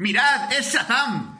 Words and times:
¡Mirad! 0.00 0.50
¡Es 0.50 0.72
Shazam! 0.72 1.38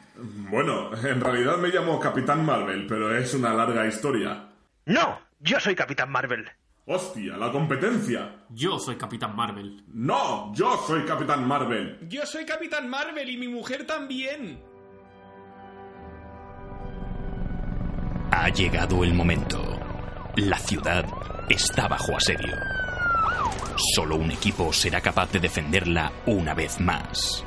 Bueno, 0.50 0.94
en 0.94 1.18
realidad 1.18 1.56
me 1.56 1.68
llamo 1.68 1.98
Capitán 1.98 2.44
Marvel, 2.44 2.86
pero 2.86 3.16
es 3.16 3.32
una 3.32 3.54
larga 3.54 3.86
historia. 3.86 4.50
¡No! 4.84 5.18
Yo 5.38 5.58
soy 5.58 5.74
Capitán 5.74 6.10
Marvel. 6.10 6.46
¡Hostia, 6.84 7.38
la 7.38 7.50
competencia! 7.50 8.44
Yo 8.50 8.78
soy 8.78 8.96
Capitán 8.96 9.34
Marvel. 9.34 9.82
¡No! 9.94 10.52
¡Yo 10.54 10.76
soy 10.86 11.06
Capitán 11.06 11.48
Marvel! 11.48 12.00
Yo 12.06 12.26
soy 12.26 12.44
Capitán 12.44 12.90
Marvel 12.90 13.30
y 13.30 13.38
mi 13.38 13.48
mujer 13.48 13.86
también. 13.86 14.62
Ha 18.30 18.50
llegado 18.50 19.04
el 19.04 19.14
momento. 19.14 19.80
La 20.36 20.58
ciudad 20.58 21.06
está 21.48 21.88
bajo 21.88 22.14
asedio. 22.14 22.58
Solo 23.94 24.16
un 24.16 24.30
equipo 24.30 24.70
será 24.70 25.00
capaz 25.00 25.32
de 25.32 25.40
defenderla 25.40 26.12
una 26.26 26.52
vez 26.52 26.78
más. 26.78 27.46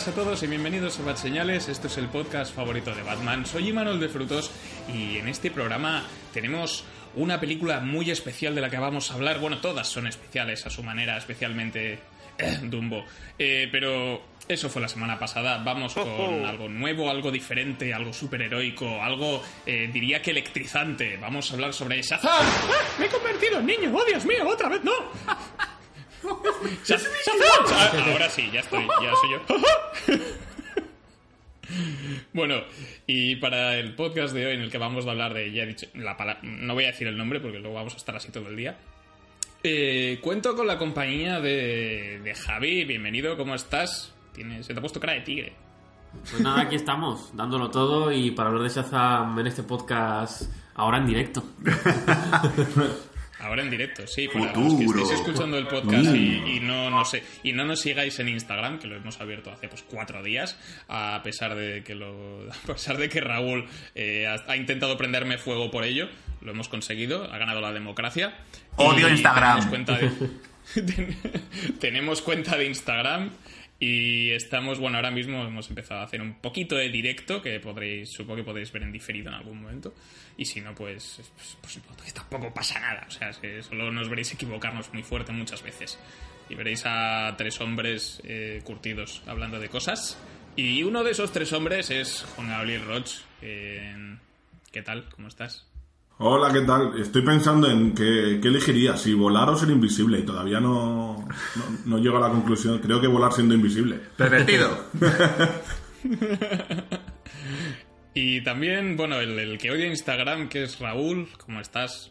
Buenas 0.00 0.18
a 0.18 0.24
todos 0.24 0.42
y 0.42 0.46
bienvenidos 0.46 0.98
a 0.98 1.02
Bat 1.02 1.18
Señales. 1.18 1.68
Esto 1.68 1.88
es 1.88 1.98
el 1.98 2.08
podcast 2.08 2.54
favorito 2.54 2.94
de 2.94 3.02
Batman. 3.02 3.44
Soy 3.44 3.68
Imanol 3.68 4.00
de 4.00 4.08
Frutos 4.08 4.50
y 4.88 5.18
en 5.18 5.28
este 5.28 5.50
programa 5.50 6.06
tenemos 6.32 6.84
una 7.16 7.38
película 7.38 7.80
muy 7.80 8.10
especial 8.10 8.54
de 8.54 8.62
la 8.62 8.70
que 8.70 8.78
vamos 8.78 9.10
a 9.10 9.14
hablar. 9.14 9.40
Bueno, 9.40 9.58
todas 9.60 9.88
son 9.88 10.06
especiales 10.06 10.64
a 10.64 10.70
su 10.70 10.82
manera, 10.82 11.18
especialmente 11.18 11.98
eh, 12.38 12.58
Dumbo. 12.62 13.04
Eh, 13.38 13.68
pero 13.70 14.22
eso 14.48 14.70
fue 14.70 14.80
la 14.80 14.88
semana 14.88 15.18
pasada. 15.18 15.58
Vamos 15.62 15.92
con 15.92 16.46
algo 16.46 16.66
nuevo, 16.66 17.10
algo 17.10 17.30
diferente, 17.30 17.92
algo 17.92 18.14
superheroico, 18.14 19.02
algo, 19.02 19.42
eh, 19.66 19.90
diría 19.92 20.22
que 20.22 20.30
electrizante. 20.30 21.18
Vamos 21.18 21.50
a 21.50 21.54
hablar 21.54 21.74
sobre 21.74 22.00
Shazam. 22.00 22.30
¡Ah! 22.32 22.42
¡Me 22.98 23.04
he 23.04 23.08
convertido 23.10 23.58
en 23.58 23.66
niño! 23.66 23.92
¡Oh, 23.94 24.04
Dios 24.06 24.24
mío! 24.24 24.48
¡Otra 24.48 24.70
vez 24.70 24.82
no! 24.82 24.92
Ah, 26.24 27.92
Ahora 28.12 28.28
sí, 28.28 28.48
ya 28.52 28.60
estoy, 28.60 28.86
ya 29.02 29.12
soy 29.16 29.30
yo. 29.30 30.18
Bueno, 32.32 32.56
y 33.06 33.36
para 33.36 33.76
el 33.76 33.94
podcast 33.94 34.34
de 34.34 34.44
hoy 34.46 34.54
en 34.54 34.60
el 34.62 34.70
que 34.72 34.78
vamos 34.78 35.06
a 35.06 35.10
hablar 35.12 35.34
de, 35.34 35.52
ya 35.52 35.62
he 35.62 35.66
dicho, 35.66 35.86
la 35.94 36.16
pala- 36.16 36.40
no 36.42 36.74
voy 36.74 36.82
a 36.84 36.88
decir 36.88 37.06
el 37.06 37.16
nombre 37.16 37.38
porque 37.38 37.60
luego 37.60 37.74
vamos 37.76 37.94
a 37.94 37.96
estar 37.96 38.16
así 38.16 38.32
todo 38.32 38.48
el 38.48 38.56
día. 38.56 38.76
Eh, 39.62 40.18
cuento 40.20 40.56
con 40.56 40.66
la 40.66 40.78
compañía 40.78 41.38
de, 41.40 42.20
de 42.24 42.34
Javi, 42.34 42.84
bienvenido, 42.84 43.36
¿cómo 43.36 43.54
estás? 43.54 44.12
Tienes, 44.34 44.66
se 44.66 44.72
te 44.74 44.78
ha 44.78 44.82
puesto 44.82 44.98
cara 44.98 45.12
de 45.12 45.20
tigre. 45.20 45.52
Pues 46.28 46.40
nada, 46.42 46.62
aquí 46.62 46.74
estamos, 46.74 47.30
dándolo 47.36 47.70
todo 47.70 48.10
y 48.10 48.32
para 48.32 48.48
hablar 48.48 48.64
de 48.64 48.70
Shazam 48.74 49.38
en 49.38 49.46
este 49.46 49.62
podcast 49.62 50.50
ahora 50.74 50.98
en 50.98 51.06
directo. 51.06 51.44
Ahora 53.40 53.62
en 53.62 53.70
directo, 53.70 54.06
sí, 54.06 54.28
para 54.28 54.52
los 54.52 54.74
que 54.74 54.84
estéis 54.84 55.10
escuchando 55.12 55.56
el 55.58 55.66
podcast 55.66 56.14
y, 56.14 56.56
y 56.56 56.60
no, 56.60 56.90
no 56.90 57.04
sé, 57.04 57.22
y 57.42 57.52
no 57.52 57.64
nos 57.64 57.80
sigáis 57.80 58.18
en 58.18 58.28
Instagram, 58.28 58.78
que 58.78 58.86
lo 58.86 58.96
hemos 58.96 59.20
abierto 59.20 59.50
hace 59.50 59.66
pues 59.68 59.82
cuatro 59.82 60.22
días, 60.22 60.58
a 60.88 61.20
pesar 61.24 61.54
de 61.54 61.82
que 61.82 61.94
lo, 61.94 62.42
a 62.52 62.66
pesar 62.66 62.98
de 62.98 63.08
que 63.08 63.20
Raúl 63.20 63.66
eh, 63.94 64.26
ha, 64.26 64.50
ha 64.50 64.56
intentado 64.56 64.96
prenderme 64.98 65.38
fuego 65.38 65.70
por 65.70 65.84
ello, 65.84 66.08
lo 66.42 66.52
hemos 66.52 66.68
conseguido, 66.68 67.24
ha 67.32 67.38
ganado 67.38 67.60
la 67.60 67.72
democracia. 67.72 68.34
Odio 68.76 69.08
Y 69.08 69.12
Instagram. 69.12 69.58
Tenemos 69.60 69.66
cuenta 69.70 69.98
de, 69.98 70.10
ten- 70.82 71.16
tenemos 71.78 72.22
cuenta 72.22 72.56
de 72.56 72.66
Instagram 72.66 73.30
y 73.82 74.30
estamos, 74.32 74.78
bueno, 74.78 74.98
ahora 74.98 75.10
mismo 75.10 75.42
hemos 75.42 75.70
empezado 75.70 76.00
a 76.00 76.04
hacer 76.04 76.20
un 76.20 76.34
poquito 76.34 76.76
de 76.76 76.90
directo 76.90 77.40
que 77.40 77.58
podréis, 77.60 78.10
supongo 78.10 78.36
que 78.36 78.44
podréis 78.44 78.70
ver 78.72 78.82
en 78.82 78.92
diferido 78.92 79.28
en 79.28 79.34
algún 79.34 79.62
momento. 79.62 79.94
Y 80.36 80.44
si 80.44 80.60
no, 80.60 80.74
pues, 80.74 81.22
pues, 81.62 81.80
pues 81.96 82.12
tampoco 82.12 82.52
pasa 82.52 82.78
nada. 82.78 83.06
O 83.08 83.10
sea, 83.10 83.30
que 83.30 83.62
solo 83.62 83.90
nos 83.90 84.10
veréis 84.10 84.34
equivocarnos 84.34 84.92
muy 84.92 85.02
fuerte 85.02 85.32
muchas 85.32 85.62
veces. 85.62 85.98
Y 86.50 86.56
veréis 86.56 86.82
a 86.84 87.34
tres 87.38 87.58
hombres 87.62 88.20
eh, 88.24 88.60
curtidos 88.64 89.22
hablando 89.26 89.58
de 89.58 89.70
cosas. 89.70 90.18
Y 90.56 90.82
uno 90.82 91.02
de 91.02 91.12
esos 91.12 91.32
tres 91.32 91.50
hombres 91.54 91.90
es 91.90 92.22
Juan 92.36 92.48
Gabriel 92.48 92.84
Roch. 92.84 93.10
¿Qué 93.40 94.82
tal? 94.84 95.08
¿Cómo 95.08 95.28
estás? 95.28 95.69
Hola, 96.22 96.52
¿qué 96.52 96.60
tal? 96.60 97.00
Estoy 97.00 97.22
pensando 97.22 97.70
en 97.70 97.94
qué, 97.94 98.40
qué 98.42 98.48
elegiría, 98.48 98.94
si 98.94 99.14
volar 99.14 99.48
o 99.48 99.56
ser 99.56 99.70
invisible, 99.70 100.18
y 100.18 100.22
todavía 100.22 100.60
no, 100.60 101.16
no, 101.16 101.64
no 101.86 101.98
llego 101.98 102.18
a 102.18 102.20
la 102.20 102.28
conclusión. 102.28 102.78
Creo 102.78 103.00
que 103.00 103.06
volar 103.06 103.32
siendo 103.32 103.54
invisible. 103.54 103.98
Pervertido. 104.16 104.84
Y 108.12 108.42
también, 108.42 108.96
bueno, 108.96 109.20
el, 109.20 109.38
el 109.38 109.56
que 109.56 109.70
odia 109.70 109.86
Instagram, 109.86 110.48
que 110.48 110.64
es 110.64 110.80
Raúl. 110.80 111.28
¿Cómo 111.46 111.60
estás? 111.60 112.10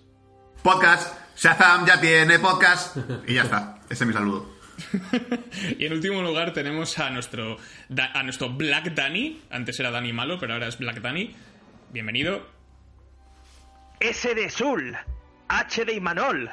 Podcast. 0.63 1.13
Shazam 1.37 1.85
ya 1.85 1.99
tiene 1.99 2.39
podcast. 2.39 2.95
Y 3.27 3.33
ya 3.33 3.43
está. 3.43 3.81
Ese 3.89 4.05
es 4.05 4.07
mi 4.07 4.13
saludo. 4.13 4.49
Y 5.77 5.85
en 5.85 5.91
último 5.91 6.21
lugar 6.21 6.53
tenemos 6.53 6.97
a 6.99 7.09
nuestro, 7.09 7.57
a 8.13 8.23
nuestro 8.23 8.49
Black 8.49 8.95
Danny. 8.95 9.41
Antes 9.51 9.77
era 9.81 9.91
Danny 9.91 10.13
Malo, 10.13 10.39
pero 10.39 10.53
ahora 10.53 10.67
es 10.69 10.77
Black 10.77 11.01
Danny. 11.01 11.35
Bienvenido. 11.91 12.58
S 13.99 14.33
de 14.33 14.49
Sul. 14.49 14.97
H 15.47 15.85
de 15.85 15.93
Imanol. 15.93 16.49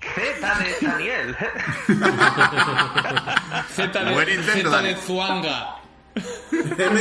Z 0.00 0.40
de 0.40 0.86
Daniel. 0.86 1.36
Z 3.76 3.92
de, 3.92 4.12
Buen 4.12 4.28
intento, 4.28 4.70
Z 4.70 4.70
Dani. 4.70 4.88
de 4.88 4.96
Zuanga. 4.96 5.76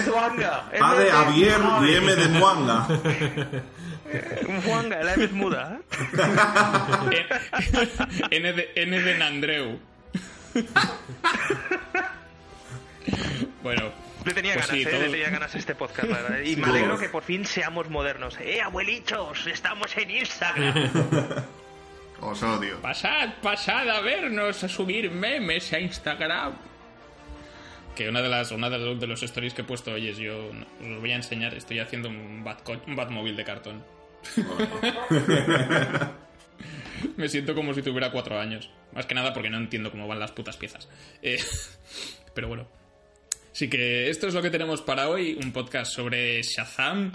Zuanga. 0.03 0.65
A 0.79 0.95
de 0.95 1.11
Javier 1.11 1.59
y 1.83 1.95
M 1.95 2.15
de 2.15 2.27
Muanga. 2.29 2.87
Juanga, 4.65 5.03
la 5.03 5.13
M 5.13 5.23
es 5.23 5.31
muda. 5.31 5.79
N 8.31 8.53
de, 8.53 8.71
N 8.75 8.99
de 9.01 9.17
Nandreu. 9.17 9.79
bueno. 13.63 13.91
Le 14.25 14.33
tenía 14.33 14.53
pues 14.53 14.67
ganas, 14.67 14.81
sí, 14.83 14.87
¿eh? 14.87 14.91
todo- 14.91 15.01
Le 15.01 15.09
tenía 15.09 15.29
ganas 15.29 15.55
este 15.55 15.75
podcast, 15.75 16.09
la 16.09 16.21
verdad. 16.21 16.39
Y 16.43 16.55
me 16.55 16.67
alegro 16.67 16.97
que 16.99 17.09
por 17.09 17.23
fin 17.23 17.45
seamos 17.45 17.89
modernos. 17.89 18.37
¡Eh, 18.39 18.61
abuelitos! 18.61 19.47
¡Estamos 19.47 19.95
en 19.97 20.11
Instagram! 20.11 20.91
Os 22.21 22.43
odio. 22.43 22.79
Pasad, 22.81 23.29
pasad 23.41 23.89
a 23.89 23.99
vernos, 24.01 24.63
a 24.63 24.69
subir 24.69 25.09
memes 25.09 25.73
a 25.73 25.79
Instagram. 25.79 26.53
Que 27.95 28.07
una 28.09 28.21
de 28.21 28.29
las 28.29 28.51
una 28.51 28.69
de 28.69 28.77
los, 28.77 28.99
de 28.99 29.07
los 29.07 29.23
stories 29.23 29.53
que 29.55 29.61
he 29.63 29.65
puesto 29.65 29.91
hoy 29.91 30.07
es 30.07 30.17
yo 30.17 30.47
os 30.47 30.99
voy 30.99 31.11
a 31.11 31.15
enseñar, 31.15 31.53
estoy 31.55 31.79
haciendo 31.79 32.09
un 32.09 32.43
bat 32.43 32.61
un 32.87 32.95
Batmóvil 32.95 33.35
de 33.35 33.43
cartón. 33.43 33.83
Me 37.17 37.27
siento 37.27 37.55
como 37.55 37.73
si 37.73 37.81
tuviera 37.81 38.11
cuatro 38.11 38.39
años. 38.39 38.69
Más 38.93 39.05
que 39.07 39.15
nada 39.15 39.33
porque 39.33 39.49
no 39.49 39.57
entiendo 39.57 39.89
cómo 39.91 40.07
van 40.07 40.19
las 40.19 40.31
putas 40.31 40.57
piezas. 40.57 40.87
Eh, 41.21 41.39
pero 42.35 42.47
bueno. 42.47 42.67
Así 43.51 43.69
que 43.69 44.09
esto 44.09 44.27
es 44.27 44.33
lo 44.33 44.41
que 44.41 44.49
tenemos 44.49 44.81
para 44.81 45.09
hoy, 45.09 45.37
un 45.41 45.51
podcast 45.51 45.91
sobre 45.91 46.41
Shazam. 46.41 47.11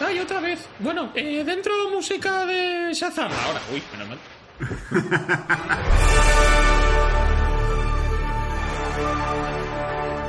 ¡Ay, 0.00 0.20
otra 0.20 0.40
vez! 0.40 0.60
Bueno, 0.78 1.12
eh, 1.14 1.42
dentro 1.44 1.90
música 1.90 2.46
de 2.46 2.92
Shazam. 2.94 3.32
Ahora, 3.32 3.60
uy, 3.72 3.82
menos 3.92 4.08
mal. 4.08 4.18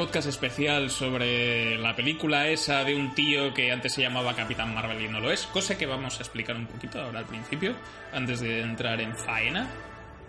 podcast 0.00 0.28
especial 0.28 0.88
sobre 0.90 1.76
la 1.76 1.94
película 1.94 2.48
esa 2.48 2.84
de 2.84 2.94
un 2.96 3.14
tío 3.14 3.52
que 3.52 3.70
antes 3.70 3.92
se 3.92 4.00
llamaba 4.00 4.34
Capitán 4.34 4.74
Marvel 4.74 4.98
y 5.04 5.08
no 5.08 5.20
lo 5.20 5.30
es, 5.30 5.42
cosa 5.46 5.76
que 5.76 5.84
vamos 5.84 6.18
a 6.18 6.22
explicar 6.22 6.56
un 6.56 6.66
poquito 6.66 7.00
ahora 7.02 7.18
al 7.18 7.26
principio, 7.26 7.74
antes 8.12 8.40
de 8.40 8.62
entrar 8.62 8.98
en 9.02 9.14
faena, 9.14 9.68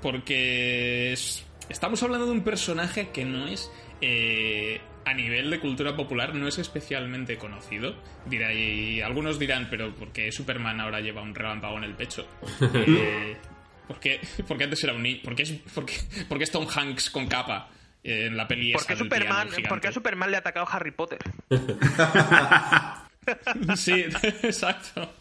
porque 0.01 1.13
es- 1.13 1.45
estamos 1.69 2.03
hablando 2.03 2.25
de 2.25 2.33
un 2.33 2.43
personaje 2.43 3.11
que 3.11 3.23
no 3.23 3.47
es 3.47 3.71
eh, 4.01 4.81
a 5.05 5.13
nivel 5.13 5.49
de 5.49 5.59
cultura 5.61 5.95
popular 5.95 6.35
no 6.35 6.47
es 6.49 6.57
especialmente 6.57 7.37
conocido. 7.37 7.95
Dirá, 8.25 8.51
y 8.53 8.99
algunos 9.01 9.39
dirán, 9.39 9.67
pero 9.69 9.95
¿por 9.95 10.11
qué 10.11 10.31
Superman 10.33 10.81
ahora 10.81 10.99
lleva 10.99 11.21
un 11.21 11.33
relámpago 11.33 11.77
en 11.77 11.85
el 11.85 11.93
pecho? 11.95 12.27
Eh, 12.73 13.37
¿por, 13.87 13.99
qué, 14.01 14.19
porque 14.47 14.65
antes 14.65 14.83
era 14.83 14.93
un 14.93 15.03
niño? 15.03 15.21
¿Por 15.23 15.33
qué 15.35 15.43
es, 15.43 15.51
por 15.73 15.85
qué- 15.85 15.95
por 16.27 16.37
qué 16.39 16.43
es 16.43 16.51
Tom 16.51 16.67
Hanks 16.67 17.09
con 17.09 17.27
capa 17.27 17.69
en 18.03 18.35
la 18.37 18.47
peli 18.47 18.73
¿Por 18.73 18.85
qué, 18.85 18.95
Superman? 18.95 19.49
¿Por 19.69 19.81
qué 19.81 19.87
a 19.89 19.91
Superman 19.91 20.31
le 20.31 20.37
ha 20.37 20.39
atacado 20.39 20.67
Harry 20.69 20.91
Potter? 20.91 21.19
Sí, 23.75 24.05
exacto. 24.43 25.13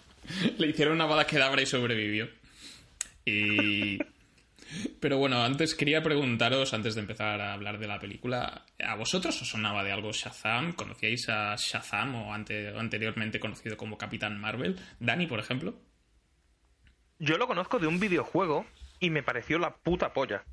Le 0.58 0.68
hicieron 0.68 0.94
una 0.94 1.06
bala 1.06 1.26
quedabra 1.26 1.60
y 1.62 1.66
sobrevivió. 1.66 2.28
Y... 3.24 3.98
Pero 5.00 5.18
bueno, 5.18 5.42
antes 5.44 5.74
quería 5.74 6.00
preguntaros, 6.02 6.72
antes 6.74 6.94
de 6.94 7.00
empezar 7.00 7.40
a 7.40 7.52
hablar 7.52 7.78
de 7.78 7.88
la 7.88 7.98
película, 7.98 8.64
¿a 8.78 8.94
vosotros 8.94 9.42
os 9.42 9.48
sonaba 9.48 9.82
de 9.82 9.90
algo 9.92 10.12
Shazam? 10.12 10.72
¿Conocíais 10.72 11.28
a 11.28 11.56
Shazam 11.56 12.14
o 12.14 12.32
ante- 12.32 12.68
anteriormente 12.78 13.40
conocido 13.40 13.76
como 13.76 13.98
Capitán 13.98 14.38
Marvel? 14.40 14.78
Dani, 15.00 15.26
por 15.26 15.40
ejemplo. 15.40 15.74
Yo 17.18 17.36
lo 17.36 17.48
conozco 17.48 17.78
de 17.80 17.88
un 17.88 17.98
videojuego 17.98 18.64
y 19.00 19.10
me 19.10 19.22
pareció 19.24 19.58
la 19.58 19.74
puta 19.74 20.12
polla. 20.12 20.44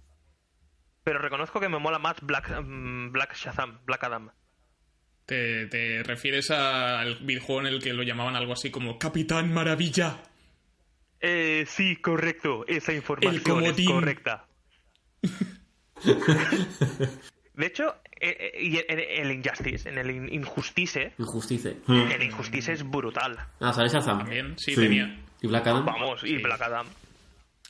Pero 1.07 1.19
reconozco 1.19 1.61
que 1.61 1.69
me 1.69 1.79
mola 1.79 1.99
más 1.99 2.17
Black, 2.19 2.49
mm, 2.65 3.13
Black 3.13 3.33
Shazam, 3.33 3.79
Black 3.85 4.03
Adam. 4.03 4.29
¿Te, 5.25 5.67
te 5.67 6.03
refieres 6.03 6.51
al 6.51 7.15
videojuego 7.19 7.61
en 7.61 7.67
el 7.67 7.81
que 7.81 7.93
lo 7.93 8.03
llamaban 8.03 8.35
algo 8.35 8.51
así 8.51 8.69
como 8.71 8.99
Capitán 8.99 9.53
Maravilla? 9.53 10.17
Eh, 11.21 11.63
sí, 11.65 11.95
correcto. 11.95 12.65
Esa 12.67 12.91
información 12.91 13.63
es 13.63 13.87
correcta. 13.87 14.47
De 17.53 17.65
hecho, 17.65 17.95
eh, 18.19 18.51
eh, 18.53 19.21
el 19.21 19.31
Injustice, 19.31 19.87
en 19.87 19.97
el 19.99 20.11
In- 20.11 20.33
Injustice, 20.33 21.13
Injusticia. 21.17 21.73
el 21.87 22.21
Injustice 22.23 22.73
es 22.73 22.83
brutal. 22.83 23.39
Ah, 23.61 23.71
sale 23.71 23.87
Shazam. 23.87 24.19
También, 24.19 24.59
sí, 24.59 24.75
Sí. 24.75 24.81
tenía. 24.81 25.21
¿Y 25.41 25.47
Black 25.47 25.67
Adam? 25.67 25.85
Vamos, 25.85 26.21
y 26.25 26.35
Sí. 26.35 26.37
Black 26.43 26.61
Adam. 26.61 26.85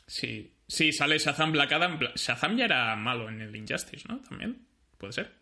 Sí, 0.07 0.51
sí, 0.67 0.91
sale 0.91 1.17
Shazam 1.17 1.51
Black 1.51 1.71
Adam. 1.71 1.97
Shazam 2.15 2.57
ya 2.57 2.65
era 2.65 2.95
malo 2.95 3.29
en 3.29 3.41
el 3.41 3.55
Injustice, 3.55 4.05
¿no? 4.07 4.19
También, 4.19 4.67
puede 4.97 5.13
ser. 5.13 5.33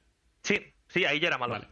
Sí, 0.44 0.60
sí, 0.88 1.06
ahí 1.06 1.20
ya 1.20 1.28
era 1.28 1.38
malo. 1.38 1.54
Vale. 1.54 1.68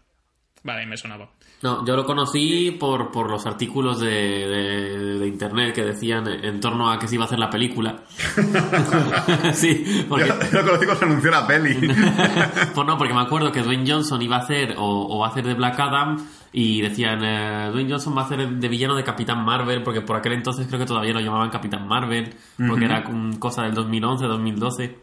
Vale, 0.66 0.80
ahí 0.80 0.86
me 0.88 0.96
sonaba. 0.96 1.30
No, 1.62 1.86
yo 1.86 1.94
lo 1.98 2.06
conocí 2.06 2.72
por, 2.80 3.12
por 3.12 3.30
los 3.30 3.46
artículos 3.46 4.00
de, 4.00 4.08
de- 4.10 5.20
de 5.20 5.28
internet 5.28 5.76
que 5.76 5.84
decían 5.84 6.26
en 6.26 6.62
torno 6.62 6.90
a 6.90 6.98
que 6.98 7.06
se 7.10 7.16
iba 7.16 7.26
a 7.26 7.28
hacer 7.28 7.38
la 7.40 7.50
película. 7.50 8.02
sí, 9.54 10.06
porque, 10.08 10.26
Yo, 10.28 10.34
yo 10.52 10.62
lo 10.62 10.66
conocí 10.66 10.86
cuando 10.86 10.96
se 11.00 11.06
anunció 11.06 11.32
la 11.32 11.46
peli. 11.48 11.74
pues 12.74 12.88
no, 12.88 12.98
porque 12.98 13.14
me 13.14 13.22
acuerdo 13.22 13.52
que 13.52 13.62
Dwayne 13.62 13.90
Johnson 13.92 14.22
iba 14.22 14.38
a 14.38 14.40
hacer 14.40 14.76
o, 14.78 15.08
o 15.16 15.20
va 15.20 15.28
a 15.28 15.30
hacer 15.32 15.46
de 15.46 15.54
Black 15.54 15.80
Adam 15.80 16.26
y 16.56 16.82
decían 16.82 17.24
eh, 17.24 17.70
Dwayne 17.72 17.90
Johnson 17.90 18.16
va 18.16 18.22
a 18.22 18.26
hacer 18.26 18.48
de 18.48 18.68
villano 18.70 18.96
de 18.96 19.04
Capitán 19.04 19.44
Marvel 19.44 19.82
porque 19.84 20.02
por 20.02 20.16
aquel 20.16 20.34
entonces 20.34 20.68
creo 20.68 20.80
que 20.80 20.86
todavía 20.86 21.12
lo 21.14 21.20
llamaban 21.20 21.50
Capitán 21.50 21.88
Marvel 21.88 22.34
porque 22.68 22.86
era 22.86 23.04
un- 23.10 23.38
cosa 23.38 23.64
del 23.64 23.74
2011, 23.74 24.26
2012 24.28 25.00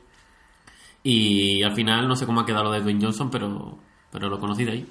y 1.02 1.62
al 1.62 1.74
final 1.74 2.06
no 2.08 2.14
sé 2.16 2.26
cómo 2.26 2.40
ha 2.40 2.46
quedado 2.46 2.64
lo 2.64 2.72
de 2.72 2.80
Dwayne 2.82 3.02
Johnson 3.02 3.30
pero, 3.30 3.78
pero 4.12 4.28
lo 4.28 4.38
conocí 4.38 4.64
de 4.64 4.72
ahí. 4.72 4.86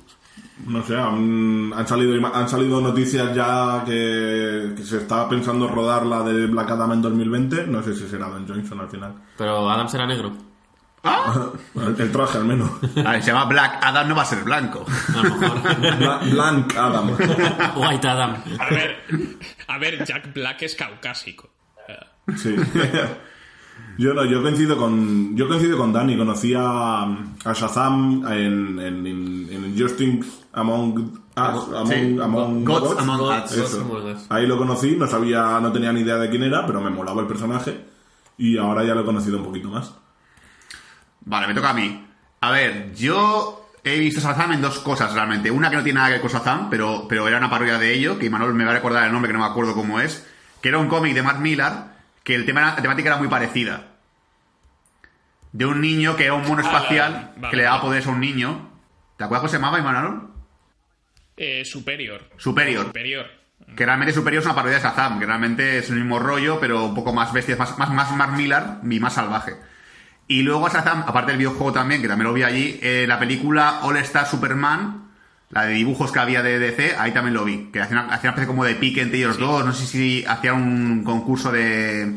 No 0.68 0.82
sé, 0.84 0.96
han, 0.98 1.72
han 1.74 1.88
salido, 1.88 2.28
han 2.34 2.48
salido 2.50 2.80
noticias 2.82 3.36
ya 3.36 3.84
que, 3.86 4.74
que 4.76 4.84
se 4.84 4.98
está 4.98 5.28
pensando 5.28 5.68
rodar 5.68 6.06
la 6.06 6.24
de 6.24 6.48
Black 6.48 6.72
Adam 6.72 6.94
en 6.94 7.02
2020. 7.02 7.68
No 7.68 7.82
sé 7.84 7.94
si 7.94 8.08
será 8.08 8.30
Don 8.30 8.48
Johnson 8.48 8.80
al 8.80 8.90
final. 8.90 9.16
Pero 9.38 9.70
Adam 9.70 9.88
será 9.90 10.06
negro. 10.08 10.32
El, 11.76 11.96
el 12.02 12.12
traje 12.12 12.38
al 12.38 12.46
menos. 12.46 12.70
A 13.06 13.12
ver, 13.12 13.24
se 13.24 13.32
llama 13.32 13.46
Black 13.46 13.80
Adam, 13.82 14.08
no 14.10 14.16
va 14.16 14.24
a 14.24 14.26
ser 14.26 14.44
blanco. 14.44 14.86
A 15.14 15.18
lo 15.24 15.24
mejor. 15.36 15.62
Bla- 15.98 16.20
Blank 16.32 16.76
Adam. 16.76 17.10
White 17.78 18.08
Adam. 18.08 18.36
A 18.60 18.70
ver, 18.70 18.98
a 19.68 19.78
ver, 19.78 20.04
Jack 20.06 20.34
Black 20.34 20.62
es 20.64 20.76
caucásico. 20.76 21.50
Sí. 22.36 22.56
Yo 23.98 24.14
no, 24.14 24.24
yo 24.26 24.42
coincido 24.42 24.78
con 24.78 25.36
yo 25.36 25.48
coincido 25.48 25.78
con 25.78 25.92
Dani, 25.92 26.18
conocí 26.18 26.54
a, 26.56 27.02
a 27.04 27.54
Shazam 27.54 28.26
en, 28.32 28.80
en, 28.80 29.08
en, 29.08 29.48
en 29.52 29.66
Injustice 29.74 30.30
Among 30.54 31.00
Us, 31.00 31.16
Among, 31.36 31.88
Sí. 31.88 32.18
Among 32.22 32.66
Gods 32.66 32.82
Gods. 32.90 33.00
Among 33.02 33.18
Gods. 33.20 33.56
Gods 33.56 33.58
Eso. 33.58 33.82
Among 33.82 34.06
Us. 34.16 34.26
Ahí 34.30 34.46
lo 34.48 34.58
conocí, 34.58 34.96
no 34.98 35.08
sabía, 35.08 35.60
no 35.62 35.72
tenía 35.72 35.92
ni 35.94 36.02
idea 36.02 36.16
de 36.18 36.30
quién 36.30 36.44
era, 36.44 36.66
pero 36.66 36.82
me 36.82 36.90
molaba 36.90 37.22
el 37.22 37.28
personaje 37.28 37.86
y 38.38 38.58
ahora 38.58 38.84
ya 38.84 38.94
lo 38.96 39.02
he 39.02 39.06
conocido 39.06 39.38
un 39.38 39.46
poquito 39.46 39.70
más. 39.70 39.94
Vale, 41.22 41.48
me 41.48 41.54
toca 41.54 41.70
a 41.70 41.74
mí. 41.74 42.06
A 42.42 42.52
ver, 42.52 42.94
yo 42.96 43.70
he 43.84 43.98
visto 44.00 44.22
Shazam 44.22 44.54
en 44.54 44.62
dos 44.62 44.80
cosas 44.80 45.14
realmente. 45.14 45.52
Una 45.52 45.70
que 45.70 45.76
no 45.78 45.84
tiene 45.84 45.98
nada 45.98 46.08
que 46.10 46.14
ver 46.14 46.22
con 46.22 46.32
Shazam, 46.32 46.70
pero, 46.70 47.06
pero 47.08 47.28
era 47.28 47.38
una 47.38 47.50
parodia 47.50 47.78
de 47.78 47.94
ello, 47.94 48.18
que 48.20 48.30
Manuel 48.30 48.54
me 48.54 48.64
va 48.66 48.72
a 48.72 48.76
recordar 48.76 49.06
el 49.06 49.12
nombre 49.12 49.30
que 49.30 49.38
no 49.38 49.44
me 49.44 49.50
acuerdo 49.52 49.74
cómo 49.74 50.00
es, 50.00 50.28
que 50.62 50.70
era 50.70 50.78
un 50.78 50.88
cómic 50.88 51.14
de 51.14 51.22
Matt 51.24 51.40
Miller, 51.40 51.72
que 52.24 52.36
el 52.36 52.46
tema, 52.46 52.62
la 52.62 52.76
temática 52.82 53.10
era 53.10 53.18
muy 53.18 53.28
parecida. 53.28 53.88
De 55.52 55.66
un 55.66 55.82
niño 55.82 56.16
que 56.16 56.26
era 56.26 56.34
un 56.36 56.44
mono 56.48 56.62
Ah, 56.64 56.66
espacial 56.66 57.32
vale, 57.38 57.52
que 57.52 57.58
le 57.58 57.64
daba 57.64 57.82
poderes 57.82 58.06
a 58.08 58.12
un 58.12 58.20
niño. 58.20 58.70
¿Te 59.18 59.24
acuerdas 59.24 59.42
cómo 59.42 59.50
se 59.50 59.58
llamaba, 59.58 59.82
Manuel? 59.82 60.22
eh, 61.38 61.64
superior. 61.66 62.22
Superior. 62.38 62.86
Superior. 62.88 63.26
Que 63.76 63.86
realmente 63.86 64.14
Superior 64.14 64.42
es 64.42 64.46
una 64.46 64.56
parodia 64.56 64.78
de 64.78 64.84
Shazam, 64.84 65.20
que 65.20 65.26
realmente 65.26 65.78
es 65.78 65.90
el 65.90 65.96
mismo 65.98 66.20
rollo, 66.20 66.60
pero 66.60 66.86
un 66.86 66.96
poco 66.96 67.14
más 67.14 67.32
bestia, 67.34 67.56
más, 67.56 67.78
más, 67.78 67.90
más 67.92 68.12
Mark 68.12 68.34
Millar 68.34 68.80
y 68.90 69.00
más 69.00 69.14
salvaje. 69.14 69.56
Y 70.30 70.44
luego 70.44 70.66
a 70.68 70.70
Shazam, 70.72 71.04
aparte 71.06 71.32
del 71.32 71.40
videojuego 71.40 71.74
también, 71.74 72.02
que 72.02 72.08
también 72.08 72.28
lo 72.28 72.34
vi 72.34 72.44
allí, 72.44 72.80
eh, 72.82 73.06
la 73.08 73.20
película 73.20 73.80
All 73.82 73.98
Star 73.98 74.26
Superman, 74.28 75.10
la 75.50 75.64
de 75.66 75.74
dibujos 75.74 76.12
que 76.12 76.20
había 76.20 76.42
de 76.44 76.60
DC, 76.60 76.96
ahí 76.98 77.12
también 77.12 77.34
lo 77.34 77.44
vi. 77.44 77.70
Que 77.74 77.82
hacían 77.82 78.06
una, 78.06 78.14
hacían 78.14 78.34
una 78.34 78.42
especie 78.42 78.48
como 78.48 78.64
de 78.64 78.76
pique 78.76 79.02
entre 79.02 79.18
ellos 79.18 79.38
dos, 79.40 79.66
no 79.66 79.74
sé 79.74 79.86
si 79.88 80.24
hacían 80.26 80.56
un 80.62 81.04
concurso 81.04 81.52
de... 81.52 82.16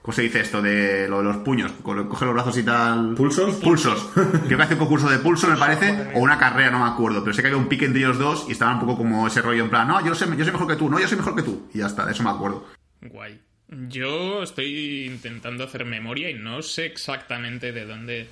¿Cómo 0.00 0.14
se 0.14 0.22
dice 0.22 0.40
esto? 0.40 0.60
De 0.62 1.06
lo 1.08 1.18
de 1.18 1.24
los 1.24 1.36
puños, 1.36 1.70
co- 1.82 2.08
coge 2.08 2.24
los 2.24 2.34
brazos 2.34 2.56
y 2.58 2.64
tal... 2.64 3.14
¿Pulsos? 3.14 3.54
Pulsos. 3.56 4.10
Creo 4.46 4.56
que 4.58 4.62
hace 4.64 4.74
un 4.74 4.80
concurso 4.80 5.08
de 5.08 5.18
pulso, 5.18 5.46
me 5.46 5.56
parece, 5.56 6.10
o 6.14 6.20
una 6.20 6.38
carrera, 6.38 6.70
no 6.72 6.80
me 6.80 6.90
acuerdo. 6.90 7.22
Pero 7.22 7.34
sé 7.34 7.42
que 7.42 7.48
había 7.48 7.58
un 7.58 7.68
pique 7.68 7.84
entre 7.84 8.00
ellos 8.00 8.18
dos 8.18 8.46
y 8.48 8.52
estaban 8.52 8.74
un 8.76 8.80
poco 8.80 8.96
como 8.96 9.26
ese 9.28 9.42
rollo 9.42 9.62
en 9.62 9.70
plan, 9.70 9.86
no, 9.86 10.04
yo, 10.04 10.14
sé, 10.16 10.26
yo 10.36 10.42
soy 10.42 10.52
mejor 10.52 10.66
que 10.66 10.74
tú, 10.76 10.88
no, 10.90 10.98
yo 10.98 11.06
soy 11.06 11.18
mejor 11.18 11.36
que 11.36 11.42
tú. 11.42 11.68
Y 11.72 11.78
ya 11.78 11.86
está, 11.86 12.04
de 12.06 12.12
eso 12.12 12.24
me 12.24 12.30
acuerdo. 12.30 12.66
Guay. 13.02 13.40
Yo 13.72 14.42
estoy 14.42 15.06
intentando 15.06 15.64
hacer 15.64 15.86
memoria 15.86 16.28
y 16.28 16.34
no 16.34 16.60
sé 16.60 16.84
exactamente 16.84 17.72
de 17.72 17.86
dónde 17.86 18.28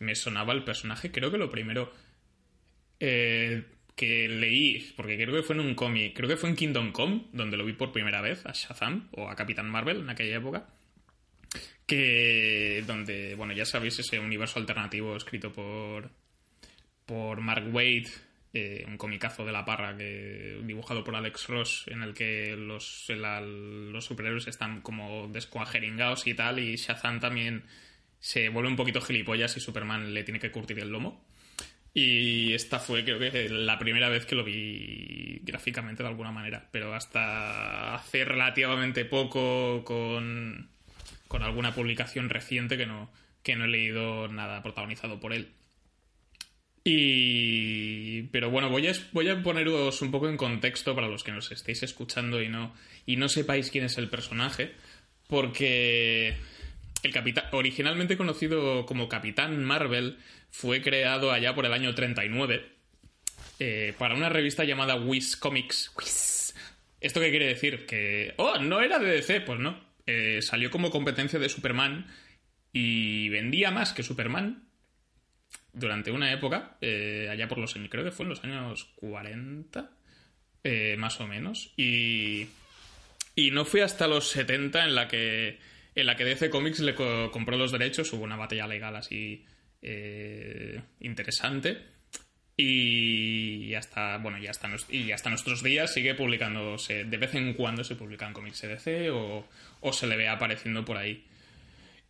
me 0.00 0.16
sonaba 0.16 0.52
el 0.52 0.64
personaje. 0.64 1.12
Creo 1.12 1.30
que 1.30 1.38
lo 1.38 1.48
primero 1.48 1.92
eh, 2.98 3.62
que 3.94 4.28
leí, 4.28 4.92
porque 4.96 5.16
creo 5.16 5.32
que 5.32 5.44
fue 5.44 5.54
en 5.54 5.60
un 5.60 5.74
cómic, 5.76 6.16
creo 6.16 6.28
que 6.28 6.36
fue 6.36 6.48
en 6.48 6.56
Kingdom 6.56 6.90
Come, 6.90 7.26
donde 7.32 7.56
lo 7.56 7.64
vi 7.64 7.72
por 7.74 7.92
primera 7.92 8.20
vez, 8.20 8.44
a 8.46 8.52
Shazam 8.52 9.08
o 9.12 9.28
a 9.28 9.36
Capitán 9.36 9.70
Marvel 9.70 9.98
en 9.98 10.10
aquella 10.10 10.38
época. 10.38 10.66
Que 11.86 12.82
donde, 12.84 13.36
bueno, 13.36 13.52
ya 13.52 13.66
sabéis, 13.66 13.98
ese 14.00 14.18
universo 14.18 14.58
alternativo 14.58 15.16
escrito 15.16 15.52
por, 15.52 16.10
por 17.06 17.40
Mark 17.40 17.72
Waid, 17.72 18.08
eh, 18.52 18.84
un 18.88 18.96
comicazo 18.96 19.44
de 19.44 19.52
la 19.52 19.64
parra 19.64 19.96
que 19.96 20.60
dibujado 20.64 21.04
por 21.04 21.14
Alex 21.14 21.46
Ross, 21.46 21.84
en 21.86 22.02
el 22.02 22.14
que 22.14 22.56
los, 22.56 23.06
los 23.08 24.04
superhéroes 24.04 24.48
están 24.48 24.80
como 24.80 25.28
descuajeringados 25.28 26.26
y 26.26 26.34
tal, 26.34 26.58
y 26.58 26.76
Shazam 26.76 27.20
también 27.20 27.64
se 28.18 28.48
vuelve 28.48 28.68
un 28.68 28.76
poquito 28.76 29.00
gilipollas 29.00 29.56
y 29.56 29.60
Superman 29.60 30.12
le 30.12 30.24
tiene 30.24 30.40
que 30.40 30.50
curtir 30.50 30.78
el 30.80 30.90
lomo. 30.90 31.24
Y 31.92 32.52
esta 32.54 32.78
fue, 32.78 33.04
creo 33.04 33.18
que, 33.18 33.48
la 33.48 33.78
primera 33.78 34.08
vez 34.08 34.24
que 34.24 34.36
lo 34.36 34.44
vi 34.44 35.40
gráficamente 35.42 36.02
de 36.02 36.08
alguna 36.08 36.30
manera. 36.30 36.68
Pero 36.70 36.94
hasta 36.94 37.94
hace 37.94 38.24
relativamente 38.24 39.04
poco, 39.04 39.82
con, 39.84 40.68
con 41.26 41.42
alguna 41.42 41.74
publicación 41.74 42.30
reciente 42.30 42.76
que 42.76 42.86
no, 42.86 43.10
que 43.42 43.56
no 43.56 43.64
he 43.64 43.68
leído 43.68 44.28
nada 44.28 44.62
protagonizado 44.62 45.18
por 45.18 45.32
él. 45.32 45.52
Y. 46.84 48.22
Pero 48.24 48.50
bueno, 48.50 48.70
voy 48.70 48.86
a, 48.86 48.92
voy 49.12 49.28
a 49.28 49.42
poneros 49.42 50.00
un 50.02 50.10
poco 50.10 50.28
en 50.28 50.36
contexto 50.36 50.94
para 50.94 51.08
los 51.08 51.24
que 51.24 51.32
nos 51.32 51.50
estéis 51.52 51.82
escuchando 51.82 52.42
y 52.42 52.48
no, 52.48 52.74
y 53.06 53.16
no 53.16 53.28
sepáis 53.28 53.70
quién 53.70 53.84
es 53.84 53.98
el 53.98 54.08
personaje. 54.08 54.72
Porque. 55.26 56.34
El 57.02 57.12
capitán, 57.12 57.46
originalmente 57.52 58.18
conocido 58.18 58.84
como 58.84 59.08
Capitán 59.08 59.64
Marvel, 59.64 60.18
fue 60.50 60.82
creado 60.82 61.32
allá 61.32 61.54
por 61.54 61.64
el 61.64 61.72
año 61.72 61.94
39 61.94 62.62
eh, 63.58 63.94
para 63.96 64.14
una 64.14 64.28
revista 64.28 64.64
llamada 64.64 64.96
Wiz 64.96 65.36
Comics. 65.36 66.54
¿Esto 67.00 67.20
qué 67.20 67.30
quiere 67.30 67.46
decir? 67.46 67.86
Que. 67.86 68.34
¡Oh! 68.36 68.58
¿No 68.58 68.80
era 68.80 68.98
de 68.98 69.12
DC? 69.12 69.42
Pues 69.42 69.58
no. 69.58 69.80
Eh, 70.06 70.40
salió 70.42 70.70
como 70.70 70.90
competencia 70.90 71.38
de 71.38 71.48
Superman 71.48 72.06
y 72.72 73.28
vendía 73.28 73.70
más 73.70 73.92
que 73.92 74.02
Superman 74.02 74.69
durante 75.72 76.10
una 76.10 76.32
época, 76.32 76.76
eh, 76.80 77.28
allá 77.30 77.48
por 77.48 77.58
los 77.58 77.74
creo 77.90 78.04
que 78.04 78.10
fue 78.12 78.24
en 78.24 78.30
los 78.30 78.44
años 78.44 78.84
40, 78.96 79.90
eh, 80.64 80.96
más 80.98 81.20
o 81.20 81.26
menos, 81.26 81.72
y, 81.76 82.46
y 83.34 83.50
no 83.52 83.64
fue 83.64 83.82
hasta 83.82 84.06
los 84.08 84.28
70 84.28 84.84
en 84.84 84.94
la 84.94 85.08
que, 85.08 85.58
en 85.94 86.06
la 86.06 86.16
que 86.16 86.24
DC 86.24 86.50
Comics 86.50 86.80
le 86.80 86.94
co- 86.94 87.30
compró 87.30 87.56
los 87.56 87.72
derechos, 87.72 88.12
hubo 88.12 88.24
una 88.24 88.36
batalla 88.36 88.66
legal 88.66 88.96
así 88.96 89.44
eh, 89.82 90.80
interesante, 91.00 91.78
Y 92.62 93.74
hasta, 93.74 94.18
bueno, 94.18 94.36
ya 94.38 94.50
hasta, 94.50 94.68
y 94.90 95.12
hasta 95.12 95.30
nuestros 95.30 95.62
días 95.62 95.94
sigue 95.94 96.14
publicándose. 96.14 97.04
De 97.04 97.16
vez 97.16 97.34
en 97.34 97.54
cuando 97.54 97.84
se 97.84 97.96
publican 97.96 98.34
cómics 98.34 98.62
EDC 98.64 99.10
o, 99.12 99.48
o 99.80 99.92
se 99.94 100.06
le 100.06 100.16
ve 100.16 100.28
apareciendo 100.28 100.84
por 100.84 100.98
ahí. 100.98 101.24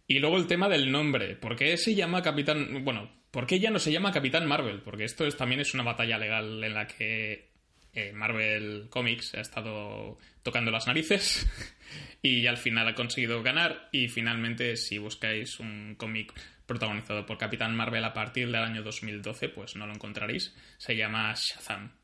Y 0.09 0.19
luego 0.19 0.39
el 0.39 0.49
tema 0.49 0.69
del 0.69 0.91
nombre. 0.91 1.37
¿Por 1.37 1.55
qué 1.55 1.77
se 1.77 1.95
llama 1.95 2.21
Capitán... 2.23 2.83
Bueno, 2.85 3.09
¿por 3.31 3.47
qué 3.47 3.61
ya 3.61 3.71
no 3.71 3.79
se 3.79 3.93
llama 3.93 4.13
Capitán 4.13 4.47
Marvel? 4.47 4.81
Porque 4.81 5.05
esto 5.05 5.27
es, 5.27 5.37
también 5.37 5.61
es 5.61 5.75
una 5.75 5.83
batalla 5.83 6.19
legal 6.19 6.63
en 6.63 6.75
la 6.75 6.87
que 6.87 7.51
eh, 7.93 8.13
Marvel 8.13 8.87
Comics 8.89 9.35
ha 9.35 9.41
estado 9.41 10.19
tocando 10.43 10.71
las 10.71 10.87
narices 10.87 11.49
y 12.23 12.47
al 12.47 12.57
final 12.57 12.89
ha 12.89 12.95
conseguido 12.95 13.43
ganar. 13.43 13.89
Y 13.93 14.09
finalmente, 14.09 14.77
si 14.77 14.99
buscáis 14.99 15.61
un 15.61 15.95
cómic 15.97 16.33
protagonizado 16.67 17.27
por 17.27 17.39
Capitán 17.39 17.75
Marvel 17.75 18.05
a 18.05 18.13
partir 18.13 18.47
del 18.47 18.63
año 18.63 18.83
2012, 18.83 19.49
pues 19.49 19.77
no 19.77 19.87
lo 19.87 19.95
encontraréis. 19.95 20.55
Se 20.79 20.97
llama 20.97 21.35
Shazam 21.35 22.01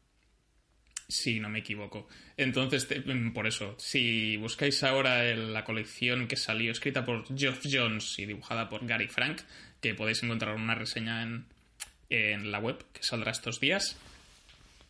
si 1.08 1.40
no 1.40 1.48
me 1.48 1.60
equivoco. 1.60 2.08
Entonces, 2.36 2.88
mm, 3.04 3.32
por 3.32 3.46
eso, 3.46 3.76
si 3.78 4.36
buscáis 4.36 4.82
ahora 4.82 5.22
la 5.34 5.64
colección 5.64 6.26
que 6.26 6.36
salió 6.36 6.72
escrita 6.72 7.04
por 7.04 7.26
Geoff 7.36 7.64
Jones 7.70 8.18
y 8.18 8.26
dibujada 8.26 8.68
por 8.68 8.86
Gary 8.86 9.08
Frank, 9.08 9.42
que 9.80 9.94
podéis 9.94 10.22
encontrar 10.22 10.54
una 10.56 10.74
reseña 10.74 11.22
en, 11.22 11.46
en 12.10 12.50
la 12.50 12.58
web 12.58 12.84
que 12.92 13.02
saldrá 13.02 13.32
estos 13.32 13.60
días. 13.60 13.96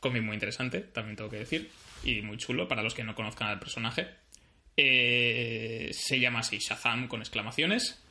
Cómic 0.01 0.23
muy 0.23 0.35
interesante, 0.35 0.81
también 0.81 1.17
tengo 1.17 1.31
que 1.31 1.39
decir, 1.39 1.71
y 2.05 2.23
muy 2.23 2.37
chulo 2.37 2.69
para 2.69 2.83
los 2.83 2.95
que 2.95 3.05
no 3.05 3.15
conozcan 3.15 3.49
al 3.49 3.59
personaje. 3.59 4.09
Eh, 4.77 5.91
se 5.93 6.21
llama 6.21 6.41
así, 6.41 6.59
Shazam 6.59 7.09
con 7.09 7.21
exclamaciones. 7.21 8.03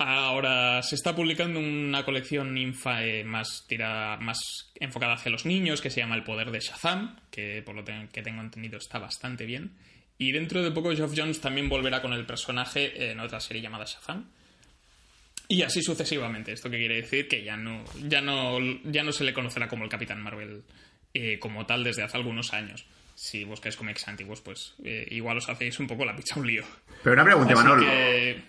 Ahora 0.00 0.80
se 0.82 0.94
está 0.94 1.16
publicando 1.16 1.58
una 1.58 2.04
colección 2.04 2.56
infa 2.56 3.04
eh, 3.04 3.24
más, 3.24 3.64
tira, 3.66 4.16
más 4.20 4.38
enfocada 4.76 5.14
hacia 5.14 5.32
los 5.32 5.44
niños 5.44 5.80
que 5.80 5.90
se 5.90 6.00
llama 6.00 6.14
El 6.14 6.22
Poder 6.22 6.52
de 6.52 6.60
Shazam, 6.60 7.16
que 7.32 7.62
por 7.62 7.74
lo 7.74 7.84
que 7.84 8.22
tengo 8.22 8.40
entendido 8.40 8.78
está 8.78 9.00
bastante 9.00 9.44
bien. 9.44 9.72
Y 10.16 10.30
dentro 10.30 10.62
de 10.62 10.70
poco 10.70 10.94
Geoff 10.94 11.14
Jones 11.16 11.40
también 11.40 11.68
volverá 11.68 12.00
con 12.00 12.12
el 12.12 12.26
personaje 12.26 13.10
en 13.10 13.18
otra 13.18 13.40
serie 13.40 13.62
llamada 13.62 13.86
Shazam. 13.86 14.30
Y 15.48 15.62
así 15.62 15.82
sucesivamente. 15.82 16.52
Esto 16.52 16.68
que 16.70 16.76
quiere 16.76 16.96
decir 16.96 17.26
que 17.26 17.42
ya 17.42 17.56
no, 17.56 17.82
ya 18.06 18.20
no, 18.20 18.58
ya 18.84 19.02
no 19.02 19.12
se 19.12 19.24
le 19.24 19.32
conocerá 19.32 19.66
como 19.68 19.84
el 19.84 19.90
Capitán 19.90 20.22
Marvel 20.22 20.62
eh, 21.14 21.38
como 21.38 21.64
tal 21.66 21.82
desde 21.84 22.02
hace 22.02 22.16
algunos 22.18 22.52
años. 22.52 22.84
Si 23.14 23.42
buscáis 23.44 23.76
cómics 23.76 24.06
antiguos, 24.06 24.40
pues 24.42 24.74
eh, 24.84 25.06
igual 25.10 25.38
os 25.38 25.48
hacéis 25.48 25.78
un 25.80 25.86
poco 25.88 26.04
la 26.04 26.14
picha 26.14 26.38
un 26.38 26.46
lío. 26.46 26.64
Pero 27.02 27.14
una 27.14 27.24
pregunta, 27.24 27.54
Así 27.54 27.62
Manol. 27.62 27.80
que... 27.80 28.42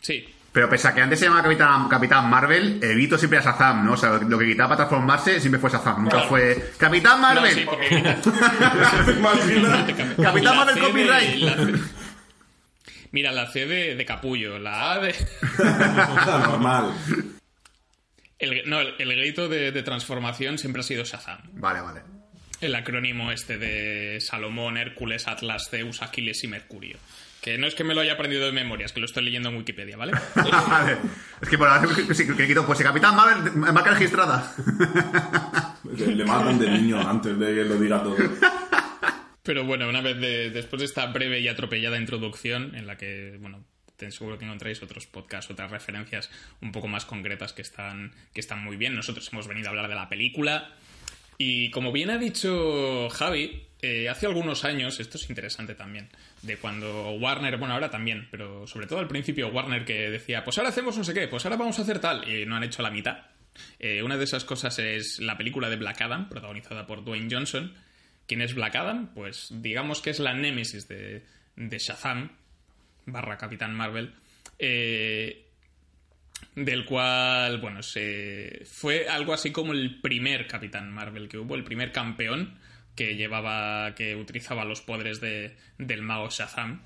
Sí, 0.00 0.26
Pero 0.52 0.70
pese 0.70 0.88
a 0.88 0.94
que 0.94 1.02
antes 1.02 1.18
se 1.18 1.26
llamaba 1.26 1.42
Capitán, 1.42 1.88
Capitán 1.88 2.30
Marvel, 2.30 2.78
Evito 2.82 3.18
siempre 3.18 3.38
era 3.40 3.50
Shazam, 3.52 3.84
¿no? 3.84 3.92
O 3.92 3.96
sea, 3.96 4.12
lo 4.18 4.38
que 4.38 4.46
quitaba 4.46 4.70
para 4.70 4.88
transformarse 4.88 5.38
siempre 5.40 5.60
fue 5.60 5.70
Shazam. 5.70 6.04
Nunca 6.04 6.16
Claro. 6.16 6.28
fue 6.30 6.72
Capitán 6.78 7.20
No, 7.20 7.28
Marvel. 7.28 7.66
Capitán 10.22 10.56
Marvel 10.56 10.78
Copyright. 10.80 11.42
la 11.42 11.56
Mira, 13.12 13.32
la 13.32 13.46
C 13.50 13.66
de, 13.66 13.94
de 13.96 14.04
capullo, 14.04 14.58
la 14.58 14.92
A 14.92 14.98
de... 15.00 15.14
Normal. 16.26 16.92
El, 18.38 18.68
no, 18.68 18.80
el, 18.80 18.94
el 18.98 19.16
grito 19.16 19.48
de, 19.48 19.72
de 19.72 19.82
transformación 19.82 20.58
siempre 20.58 20.80
ha 20.80 20.84
sido 20.84 21.04
Shazam. 21.04 21.38
Vale, 21.54 21.80
vale. 21.80 22.02
El 22.60 22.74
acrónimo 22.74 23.30
este 23.30 23.56
de 23.56 24.20
Salomón, 24.20 24.76
Hércules, 24.76 25.28
Atlas, 25.28 25.68
Zeus, 25.70 26.02
Aquiles 26.02 26.42
y 26.44 26.48
Mercurio. 26.48 26.98
Que 27.40 27.56
no 27.56 27.68
es 27.68 27.74
que 27.76 27.84
me 27.84 27.94
lo 27.94 28.00
haya 28.00 28.14
aprendido 28.14 28.46
de 28.46 28.52
memoria, 28.52 28.86
es 28.86 28.92
que 28.92 28.98
lo 28.98 29.06
estoy 29.06 29.24
leyendo 29.24 29.48
en 29.48 29.56
Wikipedia, 29.56 29.96
¿vale? 29.96 30.12
Vale. 30.34 30.98
Es 31.40 31.48
que 31.48 31.56
por 31.56 31.68
ahora 31.68 31.88
que, 31.94 32.04
que, 32.36 32.46
quito, 32.48 32.66
pues 32.66 32.80
Capitán 32.80 33.14
Marvel, 33.14 33.52
marca 33.54 33.92
registrada. 33.92 34.52
Le 35.96 36.16
le 36.16 36.24
matan 36.24 36.58
de 36.58 36.68
niño 36.68 37.08
antes 37.08 37.38
de 37.38 37.54
que 37.54 37.64
lo 37.64 37.78
diga 37.78 38.02
todo. 38.02 38.16
Pero 39.48 39.64
bueno, 39.64 39.88
una 39.88 40.02
vez 40.02 40.18
de- 40.20 40.50
después 40.50 40.80
de 40.80 40.84
esta 40.84 41.06
breve 41.06 41.40
y 41.40 41.48
atropellada 41.48 41.96
introducción, 41.98 42.74
en 42.74 42.86
la 42.86 42.98
que, 42.98 43.38
bueno, 43.40 43.64
seguro 44.10 44.36
que 44.38 44.44
encontráis 44.44 44.82
otros 44.82 45.06
podcasts, 45.06 45.50
otras 45.50 45.70
referencias 45.70 46.30
un 46.60 46.70
poco 46.70 46.86
más 46.86 47.06
concretas 47.06 47.54
que 47.54 47.62
están, 47.62 48.12
que 48.34 48.40
están 48.40 48.62
muy 48.62 48.76
bien. 48.76 48.94
Nosotros 48.94 49.26
hemos 49.32 49.48
venido 49.48 49.68
a 49.68 49.70
hablar 49.70 49.88
de 49.88 49.94
la 49.94 50.06
película. 50.10 50.74
Y 51.38 51.70
como 51.70 51.92
bien 51.92 52.10
ha 52.10 52.18
dicho 52.18 53.08
Javi, 53.08 53.62
eh, 53.80 54.10
hace 54.10 54.26
algunos 54.26 54.66
años, 54.66 55.00
esto 55.00 55.16
es 55.16 55.30
interesante 55.30 55.74
también, 55.74 56.10
de 56.42 56.58
cuando 56.58 57.12
Warner, 57.12 57.56
bueno, 57.56 57.72
ahora 57.72 57.88
también, 57.88 58.28
pero 58.30 58.66
sobre 58.66 58.86
todo 58.86 58.98
al 58.98 59.08
principio 59.08 59.48
Warner 59.48 59.86
que 59.86 60.10
decía, 60.10 60.44
pues 60.44 60.58
ahora 60.58 60.68
hacemos 60.68 60.98
no 60.98 61.04
sé 61.04 61.14
qué, 61.14 61.26
pues 61.26 61.46
ahora 61.46 61.56
vamos 61.56 61.78
a 61.78 61.82
hacer 61.82 62.00
tal, 62.00 62.28
y 62.30 62.44
no 62.44 62.54
han 62.54 62.64
hecho 62.64 62.82
la 62.82 62.90
mitad. 62.90 63.16
Eh, 63.78 64.02
una 64.02 64.18
de 64.18 64.24
esas 64.24 64.44
cosas 64.44 64.78
es 64.78 65.20
la 65.20 65.38
película 65.38 65.70
de 65.70 65.76
Black 65.76 66.02
Adam, 66.02 66.28
protagonizada 66.28 66.86
por 66.86 67.02
Dwayne 67.02 67.28
Johnson. 67.34 67.72
¿Quién 68.28 68.42
es 68.42 68.54
Black 68.54 68.76
Adam? 68.76 69.12
Pues 69.14 69.48
digamos 69.50 70.02
que 70.02 70.10
es 70.10 70.20
la 70.20 70.34
némesis 70.34 70.86
de, 70.86 71.24
de 71.56 71.78
Shazam, 71.78 72.30
barra 73.06 73.38
Capitán 73.38 73.74
Marvel. 73.74 74.14
Eh, 74.58 75.46
del 76.54 76.84
cual, 76.84 77.58
bueno, 77.58 77.82
se, 77.82 78.62
fue 78.64 79.08
algo 79.08 79.32
así 79.32 79.50
como 79.50 79.72
el 79.72 80.00
primer 80.00 80.46
Capitán 80.46 80.92
Marvel 80.92 81.28
que 81.28 81.38
hubo, 81.38 81.54
el 81.54 81.64
primer 81.64 81.90
campeón 81.90 82.58
que 82.94 83.16
llevaba, 83.16 83.94
que 83.94 84.14
utilizaba 84.14 84.64
los 84.64 84.82
poderes 84.82 85.20
de, 85.20 85.56
del 85.78 86.02
mago 86.02 86.28
Shazam. 86.30 86.82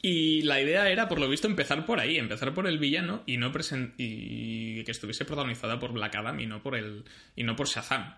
Y 0.00 0.42
la 0.42 0.60
idea 0.60 0.88
era, 0.88 1.08
por 1.08 1.18
lo 1.18 1.28
visto, 1.28 1.46
empezar 1.46 1.84
por 1.84 2.00
ahí, 2.00 2.16
empezar 2.16 2.54
por 2.54 2.66
el 2.66 2.78
villano 2.78 3.22
y 3.26 3.36
no 3.36 3.52
que 3.52 4.84
estuviese 4.86 5.24
protagonizada 5.24 5.78
por 5.78 5.92
Black 5.92 6.14
Adam 6.14 6.38
y 6.40 6.46
no 6.46 6.62
por 6.62 6.76
el 6.76 7.04
y 7.34 7.42
no 7.42 7.56
por 7.56 7.66
Shazam. 7.66 8.14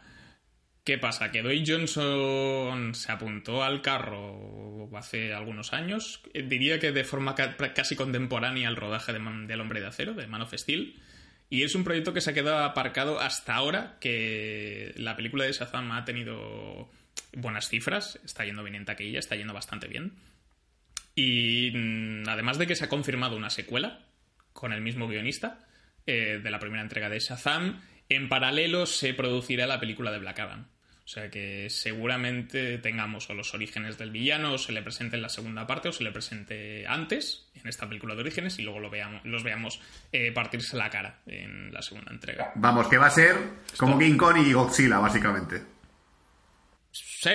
¿Qué 0.88 0.96
pasa? 0.96 1.30
Que 1.30 1.42
Dwayne 1.42 1.66
Johnson 1.66 2.94
se 2.94 3.12
apuntó 3.12 3.62
al 3.62 3.82
carro 3.82 4.88
hace 4.96 5.34
algunos 5.34 5.74
años, 5.74 6.22
eh, 6.32 6.42
diría 6.42 6.78
que 6.78 6.92
de 6.92 7.04
forma 7.04 7.34
ca- 7.34 7.58
casi 7.74 7.94
contemporánea 7.94 8.68
al 8.68 8.76
rodaje 8.76 9.12
de 9.12 9.18
Man- 9.18 9.46
del 9.46 9.60
Hombre 9.60 9.82
de 9.82 9.86
Acero, 9.88 10.14
de 10.14 10.26
Man 10.26 10.40
of 10.40 10.54
Steel, 10.54 10.94
y 11.50 11.62
es 11.64 11.74
un 11.74 11.84
proyecto 11.84 12.14
que 12.14 12.22
se 12.22 12.30
ha 12.30 12.32
quedado 12.32 12.64
aparcado 12.64 13.20
hasta 13.20 13.54
ahora, 13.54 13.98
que 14.00 14.94
la 14.96 15.14
película 15.14 15.44
de 15.44 15.52
Shazam 15.52 15.92
ha 15.92 16.06
tenido 16.06 16.90
buenas 17.34 17.68
cifras, 17.68 18.18
está 18.24 18.46
yendo 18.46 18.62
bien 18.62 18.76
en 18.76 18.86
taquilla, 18.86 19.18
está 19.18 19.36
yendo 19.36 19.52
bastante 19.52 19.88
bien. 19.88 20.14
Y 21.14 21.70
mm, 21.74 22.30
además 22.30 22.56
de 22.56 22.66
que 22.66 22.76
se 22.76 22.86
ha 22.86 22.88
confirmado 22.88 23.36
una 23.36 23.50
secuela 23.50 24.06
con 24.54 24.72
el 24.72 24.80
mismo 24.80 25.06
guionista 25.06 25.66
eh, 26.06 26.40
de 26.42 26.50
la 26.50 26.58
primera 26.60 26.80
entrega 26.82 27.10
de 27.10 27.18
Shazam, 27.20 27.82
en 28.08 28.30
paralelo 28.30 28.86
se 28.86 29.12
producirá 29.12 29.66
la 29.66 29.80
película 29.80 30.10
de 30.10 30.18
Black 30.20 30.38
Adam. 30.38 30.66
O 31.08 31.10
sea 31.10 31.30
que 31.30 31.70
seguramente 31.70 32.76
tengamos 32.76 33.30
o 33.30 33.34
los 33.34 33.54
orígenes 33.54 33.96
del 33.96 34.10
villano, 34.10 34.52
o 34.52 34.58
se 34.58 34.72
le 34.72 34.82
presente 34.82 35.16
en 35.16 35.22
la 35.22 35.30
segunda 35.30 35.66
parte, 35.66 35.88
o 35.88 35.92
se 35.92 36.04
le 36.04 36.12
presente 36.12 36.86
antes, 36.86 37.46
en 37.54 37.66
esta 37.66 37.88
película 37.88 38.14
de 38.14 38.20
orígenes, 38.20 38.58
y 38.58 38.62
luego 38.62 38.78
lo 38.78 38.90
veamos, 38.90 39.24
los 39.24 39.42
veamos 39.42 39.80
eh, 40.12 40.32
partirse 40.32 40.76
la 40.76 40.90
cara 40.90 41.20
en 41.24 41.72
la 41.72 41.80
segunda 41.80 42.12
entrega. 42.12 42.52
Vamos, 42.56 42.88
que 42.88 42.98
va 42.98 43.06
a 43.06 43.10
ser 43.10 43.36
como 43.78 43.98
King 43.98 44.18
Kong 44.18 44.36
y 44.36 44.52
Godzilla, 44.52 44.98
básicamente. 44.98 45.62
Sí. 46.92 47.30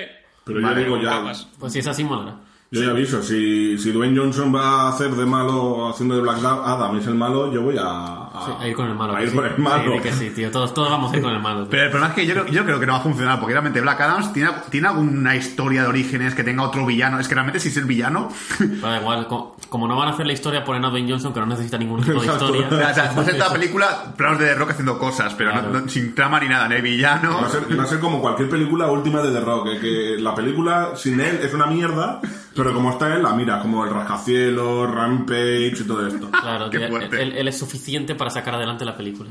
Pero 0.46 0.62
Vale, 0.62 0.82
yo 0.82 0.96
digo 0.96 1.02
ya. 1.02 1.34
Pues 1.58 1.74
si 1.74 1.80
es 1.80 1.88
así, 1.88 2.04
mola. 2.04 2.42
Yo 2.74 2.82
ya 2.84 2.90
aviso, 2.90 3.22
si, 3.22 3.78
si 3.78 3.92
Dwayne 3.92 4.18
Johnson 4.20 4.54
va 4.54 4.82
a 4.82 4.90
hacer 4.90 5.12
de 5.12 5.26
malo 5.28 5.90
haciendo 5.90 6.16
de 6.16 6.22
Black 6.22 6.40
Adam 6.44 6.98
es 6.98 7.06
el 7.06 7.14
malo, 7.14 7.52
yo 7.54 7.62
voy 7.62 7.78
a, 7.78 7.84
a, 7.86 8.46
Sí, 8.48 8.52
a 8.60 8.68
ir 8.68 8.76
con 8.76 8.88
el 8.90 8.96
malo. 8.96 9.14
a 9.14 9.18
que 9.18 9.24
ir 9.26 9.30
sí. 9.30 9.36
por 9.36 9.46
el 9.46 9.58
malo. 9.60 9.84
Sí, 9.84 9.98
di 9.98 10.00
que 10.00 10.12
sí, 10.12 10.30
tío. 10.32 10.50
Todos, 10.50 10.74
todos 10.74 10.90
vamos 10.90 11.14
a 11.14 11.18
ir 11.18 11.22
con 11.22 11.34
el 11.34 11.40
malo. 11.40 11.60
tío. 11.62 11.70
Pero 11.70 11.84
el 11.84 11.90
problema 11.92 12.10
es 12.10 12.16
que 12.16 12.26
yo, 12.26 12.34
creo- 12.34 12.48
yo 12.48 12.66
creo 12.66 12.80
que 12.80 12.88
no 12.88 12.94
va 12.94 12.98
a 13.00 13.02
funcionar, 13.04 13.40
porque 13.40 13.54
realmente 13.54 13.80
Black 13.80 14.02
Adams 14.02 14.34
tiene, 14.34 14.50
tiene 14.72 14.88
alguna 14.88 15.36
historia 15.36 15.84
de 15.84 15.88
orígenes 15.90 16.34
que 16.34 16.44
tenga 16.44 16.64
otro 16.64 16.84
villano. 16.84 17.20
Es 17.20 17.28
que 17.28 17.36
realmente 17.36 17.60
si 17.60 17.70
es 17.70 17.78
el 17.78 17.86
villano, 17.86 18.30
Pero 18.58 18.82
da 18.88 19.00
igual, 19.00 19.28
co- 19.28 19.56
como 19.70 19.88
no 19.88 19.96
van 19.96 20.08
a 20.08 20.12
hacer 20.14 20.26
la 20.26 20.34
historia, 20.34 20.64
ponen 20.66 20.84
a 20.84 20.90
Dwayne 20.90 21.12
Johnson, 21.12 21.32
que 21.32 21.40
no 21.42 21.46
necesita 21.46 21.78
ningún 21.78 22.02
tipo 22.02 22.14
de 22.22 22.26
Exacto. 22.26 22.46
historia. 22.56 22.68
o 22.68 22.94
sea, 22.96 23.14
va 23.16 23.22
a 23.22 23.26
ser 23.26 23.38
la 23.38 23.50
película 23.54 24.14
planos 24.18 24.40
de 24.40 24.48
The 24.48 24.56
Rock 24.56 24.72
haciendo 24.72 24.98
cosas, 24.98 25.36
pero 25.36 25.54
no- 25.54 25.60
Claro. 25.62 25.80
no- 25.82 25.90
sin 25.90 26.16
trama 26.16 26.40
ni 26.40 26.48
nada, 26.50 26.68
ni 26.68 26.74
hay 26.76 26.82
villano. 26.82 27.36
Va 27.40 27.46
a, 27.46 27.50
ser, 27.52 27.80
va 27.80 27.84
a 27.84 27.88
ser 27.88 28.00
como 28.00 28.20
cualquier 28.20 28.50
película 28.50 28.88
última 28.88 29.22
de 29.22 29.32
The 29.32 29.42
Rock, 29.42 29.68
eh, 29.74 29.80
que 29.80 30.16
la 30.20 30.34
película 30.34 30.94
sin 30.96 31.20
él 31.20 31.40
es 31.44 31.54
una 31.54 31.68
mierda, 31.68 32.20
pero 32.56 32.74
como 32.74 32.92
está 32.92 33.16
él, 33.16 33.24
la 33.24 33.34
mira, 33.34 33.60
como 33.60 33.84
el 33.86 33.92
rascacielos, 33.92 34.90
Rampage 34.94 35.74
y 35.80 35.84
todo 35.88 36.08
esto. 36.08 36.30
Claro, 36.44 36.70
Qué 36.70 36.88
fuerte. 36.88 37.22
él, 37.22 37.34
él 37.38 37.48
es 37.48 37.58
suficiente 37.58 38.16
para 38.16 38.30
sacar 38.30 38.56
adelante 38.56 38.84
la 38.84 38.98
película. 38.98 39.30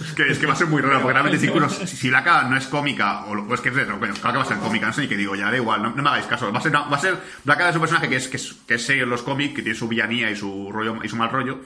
Es 0.00 0.12
que, 0.12 0.28
es 0.28 0.38
que 0.38 0.46
va 0.46 0.54
a 0.54 0.56
ser 0.56 0.66
muy 0.66 0.82
raro, 0.82 1.00
porque 1.00 1.12
realmente 1.12 1.38
si, 1.38 1.96
si, 1.96 2.12
Adam 2.12 2.50
no 2.50 2.56
es 2.56 2.66
cómica, 2.66 3.24
o, 3.26 3.32
o 3.32 3.54
es 3.54 3.60
que 3.60 3.68
es 3.68 3.74
de 3.74 3.84
Rock, 3.84 4.00
bueno, 4.00 4.14
claro 4.14 4.32
que 4.32 4.38
va 4.38 4.44
a 4.44 4.48
ser 4.48 4.58
cómica, 4.58 4.86
no 4.86 4.92
sé 4.92 5.02
ni 5.02 5.08
qué 5.08 5.16
digo, 5.16 5.36
ya 5.36 5.50
da 5.50 5.56
igual, 5.56 5.82
no, 5.82 5.90
no 5.90 6.02
me 6.02 6.08
hagáis 6.08 6.26
caso. 6.26 6.52
Va 6.52 6.58
a 6.58 6.62
ser, 6.62 6.74
va 6.74 6.96
a 6.96 6.98
ser 6.98 7.16
Black 7.44 7.60
Adam 7.60 7.70
es 7.70 7.76
un 7.76 7.80
personaje 7.80 8.08
que 8.08 8.16
es, 8.16 8.28
que 8.28 8.36
es, 8.36 8.54
que 8.66 8.74
es 8.74 8.84
serio 8.84 9.04
en 9.04 9.10
los 9.10 9.22
cómics, 9.22 9.54
que 9.54 9.62
tiene 9.62 9.78
su 9.78 9.88
villanía 9.88 10.30
y 10.30 10.36
su 10.36 10.70
rollo 10.72 10.98
y 11.02 11.08
su 11.08 11.16
mal 11.16 11.30
rollo, 11.30 11.60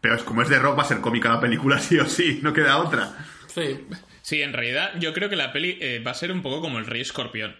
pero 0.00 0.16
es, 0.16 0.22
como 0.22 0.42
es 0.42 0.48
de 0.48 0.58
Rock 0.58 0.78
va 0.78 0.82
a 0.82 0.86
ser 0.86 1.00
cómica 1.00 1.28
la 1.28 1.40
película 1.40 1.78
sí 1.80 1.98
o 1.98 2.06
sí, 2.06 2.40
no 2.42 2.52
queda 2.52 2.78
otra. 2.78 3.14
Sí. 3.46 3.86
Sí, 4.22 4.40
en 4.40 4.54
realidad 4.54 4.92
yo 4.98 5.12
creo 5.12 5.28
que 5.28 5.36
la 5.36 5.52
peli 5.52 5.76
eh, 5.82 6.02
va 6.04 6.12
a 6.12 6.14
ser 6.14 6.32
un 6.32 6.40
poco 6.40 6.62
como 6.62 6.78
el 6.78 6.86
Rey 6.86 7.02
Escorpión. 7.02 7.56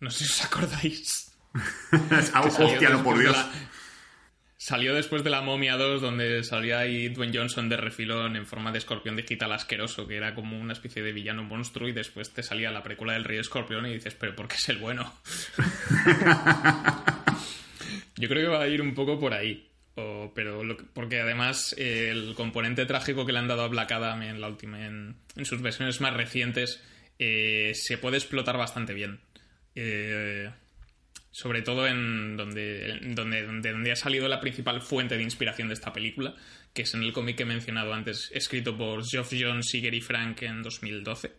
No 0.00 0.10
sé 0.10 0.24
si 0.24 0.32
os 0.32 0.44
acordáis. 0.44 1.25
Ah, 2.34 2.42
hostia, 2.42 2.90
no, 2.90 3.02
por 3.02 3.16
de 3.16 3.22
Dios. 3.24 3.36
la- 3.36 3.50
Salió 4.58 4.94
después 4.94 5.22
de 5.22 5.30
la 5.30 5.42
Momia 5.42 5.76
2, 5.76 6.00
donde 6.00 6.42
salía 6.42 6.80
ahí 6.80 7.08
Dwayne 7.10 7.36
Johnson 7.38 7.68
de 7.68 7.76
refilón 7.76 8.34
en 8.36 8.46
forma 8.46 8.72
de 8.72 8.78
escorpión 8.78 9.14
digital 9.14 9.52
asqueroso, 9.52 10.08
que 10.08 10.16
era 10.16 10.34
como 10.34 10.58
una 10.58 10.72
especie 10.72 11.02
de 11.02 11.12
villano 11.12 11.44
monstruo, 11.44 11.88
y 11.88 11.92
después 11.92 12.32
te 12.32 12.42
salía 12.42 12.70
la 12.72 12.82
película 12.82 13.12
del 13.12 13.24
Rey 13.24 13.38
Escorpión 13.38 13.86
y 13.86 13.92
dices, 13.94 14.14
pero 14.18 14.34
¿por 14.34 14.48
qué 14.48 14.56
es 14.56 14.68
el 14.70 14.78
bueno? 14.78 15.12
Yo 18.16 18.28
creo 18.28 18.50
que 18.50 18.56
va 18.56 18.62
a 18.62 18.68
ir 18.68 18.80
un 18.82 18.94
poco 18.94 19.20
por 19.20 19.34
ahí. 19.34 19.68
O- 19.94 20.32
pero 20.34 20.64
lo 20.64 20.76
porque 20.92 21.20
además 21.20 21.74
eh, 21.78 22.08
el 22.10 22.34
componente 22.34 22.84
trágico 22.86 23.24
que 23.24 23.32
le 23.32 23.38
han 23.38 23.48
dado 23.48 23.62
a 23.62 23.68
Black 23.68 23.92
Adam 23.92 24.20
en 24.22 24.40
la 24.42 24.48
última 24.48 24.84
en, 24.86 25.16
en 25.36 25.44
sus 25.46 25.62
versiones 25.62 26.02
más 26.02 26.12
recientes 26.12 26.82
eh, 27.18 27.72
se 27.74 27.96
puede 27.96 28.18
explotar 28.18 28.58
bastante 28.58 28.92
bien. 28.92 29.20
Eh, 29.74 30.50
sobre 31.36 31.60
todo 31.60 31.86
en 31.86 32.34
donde, 32.38 32.98
donde, 33.14 33.42
donde, 33.42 33.70
donde 33.70 33.92
ha 33.92 33.96
salido 33.96 34.26
la 34.26 34.40
principal 34.40 34.80
fuente 34.80 35.18
de 35.18 35.22
inspiración 35.22 35.68
de 35.68 35.74
esta 35.74 35.92
película, 35.92 36.34
que 36.72 36.80
es 36.80 36.94
en 36.94 37.02
el 37.02 37.12
cómic 37.12 37.36
que 37.36 37.42
he 37.42 37.46
mencionado 37.46 37.92
antes, 37.92 38.30
escrito 38.32 38.74
por 38.74 39.06
Geoff 39.06 39.34
Jones 39.38 39.74
y 39.74 39.82
Gary 39.82 40.00
Frank 40.00 40.40
en 40.44 40.62
2012, 40.62 41.34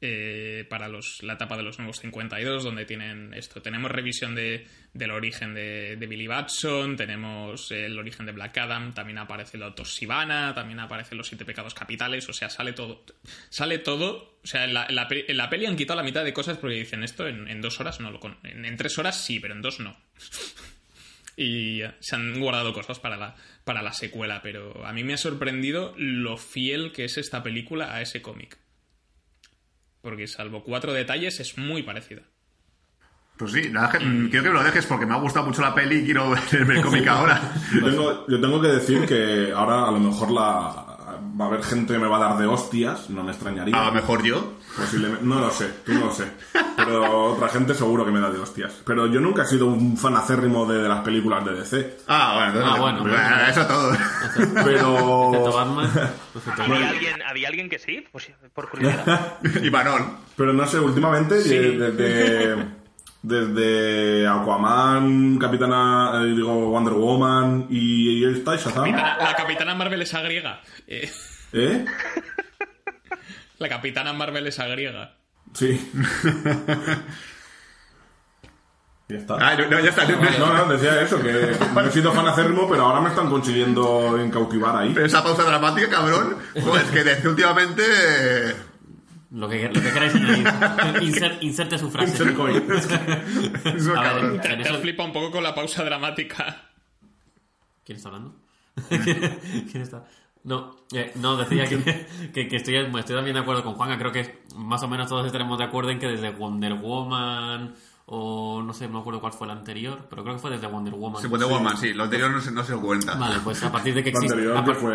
eh, 0.00 0.64
para 0.68 0.88
los, 0.88 1.22
la 1.22 1.32
etapa 1.32 1.56
de 1.56 1.64
los 1.64 1.78
nuevos 1.78 1.98
52, 1.98 2.62
donde 2.62 2.84
tienen 2.84 3.34
esto. 3.34 3.60
Tenemos 3.60 3.90
revisión 3.90 4.34
de, 4.34 4.66
del 4.92 5.10
origen 5.10 5.54
de, 5.54 5.96
Billy 5.96 6.26
Batson, 6.26 6.96
tenemos 6.96 7.70
el 7.72 7.98
origen 7.98 8.24
de 8.26 8.32
Black 8.32 8.56
Adam, 8.58 8.94
también 8.94 9.18
aparece 9.18 9.56
el 9.56 9.64
Otto 9.64 9.84
Sivana, 9.84 10.54
también 10.54 10.78
aparecen 10.78 11.18
los 11.18 11.26
siete 11.26 11.44
pecados 11.44 11.74
capitales, 11.74 12.28
o 12.28 12.32
sea, 12.32 12.48
sale 12.48 12.72
todo. 12.72 13.04
Sale 13.50 13.78
todo. 13.78 14.38
O 14.44 14.46
sea, 14.46 14.64
en 14.64 14.74
la, 14.74 14.86
en 14.88 14.94
la, 14.94 15.08
la 15.28 15.50
peli 15.50 15.66
han 15.66 15.76
quitado 15.76 15.96
la 15.96 16.04
mitad 16.04 16.24
de 16.24 16.32
cosas 16.32 16.58
porque 16.58 16.76
dicen 16.76 17.02
esto 17.02 17.26
en, 17.26 17.60
dos 17.60 17.80
horas 17.80 17.98
no 17.98 18.10
lo 18.10 18.20
con. 18.20 18.38
En, 18.44 18.64
en 18.64 18.76
tres 18.76 18.96
horas 18.98 19.20
sí, 19.24 19.40
pero 19.40 19.54
en 19.54 19.62
dos 19.62 19.80
no. 19.80 19.96
y 21.36 21.82
se 22.00 22.16
han 22.16 22.38
guardado 22.40 22.72
cosas 22.72 23.00
para 23.00 23.16
la, 23.16 23.36
para 23.64 23.82
la 23.82 23.92
secuela, 23.92 24.42
pero 24.42 24.86
a 24.86 24.92
mí 24.92 25.02
me 25.02 25.14
ha 25.14 25.18
sorprendido 25.18 25.94
lo 25.96 26.36
fiel 26.36 26.92
que 26.92 27.04
es 27.04 27.18
esta 27.18 27.42
película 27.42 27.94
a 27.94 28.00
ese 28.00 28.22
cómic. 28.22 28.58
Porque 30.02 30.26
salvo 30.26 30.62
cuatro 30.62 30.92
detalles 30.92 31.40
es 31.40 31.58
muy 31.58 31.82
parecida. 31.82 32.22
Pues 33.36 33.52
sí, 33.52 33.68
la 33.70 33.82
verdad 33.82 33.96
es 33.96 34.00
que, 34.00 34.06
mm, 34.06 34.30
quiero 34.30 34.42
que 34.42 34.50
me 34.50 34.54
lo 34.56 34.64
dejes 34.64 34.86
porque 34.86 35.06
me 35.06 35.14
ha 35.14 35.18
gustado 35.18 35.46
mucho 35.46 35.62
la 35.62 35.74
peli 35.74 35.98
y 35.98 36.04
quiero 36.04 36.30
ver 36.52 36.70
el 36.70 36.82
cómic 36.82 37.06
ahora. 37.06 37.52
Yo 37.72 37.84
tengo, 37.84 38.26
yo 38.26 38.40
tengo 38.40 38.60
que 38.60 38.68
decir 38.68 39.06
que 39.06 39.52
ahora 39.54 39.88
a 39.88 39.92
lo 39.92 40.00
mejor 40.00 40.30
la 40.32 40.87
va 41.38 41.44
a 41.44 41.48
haber 41.48 41.62
gente 41.62 41.92
que 41.94 41.98
me 41.98 42.08
va 42.08 42.16
a 42.16 42.28
dar 42.30 42.38
de 42.38 42.46
hostias, 42.46 43.10
no 43.10 43.22
me 43.22 43.32
extrañaría. 43.32 43.76
A 43.80 43.86
lo 43.86 43.92
mejor 43.92 44.22
yo. 44.22 44.54
Posiblemente, 44.76 45.24
no 45.24 45.40
lo 45.40 45.50
sé, 45.50 45.68
tú 45.84 45.92
no 45.94 46.06
lo 46.06 46.12
sé. 46.12 46.30
Pero 46.76 47.32
otra 47.32 47.48
gente 47.48 47.74
seguro 47.74 48.04
que 48.04 48.10
me 48.12 48.20
da 48.20 48.30
de 48.30 48.38
hostias. 48.38 48.80
Pero 48.84 49.06
yo 49.06 49.18
nunca 49.20 49.42
he 49.42 49.46
sido 49.46 49.66
un 49.66 49.96
fan 49.96 50.14
acérrimo 50.16 50.66
de, 50.66 50.82
de 50.82 50.88
las 50.88 51.00
películas 51.00 51.44
de 51.44 51.54
DC. 51.54 51.96
Ah, 52.06 52.34
bueno, 52.34 52.48
entonces, 52.48 52.72
Ah, 52.72 52.80
bueno, 52.80 52.98
pues, 53.02 53.12
bueno. 53.12 53.46
eso 53.48 53.66
todo. 53.66 53.94
Excepto 53.94 54.60
Pero. 54.64 55.52
Batman. 55.52 55.90
¿Había 56.58 56.88
alguien, 56.90 57.22
¿Había 57.22 57.48
alguien 57.48 57.68
que 57.68 57.78
sí? 57.78 58.04
Pues 58.12 58.30
por 58.54 58.68
curiosidad. 58.70 59.38
y 59.62 59.70
Manol. 59.70 60.02
Pero 60.36 60.52
no 60.52 60.66
sé, 60.66 60.78
últimamente, 60.78 61.34
desde, 61.36 62.64
desde 63.22 64.26
Aquaman, 64.26 65.38
Capitana, 65.38 66.12
eh, 66.22 66.26
digo, 66.34 66.70
Wonder 66.70 66.94
Woman 66.94 67.66
y, 67.70 68.24
y 68.24 68.24
está 68.32 68.56
Shazam. 68.56 68.84
Capitana- 68.92 69.18
la 69.18 69.34
capitana 69.34 69.74
Marvel 69.74 70.02
es 70.02 70.12
griega. 70.12 70.60
Eh, 70.86 71.10
¿Eh? 71.52 71.84
la 73.58 73.68
capitana 73.68 74.12
Marvel 74.12 74.46
es 74.46 74.58
griega. 74.58 75.16
Sí. 75.54 75.90
ya 79.08 79.16
está. 79.16 79.36
Ah, 79.40 79.56
no, 79.56 79.66
no, 79.68 79.80
ya 79.80 79.88
está. 79.90 80.04
No, 80.06 80.52
no, 80.52 80.66
decía 80.72 81.00
eso, 81.00 81.20
que 81.20 81.56
no 81.74 81.80
he 81.80 81.90
sido 81.90 82.12
fan 82.12 82.28
acérrimo, 82.28 82.68
pero 82.68 82.84
ahora 82.84 83.00
me 83.00 83.08
están 83.08 83.30
consiguiendo 83.30 84.18
en 84.18 84.30
cautivar 84.30 84.76
ahí. 84.76 84.92
Pero 84.94 85.06
esa 85.06 85.22
pausa 85.24 85.42
dramática, 85.44 85.88
cabrón. 85.88 86.36
Joder, 86.62 86.84
es 86.84 86.90
que 86.90 87.04
desde 87.04 87.28
últimamente. 87.28 87.82
Eh, 89.30 89.34
Lo 89.38 89.48
que, 89.48 89.68
lo 89.68 89.80
que 89.80 89.92
queráis 89.92 90.14
añadir. 90.14 90.44
Insert- 91.02 91.38
inserte 91.42 91.78
su 91.78 91.90
frase. 91.90 92.14
Eso, 93.76 93.96
A 93.96 94.12
ver. 94.14 94.40
Te, 94.40 94.48
te 94.48 94.62
eso- 94.62 94.74
has 94.74 94.80
flipado 94.80 95.06
un 95.08 95.12
poco 95.12 95.30
con 95.30 95.42
la 95.42 95.54
pausa 95.54 95.84
dramática. 95.84 96.70
¿Quién 97.84 97.96
está 97.96 98.08
hablando? 98.08 98.34
¿Quién 98.88 99.82
está? 99.82 100.04
No, 100.44 100.76
eh, 100.94 101.12
no, 101.16 101.36
decía 101.36 101.66
que, 101.66 101.78
que, 102.32 102.48
que 102.48 102.56
estoy, 102.56 102.76
estoy 102.76 103.16
también 103.16 103.34
de 103.34 103.40
acuerdo 103.40 103.62
con 103.64 103.74
Juanga. 103.74 103.98
Creo 103.98 104.12
que 104.12 104.44
más 104.56 104.82
o 104.82 104.88
menos 104.88 105.08
todos 105.08 105.26
estaremos 105.26 105.58
de 105.58 105.64
acuerdo 105.64 105.90
en 105.90 105.98
que 105.98 106.06
desde 106.06 106.30
Wonder 106.30 106.74
Woman 106.74 107.74
o 108.06 108.62
no 108.62 108.72
sé, 108.72 108.86
no 108.86 108.94
me 108.94 108.98
acuerdo 109.00 109.20
cuál 109.20 109.32
fue 109.34 109.46
el 109.46 109.50
anterior, 109.50 110.06
pero 110.08 110.22
creo 110.22 110.36
que 110.36 110.40
fue 110.40 110.50
desde 110.50 110.66
Wonder 110.66 110.94
Woman. 110.94 111.20
Sí, 111.20 111.28
Wonder 111.28 111.48
Woman, 111.48 111.76
sí. 111.76 111.92
Lo 111.92 112.04
anterior 112.04 112.30
no 112.30 112.40
se, 112.40 112.50
no 112.52 112.64
se 112.64 112.74
cuenta. 112.76 113.16
Vale, 113.16 113.36
pues 113.44 113.62
a 113.62 113.70
partir 113.72 113.92
de 113.94 114.02
que 114.04 114.10
Lo 114.12 114.16
existe... 114.18 114.34
anterior 114.34 114.56
a 114.56 114.64
que 114.64 114.70
par- 114.70 114.80
fue... 114.80 114.94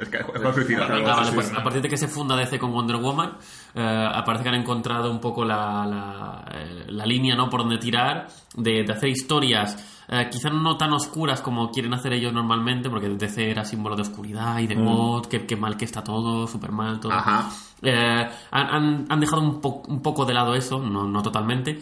Es 0.00 0.08
que 0.08 0.16
es 0.18 0.54
suicida. 0.54 0.86
Claro, 0.86 1.06
Ah, 1.08 1.16
vale, 1.16 1.32
pues 1.32 1.52
a 1.52 1.62
partir 1.62 1.82
de 1.82 1.88
que 1.88 1.96
se 1.96 2.08
funda 2.08 2.34
DC 2.36 2.58
con 2.58 2.72
Wonder 2.72 2.96
Woman, 2.96 3.36
eh, 3.74 4.08
parece 4.24 4.42
que 4.44 4.48
han 4.48 4.54
encontrado 4.56 5.10
un 5.10 5.20
poco 5.20 5.44
la, 5.44 5.86
la, 5.86 6.44
eh, 6.54 6.84
la 6.88 7.04
línea 7.06 7.34
¿no? 7.36 7.48
por 7.50 7.60
donde 7.60 7.78
tirar, 7.78 8.26
de, 8.56 8.82
de 8.84 8.92
hacer 8.92 9.08
historias 9.10 9.96
eh, 10.08 10.28
quizás 10.30 10.52
no 10.52 10.76
tan 10.76 10.92
oscuras 10.92 11.40
como 11.40 11.70
quieren 11.70 11.94
hacer 11.94 12.12
ellos 12.14 12.32
normalmente, 12.32 12.90
porque 12.90 13.08
DC 13.10 13.50
era 13.50 13.64
símbolo 13.64 13.94
de 13.94 14.02
oscuridad 14.02 14.58
y 14.58 14.66
de 14.66 14.74
mod, 14.74 15.26
que, 15.26 15.46
que 15.46 15.54
mal 15.56 15.76
que 15.76 15.84
está 15.84 16.02
todo, 16.02 16.46
súper 16.48 16.72
mal 16.72 16.98
todo. 16.98 17.12
Ajá. 17.12 17.48
Eh, 17.82 18.26
han, 18.50 18.66
han- 18.74 19.06
han 19.08 19.20
dejado 19.20 19.40
un, 19.42 19.60
po- 19.60 19.82
un 19.86 20.02
poco 20.02 20.24
de 20.24 20.34
lado 20.34 20.54
eso, 20.54 20.80
no, 20.80 21.04
no 21.06 21.22
totalmente. 21.22 21.78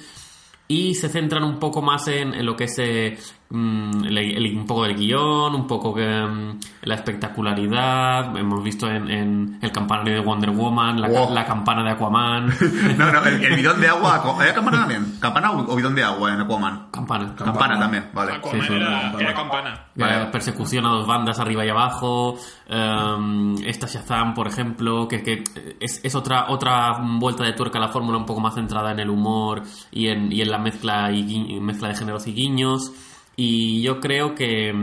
Y 0.70 0.94
se 0.96 1.08
centran 1.08 1.42
un 1.44 1.58
poco 1.58 1.80
más 1.80 2.06
en, 2.08 2.34
en 2.34 2.44
lo 2.44 2.54
que 2.54 2.64
es 2.64 2.78
eh, 2.78 3.16
mm, 3.50 4.04
el- 4.04 4.18
el- 4.18 4.56
un 4.58 4.66
poco 4.66 4.84
del 4.84 4.96
guion, 4.96 5.54
un 5.54 5.66
poco 5.66 5.94
que, 5.94 6.04
mm, 6.06 6.58
la 6.82 6.94
espectacularidad. 6.94 8.36
Hemos 8.36 8.62
visto 8.62 8.86
en, 8.88 9.10
en 9.10 9.58
el 9.62 9.72
campanario 9.72 10.14
de 10.14 10.20
Wonder 10.20 10.50
Woman, 10.50 11.00
la, 11.00 11.08
Wow. 11.08 11.32
la 11.34 11.44
campana 11.44 11.82
de 11.84 11.90
Aquaman. 11.90 12.46
No, 12.98 13.12
no, 13.12 13.24
el, 13.24 13.44
el 13.44 13.56
bidón 13.56 13.80
de 13.80 13.88
agua. 13.88 14.22
¿Había 14.38 14.54
campana 14.54 14.78
también? 14.80 15.16
¿Campana 15.20 15.52
o 15.52 15.76
bidón 15.76 15.94
de 15.94 16.04
agua 16.04 16.32
en 16.34 16.40
Aquaman? 16.40 16.86
campana. 16.90 17.34
Campana 17.36 17.78
también, 17.78 18.08
vale. 18.12 18.32
Aquaman 18.34 18.66
sí, 18.66 18.72
era, 18.74 19.00
campana. 19.00 19.20
era 19.24 19.34
campana. 19.34 19.84
Vale. 19.94 20.22
Eh, 20.22 20.26
persecución 20.32 20.86
a 20.86 20.90
dos 20.90 21.06
bandas 21.06 21.38
arriba 21.40 21.64
y 21.64 21.68
abajo. 21.68 22.36
eh, 22.68 23.54
esta 23.66 23.86
Shazam, 23.86 24.34
por 24.34 24.46
ejemplo, 24.46 25.08
que, 25.08 25.22
que 25.22 25.44
es, 25.80 26.00
es 26.04 26.14
otra, 26.14 26.46
otra 26.50 26.98
vuelta 27.18 27.44
de 27.44 27.52
tuerca 27.52 27.78
a 27.78 27.80
la 27.82 27.88
fórmula 27.88 28.18
un 28.18 28.26
poco 28.26 28.40
más 28.40 28.54
centrada 28.54 28.92
en 28.92 29.00
el 29.00 29.10
humor 29.10 29.62
y 29.90 30.08
en, 30.08 30.32
y 30.32 30.40
en 30.42 30.50
la 30.50 30.58
mezcla, 30.58 31.10
y 31.12 31.24
gui- 31.24 31.60
mezcla 31.60 31.88
de 31.88 31.94
géneros 31.96 32.26
y 32.26 32.32
guiños. 32.34 32.92
Y 33.40 33.82
yo 33.82 34.00
creo 34.00 34.34
que, 34.34 34.74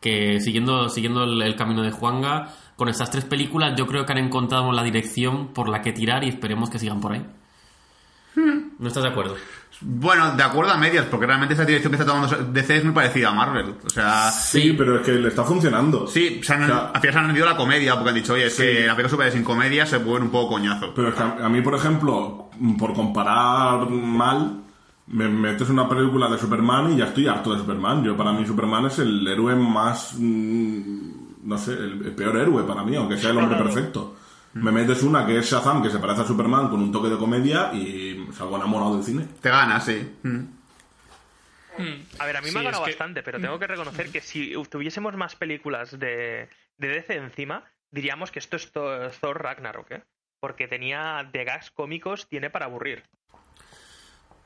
que 0.00 0.40
siguiendo, 0.40 0.88
siguiendo 0.88 1.24
el, 1.24 1.42
el 1.42 1.56
camino 1.56 1.82
de 1.82 1.90
Juanga, 1.90 2.54
con 2.76 2.88
estas 2.88 3.10
tres 3.10 3.24
películas, 3.24 3.74
yo 3.76 3.88
creo 3.88 4.06
que 4.06 4.12
han 4.12 4.18
encontrado 4.18 4.70
la 4.70 4.84
dirección 4.84 5.48
por 5.48 5.68
la 5.68 5.82
que 5.82 5.92
tirar 5.92 6.22
y 6.22 6.28
esperemos 6.28 6.70
que 6.70 6.78
sigan 6.78 7.00
por 7.00 7.12
ahí. 7.12 7.26
¿No 8.78 8.88
estás 8.88 9.02
de 9.02 9.08
acuerdo? 9.10 9.34
Bueno, 9.80 10.36
de 10.36 10.42
acuerdo 10.44 10.70
a 10.72 10.76
medias, 10.76 11.06
porque 11.06 11.26
realmente 11.26 11.54
esa 11.54 11.64
dirección 11.64 11.90
que 11.90 11.98
está 12.00 12.06
tomando 12.10 12.36
DC 12.52 12.76
es 12.76 12.84
muy 12.84 12.94
parecida 12.94 13.30
a 13.30 13.32
Marvel. 13.32 13.74
O 13.84 13.90
sea, 13.90 14.30
Sí, 14.30 14.74
pero 14.78 15.00
es 15.00 15.02
que 15.04 15.12
le 15.12 15.28
está 15.28 15.42
funcionando. 15.42 16.06
sí, 16.06 16.40
se 16.42 16.54
han, 16.54 16.62
O 16.62 16.66
sea, 16.66 16.78
al 16.94 17.00
final 17.00 17.12
se 17.14 17.18
han 17.18 17.26
rendido 17.26 17.46
la 17.46 17.56
comedia, 17.56 17.94
porque 17.94 18.10
han 18.10 18.14
dicho, 18.14 18.34
oye, 18.34 18.46
es 18.46 18.54
que 18.56 18.86
la 18.86 18.94
película 18.94 19.08
super 19.10 19.32
sin 19.32 19.42
comedia 19.42 19.86
se 19.86 19.96
vuelve 19.98 20.26
un 20.26 20.30
poco 20.30 20.54
coñazo. 20.54 20.94
Pero 20.94 21.08
es 21.08 21.14
que 21.14 21.22
a, 21.22 21.46
a 21.46 21.48
mí, 21.48 21.60
por 21.62 21.74
ejemplo, 21.74 22.48
por 22.78 22.94
comparar 22.94 23.90
mal, 23.90 24.62
me 25.12 25.28
metes 25.28 25.68
una 25.70 25.88
película 25.88 26.28
de 26.28 26.38
Superman 26.38 26.92
y 26.92 26.96
ya 26.98 27.04
estoy 27.06 27.26
harto 27.28 27.52
de 27.52 27.58
Superman. 27.60 28.02
Yo, 28.04 28.16
para 28.16 28.32
mí, 28.32 28.44
Superman 28.46 28.86
es 28.86 28.98
el 28.98 29.26
héroe 29.26 29.54
más. 29.54 30.14
mm, 30.18 31.46
no 31.48 31.58
sé, 31.58 31.72
el, 31.72 32.04
el 32.06 32.12
peor 32.14 32.36
héroe 32.36 32.62
para 32.64 32.82
mí, 32.84 32.94
aunque 32.96 33.16
sea 33.18 33.30
el 33.30 33.38
hombre 33.38 33.58
perfecto. 33.58 34.16
Me 34.54 34.70
metes 34.70 35.02
una 35.02 35.24
que 35.24 35.38
es 35.38 35.50
Shazam, 35.50 35.82
que 35.82 35.88
se 35.90 35.98
parece 35.98 36.20
a 36.20 36.24
Superman 36.26 36.68
con 36.68 36.80
un 36.82 36.92
toque 36.92 37.08
de 37.08 37.16
comedia 37.16 37.72
y 37.72 38.26
salgo 38.32 38.56
enamorado 38.56 38.94
del 38.96 39.02
cine. 39.04 39.26
Te 39.40 39.48
ganas, 39.48 39.84
sí. 39.84 40.14
Mm. 40.22 40.40
A 42.18 42.26
ver, 42.26 42.36
a 42.36 42.40
mí 42.42 42.48
Sí, 42.48 42.54
me 42.54 42.60
ha 42.60 42.64
ganado 42.64 42.84
que- 42.84 42.90
bastante, 42.90 43.22
pero 43.22 43.40
tengo 43.40 43.58
que 43.58 43.66
reconocer 43.66 44.10
que 44.10 44.20
si 44.20 44.52
tuviésemos 44.70 45.16
más 45.16 45.34
películas 45.36 45.98
de, 45.98 46.48
de 46.76 46.88
DC 46.88 47.16
encima, 47.16 47.64
diríamos 47.90 48.30
que 48.30 48.38
esto 48.40 48.56
es 48.56 48.70
Thor, 48.70 49.10
Thor 49.20 49.42
Ragnarok, 49.42 49.90
¿eh? 49.90 50.02
Porque 50.38 50.68
tenía 50.68 51.26
de 51.32 51.44
gas 51.44 51.70
cómicos, 51.70 52.28
tiene 52.28 52.50
para 52.50 52.66
aburrir. 52.66 53.04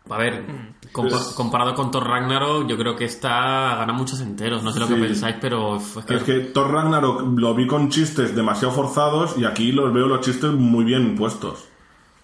A 0.08 0.18
ver, 0.18 0.44
compa- 0.92 1.34
comparado 1.34 1.74
con 1.74 1.90
Thor 1.90 2.06
Ragnarok, 2.08 2.66
yo 2.68 2.76
creo 2.78 2.94
que 2.96 3.04
esta 3.04 3.74
gana 3.76 3.92
muchos 3.92 4.20
enteros. 4.20 4.62
No 4.62 4.72
sé 4.72 4.78
lo 4.80 4.86
que 4.88 4.94
pensáis, 4.94 5.36
pero 5.40 5.76
es 5.76 6.04
que, 6.06 6.14
Es 6.14 6.22
que 6.22 6.34
Thor 6.40 6.70
Ragnarok 6.72 7.22
lo 7.38 7.54
vi 7.54 7.66
con 7.66 7.88
chistes 7.90 8.34
demasiado 8.36 8.72
forzados 8.72 9.36
y 9.36 9.44
aquí 9.44 9.72
los 9.72 9.92
veo 9.92 10.06
los 10.06 10.20
chistes 10.20 10.50
muy 10.52 10.84
bien 10.84 11.16
puestos. 11.16 11.64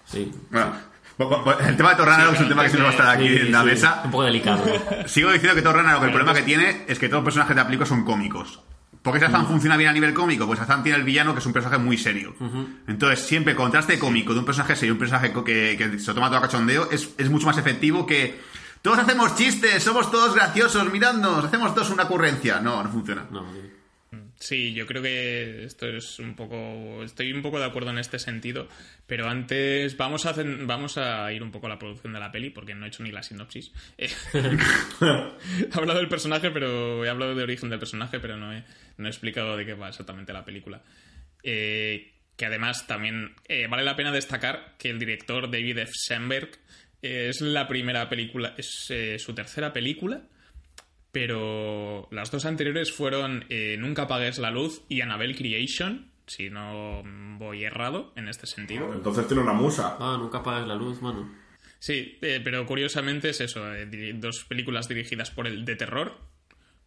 sí, 0.05 0.31
Bueno, 0.51 0.71
bu- 1.19 1.43
bu- 1.43 1.67
el 1.67 1.75
tema 1.77 1.89
de 1.91 1.95
Thor 1.97 2.07
Ragnarok 2.07 2.33
es 2.35 2.41
un 2.41 2.47
tema 2.49 2.63
que 2.63 2.69
siempre 2.69 2.83
va 2.85 2.89
a 2.89 2.93
estar 2.97 3.09
aquí 3.15 3.27
Sí, 3.27 3.35
en 3.41 3.51
la 3.51 3.59
sí, 3.61 3.65
mesa. 3.65 4.01
un 4.05 4.11
poco 4.11 4.23
delicado. 4.23 4.63
Sigo 5.05 5.31
diciendo 5.31 5.55
que 5.55 5.61
Thor 5.61 5.75
Ragnarok, 5.75 6.03
el 6.03 6.09
problema 6.11 6.33
que 6.33 6.41
tiene 6.43 6.85
es 6.87 6.99
que 6.99 7.07
todos 7.09 7.19
los 7.21 7.25
personajes 7.25 7.55
de 7.55 7.65
película 7.65 7.85
son 7.85 8.03
cómicos. 8.05 8.59
¿Por 9.03 9.13
qué 9.13 9.19
Shazam 9.19 9.45
funciona 9.47 9.75
bien 9.75 9.89
a 9.89 9.93
nivel 9.93 10.13
cómico? 10.13 10.47
Pues 10.47 10.59
Shazam 10.59 10.81
tiene 10.81 10.97
el 10.97 11.03
villano 11.03 11.33
que 11.33 11.39
es 11.39 11.45
un 11.45 11.51
personaje 11.53 11.77
muy 11.77 11.97
serio. 11.97 12.33
Entonces, 12.87 13.19
siempre 13.19 13.51
el 13.51 13.57
contraste 13.57 13.99
cómico 13.99 14.33
de 14.33 14.39
un 14.39 14.45
personaje 14.45 14.75
serio 14.75 14.91
y 14.91 14.93
un 14.93 14.97
personaje 14.99 15.33
que, 15.43 15.75
que 15.77 15.99
se 15.99 16.13
toma 16.13 16.27
todo 16.27 16.37
a 16.37 16.41
cachondeo 16.41 16.89
es, 16.89 17.09
es 17.17 17.29
mucho 17.29 17.45
más 17.45 17.57
efectivo 17.57 18.05
que 18.05 18.39
Todos 18.81 18.99
hacemos 18.99 19.35
chistes, 19.35 19.83
somos 19.83 20.09
todos 20.09 20.33
graciosos, 20.35 20.91
miradnos, 20.91 21.45
hacemos 21.45 21.73
todos 21.75 21.89
una 21.89 22.03
ocurrencia. 22.03 22.59
No, 22.59 22.81
no 22.81 22.89
funciona. 22.89 23.25
No, 23.29 23.43
tío. 23.51 23.61
Sí, 24.45 24.73
yo 24.73 24.85
creo 24.85 25.01
que 25.01 25.63
esto 25.63 25.87
es 25.87 26.19
un 26.19 26.35
poco. 26.35 27.01
Estoy 27.03 27.31
un 27.31 27.41
poco 27.41 27.59
de 27.59 27.65
acuerdo 27.65 27.91
en 27.91 27.97
este 27.97 28.19
sentido. 28.19 28.67
Pero 29.07 29.29
antes 29.29 29.95
vamos 29.95 30.25
a, 30.25 30.31
hacer- 30.31 30.65
vamos 30.65 30.97
a 30.97 31.31
ir 31.31 31.41
un 31.43 31.51
poco 31.51 31.67
a 31.67 31.69
la 31.69 31.79
producción 31.79 32.11
de 32.11 32.19
la 32.19 32.29
peli, 32.31 32.49
porque 32.49 32.75
no 32.75 32.83
he 32.85 32.89
hecho 32.89 33.03
ni 33.03 33.11
la 33.11 33.23
sinopsis. 33.23 33.71
He 33.97 35.69
hablado 35.71 35.99
del 35.99 36.09
personaje, 36.09 36.51
pero 36.51 37.05
he 37.05 37.09
hablado 37.09 37.35
de 37.35 37.43
origen 37.43 37.69
del 37.69 37.79
personaje, 37.79 38.19
pero 38.19 38.35
no 38.35 38.53
he, 38.53 38.63
no 38.97 39.07
he 39.07 39.09
explicado 39.09 39.55
de 39.55 39.65
qué 39.65 39.75
va 39.75 39.89
exactamente 39.89 40.33
la 40.33 40.43
película. 40.43 40.81
Eh, 41.43 42.11
que 42.35 42.45
además 42.45 42.85
también 42.87 43.35
eh, 43.47 43.67
vale 43.67 43.83
la 43.83 43.95
pena 43.95 44.11
destacar 44.11 44.75
que 44.77 44.89
el 44.89 44.99
director 44.99 45.49
David 45.49 45.77
F. 45.79 45.91
Sandberg 45.93 46.49
eh, 47.01 47.27
es 47.29 47.41
la 47.41 47.67
primera 47.67 48.09
película, 48.09 48.55
es 48.57 48.87
eh, 48.89 49.17
su 49.19 49.33
tercera 49.33 49.71
película 49.71 50.23
pero 51.13 52.09
las 52.11 52.31
dos 52.31 52.45
anteriores 52.45 52.91
fueron 52.91 53.45
eh, 53.49 53.77
Nunca 53.79 54.01
apagues 54.01 54.39
la 54.39 54.51
luz 54.51 54.81
y 54.89 54.99
Annabelle 55.01 55.35
Creation, 55.35 56.11
si 56.25 56.49
no 56.49 57.03
voy 57.37 57.63
errado 57.63 58.11
en 58.15 58.27
este 58.27 58.47
sentido. 58.47 58.91
Entonces 58.91 59.27
tiene 59.27 59.43
una 59.43 59.53
musa. 59.53 59.95
Ah, 59.99 60.17
nunca 60.19 60.39
apagues 60.39 60.67
la 60.67 60.75
luz, 60.75 61.01
mano. 61.01 61.31
Sí, 61.77 62.17
eh, 62.21 62.41
pero 62.43 62.65
curiosamente 62.65 63.29
es 63.29 63.41
eso, 63.41 63.71
eh, 63.75 64.13
dos 64.15 64.45
películas 64.45 64.87
dirigidas 64.87 65.29
por 65.29 65.45
el 65.45 65.65
de 65.65 65.75
terror, 65.75 66.17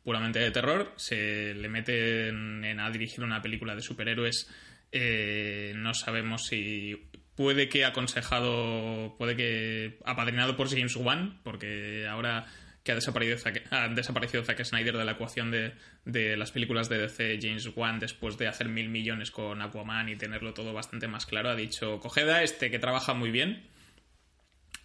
puramente 0.03 0.41
de 0.41 0.51
terror, 0.51 0.93
se 0.97 1.55
le 1.55 1.69
mete 1.69 2.29
en, 2.29 2.65
en 2.65 2.81
a 2.81 2.91
dirigir 2.91 3.23
una 3.23 3.43
película 3.43 3.77
de 3.77 3.83
superhéroes, 3.83 4.51
eh, 4.91 5.73
no 5.77 5.95
sabemos 5.95 6.47
si 6.47 7.11
puede 7.37 7.69
que 7.69 7.85
aconsejado, 7.85 9.15
puede 9.19 9.37
que 9.37 9.99
apadrinado 10.05 10.57
por 10.57 10.69
James 10.69 10.97
Wan, 10.97 11.41
porque 11.45 12.09
ahora 12.09 12.47
que 12.87 12.92
ha 12.92 12.94
desaparecido 12.94 13.37
Zack, 13.37 13.64
ha 13.70 13.88
desaparecido 13.88 14.42
Zack 14.44 14.64
Snyder 14.64 14.96
de 14.96 15.05
la 15.05 15.12
ecuación 15.12 15.51
de, 15.51 15.75
de 16.07 16.37
las 16.38 16.53
películas 16.53 16.88
de 16.88 16.99
DC, 16.99 17.38
James 17.42 17.68
Wan, 17.77 17.99
después 17.99 18.38
de 18.38 18.46
hacer 18.46 18.68
mil 18.68 18.88
millones 18.88 19.31
con 19.31 19.61
Aquaman 19.61 20.09
y 20.09 20.16
tenerlo 20.16 20.55
todo 20.55 20.72
bastante 20.72 21.09
más 21.09 21.27
claro, 21.27 21.51
ha 21.51 21.57
dicho, 21.57 21.99
coged 22.01 22.29
a 22.31 22.42
este 22.42 22.70
que 22.70 22.79
trabaja 22.79 23.12
muy 23.12 23.31
bien, 23.31 23.64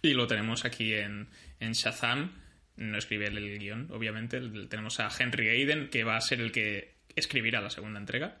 y 0.02 0.14
lo 0.14 0.26
tenemos 0.26 0.64
aquí 0.64 0.94
en, 0.94 1.28
en 1.60 1.72
Shazam. 1.72 2.32
No 2.74 2.98
escribe 2.98 3.26
él 3.28 3.38
el 3.38 3.58
guion, 3.58 3.88
obviamente. 3.92 4.38
El- 4.38 4.68
Tenemos 4.68 4.98
a 4.98 5.08
Henry 5.16 5.48
Aiden, 5.50 5.88
que 5.90 6.02
va 6.04 6.16
a 6.16 6.20
ser 6.20 6.40
el 6.40 6.50
que 6.50 6.96
escribirá 7.14 7.60
la 7.60 7.70
segunda 7.70 8.00
entrega. 8.00 8.38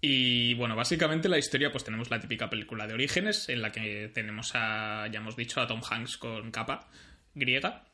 Y 0.00 0.54
bueno, 0.54 0.76
básicamente 0.76 1.28
la 1.28 1.38
historia, 1.38 1.72
pues 1.72 1.82
tenemos 1.84 2.10
la 2.10 2.20
típica 2.20 2.48
película 2.48 2.86
de 2.86 2.94
orígenes, 2.94 3.48
en 3.48 3.60
la 3.60 3.72
que 3.72 4.08
tenemos 4.14 4.52
a, 4.54 5.08
ya 5.10 5.18
hemos 5.18 5.34
dicho, 5.36 5.60
a 5.60 5.66
Tom 5.66 5.80
Hanks 5.82 6.16
con 6.16 6.50
capa 6.52 6.88
griega. 7.34 7.84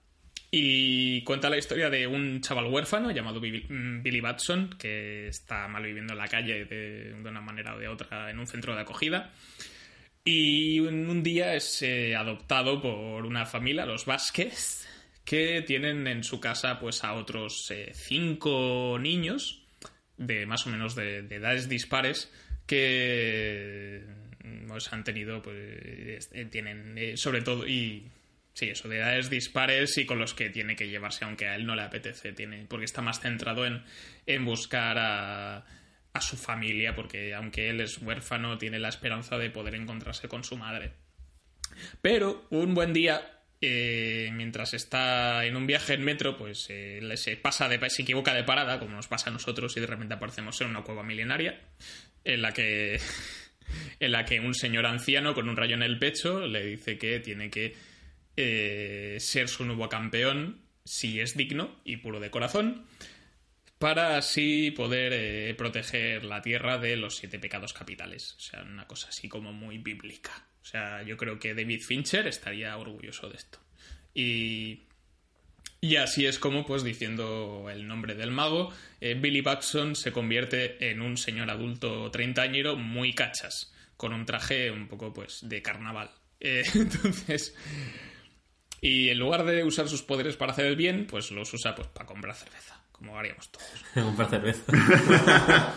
Y 0.51 1.23
cuenta 1.23 1.51
la 1.51 1.59
historia 1.59 1.91
de 1.91 2.07
un 2.07 2.41
chaval 2.41 2.67
huérfano 2.67 3.11
llamado 3.11 3.41
mm, 3.41 4.03
Billy 4.03 4.21
Batson, 4.21 4.71
que 4.79 5.29
está 5.29 5.67
mal 5.69 5.83
viviendo 5.83 6.13
en 6.13 6.19
la 6.19 6.29
calle 6.29 6.65
de, 6.65 7.15
una 7.25 7.41
manera 7.41 7.75
o 7.75 7.79
de 7.79 7.89
otra 7.89 8.31
en 8.31 8.39
un 8.39 8.47
centro 8.47 8.75
de 8.75 8.81
acogida. 8.81 9.33
Y 10.25 10.81
un, 10.81 11.23
día 11.23 11.55
es 11.55 11.83
eh, 11.83 12.17
adoptado 12.17 12.81
por 12.81 13.27
una 13.27 13.47
familia, 13.47 13.87
los 13.87 14.07
Vázquez, 14.07 14.87
que 15.25 15.63
tienen 15.63 16.07
en 16.07 16.25
su 16.25 16.41
casa 16.41 16.79
pues 16.81 17.05
a 17.05 17.15
otros 17.15 17.71
eh, 17.71 17.93
cinco 17.95 18.99
niños 19.01 19.63
de 20.17 20.47
más 20.47 20.67
o 20.67 20.71
menos 20.71 20.95
de, 20.95 21.23
de 21.23 21.37
edades 21.37 21.69
dispares 21.69 22.33
que 22.67 24.03
pues, 24.69 24.93
han 24.93 25.05
tenido 25.05 25.43
pues 25.43 26.29
eh, 26.33 26.47
tienen 26.51 27.17
sobre 27.17 27.43
todo 27.43 27.67
y 27.67 28.11
sí 28.57 28.71
eso 28.71 28.89
de 28.89 28.97
edades 28.97 29.31
dispares 29.31 29.97
y 29.99 30.07
con 30.07 30.19
los 30.19 30.35
que 30.35 30.51
tiene 30.51 30.75
que 30.75 30.89
llevarse 30.89 31.25
aunque 31.25 31.47
a 31.47 31.55
él 31.55 31.67
no 31.67 31.77
le 31.77 31.83
apetece 31.83 32.33
tiene 32.33 32.67
porque 32.69 32.87
está 32.87 33.03
más 33.03 33.21
centrado 33.21 33.67
en, 33.67 33.85
en 34.27 34.45
buscar 34.45 34.99
a 34.99 35.65
su 36.21 36.37
familia, 36.37 36.95
porque 36.95 37.35
aunque 37.35 37.69
él 37.71 37.81
es 37.81 37.99
huérfano, 37.99 38.59
tiene 38.59 38.79
la 38.79 38.89
esperanza 38.89 39.39
de 39.39 39.51
poder 39.51 39.75
encontrarse 39.75 40.29
con 40.29 40.45
su 40.45 40.57
madre. 40.57 40.93
Pero 42.01 42.47
un 42.51 42.75
buen 42.75 42.93
día, 42.93 43.43
eh, 43.61 44.31
mientras 44.33 44.75
está 44.75 45.45
en 45.45 45.57
un 45.57 45.67
viaje 45.67 45.95
en 45.95 46.05
metro, 46.05 46.37
pues 46.37 46.67
eh, 46.71 47.01
se 47.17 47.37
pasa 47.37 47.69
de, 47.69 47.79
se 47.91 48.03
equivoca 48.03 48.35
de 48.35 48.45
parada, 48.45 48.79
como 48.79 48.97
nos 48.97 49.09
pasa 49.09 49.31
a 49.31 49.33
nosotros, 49.33 49.77
y 49.77 49.81
de 49.81 49.87
repente 49.87 50.15
aparecemos 50.15 50.61
en 50.61 50.69
una 50.69 50.83
cueva 50.83 51.03
milenaria, 51.03 51.61
en 52.25 52.43
la 52.43 52.53
que 52.53 52.99
en 54.01 54.13
la 54.13 54.25
que 54.25 54.41
un 54.41 54.55
señor 54.55 54.87
anciano 54.87 55.35
con 55.35 55.49
un 55.49 55.57
rayo 55.57 55.75
en 55.75 55.83
el 55.83 55.99
pecho 55.99 56.47
le 56.47 56.65
dice 56.65 56.99
que 56.99 57.21
tiene 57.21 57.51
que 57.51 57.75
eh, 58.37 59.17
ser 59.21 59.49
su 59.49 59.65
nuevo 59.65 59.89
campeón 59.89 60.61
si 60.85 61.21
es 61.21 61.37
digno 61.37 61.75
y 61.85 61.97
puro 61.97 62.21
de 62.21 62.31
corazón 62.31 62.87
para 63.79 64.17
así 64.17 64.71
poder 64.71 65.13
eh, 65.13 65.55
proteger 65.55 66.25
la 66.25 66.41
tierra 66.41 66.79
de 66.79 66.97
los 66.97 67.17
siete 67.17 67.39
pecados 67.39 67.73
capitales. 67.73 68.35
O 68.39 68.41
sea, 68.41 68.63
una 68.63 68.87
cosa 68.87 69.09
así 69.09 69.29
como 69.29 69.53
muy 69.53 69.79
bíblica. 69.79 70.47
O 70.63 70.65
sea, 70.65 71.03
yo 71.03 71.17
creo 71.17 71.39
que 71.39 71.55
David 71.55 71.83
Fincher 71.83 72.27
estaría 72.27 72.77
orgulloso 72.77 73.29
de 73.29 73.37
esto. 73.37 73.59
Y, 74.15 74.85
y 75.81 75.97
así 75.97 76.27
es 76.27 76.39
como, 76.39 76.65
pues 76.65 76.83
diciendo 76.83 77.69
el 77.71 77.87
nombre 77.87 78.15
del 78.15 78.31
mago, 78.31 78.73
eh, 79.01 79.15
Billy 79.15 79.43
Batson 79.43 79.95
se 79.95 80.11
convierte 80.11 80.91
en 80.91 81.03
un 81.03 81.19
señor 81.19 81.51
adulto 81.51 82.11
treintañero 82.11 82.77
muy 82.77 83.13
cachas, 83.13 83.73
con 83.97 84.15
un 84.15 84.25
traje 84.25 84.71
un 84.71 84.89
poco, 84.89 85.13
pues, 85.13 85.41
de 85.43 85.63
carnaval. 85.63 86.11
Eh, 86.41 86.63
entonces... 86.75 87.55
Y 88.81 89.09
en 89.09 89.19
lugar 89.19 89.45
de 89.45 89.65
usar 89.65 89.89
sus 89.89 90.03
poderes 90.03 90.37
para 90.37 90.53
hacer 90.53 90.67
el 90.67 90.77
bien, 90.77 91.07
pues 91.07 91.31
los 91.31 91.53
usa 91.55 91.75
pues 91.75 91.89
para 91.89 92.07
comprar 92.07 92.35
cerveza, 92.35 92.81
como 92.93 93.19
haríamos 93.19 93.51
todos. 93.51 93.67
Comprar 93.95 94.29
cerveza. 94.31 94.65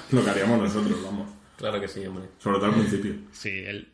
Lo 0.11 0.23
que 0.23 0.29
haríamos 0.29 0.59
nosotros, 0.59 1.03
vamos. 1.03 1.29
claro 1.57 1.79
que 1.79 1.87
sí, 1.87 2.05
hombre. 2.05 2.25
Sobre 2.39 2.57
todo 2.59 2.67
al 2.67 2.73
principio. 2.75 3.15
Sí, 3.31 3.49
el, 3.49 3.87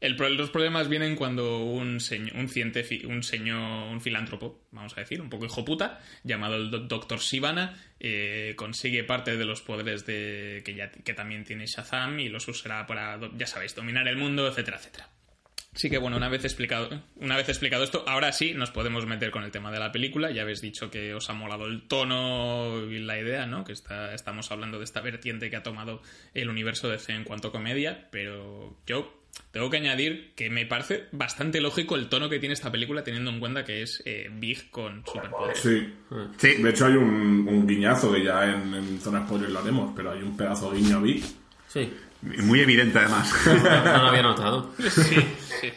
el 0.00 0.16
pro- 0.16 0.28
los 0.28 0.50
problemas 0.50 0.88
vienen 0.88 1.16
cuando 1.16 1.58
un 1.64 1.98
señor, 2.00 2.36
un 2.36 2.48
científico, 2.48 3.08
un 3.08 3.22
señor, 3.22 3.88
un 3.90 4.00
filántropo, 4.00 4.60
vamos 4.70 4.96
a 4.96 5.00
decir, 5.00 5.20
un 5.20 5.30
poco 5.30 5.46
hijo 5.46 5.64
puta, 5.64 6.00
llamado 6.22 6.56
el 6.56 6.70
Doctor 6.88 7.20
Sivana, 7.20 7.74
eh, 8.00 8.54
consigue 8.56 9.02
parte 9.04 9.36
de 9.36 9.44
los 9.44 9.62
poderes 9.62 10.06
de, 10.06 10.62
que, 10.64 10.74
ya, 10.74 10.90
que 10.92 11.14
también 11.14 11.44
tiene 11.44 11.66
Shazam 11.66 12.20
y 12.20 12.28
los 12.28 12.46
usará 12.48 12.86
para, 12.86 13.18
ya 13.36 13.46
sabéis, 13.46 13.74
dominar 13.74 14.06
el 14.08 14.16
mundo, 14.16 14.46
etcétera, 14.46 14.76
etcétera. 14.78 15.08
Así 15.74 15.90
que 15.90 15.98
bueno, 15.98 16.16
una 16.16 16.28
vez 16.28 16.44
explicado, 16.44 16.88
una 17.16 17.36
vez 17.36 17.48
explicado 17.48 17.82
esto, 17.82 18.04
ahora 18.06 18.30
sí 18.32 18.54
nos 18.54 18.70
podemos 18.70 19.06
meter 19.06 19.30
con 19.32 19.42
el 19.42 19.50
tema 19.50 19.72
de 19.72 19.80
la 19.80 19.90
película. 19.90 20.30
Ya 20.30 20.42
habéis 20.42 20.60
dicho 20.60 20.90
que 20.90 21.14
os 21.14 21.28
ha 21.30 21.32
molado 21.32 21.66
el 21.66 21.82
tono 21.88 22.84
y 22.90 23.00
la 23.00 23.18
idea, 23.18 23.46
¿no? 23.46 23.64
Que 23.64 23.72
está, 23.72 24.14
estamos 24.14 24.50
hablando 24.52 24.78
de 24.78 24.84
esta 24.84 25.00
vertiente 25.00 25.50
que 25.50 25.56
ha 25.56 25.62
tomado 25.64 26.00
el 26.32 26.48
universo 26.48 26.88
de 26.88 26.98
C 26.98 27.12
en 27.12 27.24
cuanto 27.24 27.48
a 27.48 27.52
comedia, 27.52 28.08
pero 28.12 28.76
yo 28.86 29.20
tengo 29.50 29.68
que 29.68 29.78
añadir 29.78 30.32
que 30.36 30.48
me 30.48 30.64
parece 30.64 31.06
bastante 31.10 31.60
lógico 31.60 31.96
el 31.96 32.08
tono 32.08 32.28
que 32.28 32.38
tiene 32.38 32.52
esta 32.52 32.70
película 32.70 33.02
teniendo 33.02 33.30
en 33.32 33.40
cuenta 33.40 33.64
que 33.64 33.82
es 33.82 34.00
eh, 34.06 34.28
Big 34.32 34.70
con 34.70 35.04
superpoderes. 35.04 35.58
Sí. 35.58 35.92
Sí, 36.38 36.62
De 36.62 36.70
hecho 36.70 36.86
hay 36.86 36.94
un, 36.94 37.48
un 37.48 37.66
guiñazo 37.66 38.12
que 38.12 38.22
ya 38.22 38.44
en, 38.44 38.74
en 38.74 39.00
zona 39.00 39.26
spoiler 39.26 39.50
lo 39.50 39.58
haremos, 39.58 39.92
pero 39.96 40.12
hay 40.12 40.22
un 40.22 40.36
pedazo 40.36 40.70
de 40.70 40.78
guiño 40.78 40.98
a 40.98 41.00
Vic. 41.00 41.24
Sí. 41.66 41.92
Muy 42.42 42.60
evidente 42.60 42.98
además. 42.98 43.32
No 43.46 44.02
lo 44.02 44.08
había 44.08 44.22
notado. 44.22 44.72
Sí, 44.78 45.16
sí. 45.60 45.72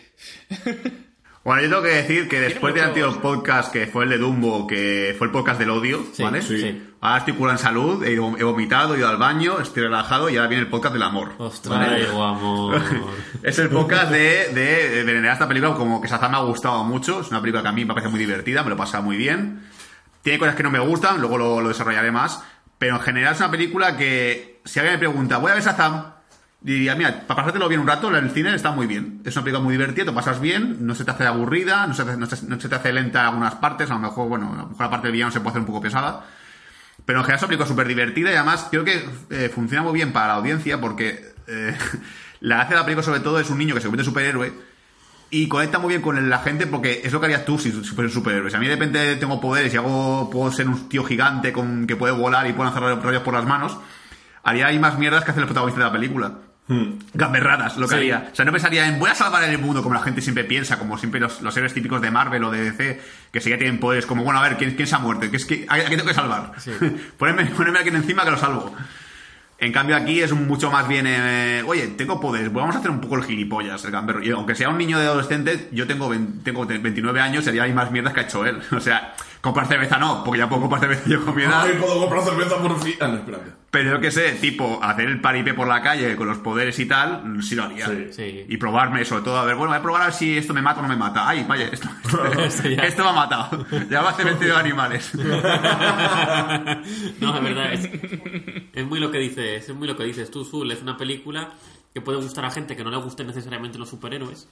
Bueno, 1.43 1.61
yo 1.61 1.69
tengo 1.69 1.81
que 1.83 1.89
decir 1.89 2.27
que 2.27 2.41
después 2.41 2.73
del 2.73 2.83
mucho- 2.83 2.87
anterior 2.89 3.21
podcast 3.21 3.71
que 3.71 3.87
fue 3.87 4.03
el 4.03 4.09
de 4.09 4.17
Dumbo, 4.17 4.67
que 4.67 5.15
fue 5.17 5.27
el 5.27 5.31
podcast 5.31 5.57
del 5.59 5.69
odio, 5.69 6.03
Sí, 6.11 6.21
¿vale? 6.23 6.41
sí. 6.41 6.83
Ahora 6.99 7.19
estoy 7.19 7.35
curado 7.35 7.57
en 7.57 7.63
salud, 7.63 8.03
he, 8.03 8.17
vomitado, 8.43 8.95
he 8.95 8.97
ido 8.97 9.07
al 9.07 9.15
baño, 9.17 9.59
estoy 9.61 9.83
relajado 9.83 10.29
y 10.29 10.35
ahora 10.35 10.49
viene 10.49 10.63
el 10.63 10.69
podcast 10.69 10.93
del 10.93 11.03
amor. 11.03 11.33
Os 11.37 11.61
¿vale? 11.69 11.85
traigo 11.85 12.23
amor. 12.23 12.81
Es 13.43 13.59
el 13.59 13.69
podcast 13.69 14.11
de, 14.11 14.49
de, 14.53 14.89
de 14.89 15.03
venerar 15.03 15.33
esta 15.33 15.47
película 15.47 15.73
como 15.75 16.01
que 16.01 16.07
Shazam 16.09 16.31
me 16.31 16.37
ha 16.37 16.41
gustado 16.41 16.83
mucho. 16.83 17.21
Es 17.21 17.29
una 17.29 17.39
película 17.39 17.61
que 17.61 17.69
a 17.69 17.71
mí 17.71 17.85
me 17.85 17.93
parece 17.93 18.09
muy 18.09 18.19
divertida, 18.19 18.63
me 18.63 18.69
lo 18.71 18.75
pasa 18.75 18.99
muy 18.99 19.15
bien. 19.15 19.63
Tiene 20.23 20.39
cosas 20.39 20.55
que 20.55 20.63
no 20.63 20.71
me 20.71 20.79
gustan, 20.79 21.21
luego 21.21 21.37
lo, 21.37 21.61
lo 21.61 21.69
desarrollaré 21.69 22.11
más. 22.11 22.43
Pero 22.77 22.95
en 22.95 23.01
general 23.01 23.33
es 23.35 23.39
una 23.39 23.51
película 23.51 23.95
que, 23.95 24.59
si 24.65 24.79
alguien 24.79 24.95
me 24.95 24.99
pregunta, 24.99 25.37
¿voy 25.37 25.51
a 25.51 25.53
ver 25.53 25.63
Shazam? 25.63 26.16
Diría, 26.59 26.95
mira, 26.95 27.27
para 27.27 27.37
pasártelo 27.37 27.69
bien 27.69 27.81
un 27.81 27.87
rato, 27.87 28.13
el 28.15 28.31
cine 28.31 28.53
está 28.55 28.71
muy 28.71 28.87
bien. 28.87 29.21
Es 29.23 29.35
una 29.35 29.43
película 29.43 29.63
muy 29.63 29.73
divertida, 29.73 30.05
te 30.05 30.11
pasas 30.11 30.41
bien, 30.41 30.77
no 30.85 30.95
se 30.95 31.05
te 31.05 31.11
hace 31.11 31.25
aburrida, 31.25 31.85
no 31.87 31.93
se, 31.93 32.03
no 32.17 32.25
se- 32.59 32.69
te 32.69 32.75
hace 32.75 32.91
lenta 32.93 33.21
en 33.21 33.25
algunas 33.27 33.55
partes, 33.55 33.89
a 33.91 33.93
lo 33.93 33.99
mejor, 33.99 34.27
bueno, 34.27 34.51
a 34.53 34.57
lo 34.63 34.67
mejor 34.69 34.81
la 34.85 34.89
parte 34.89 35.07
del 35.07 35.13
villano 35.13 35.31
se 35.31 35.39
puede 35.39 35.51
hacer 35.51 35.61
un 35.61 35.67
poco 35.67 35.81
pesada. 35.81 36.25
Pero 37.05 37.19
en 37.19 37.25
general 37.25 37.37
es 37.37 37.43
una 37.43 37.47
película 37.49 37.67
súper 37.67 37.87
divertida 37.87 38.31
y 38.31 38.35
además 38.35 38.67
creo 38.71 38.83
que 38.83 39.07
eh, 39.29 39.49
funciona 39.53 39.83
muy 39.83 39.93
bien 39.93 40.11
para 40.11 40.27
la 40.27 40.33
audiencia 40.35 40.81
porque 40.81 41.33
eh, 41.47 41.77
la 42.41 42.65
de 42.65 42.75
la 42.75 42.83
película 42.85 43.03
sobre 43.03 43.19
todo 43.21 43.39
es 43.39 43.49
un 43.49 43.59
niño 43.59 43.75
que 43.75 43.81
se 43.81 43.87
convierte 43.87 44.01
en 44.09 44.11
superhéroe 44.13 44.53
y 45.29 45.47
conecta 45.47 45.79
muy 45.79 45.89
bien 45.89 46.01
con 46.01 46.29
la 46.29 46.39
gente 46.39 46.67
porque 46.67 47.01
es 47.03 47.13
lo 47.13 47.19
que 47.19 47.27
harías 47.27 47.45
tú 47.45 47.59
si 47.59 47.71
fueras 47.71 48.13
superhéroe. 48.13 48.49
Si 48.49 48.57
a 48.57 48.59
mí 48.59 48.67
de 48.67 48.73
repente 48.75 49.15
tengo 49.17 49.39
poderes 49.39 49.73
y 49.73 49.77
hago, 49.77 50.29
puedo 50.29 50.51
ser 50.51 50.67
un 50.67 50.89
tío 50.89 51.03
gigante 51.03 51.53
con 51.53 51.85
que 51.87 51.95
puede 51.95 52.13
volar 52.13 52.47
y 52.47 52.53
puede 52.53 52.71
lanzar 52.71 52.83
rayos 53.03 53.23
por 53.23 53.33
las 53.35 53.45
manos, 53.45 53.77
haría 54.43 54.67
ahí 54.67 54.79
más 54.79 54.97
mierdas 54.97 55.23
que 55.23 55.31
hacen 55.31 55.41
los 55.41 55.47
protagonistas 55.49 55.83
de 55.83 55.85
la 55.85 55.91
película. 55.93 56.33
Gamberradas 57.13 57.77
lo 57.77 57.87
que 57.87 57.91
Sí. 57.95 57.97
haría. 57.99 58.29
O 58.31 58.35
sea, 58.35 58.45
no 58.45 58.51
pensaría 58.51 58.87
en 58.87 58.99
voy 58.99 59.09
a 59.09 59.15
salvar 59.15 59.43
el 59.43 59.57
mundo 59.57 59.81
como 59.81 59.95
la 59.95 60.01
gente 60.01 60.21
siempre 60.21 60.43
piensa, 60.43 60.77
como 60.77 60.97
siempre 60.97 61.19
los, 61.19 61.41
los 61.41 61.55
héroes 61.55 61.73
típicos 61.73 62.01
de 62.01 62.11
Marvel 62.11 62.43
o 62.43 62.51
de 62.51 62.61
DC, 62.71 63.01
que 63.31 63.39
sí 63.41 63.49
que 63.49 63.57
tienen 63.57 63.79
poderes 63.79 64.05
como, 64.05 64.23
bueno, 64.23 64.39
a 64.39 64.43
ver, 64.43 64.57
¿quién, 64.57 64.75
quién 64.75 64.87
se 64.87 64.95
ha 64.95 64.99
muerto? 64.99 65.29
¿Qué 65.31 65.37
es 65.37 65.45
que, 65.45 65.65
¿A 65.69 65.75
quién 65.77 65.91
tengo 65.91 66.05
que 66.07 66.13
salvar? 66.13 66.51
Sí. 66.57 66.71
ponerme, 67.17 67.45
ponerme 67.45 67.79
a 67.79 67.83
quien 67.83 67.95
encima 67.95 68.23
que 68.25 68.31
lo 68.31 68.37
salvo. 68.37 68.73
En 69.59 69.71
cambio 69.71 69.95
aquí 69.95 70.21
es 70.21 70.31
mucho 70.33 70.69
más 70.69 70.87
bien, 70.87 71.05
eh, 71.07 71.63
oye, 71.65 71.87
tengo 71.87 72.19
poderes, 72.21 72.49
pues 72.49 72.61
vamos 72.61 72.75
a 72.75 72.79
hacer 72.79 72.91
un 72.91 73.01
poco 73.01 73.15
el 73.15 73.23
gilipollas, 73.23 73.83
el 73.85 73.91
gamberro. 73.91 74.21
Y 74.23 74.29
aunque 74.29 74.53
sea 74.53 74.69
un 74.69 74.77
niño 74.77 74.99
de 74.99 75.07
adolescente, 75.07 75.69
yo 75.71 75.87
tengo, 75.87 76.09
vein- 76.09 76.43
tengo 76.43 76.63
29 76.67 77.19
años, 77.21 77.43
sería 77.43 77.63
hay 77.63 77.73
más 77.73 77.89
mierdas 77.89 78.13
que 78.13 78.19
ha 78.19 78.23
hecho 78.23 78.45
él. 78.45 78.61
O 78.71 78.79
sea, 78.79 79.15
comprar 79.41 79.65
cerveza 79.67 79.97
no, 79.97 80.23
porque 80.23 80.37
ya 80.39 80.47
puedo 80.47 80.61
comprar 80.61 80.81
cerveza 80.81 81.01
yo 81.07 81.25
con 81.25 81.35
mi 81.35 81.41
edad. 81.41 81.63
Ay, 81.63 81.75
puedo 81.79 81.97
comprar 82.01 82.23
cerveza 82.23 82.57
por 82.61 82.79
fin. 82.83 82.93
Ah, 82.99 83.07
no, 83.07 83.15
espérate. 83.15 83.51
Pero 83.77 83.91
yo 83.91 84.01
que 84.01 84.09
sé, 84.09 84.31
tipo, 84.41 84.79
hacer 84.81 85.07
el 85.07 85.21
paripé 85.21 85.53
por 85.53 85.67
la 85.67 85.83
calle 85.83 86.15
con 86.15 86.27
los 86.27 86.39
poderes 86.39 86.79
y 86.79 86.87
tal, 86.87 87.43
sí 87.43 87.53
lo 87.53 87.65
haría. 87.65 87.85
Sí. 87.85 88.07
Sí. 88.09 88.45
Y 88.49 88.57
probarme, 88.57 89.05
sobre 89.05 89.21
todo, 89.21 89.37
a 89.37 89.45
ver, 89.45 89.55
bueno, 89.55 89.69
voy 89.69 89.77
a 89.77 89.83
probar 89.83 90.01
a 90.01 90.05
ver 90.05 90.15
si 90.15 90.35
esto 90.35 90.51
me 90.51 90.63
mata 90.63 90.79
o 90.79 90.81
no 90.81 90.89
me 90.89 90.95
mata. 90.95 91.29
Ay, 91.29 91.45
vaya, 91.47 91.67
esto, 91.67 91.87
Esto 92.43 92.67
esto 92.67 93.03
me 93.03 93.09
ha 93.09 93.13
matado. 93.13 93.67
Ya 93.87 94.01
va 94.01 94.09
a 94.09 94.13
hacer 94.13 94.35
de 94.35 94.51
animales. 94.51 95.13
no, 97.21 97.35
es 97.35 97.43
verdad, 97.43 97.71
es, 97.71 97.87
es 98.73 98.85
muy 98.87 98.99
lo 98.99 99.11
que 99.11 99.19
dices, 99.19 99.69
es 99.69 99.75
muy 99.75 99.87
lo 99.87 99.95
que 99.95 100.05
dices 100.05 100.31
tú, 100.31 100.43
Zul. 100.43 100.71
Es 100.71 100.81
una 100.81 100.97
película 100.97 101.51
que 101.93 102.01
puede 102.01 102.17
gustar 102.17 102.45
a 102.45 102.49
gente 102.49 102.75
que 102.75 102.83
no 102.83 102.89
le 102.89 102.97
gusten 102.97 103.27
necesariamente 103.27 103.77
los 103.77 103.89
superhéroes. 103.89 104.49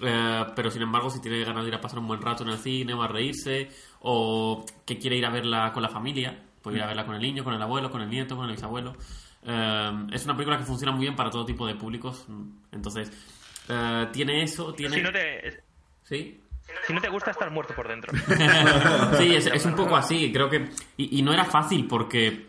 Eh, 0.00 0.44
pero 0.56 0.72
sin 0.72 0.82
embargo, 0.82 1.08
si 1.08 1.20
tiene 1.20 1.44
ganas 1.44 1.62
de 1.62 1.68
ir 1.68 1.74
a 1.76 1.80
pasar 1.80 2.00
un 2.00 2.08
buen 2.08 2.20
rato 2.20 2.42
en 2.42 2.48
el 2.48 2.58
cine 2.58 2.94
o 2.94 3.02
a 3.02 3.06
reírse, 3.06 3.70
o 4.00 4.66
que 4.84 4.98
quiere 4.98 5.16
ir 5.16 5.24
a 5.24 5.30
verla 5.30 5.72
con 5.72 5.84
la 5.84 5.88
familia, 5.88 6.47
puede 6.62 6.76
ir 6.78 6.82
a 6.82 6.86
verla 6.86 7.04
con 7.06 7.14
el 7.14 7.22
niño, 7.22 7.44
con 7.44 7.54
el 7.54 7.62
abuelo, 7.62 7.90
con 7.90 8.00
el 8.02 8.08
nieto, 8.10 8.36
con 8.36 8.46
el 8.46 8.52
bisabuelo. 8.56 8.94
Eh, 9.44 10.06
es 10.12 10.24
una 10.24 10.34
película 10.34 10.58
que 10.58 10.64
funciona 10.64 10.92
muy 10.92 11.02
bien 11.02 11.16
para 11.16 11.30
todo 11.30 11.44
tipo 11.44 11.66
de 11.66 11.74
públicos. 11.74 12.26
Entonces, 12.72 13.10
eh, 13.68 14.06
tiene 14.12 14.42
eso, 14.42 14.72
tiene. 14.74 14.96
Si 14.96 15.02
no 15.02 15.12
te, 15.12 15.62
¿Sí? 16.04 16.40
si 16.86 16.92
no 16.92 17.00
te 17.00 17.08
gusta, 17.08 17.30
estás 17.30 17.50
muerto 17.52 17.74
por 17.74 17.88
dentro. 17.88 18.12
sí, 19.18 19.34
es, 19.34 19.46
es 19.46 19.64
un 19.64 19.74
poco 19.74 19.96
así, 19.96 20.30
creo 20.32 20.50
que... 20.50 20.68
Y, 20.96 21.18
y 21.18 21.22
no 21.22 21.32
era 21.32 21.44
fácil 21.44 21.86
porque 21.86 22.46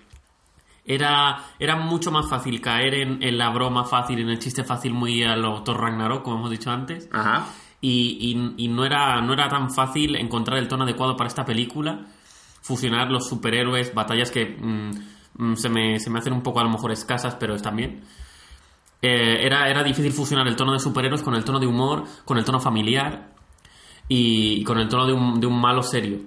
era, 0.85 1.43
era 1.59 1.75
mucho 1.75 2.11
más 2.11 2.27
fácil 2.29 2.59
caer 2.61 2.95
en, 2.95 3.21
en 3.23 3.37
la 3.37 3.49
broma 3.49 3.85
fácil, 3.85 4.19
en 4.19 4.29
el 4.29 4.39
chiste 4.39 4.63
fácil 4.63 4.93
muy 4.93 5.23
a 5.23 5.35
lo 5.35 5.61
Thor 5.63 5.79
Ragnarok, 5.79 6.23
como 6.23 6.37
hemos 6.37 6.49
dicho 6.51 6.71
antes. 6.71 7.07
Ajá. 7.11 7.45
Y, 7.81 8.17
y- 8.57 8.65
y 8.65 8.67
no, 8.67 8.83
era, 8.85 9.21
no 9.21 9.33
era 9.33 9.47
tan 9.47 9.71
fácil 9.71 10.15
encontrar 10.15 10.57
el 10.57 10.67
tono 10.67 10.83
adecuado 10.83 11.15
para 11.15 11.27
esta 11.27 11.45
película, 11.45 12.05
fusionar 12.61 13.11
los 13.11 13.27
superhéroes, 13.27 13.93
batallas 13.93 14.31
que 14.31 14.45
mm, 14.45 14.91
mm, 15.37 15.55
se, 15.55 15.69
me, 15.69 15.99
se 15.99 16.09
me 16.09 16.19
hacen 16.19 16.33
un 16.33 16.41
poco 16.41 16.59
a 16.59 16.63
lo 16.63 16.69
mejor 16.69 16.91
escasas, 16.91 17.35
pero 17.35 17.55
están 17.55 17.75
bien. 17.75 18.01
Eh, 19.01 19.45
era, 19.45 19.69
era 19.69 19.83
difícil 19.83 20.11
fusionar 20.11 20.47
el 20.47 20.55
tono 20.55 20.73
de 20.73 20.79
superhéroes 20.79 21.23
con 21.23 21.35
el 21.35 21.43
tono 21.43 21.59
de 21.59 21.67
humor, 21.67 22.03
con 22.25 22.37
el 22.37 22.43
tono 22.43 22.59
familiar 22.59 23.33
y 24.07 24.63
con 24.63 24.77
el 24.79 24.89
tono 24.89 25.05
de 25.05 25.13
un, 25.13 25.39
de 25.39 25.47
un 25.47 25.59
malo 25.59 25.83
serio. 25.83 26.19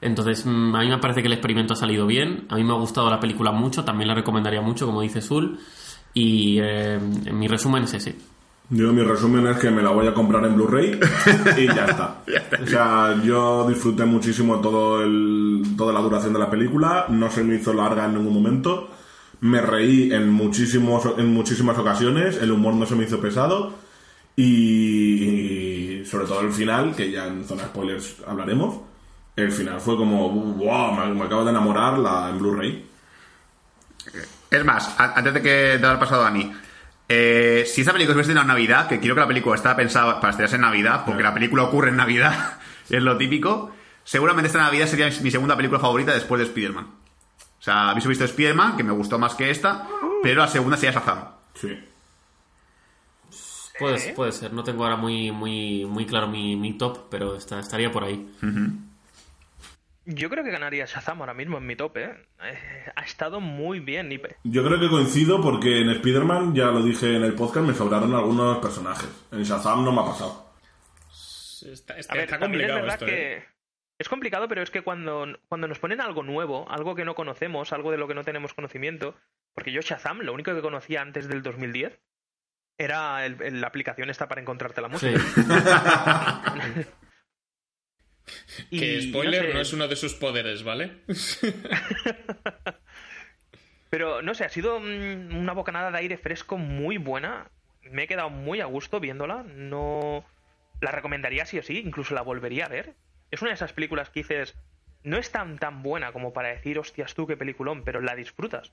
Entonces, 0.00 0.44
mm, 0.44 0.74
a 0.74 0.80
mí 0.80 0.88
me 0.88 0.98
parece 0.98 1.22
que 1.22 1.28
el 1.28 1.34
experimento 1.34 1.74
ha 1.74 1.76
salido 1.76 2.06
bien. 2.06 2.46
A 2.50 2.56
mí 2.56 2.64
me 2.64 2.72
ha 2.72 2.78
gustado 2.78 3.08
la 3.08 3.20
película 3.20 3.52
mucho, 3.52 3.84
también 3.84 4.08
la 4.08 4.14
recomendaría 4.14 4.60
mucho, 4.60 4.86
como 4.86 5.00
dice 5.00 5.20
Zul. 5.20 5.58
Y 6.14 6.58
eh, 6.60 6.98
mi 7.32 7.48
resumen 7.48 7.84
es 7.84 7.94
ese. 7.94 8.16
Yo 8.74 8.90
mi 8.90 9.02
resumen 9.02 9.46
es 9.48 9.58
que 9.58 9.70
me 9.70 9.82
la 9.82 9.90
voy 9.90 10.06
a 10.06 10.14
comprar 10.14 10.42
en 10.46 10.54
Blu-ray 10.54 10.98
y 11.58 11.66
ya 11.66 11.84
está. 11.84 12.16
O 12.62 12.66
sea, 12.66 13.20
yo 13.22 13.68
disfruté 13.68 14.06
muchísimo 14.06 14.60
todo 14.62 15.02
el, 15.02 15.74
toda 15.76 15.92
la 15.92 16.00
duración 16.00 16.32
de 16.32 16.38
la 16.38 16.48
película, 16.48 17.04
no 17.10 17.30
se 17.30 17.44
me 17.44 17.56
hizo 17.56 17.74
larga 17.74 18.06
en 18.06 18.14
ningún 18.14 18.32
momento, 18.32 18.88
me 19.40 19.60
reí 19.60 20.10
en, 20.12 20.30
muchísimos, 20.30 21.04
en 21.18 21.34
muchísimas 21.34 21.76
ocasiones, 21.76 22.38
el 22.40 22.50
humor 22.50 22.72
no 22.74 22.86
se 22.86 22.94
me 22.94 23.04
hizo 23.04 23.20
pesado 23.20 23.74
y, 24.36 25.24
y 25.24 26.04
sobre 26.06 26.26
todo 26.26 26.40
el 26.40 26.52
final, 26.52 26.94
que 26.94 27.10
ya 27.10 27.26
en 27.26 27.44
zona 27.44 27.64
spoilers 27.64 28.16
hablaremos, 28.26 28.76
el 29.36 29.52
final 29.52 29.80
fue 29.80 29.98
como, 29.98 30.30
wow, 30.30 30.92
me, 30.92 31.14
me 31.14 31.24
acabo 31.24 31.44
de 31.44 31.50
enamorar 31.50 31.98
la, 31.98 32.30
en 32.30 32.38
Blu-ray. 32.38 32.86
Es 34.50 34.64
más, 34.64 34.94
antes 34.98 35.34
de 35.34 35.42
que 35.42 35.78
de 35.78 35.86
haber 35.86 35.98
pasado 35.98 36.22
a 36.22 36.24
Dani, 36.24 36.52
eh, 37.08 37.64
si 37.66 37.80
esta 37.82 37.92
película 37.92 38.14
hubiese 38.16 38.32
en 38.32 38.46
Navidad, 38.46 38.88
que 38.88 38.98
quiero 39.00 39.14
que 39.14 39.20
la 39.20 39.26
película 39.28 39.56
está 39.56 39.76
pensada 39.76 40.20
para 40.20 40.30
estrenarse 40.30 40.56
en 40.56 40.62
Navidad, 40.62 41.04
porque 41.06 41.22
la 41.22 41.34
película 41.34 41.64
ocurre 41.64 41.90
en 41.90 41.96
Navidad, 41.96 42.58
es 42.90 43.02
lo 43.02 43.16
típico, 43.16 43.70
seguramente 44.04 44.46
esta 44.48 44.60
Navidad 44.60 44.86
sería 44.86 45.06
mi 45.22 45.30
segunda 45.30 45.56
película 45.56 45.80
favorita 45.80 46.12
después 46.14 46.38
de 46.40 46.46
Spider-Man. 46.46 46.84
O 47.58 47.62
sea, 47.64 47.90
habéis 47.90 48.06
visto 48.06 48.24
Spider-Man, 48.24 48.76
que 48.76 48.82
me 48.84 48.92
gustó 48.92 49.18
más 49.18 49.34
que 49.34 49.50
esta, 49.50 49.86
pero 50.22 50.40
la 50.40 50.48
segunda 50.48 50.76
sería 50.76 50.98
Shazam. 50.98 51.24
Sí. 51.54 51.78
Puede, 53.78 54.12
puede 54.14 54.32
ser, 54.32 54.52
no 54.52 54.62
tengo 54.62 54.84
ahora 54.84 54.96
muy, 54.96 55.30
muy, 55.32 55.84
muy 55.86 56.04
claro 56.06 56.28
mi, 56.28 56.56
mi 56.56 56.74
top, 56.74 57.06
pero 57.10 57.36
está- 57.36 57.58
estaría 57.60 57.90
por 57.90 58.04
ahí. 58.04 58.30
Yo 60.04 60.28
creo 60.30 60.42
que 60.42 60.50
ganaría 60.50 60.84
Shazam 60.86 61.20
ahora 61.20 61.34
mismo 61.34 61.58
en 61.58 61.66
mi 61.66 61.76
tope. 61.76 62.04
¿eh? 62.04 62.14
Eh, 62.42 62.90
Ha 62.96 63.02
estado 63.04 63.40
muy 63.40 63.78
bien. 63.80 64.10
Y 64.10 64.20
Yo 64.44 64.64
creo 64.64 64.80
que 64.80 64.88
coincido 64.88 65.40
porque 65.40 65.80
en 65.80 65.90
Spider-Man, 65.90 66.54
ya 66.54 66.66
lo 66.66 66.82
dije 66.82 67.16
en 67.16 67.22
el 67.22 67.34
podcast, 67.34 67.66
me 67.66 67.74
sobraron 67.74 68.12
algunos 68.14 68.58
personajes. 68.58 69.08
En 69.30 69.42
Shazam 69.44 69.84
no 69.84 69.92
me 69.92 70.00
ha 70.00 70.04
pasado. 70.06 70.52
Está, 71.64 71.96
está- 71.96 72.12
A 72.14 72.16
ver, 72.16 72.24
está 72.24 72.38
también 72.40 72.62
es 72.62 72.70
complicado 72.70 72.80
verdad 72.80 72.94
esto, 72.94 73.06
que 73.06 73.32
¿eh? 73.36 73.44
es 73.98 74.08
complicado, 74.08 74.48
pero 74.48 74.62
es 74.62 74.70
que 74.70 74.82
cuando, 74.82 75.26
cuando 75.48 75.68
nos 75.68 75.78
ponen 75.78 76.00
algo 76.00 76.24
nuevo, 76.24 76.68
algo 76.68 76.96
que 76.96 77.04
no 77.04 77.14
conocemos, 77.14 77.72
algo 77.72 77.92
de 77.92 77.98
lo 77.98 78.08
que 78.08 78.14
no 78.14 78.24
tenemos 78.24 78.52
conocimiento, 78.54 79.14
porque 79.54 79.70
yo 79.70 79.80
Shazam, 79.80 80.20
lo 80.22 80.32
único 80.34 80.52
que 80.52 80.60
conocía 80.62 81.00
antes 81.02 81.28
del 81.28 81.42
2010 81.44 82.00
era 82.78 83.24
el- 83.24 83.40
el- 83.40 83.60
la 83.60 83.68
aplicación 83.68 84.10
esta 84.10 84.26
para 84.26 84.40
encontrarte 84.40 84.80
la 84.80 84.98
Sí. 84.98 85.14
Y, 88.70 88.78
Que 88.78 89.02
spoiler 89.02 89.46
sé, 89.46 89.54
no 89.54 89.60
es 89.60 89.72
uno 89.72 89.88
de 89.88 89.96
sus 89.96 90.14
poderes, 90.14 90.62
¿vale? 90.62 90.92
Pero 93.90 94.22
no 94.22 94.34
sé, 94.34 94.44
ha 94.44 94.48
sido 94.48 94.80
mm, 94.80 95.36
una 95.36 95.52
bocanada 95.52 95.90
de 95.90 95.98
aire 95.98 96.16
fresco 96.16 96.56
muy 96.56 96.96
buena. 96.98 97.50
Me 97.82 98.04
he 98.04 98.06
quedado 98.06 98.30
muy 98.30 98.60
a 98.60 98.66
gusto 98.66 99.00
viéndola. 99.00 99.42
No 99.42 100.24
la 100.80 100.90
recomendaría 100.90 101.46
sí 101.46 101.58
o 101.58 101.62
sí, 101.62 101.78
incluso 101.78 102.14
la 102.14 102.22
volvería 102.22 102.66
a 102.66 102.68
ver. 102.68 102.94
Es 103.30 103.42
una 103.42 103.50
de 103.50 103.54
esas 103.56 103.72
películas 103.72 104.10
que 104.10 104.20
dices, 104.20 104.54
no 105.04 105.18
es 105.18 105.30
tan 105.30 105.58
tan 105.58 105.82
buena 105.82 106.12
como 106.12 106.32
para 106.32 106.48
decir, 106.48 106.78
hostias 106.78 107.14
tú, 107.14 107.26
qué 107.26 107.36
peliculón, 107.36 107.84
pero 107.84 108.00
la 108.00 108.14
disfrutas. 108.14 108.72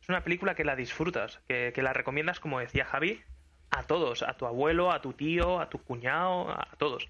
Es 0.00 0.08
una 0.08 0.22
película 0.22 0.54
que 0.54 0.64
la 0.64 0.76
disfrutas, 0.76 1.40
que, 1.48 1.72
que 1.74 1.82
la 1.82 1.92
recomiendas, 1.92 2.38
como 2.38 2.60
decía 2.60 2.84
Javi, 2.84 3.22
a 3.70 3.82
todos, 3.82 4.22
a 4.22 4.34
tu 4.34 4.46
abuelo, 4.46 4.92
a 4.92 5.02
tu 5.02 5.12
tío, 5.12 5.60
a 5.60 5.68
tu 5.68 5.82
cuñado, 5.82 6.50
a 6.50 6.68
todos. 6.78 7.08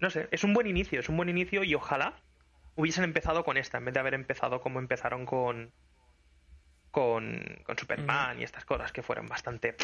No 0.00 0.10
sé, 0.10 0.28
es 0.30 0.44
un 0.44 0.52
buen 0.54 0.66
inicio, 0.66 1.00
es 1.00 1.08
un 1.08 1.16
buen 1.16 1.28
inicio 1.28 1.62
y 1.64 1.74
ojalá 1.74 2.16
hubiesen 2.76 3.04
empezado 3.04 3.44
con 3.44 3.56
esta 3.56 3.78
en 3.78 3.84
vez 3.86 3.94
de 3.94 4.00
haber 4.00 4.14
empezado 4.14 4.60
como 4.60 4.78
empezaron 4.80 5.24
con 5.26 5.72
con, 6.90 7.42
con 7.64 7.76
Superman 7.78 8.40
y 8.40 8.44
estas 8.44 8.64
cosas 8.64 8.92
que 8.92 9.02
fueron 9.02 9.26
bastante 9.26 9.76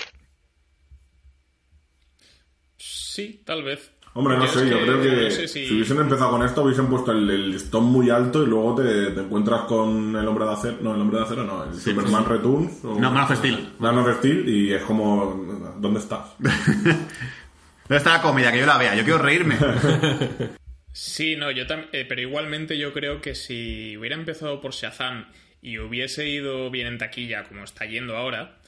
Sí, 2.76 3.42
tal 3.44 3.62
vez. 3.62 3.92
Hombre, 4.14 4.36
no 4.38 4.46
Yo 4.46 4.50
sé, 4.52 4.68
yo 4.68 4.78
que 4.78 4.84
creo 4.84 5.02
que 5.02 5.24
no 5.24 5.30
sé 5.30 5.46
si- 5.48 5.66
si 5.66 5.74
hubiesen 5.74 5.98
empezado 5.98 6.30
con 6.32 6.42
esto, 6.42 6.62
hubiesen 6.64 6.86
puesto 6.88 7.12
el, 7.12 7.28
el 7.30 7.50
listón 7.52 7.84
muy 7.84 8.10
alto 8.10 8.42
y 8.42 8.46
luego 8.46 8.74
te, 8.74 9.10
te 9.12 9.20
encuentras 9.20 9.62
con 9.62 10.16
el 10.16 10.26
hombre 10.26 10.46
de 10.46 10.52
acero. 10.52 10.78
No, 10.80 10.94
el 10.94 11.00
hombre 11.00 11.18
de 11.18 11.24
acero 11.24 11.44
no, 11.44 11.64
el 11.64 11.74
Superman 11.74 12.24
Returns. 12.24 12.84
o- 12.84 12.94
No, 12.98 13.10
Man 13.12 13.24
of 13.24 13.36
Steel. 13.38 13.74
Man 13.78 13.98
of 13.98 14.16
Steel 14.18 14.48
y 14.48 14.72
es 14.72 14.82
como, 14.82 15.74
¿dónde 15.78 16.00
estás? 16.00 16.34
¿Dónde 17.90 17.96
está 17.96 18.12
la 18.12 18.22
comedia? 18.22 18.52
Que 18.52 18.60
yo 18.60 18.66
la 18.66 18.78
vea, 18.78 18.94
yo 18.94 19.02
quiero 19.02 19.18
reírme. 19.18 19.56
Sí, 20.92 21.36
no, 21.36 21.52
yo 21.52 21.66
también. 21.68 21.88
pero 22.08 22.20
igualmente 22.20 22.76
yo 22.76 22.92
creo 22.92 23.20
que 23.20 23.36
si 23.36 23.96
hubiera 23.96 24.16
empezado 24.16 24.60
por 24.60 24.72
Shazam 24.72 25.26
y 25.62 25.78
hubiese 25.78 26.26
ido 26.28 26.68
bien 26.68 26.88
en 26.88 26.98
taquilla 26.98 27.44
como 27.44 27.62
está 27.62 27.84
yendo 27.84 28.16
ahora, 28.16 28.58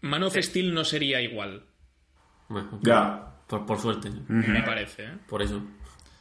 Man 0.00 0.22
of 0.22 0.34
Steel 0.34 0.72
no 0.72 0.82
sería 0.84 1.20
igual, 1.20 1.64
Bueno, 2.48 2.78
Ya. 2.82 3.34
por, 3.48 3.66
por 3.66 3.78
suerte, 3.78 4.10
me 4.28 4.62
parece. 4.62 5.04
¿eh? 5.04 5.10
por 5.28 5.42
eso. 5.42 5.62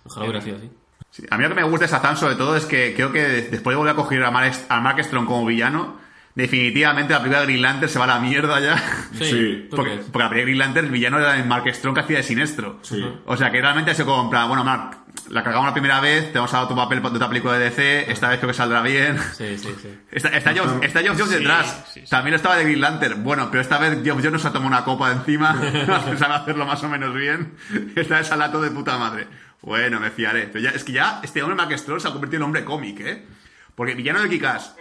Ojalá 0.03 0.25
hubiera 0.25 0.41
sido 0.41 0.57
así. 0.57 0.69
Sí, 1.11 1.23
A 1.31 1.37
mí 1.37 1.43
lo 1.43 1.49
que 1.49 1.55
me 1.55 1.63
gusta 1.63 1.85
de 1.85 1.91
Shazam 1.93 2.17
sobre 2.17 2.35
todo 2.35 2.57
es 2.57 2.65
que 2.65 2.93
creo 2.93 3.13
que 3.13 3.21
después 3.21 3.73
de 3.73 3.75
volver 3.77 3.93
a 3.93 3.95
coger 3.95 4.21
a 4.23 4.31
Mark, 4.31 4.51
a 4.67 4.81
Mark 4.81 5.01
Strong 5.01 5.25
como 5.27 5.45
villano, 5.45 5.97
definitivamente 6.35 7.13
la 7.13 7.19
película 7.19 7.39
de 7.41 7.45
Green 7.47 7.61
Lantern 7.61 7.89
se 7.91 7.97
va 7.97 8.05
a 8.05 8.07
la 8.07 8.19
mierda 8.19 8.59
ya. 8.59 8.77
Sí, 9.13 9.67
¿tú 9.69 9.77
Porque, 9.77 9.91
crees? 9.93 10.05
porque 10.11 10.23
la 10.23 10.29
película 10.29 10.35
de 10.35 10.41
Green 10.43 10.57
Lantern, 10.59 10.85
el 10.87 10.91
villano 10.91 11.19
era 11.19 11.37
el 11.37 11.45
Mark 11.45 11.63
Strong 11.73 11.95
que 11.95 12.01
hacía 12.01 12.17
de 12.17 12.23
siniestro. 12.23 12.79
Sí. 12.81 13.03
O 13.25 13.37
sea 13.37 13.51
que 13.51 13.61
realmente 13.61 13.95
se 13.95 14.03
compra, 14.05 14.45
bueno 14.45 14.63
Mark, 14.63 14.97
la 15.29 15.43
cagamos 15.43 15.65
la 15.67 15.73
primera 15.73 15.99
vez, 16.01 16.31
te 16.31 16.37
vamos 16.37 16.53
a 16.53 16.57
dar 16.57 16.67
tu 16.67 16.75
papel 16.75 17.01
de 17.01 17.07
otra 17.07 17.29
película 17.29 17.53
de 17.57 17.65
DC, 17.69 18.11
esta 18.11 18.29
vez 18.29 18.37
creo 18.39 18.49
que 18.49 18.53
saldrá 18.53 18.81
bien. 18.81 19.17
Sí, 19.33 19.57
sí, 19.57 19.73
sí. 19.81 19.97
Está, 20.11 20.29
está 20.29 20.53
Geoff, 20.53 20.83
está 20.83 20.99
Jones 20.99 21.23
Sí, 21.27 21.35
detrás. 21.35 21.83
sí, 21.93 22.01
sí. 22.01 22.09
También 22.09 22.31
lo 22.31 22.35
estaba 22.37 22.57
de 22.57 22.63
Green 22.65 22.81
Lantern. 22.81 23.23
Bueno, 23.23 23.49
pero 23.49 23.61
esta 23.61 23.77
vez 23.77 24.03
Geoff 24.03 24.21
Jones 24.23 24.41
se 24.41 24.47
ha 24.49 24.51
tomado 24.51 24.67
una 24.67 24.83
copa 24.83 25.09
de 25.09 25.15
encima. 25.15 25.53
sabe 26.19 26.33
hacerlo 26.33 26.65
más 26.65 26.83
o 26.83 26.89
menos 26.89 27.13
bien. 27.15 27.53
Esta 27.95 28.17
vez 28.17 28.27
salato 28.27 28.61
de 28.61 28.71
puta 28.71 28.97
madre. 28.97 29.27
Bueno, 29.61 29.99
me 29.99 30.11
fiaré. 30.11 30.47
Pero 30.51 30.59
ya, 30.65 30.69
es 30.71 30.83
que 30.83 30.91
ya 30.91 31.21
este 31.23 31.41
hombre 31.41 31.55
Mark 31.55 31.75
Strong 31.79 32.01
se 32.01 32.07
ha 32.07 32.11
convertido 32.11 32.41
en 32.41 32.43
hombre 32.43 32.63
cómic, 32.65 32.99
¿eh? 32.99 33.25
Porque 33.73 33.95
villano 33.95 34.21
de 34.21 34.29
Kikas. 34.29 34.75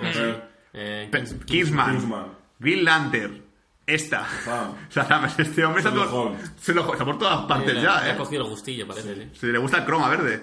Eh, 0.75 1.05
Eh, 1.05 1.11
Kings- 1.11 1.45
Kingsman. 1.47 1.91
Kingsman. 1.93 2.27
Green 2.59 2.85
Lantern, 2.85 3.43
esta. 3.87 4.27
Ah. 4.47 4.73
O 4.89 4.93
sea, 4.93 5.35
este 5.39 5.65
hombre 5.65 5.81
está, 5.83 5.93
todo- 5.95 6.37
se 6.61 6.75
lo- 6.75 6.93
está 6.93 7.05
por 7.05 7.19
todas 7.19 7.47
partes 7.47 7.75
Le- 7.75 7.83
ya, 7.83 8.01
le 8.03 8.09
¿eh? 8.09 8.13
ha 8.13 8.17
cogido 8.17 8.43
el 8.45 8.51
gustillo, 8.51 8.87
parece, 8.87 9.13
¿eh? 9.13 9.29
Se 9.35 9.47
le 9.47 9.59
gusta 9.59 9.79
el 9.79 9.85
croma 9.85 10.09
verde. 10.09 10.43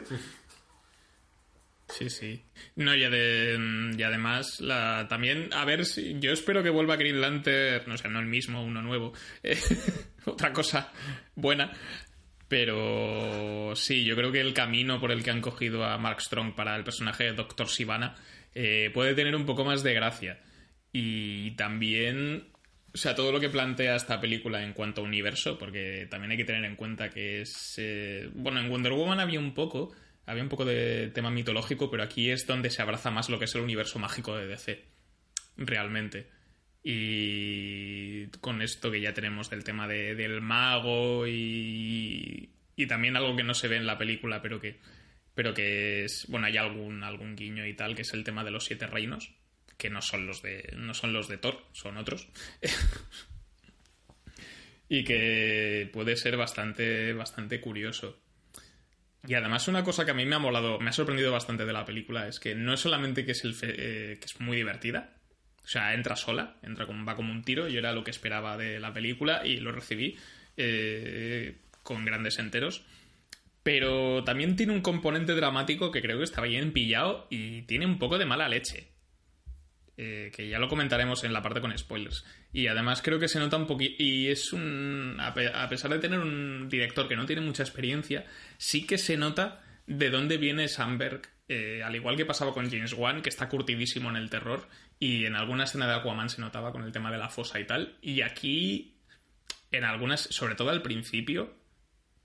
Sí, 1.89 2.09
sí. 2.09 2.41
No, 2.77 2.95
y, 2.95 3.03
ade- 3.03 3.99
y 3.99 4.03
además, 4.03 4.61
la, 4.61 5.07
también, 5.09 5.49
a 5.53 5.65
ver 5.65 5.85
si. 5.85 6.17
Yo 6.19 6.31
espero 6.31 6.63
que 6.63 6.69
vuelva 6.69 6.95
Green 6.95 7.19
Lantern, 7.19 7.83
no 7.87 7.97
sé, 7.97 8.07
no 8.07 8.19
el 8.19 8.27
mismo, 8.27 8.63
uno 8.63 8.81
nuevo. 8.81 9.11
eh, 9.43 9.59
otra 10.25 10.53
cosa 10.53 10.89
buena. 11.35 11.71
Pero 12.47 13.73
sí, 13.75 14.03
yo 14.05 14.15
creo 14.15 14.31
que 14.31 14.41
el 14.41 14.53
camino 14.53 14.99
por 14.99 15.11
el 15.11 15.23
que 15.23 15.31
han 15.31 15.39
cogido 15.41 15.85
a 15.85 15.97
Mark 15.97 16.21
Strong 16.21 16.53
para 16.53 16.75
el 16.75 16.83
personaje 16.83 17.25
de 17.25 17.33
Doctor 17.33 17.67
Sivana 17.69 18.15
eh, 18.53 18.91
puede 18.93 19.13
tener 19.15 19.35
un 19.35 19.45
poco 19.45 19.63
más 19.65 19.83
de 19.83 19.93
gracia. 19.93 20.39
Y 20.93 21.51
también, 21.51 22.47
o 22.93 22.97
sea, 22.97 23.15
todo 23.15 23.31
lo 23.31 23.39
que 23.39 23.49
plantea 23.49 23.95
esta 23.95 24.19
película 24.19 24.63
en 24.63 24.73
cuanto 24.73 25.01
a 25.01 25.03
universo, 25.05 25.57
porque 25.57 26.07
también 26.09 26.31
hay 26.31 26.37
que 26.37 26.45
tener 26.45 26.65
en 26.65 26.75
cuenta 26.75 27.09
que 27.09 27.41
es... 27.41 27.75
eh, 27.77 28.29
bueno, 28.33 28.59
en 28.59 28.69
Wonder 28.69 28.91
Woman 28.93 29.19
había 29.19 29.39
un 29.39 29.53
poco, 29.53 29.93
había 30.25 30.43
un 30.43 30.49
poco 30.49 30.65
de 30.65 31.09
tema 31.13 31.31
mitológico, 31.31 31.89
pero 31.89 32.03
aquí 32.03 32.29
es 32.29 32.45
donde 32.47 32.69
se 32.69 32.81
abraza 32.81 33.09
más 33.11 33.29
lo 33.29 33.39
que 33.39 33.45
es 33.45 33.55
el 33.55 33.61
universo 33.61 33.99
mágico 33.99 34.35
de 34.35 34.47
DC, 34.47 34.83
realmente. 35.57 36.27
Y 36.83 38.25
con 38.41 38.61
esto 38.61 38.91
que 38.91 39.01
ya 39.01 39.13
tenemos 39.13 39.49
del 39.49 39.63
tema 39.63 39.87
de- 39.87 40.15
del 40.15 40.41
mago 40.41 41.27
y, 41.27 42.49
y 42.75 42.87
también 42.87 43.15
algo 43.15 43.35
que 43.35 43.43
no 43.43 43.53
se 43.53 43.67
ve 43.67 43.77
en 43.77 43.85
la 43.85 43.97
película, 43.97 44.41
pero 44.41 44.59
que, 44.59 44.79
pero 45.33 45.53
que 45.53 46.05
es, 46.05 46.25
bueno, 46.27 46.47
hay 46.47 46.57
algún, 46.57 47.03
algún 47.03 47.35
guiño 47.35 47.65
y 47.65 47.73
tal, 47.73 47.95
que 47.95 48.01
es 48.01 48.13
el 48.13 48.23
tema 48.23 48.43
de 48.43 48.51
los 48.51 48.65
siete 48.65 48.87
reinos, 48.87 49.33
que 49.77 49.89
no 49.89 50.01
son 50.01 50.27
los 50.27 50.41
de, 50.41 50.73
no 50.77 50.93
son 50.93 51.13
los 51.13 51.27
de 51.27 51.37
Thor, 51.37 51.65
son 51.73 51.97
otros. 51.97 52.27
y 54.89 55.03
que 55.03 55.89
puede 55.93 56.17
ser 56.17 56.37
bastante, 56.37 57.13
bastante 57.13 57.61
curioso. 57.61 58.19
Y 59.25 59.35
además 59.35 59.67
una 59.67 59.83
cosa 59.83 60.03
que 60.03 60.11
a 60.11 60.15
mí 60.15 60.25
me 60.25 60.35
ha 60.35 60.39
molado, 60.39 60.79
me 60.79 60.89
ha 60.89 60.93
sorprendido 60.93 61.31
bastante 61.31 61.65
de 61.65 61.73
la 61.73 61.85
película 61.85 62.27
es 62.27 62.39
que 62.39 62.55
no 62.55 62.73
es 62.73 62.79
solamente 62.79 63.23
que 63.23 63.31
es, 63.31 63.43
el 63.43 63.55
eh, 63.61 64.17
que 64.19 64.25
es 64.25 64.39
muy 64.39 64.57
divertida, 64.57 65.13
o 65.63 65.67
sea, 65.67 65.93
entra 65.93 66.15
sola, 66.15 66.57
entra 66.63 66.87
como, 66.87 67.05
va 67.05 67.15
como 67.15 67.31
un 67.31 67.43
tiro, 67.43 67.67
yo 67.67 67.79
era 67.79 67.93
lo 67.93 68.03
que 68.03 68.11
esperaba 68.11 68.57
de 68.57 68.79
la 68.79 68.91
película 68.93 69.45
y 69.45 69.57
lo 69.57 69.71
recibí 69.71 70.17
eh, 70.57 71.57
con 71.83 72.03
grandes 72.03 72.39
enteros. 72.39 72.83
Pero 73.63 74.23
también 74.23 74.55
tiene 74.55 74.73
un 74.73 74.81
componente 74.81 75.35
dramático 75.35 75.91
que 75.91 76.01
creo 76.01 76.17
que 76.17 76.23
está 76.23 76.41
bien 76.41 76.73
pillado 76.73 77.27
y 77.29 77.61
tiene 77.63 77.85
un 77.85 77.99
poco 77.99 78.17
de 78.17 78.25
mala 78.25 78.49
leche. 78.49 78.87
Eh, 79.97 80.31
que 80.35 80.47
ya 80.49 80.57
lo 80.57 80.67
comentaremos 80.67 81.23
en 81.25 81.33
la 81.33 81.43
parte 81.43 81.61
con 81.61 81.77
spoilers. 81.77 82.25
Y 82.51 82.67
además 82.67 83.03
creo 83.03 83.19
que 83.19 83.27
se 83.27 83.37
nota 83.39 83.57
un 83.57 83.67
poquito. 83.67 83.95
Y 83.99 84.29
es 84.29 84.51
un. 84.51 85.17
A, 85.19 85.33
pe- 85.35 85.53
a 85.53 85.69
pesar 85.69 85.91
de 85.91 85.99
tener 85.99 86.19
un 86.19 86.69
director 86.69 87.07
que 87.07 87.15
no 87.15 87.25
tiene 87.27 87.41
mucha 87.43 87.61
experiencia, 87.61 88.25
sí 88.57 88.87
que 88.87 88.97
se 88.97 89.15
nota 89.17 89.61
de 89.85 90.09
dónde 90.09 90.37
viene 90.37 90.67
Sandberg. 90.67 91.21
eh, 91.47 91.83
al 91.83 91.95
igual 91.95 92.15
que 92.15 92.25
pasaba 92.25 92.53
con 92.53 92.69
James 92.71 92.93
Wan, 92.93 93.21
que 93.21 93.29
está 93.29 93.47
curtidísimo 93.49 94.09
en 94.09 94.15
el 94.15 94.29
terror. 94.31 94.67
Y 94.97 95.25
en 95.25 95.35
alguna 95.35 95.65
escena 95.65 95.85
de 95.87 95.93
Aquaman 95.95 96.29
se 96.29 96.41
notaba 96.41 96.71
con 96.71 96.83
el 96.83 96.91
tema 96.91 97.11
de 97.11 97.17
la 97.19 97.29
fosa 97.29 97.59
y 97.59 97.65
tal. 97.67 97.97
Y 98.01 98.21
aquí, 98.21 98.95
en 99.71 99.83
algunas, 99.83 100.21
sobre 100.21 100.55
todo 100.55 100.69
al 100.71 100.81
principio, 100.81 101.53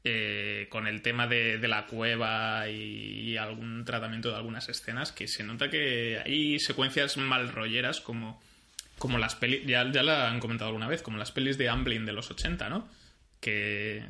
eh, 0.08 0.68
con 0.70 0.86
el 0.86 1.02
tema 1.02 1.26
de, 1.26 1.58
la 1.66 1.86
cueva 1.86 2.68
y, 2.68 3.36
algún 3.36 3.84
tratamiento 3.84 4.30
de 4.30 4.36
algunas 4.36 4.68
escenas, 4.68 5.10
que 5.10 5.26
se 5.26 5.42
nota 5.42 5.68
que 5.68 6.22
hay 6.24 6.60
secuencias 6.60 7.16
mal 7.16 7.48
rolleras 7.48 8.00
como, 8.00 8.40
como 8.98 9.18
las 9.18 9.34
pelis, 9.34 9.66
ya, 9.66 9.90
ya 9.90 10.04
la 10.04 10.30
han 10.30 10.38
comentado 10.38 10.68
alguna 10.68 10.86
vez, 10.86 11.02
como 11.02 11.18
las 11.18 11.32
pelis 11.32 11.58
de 11.58 11.68
Amblin 11.68 12.06
de 12.06 12.12
los 12.12 12.30
80, 12.30 12.68
¿no? 12.68 12.88
Que, 13.40 14.04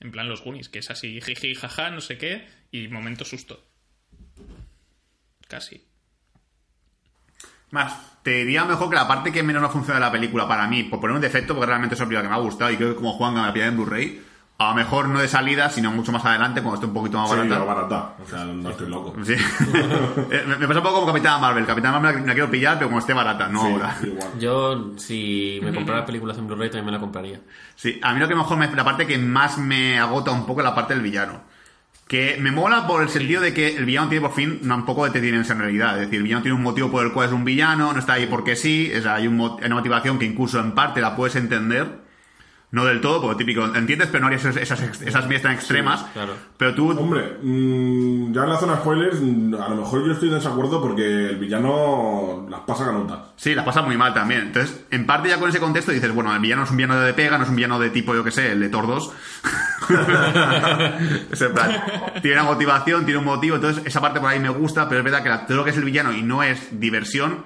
en 0.00 0.10
plan 0.10 0.28
los 0.28 0.44
Goonies, 0.44 0.68
que 0.68 0.80
es 0.80 0.90
así, 0.90 1.18
jiji, 1.22 1.54
jaja, 1.54 1.88
no 1.88 2.02
sé 2.02 2.18
qué, 2.18 2.46
y 2.70 2.88
momento 2.88 3.24
susto. 3.24 3.64
Casi. 5.48 5.82
Más, 7.70 8.22
te 8.22 8.44
diría 8.44 8.66
mejor 8.66 8.90
que 8.90 8.96
la 8.96 9.08
parte 9.08 9.32
que 9.32 9.42
menos 9.42 9.62
no 9.62 9.70
funciona 9.70 9.98
de 9.98 10.04
la 10.04 10.12
película 10.12 10.46
para 10.46 10.68
mí, 10.68 10.84
por 10.84 11.00
poner 11.00 11.16
un 11.16 11.22
defecto, 11.22 11.54
porque 11.54 11.68
realmente 11.68 11.94
es 11.94 12.00
una 12.02 12.08
película 12.10 12.28
que 12.28 12.34
me 12.34 12.38
ha 12.38 12.44
gustado 12.44 12.70
y 12.70 12.76
creo 12.76 12.90
que 12.90 12.96
como 12.96 13.14
Juan 13.14 13.32
me 13.32 13.40
la 13.40 13.52
pilla 13.54 13.68
en 13.68 13.76
Blu-ray, 13.76 14.27
a 14.60 14.70
lo 14.70 14.74
mejor 14.74 15.08
no 15.08 15.20
de 15.20 15.28
salida, 15.28 15.70
sino 15.70 15.92
mucho 15.92 16.10
más 16.10 16.24
adelante, 16.24 16.60
cuando 16.62 16.74
esté 16.74 16.86
un 16.86 16.92
poquito 16.94 17.16
más 17.18 17.30
Sí, 17.30 17.36
barata. 17.36 17.54
pero 17.54 17.66
barata. 17.66 18.14
O 18.24 18.28
sea, 18.28 18.44
no 18.44 18.70
estoy 18.70 18.88
loco. 18.88 19.14
Sí. 19.24 19.34
Eh, 20.30 20.44
me 20.46 20.56
me 20.56 20.66
pasa 20.66 20.80
un 20.80 20.84
poco 20.84 20.94
como 21.00 21.06
Capitán 21.06 21.40
Marvel. 21.40 21.64
Capitán 21.64 21.92
Marvel 22.02 22.26
la, 22.26 22.32
quiero 22.34 22.50
pillar, 22.50 22.74
pero 22.76 22.88
cuando 22.88 23.00
esté 23.00 23.12
barata, 23.14 23.48
no 23.48 23.62
Sí, 23.62 23.72
ahora. 23.72 23.96
igual. 24.02 24.28
Yo, 24.38 24.90
si 24.96 25.60
me 25.62 25.72
comprara 25.72 26.04
películas 26.04 26.36
en 26.38 26.46
Blu-ray, 26.48 26.68
también 26.70 26.86
me 26.86 26.92
la 26.92 26.98
compraría. 26.98 27.40
Sí, 27.76 27.98
a 28.02 28.12
mí 28.12 28.20
lo 28.20 28.26
que 28.28 28.34
mejor 28.34 28.58
me, 28.58 28.70
la 28.74 28.84
parte 28.84 29.06
que 29.06 29.16
más 29.16 29.58
me 29.58 29.98
agota 29.98 30.32
un 30.32 30.44
poco 30.44 30.60
es 30.60 30.64
la 30.64 30.74
parte 30.74 30.92
del 30.94 31.02
villano. 31.02 31.40
Que 32.08 32.36
me 32.40 32.50
mola 32.50 32.86
por 32.86 33.02
el 33.02 33.10
sentido 33.10 33.40
de 33.42 33.52
que 33.54 33.76
el 33.76 33.84
villano 33.84 34.08
tiene 34.08 34.26
por 34.26 34.34
fin 34.34 34.60
un 34.70 34.84
poco 34.84 35.04
de 35.04 35.10
pertinencia 35.12 35.52
en 35.52 35.60
realidad. 35.60 35.94
Es 35.94 36.00
decir, 36.06 36.16
el 36.16 36.22
villano 36.24 36.42
tiene 36.42 36.56
un 36.56 36.62
motivo 36.64 36.90
por 36.90 37.04
el 37.06 37.12
cual 37.12 37.28
es 37.28 37.32
un 37.32 37.44
villano, 37.44 37.92
no 37.92 37.98
está 37.98 38.14
ahí 38.14 38.26
porque 38.26 38.56
sí, 38.56 38.90
es, 38.92 39.06
hay 39.06 39.26
un 39.28 39.36
mo- 39.36 39.56
una 39.64 39.74
motivación 39.74 40.18
que 40.18 40.24
incluso 40.24 40.58
en 40.58 40.72
parte 40.72 41.00
la 41.00 41.14
puedes 41.14 41.36
entender. 41.36 42.07
No 42.70 42.84
del 42.84 43.00
todo, 43.00 43.22
porque 43.22 43.38
típico, 43.44 43.64
entiendes, 43.74 44.08
pero 44.12 44.20
no 44.20 44.26
harías 44.26 44.44
esas, 44.44 44.56
esas, 44.78 45.00
esas 45.00 45.24
medidas 45.24 45.42
tan 45.44 45.52
extremas. 45.52 46.04
claro. 46.12 46.34
Pero 46.58 46.74
tú, 46.74 46.90
Hombre, 46.90 47.38
mm, 47.42 48.30
ya 48.34 48.42
en 48.44 48.48
la 48.50 48.58
zona 48.58 48.76
spoilers, 48.76 49.20
mm, 49.22 49.54
a 49.54 49.68
lo 49.70 49.76
mejor 49.76 50.04
yo 50.06 50.12
estoy 50.12 50.28
en 50.28 50.34
desacuerdo 50.34 50.78
porque 50.82 51.30
el 51.30 51.36
villano 51.38 52.46
las 52.50 52.60
pasa 52.60 52.84
canotas. 52.84 53.20
Sí, 53.36 53.54
la 53.54 53.64
pasa 53.64 53.80
muy 53.80 53.96
mal 53.96 54.12
también. 54.12 54.42
Entonces, 54.42 54.84
en 54.90 55.06
parte 55.06 55.30
ya 55.30 55.38
con 55.40 55.48
ese 55.48 55.60
contexto 55.60 55.92
dices, 55.92 56.12
bueno, 56.14 56.30
el 56.34 56.40
villano 56.40 56.64
es 56.64 56.70
un 56.70 56.76
villano 56.76 57.00
de 57.00 57.14
pega, 57.14 57.38
no 57.38 57.44
es 57.44 57.48
un 57.50 57.56
villano 57.56 57.78
de 57.78 57.88
tipo, 57.88 58.14
yo 58.14 58.22
que 58.22 58.30
sé, 58.32 58.52
el 58.52 58.60
de 58.60 58.68
Tordos. 58.68 59.12
es 61.32 61.40
en 61.40 61.54
plan, 61.54 61.82
tiene 62.22 62.40
una 62.40 62.44
motivación, 62.50 63.04
tiene 63.04 63.18
un 63.18 63.24
motivo, 63.24 63.56
entonces 63.56 63.82
esa 63.86 64.00
parte 64.00 64.20
por 64.20 64.28
ahí 64.28 64.40
me 64.40 64.48
gusta, 64.50 64.88
pero 64.88 64.98
es 65.00 65.04
verdad 65.04 65.22
que 65.22 65.28
la- 65.28 65.46
todo 65.46 65.56
lo 65.58 65.64
que 65.64 65.70
es 65.70 65.76
el 65.76 65.84
villano 65.84 66.12
y 66.12 66.22
no 66.22 66.42
es 66.42 66.78
diversión, 66.78 67.44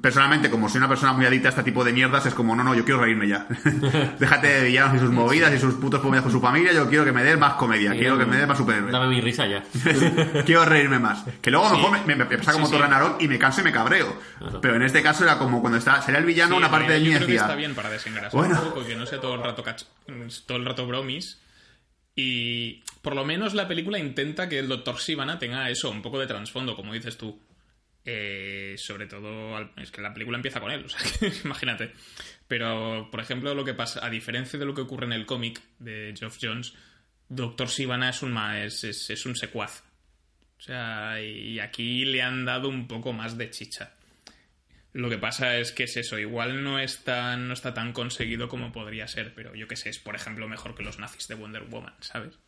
personalmente, 0.00 0.50
como 0.50 0.68
soy 0.68 0.78
una 0.78 0.88
persona 0.88 1.12
muy 1.12 1.26
adicta 1.26 1.48
a 1.48 1.50
este 1.50 1.62
tipo 1.62 1.84
de 1.84 1.92
mierdas, 1.92 2.24
es 2.26 2.34
como, 2.34 2.54
no, 2.56 2.64
no, 2.64 2.74
yo 2.74 2.84
quiero 2.84 3.00
reírme 3.00 3.28
ya. 3.28 3.46
Déjate 4.18 4.46
de 4.48 4.64
villanos 4.64 4.96
y 4.96 4.98
sus 4.98 5.10
movidas 5.10 5.52
y 5.54 5.58
sus 5.58 5.74
putos 5.74 6.00
problemas 6.00 6.22
con 6.22 6.32
su 6.32 6.40
familia, 6.40 6.72
yo 6.72 6.88
quiero 6.88 7.04
que 7.04 7.12
me 7.12 7.22
des 7.22 7.38
más 7.38 7.54
comedia, 7.54 7.92
quiero 7.92 8.16
que 8.18 8.26
me 8.26 8.36
des 8.36 8.46
más 8.48 8.56
superhéroes. 8.58 8.92
Dame 8.92 9.08
mi 9.08 9.20
risa 9.20 9.46
ya. 9.46 9.62
Quiero 10.44 10.64
reírme 10.64 10.98
más. 10.98 11.24
Que 11.40 11.50
luego 11.50 11.66
a 11.66 11.70
lo 11.70 11.76
Sí. 11.76 11.82
mejor 11.82 12.06
me, 12.06 12.16
me- 12.16 12.24
me 12.24 12.38
pasa 12.38 12.52
como 12.52 12.66
Sí, 12.66 12.72
sí. 12.72 12.78
Torre 12.78 12.88
Narok 12.90 13.22
y 13.22 13.28
me 13.28 13.38
canso 13.38 13.60
y 13.60 13.64
me 13.64 13.72
cabreo. 13.72 14.18
Pero 14.62 14.76
en 14.76 14.82
este 14.82 15.02
caso 15.02 15.24
era 15.24 15.38
como 15.38 15.60
cuando 15.60 15.78
está, 15.78 16.00
salía 16.02 16.18
el 16.20 16.26
villano, 16.26 16.56
una 16.56 16.70
parte 16.70 16.92
de 16.92 17.00
mí 17.00 17.08
decía. 17.14 17.40
está 17.42 17.54
bien 17.54 17.74
para 17.74 17.90
desengrasar 17.90 18.32
Bueno. 18.32 18.58
un 18.60 18.68
poco, 18.68 18.84
que 18.86 18.96
no 18.96 19.06
sea 19.06 19.20
todo 19.20 19.34
el 19.34 19.42
rato 19.42 19.62
cach- 19.64 19.86
todo 20.46 20.58
el 20.58 20.64
rato 20.64 20.86
bromis. 20.86 21.40
Y 22.16 22.82
por 23.02 23.14
lo 23.16 23.24
menos 23.24 23.54
la 23.54 23.66
película 23.66 23.98
intenta 23.98 24.48
que 24.48 24.58
el 24.60 24.68
Doctor 24.68 24.98
Sivana 25.00 25.38
tenga 25.38 25.68
eso, 25.70 25.90
un 25.90 26.00
poco 26.02 26.18
de 26.20 26.26
trasfondo, 26.26 26.76
como 26.76 26.92
dices 26.92 27.18
tú. 27.18 27.38
Eh, 28.06 28.74
sobre 28.76 29.06
todo, 29.06 29.58
es 29.76 29.90
que 29.90 30.02
la 30.02 30.12
película 30.12 30.36
empieza 30.36 30.60
con 30.60 30.70
él, 30.70 30.84
o 30.84 30.88
sea, 30.88 31.00
que 31.20 31.32
imagínate. 31.44 31.92
Pero, 32.46 33.08
por 33.10 33.20
ejemplo, 33.20 33.54
lo 33.54 33.64
que 33.64 33.72
pasa, 33.74 34.04
a 34.04 34.10
diferencia 34.10 34.58
de 34.58 34.66
lo 34.66 34.74
que 34.74 34.82
ocurre 34.82 35.06
en 35.06 35.12
el 35.14 35.24
cómic 35.26 35.60
de 35.78 36.14
Geoff 36.18 36.38
Jones, 36.40 36.74
Doctor 37.28 37.68
Sivana 37.68 38.10
es 38.10 38.22
un, 38.22 38.32
ma- 38.32 38.62
es, 38.62 38.84
es- 38.84 39.08
es 39.10 39.24
un 39.26 39.34
secuaz. 39.36 39.82
O 40.58 40.60
sea, 40.60 41.20
y 41.20 41.58
aquí 41.60 42.04
le 42.04 42.22
han 42.22 42.44
dado 42.44 42.68
un 42.68 42.86
poco 42.86 43.12
más 43.12 43.36
de 43.38 43.50
chicha. 43.50 43.94
Lo 44.92 45.10
que 45.10 45.18
pasa 45.18 45.56
es 45.58 45.72
que 45.72 45.84
es 45.84 45.96
eso, 45.96 46.18
igual 46.18 46.62
no, 46.62 46.78
es 46.78 47.02
tan- 47.04 47.48
no 47.48 47.54
está 47.54 47.74
tan 47.74 47.92
conseguido 47.92 48.48
como 48.48 48.70
podría 48.70 49.08
ser, 49.08 49.34
pero 49.34 49.54
yo 49.54 49.66
que 49.66 49.76
sé, 49.76 49.88
es 49.88 49.98
por 49.98 50.14
ejemplo 50.14 50.46
mejor 50.46 50.74
que 50.74 50.84
los 50.84 50.98
nazis 50.98 51.26
de 51.26 51.34
Wonder 51.34 51.62
Woman, 51.64 51.94
¿sabes? 52.00 52.38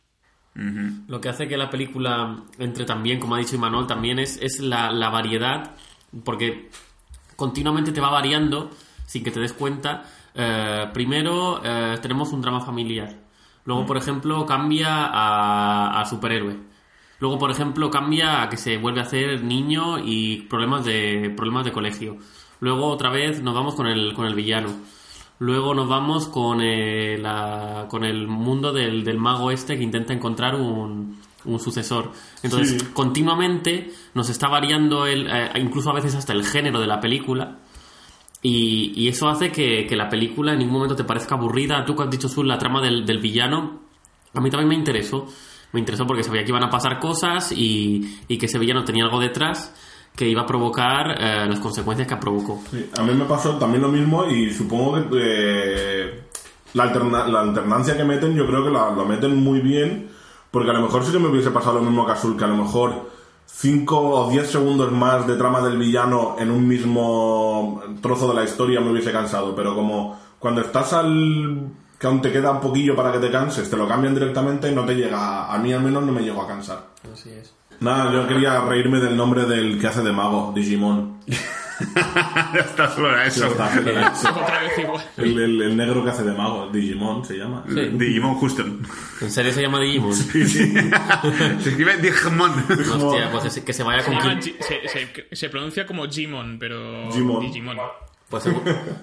Lo 1.07 1.21
que 1.21 1.29
hace 1.29 1.47
que 1.47 1.55
la 1.55 1.69
película 1.69 2.35
entre 2.57 2.85
también, 2.85 3.19
como 3.19 3.35
ha 3.35 3.37
dicho 3.37 3.55
Imanol, 3.55 3.85
también 3.85 4.17
es, 4.17 4.39
es 4.41 4.59
la, 4.59 4.91
la 4.91 5.09
variedad, 5.09 5.75
porque 6.23 6.71
continuamente 7.35 7.91
te 7.91 8.01
va 8.01 8.09
variando 8.09 8.71
sin 9.05 9.23
que 9.23 9.29
te 9.29 9.39
des 9.39 9.53
cuenta. 9.53 10.03
Eh, 10.33 10.89
primero 10.93 11.61
eh, 11.63 11.97
tenemos 12.01 12.33
un 12.33 12.41
drama 12.41 12.61
familiar. 12.61 13.15
Luego, 13.65 13.85
por 13.85 13.97
ejemplo, 13.97 14.45
cambia 14.47 15.05
a, 15.05 16.01
a 16.01 16.05
superhéroe. 16.05 16.57
Luego, 17.19 17.37
por 17.37 17.51
ejemplo, 17.51 17.91
cambia 17.91 18.41
a 18.41 18.49
que 18.49 18.57
se 18.57 18.77
vuelve 18.77 19.01
a 19.01 19.03
hacer 19.03 19.43
niño 19.43 19.99
y 19.99 20.43
problemas 20.49 20.85
de, 20.85 21.33
problemas 21.35 21.65
de 21.65 21.71
colegio. 21.71 22.17
Luego, 22.61 22.87
otra 22.87 23.09
vez, 23.09 23.41
nos 23.41 23.53
vamos 23.53 23.75
con 23.75 23.87
el, 23.87 24.13
con 24.13 24.25
el 24.25 24.33
villano. 24.35 24.69
Luego 25.39 25.73
nos 25.75 25.87
vamos 25.87 26.27
con, 26.27 26.61
eh, 26.61 27.17
la- 27.19 27.85
con 27.89 28.03
el 28.03 28.27
mundo 28.27 28.73
del, 28.73 29.03
del 29.03 29.17
mago 29.17 29.51
este 29.51 29.77
que 29.77 29.83
intenta 29.83 30.13
encontrar 30.13 30.55
un, 30.55 31.19
un 31.45 31.59
sucesor. 31.59 32.11
Entonces, 32.43 32.81
Sí. 32.81 32.87
continuamente 32.93 33.91
nos 34.15 34.29
está 34.29 34.47
variando 34.47 35.05
el, 35.05 35.27
eh, 35.27 35.49
incluso 35.61 35.91
a 35.91 35.93
veces 35.93 36.15
hasta 36.15 36.33
el 36.33 36.43
género 36.43 36.79
de 36.79 36.87
la 36.87 36.99
película. 36.99 37.59
Y, 38.41 38.93
y 38.95 39.07
eso 39.07 39.27
hace 39.29 39.51
que, 39.51 39.85
que 39.87 39.95
la 39.95 40.09
película 40.09 40.53
en 40.53 40.59
ningún 40.59 40.75
momento 40.75 40.95
te 40.95 41.03
parezca 41.03 41.35
aburrida. 41.35 41.83
Tú 41.85 41.95
que 41.95 42.03
has 42.03 42.09
dicho, 42.09 42.29
Sul, 42.29 42.47
la 42.47 42.57
trama 42.57 42.81
del, 42.81 43.05
del 43.05 43.19
villano, 43.19 43.81
a 44.33 44.41
mí 44.41 44.49
también 44.49 44.69
me 44.69 44.75
interesó. 44.75 45.27
Me 45.73 45.79
interesó 45.79 46.05
porque 46.07 46.23
sabía 46.23 46.43
que 46.43 46.49
iban 46.51 46.63
a 46.63 46.69
pasar 46.69 46.97
cosas 46.99 47.51
y, 47.51 48.19
y 48.27 48.37
que 48.37 48.45
ese 48.45 48.57
villano 48.57 48.83
tenía 48.85 49.03
algo 49.03 49.19
detrás 49.19 49.75
que 50.17 50.27
iba 50.27 50.41
a 50.41 50.45
provocar 50.45 51.15
eh, 51.17 51.45
las 51.47 51.59
consecuencias 51.59 52.07
que 52.07 52.17
provocó. 52.17 52.59
Sí, 52.71 52.89
a 52.97 53.03
mí 53.03 53.13
me 53.13 53.23
pasó 53.25 53.55
también 53.57 53.83
lo 53.83 53.87
mismo 53.89 54.25
y 54.25 54.51
supongo 54.53 54.95
que 54.95 55.07
eh, 55.21 56.23
la, 56.73 56.83
alterna- 56.91 57.27
la 57.27 57.39
alternancia 57.41 57.95
que 57.95 58.03
meten 58.03 58.35
yo 58.35 58.45
creo 58.47 58.63
que 58.65 58.71
la, 58.71 58.91
la 58.91 59.03
meten 59.05 59.41
muy 59.41 59.59
bien 59.61 60.09
porque 60.51 60.71
a 60.71 60.73
lo 60.73 60.81
mejor 60.81 61.05
sí 61.05 61.11
que 61.13 61.19
me 61.19 61.27
hubiese 61.29 61.51
pasado 61.51 61.75
lo 61.75 61.81
mismo 61.83 62.05
que 62.05 62.11
a 62.11 62.15
Azul, 62.15 62.35
que 62.35 62.43
a 62.43 62.47
lo 62.47 62.57
mejor 62.57 63.09
5 63.45 63.99
o 63.99 64.29
10 64.31 64.49
segundos 64.49 64.91
más 64.91 65.25
de 65.27 65.35
trama 65.37 65.61
del 65.61 65.77
villano 65.77 66.35
en 66.39 66.51
un 66.51 66.67
mismo 66.67 67.81
trozo 68.01 68.27
de 68.29 68.33
la 68.33 68.43
historia 68.43 68.81
me 68.81 68.91
hubiese 68.91 69.11
cansado, 69.11 69.55
pero 69.55 69.75
como 69.75 70.19
cuando 70.39 70.61
estás 70.61 70.93
al 70.93 71.69
que 71.99 72.07
aún 72.07 72.21
te 72.21 72.31
queda 72.31 72.51
un 72.51 72.59
poquillo 72.61 72.95
para 72.95 73.11
que 73.11 73.19
te 73.19 73.31
canses, 73.31 73.69
te 73.69 73.77
lo 73.77 73.87
cambian 73.87 74.13
directamente 74.13 74.71
y 74.71 74.75
no 74.75 74.85
te 74.85 74.95
llega, 74.95 75.51
a 75.51 75.57
mí 75.57 75.73
al 75.73 75.81
menos 75.81 76.03
no 76.03 76.11
me 76.11 76.21
llegó 76.21 76.41
a 76.43 76.47
cansar. 76.47 76.85
Así 77.11 77.29
es. 77.31 77.53
Nada, 77.79 78.11
yo 78.13 78.27
quería 78.27 78.59
reírme 78.61 78.99
del 78.99 79.15
nombre 79.15 79.45
del 79.45 79.79
que 79.79 79.87
hace 79.87 80.01
de 80.01 80.11
mago, 80.11 80.51
Digimon. 80.55 81.19
Está 82.57 82.89
solo 82.95 83.09
a 83.09 83.25
eso. 83.25 83.45
Está. 83.45 83.65
Otra 84.31 84.61
vez 84.63 84.79
igual. 84.79 85.03
El, 85.17 85.39
el- 85.39 85.61
el 85.61 85.77
negro 85.77 86.03
que 86.03 86.09
hace 86.09 86.23
de 86.23 86.33
mago, 86.33 86.69
Digimon 86.71 87.23
se 87.23 87.35
llama. 87.37 87.63
Digimon 87.67 88.39
Houston. 88.39 88.81
¿En 89.21 89.29
serio 89.31 89.53
se 89.53 89.61
llama 89.61 89.79
Digimon? 89.79 90.11
Se 91.61 91.69
escribe 91.69 91.97
Digimon. 91.97 92.51
Hostia, 92.51 93.29
pues 93.31 93.43
que 93.43 93.49
se- 93.51 93.63
que 93.63 93.73
se 93.73 93.83
vaya 93.83 93.99
Se, 94.01 94.05
con... 94.11 94.15
llama 94.19 94.39
Gi- 94.41 94.55
se, 94.59 94.87
se- 94.87 95.27
se 95.35 95.49
pronuncia 95.49 95.85
como 95.85 96.07
Gimon, 96.07 96.57
pero 96.59 97.11
Gimon. 97.11 97.41
Digimon. 97.41 97.77
Pues 98.29 98.43
se- 98.43 98.49
o 98.51 98.55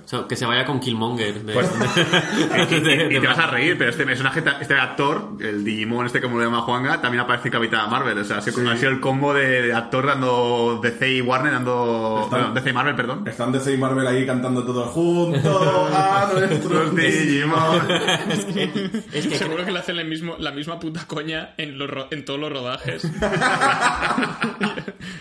sea, 0.05 0.27
que 0.29 0.37
se 0.37 0.45
vaya 0.45 0.67
con 0.67 0.81
Killmonger. 0.81 1.45
de- 1.45 1.53
Pues- 1.55 1.71
de- 2.71 2.81
de- 2.81 3.15
y 3.17 3.21
te 3.21 3.27
vas 3.27 3.39
a 3.39 3.47
reír, 3.47 3.77
pero 3.79 3.89
este 3.91 4.05
personaje, 4.05 4.43
este 4.61 4.75
actor, 4.75 5.31
el 5.41 5.65
Digimon, 5.65 6.05
este 6.05 6.21
como 6.21 6.37
lo 6.39 6.45
llama 6.45 6.61
Juanga, 6.61 7.01
también 7.01 7.23
aparece 7.23 7.49
en 7.49 7.53
Capitana 7.53 7.87
Marvel. 7.87 8.19
O 8.19 8.25
sea, 8.25 8.37
ha 8.39 8.41
sido, 8.43 8.71
ha 8.71 8.77
sido 8.77 8.91
el 8.91 9.01
combo 9.01 9.33
de 9.33 9.73
actor 9.73 10.07
dando 10.07 10.79
DC 10.83 11.11
y 11.11 11.21
Warner, 11.23 11.53
dando. 11.53 12.21
Está- 12.25 12.37
bueno, 12.37 12.53
DC 12.55 12.69
y 12.69 12.73
Marvel, 12.75 12.95
perdón. 12.97 13.27
Están 13.27 13.51
DC 13.53 13.73
y 13.73 13.79
Marvel 13.79 14.07
ahí 14.07 14.27
cantando 14.27 14.63
todos 14.63 14.91
juntos 14.91 15.43
a 15.95 16.31
nuestros 16.35 16.95
Digimon. 16.95 17.81
Es 19.13 19.27
que 19.27 19.39
Seguro 19.39 19.65
que 19.65 19.73
le 19.73 19.79
hacen 19.79 19.97
la, 19.97 20.05
mismo, 20.05 20.37
la 20.39 20.51
misma 20.53 20.79
puta 20.79 21.07
coña 21.07 21.55
en, 21.57 21.79
los 21.79 21.89
en 22.11 22.25
todos 22.27 22.39
los 22.39 22.53
rodajes. 22.53 23.05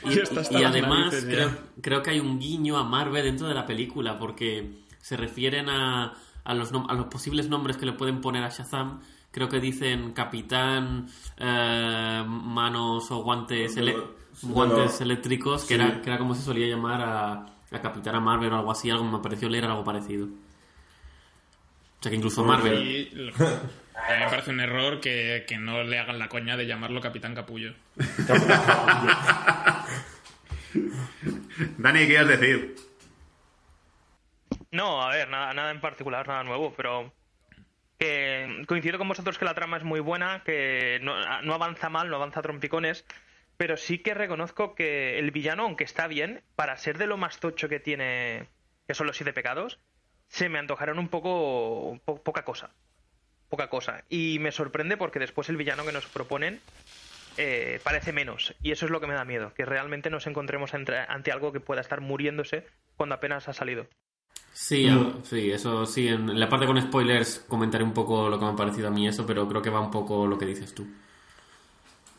y, 0.03 0.63
además 0.63 0.89
narices 1.13 1.23
ya. 1.25 1.29
creo, 1.31 1.51
creo 1.81 2.03
que 2.03 2.09
hay 2.11 2.19
un 2.19 2.39
guiño 2.39 2.77
a 2.77 2.83
Marvel 2.83 3.23
dentro 3.23 3.47
de 3.47 3.53
la 3.53 3.65
película 3.65 3.92
porque 4.19 4.71
se 5.01 5.17
refieren 5.17 5.69
a, 5.69 6.13
a, 6.43 6.53
los, 6.53 6.71
nom- 6.73 6.85
a 6.89 6.93
los 6.93 7.05
posibles 7.07 7.49
nombres 7.49 7.77
que 7.77 7.85
le 7.85 7.93
pueden 7.93 8.21
poner 8.21 8.43
a 8.43 8.49
Shazam. 8.49 9.01
Creo 9.31 9.49
que 9.49 9.59
dicen 9.59 10.13
capitán, 10.13 11.07
eh, 11.37 12.23
manos 12.27 13.09
o 13.11 13.23
guantes, 13.23 13.75
ele- 13.77 13.97
guantes 14.43 15.01
eléctricos, 15.01 15.63
que, 15.63 15.75
sí. 15.75 15.81
era, 15.81 16.01
que 16.01 16.09
era 16.09 16.19
como 16.19 16.35
se 16.35 16.41
solía 16.43 16.67
llamar 16.67 17.01
a, 17.01 17.31
a 17.71 17.81
Capitana 17.81 18.19
Marvel 18.19 18.53
o 18.53 18.57
algo 18.57 18.71
así. 18.71 18.89
Algo 18.89 19.03
me 19.05 19.19
pareció 19.19 19.49
leer 19.49 19.65
algo 19.65 19.83
parecido. 19.83 20.25
O 20.25 22.03
sea 22.03 22.09
que 22.11 22.15
incluso 22.17 22.43
Marvel. 22.43 22.87
Y 22.87 23.09
lo- 23.11 23.33
a 23.37 24.13
mí 24.13 24.19
me 24.19 24.29
parece 24.29 24.51
un 24.51 24.59
error 24.59 24.99
que, 24.99 25.45
que 25.47 25.57
no 25.57 25.83
le 25.83 25.97
hagan 25.97 26.19
la 26.19 26.29
coña 26.29 26.55
de 26.57 26.67
llamarlo 26.67 27.01
Capitán 27.01 27.33
Capullo. 27.33 27.73
Dani, 31.77 31.99
¿qué 31.99 32.07
quieres 32.07 32.27
decir? 32.39 32.75
No, 34.73 35.01
a 35.03 35.09
ver, 35.11 35.29
nada, 35.29 35.53
nada 35.53 35.71
en 35.71 35.81
particular, 35.81 36.27
nada 36.27 36.43
nuevo, 36.43 36.73
pero 36.75 37.13
que 37.99 38.63
coincido 38.67 38.97
con 38.99 39.07
vosotros 39.09 39.37
que 39.39 39.45
la 39.45 39.55
trama 39.55 39.77
es 39.77 39.83
muy 39.83 39.99
buena, 40.01 40.43
que 40.45 40.99
no, 41.03 41.13
avanza 41.53 41.89
mal, 41.89 42.09
no 42.09 42.17
avanza 42.17 42.41
trompicones, 42.41 43.05
pero 43.57 43.77
sí 43.77 43.99
que 43.99 44.13
reconozco 44.15 44.75
que 44.75 45.19
el 45.19 45.31
villano, 45.31 45.63
aunque 45.63 45.85
está 45.85 46.07
bien, 46.07 46.43
para 46.55 46.77
ser 46.77 46.97
de 46.99 47.07
lo 47.07 47.17
más 47.17 47.39
tocho 47.39 47.69
que 47.69 47.79
tiene, 47.79 48.49
que 48.87 48.95
son 48.95 49.07
los 49.07 49.17
siete 49.17 49.33
pecados, 49.33 49.79
se 50.29 50.49
me 50.49 50.59
antojaron 50.59 50.99
un 50.99 51.09
poco 51.09 51.99
po- 52.05 52.23
poca 52.23 52.45
cosa, 52.45 52.75
poca 53.49 53.69
cosa, 53.69 54.05
y 54.09 54.39
me 54.39 54.51
sorprende 54.53 54.97
porque 54.97 55.19
después 55.19 55.49
el 55.49 55.57
villano 55.57 55.85
que 55.85 55.93
nos 55.93 56.07
proponen 56.07 56.63
eh, 57.37 57.81
parece 57.83 58.13
menos, 58.13 58.55
y 58.61 58.71
eso 58.71 58.85
es 58.85 58.91
lo 58.91 59.01
que 59.01 59.07
me 59.07 59.15
da 59.15 59.25
miedo, 59.25 59.53
que 59.55 59.65
realmente 59.65 60.09
nos 60.11 60.27
encontremos 60.27 60.73
ante 60.75 61.31
algo 61.31 61.53
que 61.53 61.61
pueda 61.61 61.81
estar 61.81 62.01
muriéndose 62.01 62.67
cuando 62.97 63.15
apenas 63.15 63.49
ha 63.49 63.53
salido. 63.53 63.89
Sí, 64.53 64.87
sí, 65.23 65.51
eso 65.51 65.85
sí. 65.85 66.07
En 66.07 66.39
la 66.39 66.47
parte 66.47 66.67
con 66.67 66.79
spoilers 66.79 67.43
comentaré 67.47 67.83
un 67.83 67.93
poco 67.93 68.29
lo 68.29 68.37
que 68.37 68.45
me 68.45 68.51
ha 68.51 68.55
parecido 68.55 68.87
a 68.87 68.91
mí 68.91 69.07
eso, 69.07 69.25
pero 69.25 69.47
creo 69.47 69.61
que 69.61 69.71
va 69.71 69.81
un 69.81 69.91
poco 69.91 70.27
lo 70.27 70.37
que 70.37 70.45
dices 70.45 70.73
tú. 70.73 70.87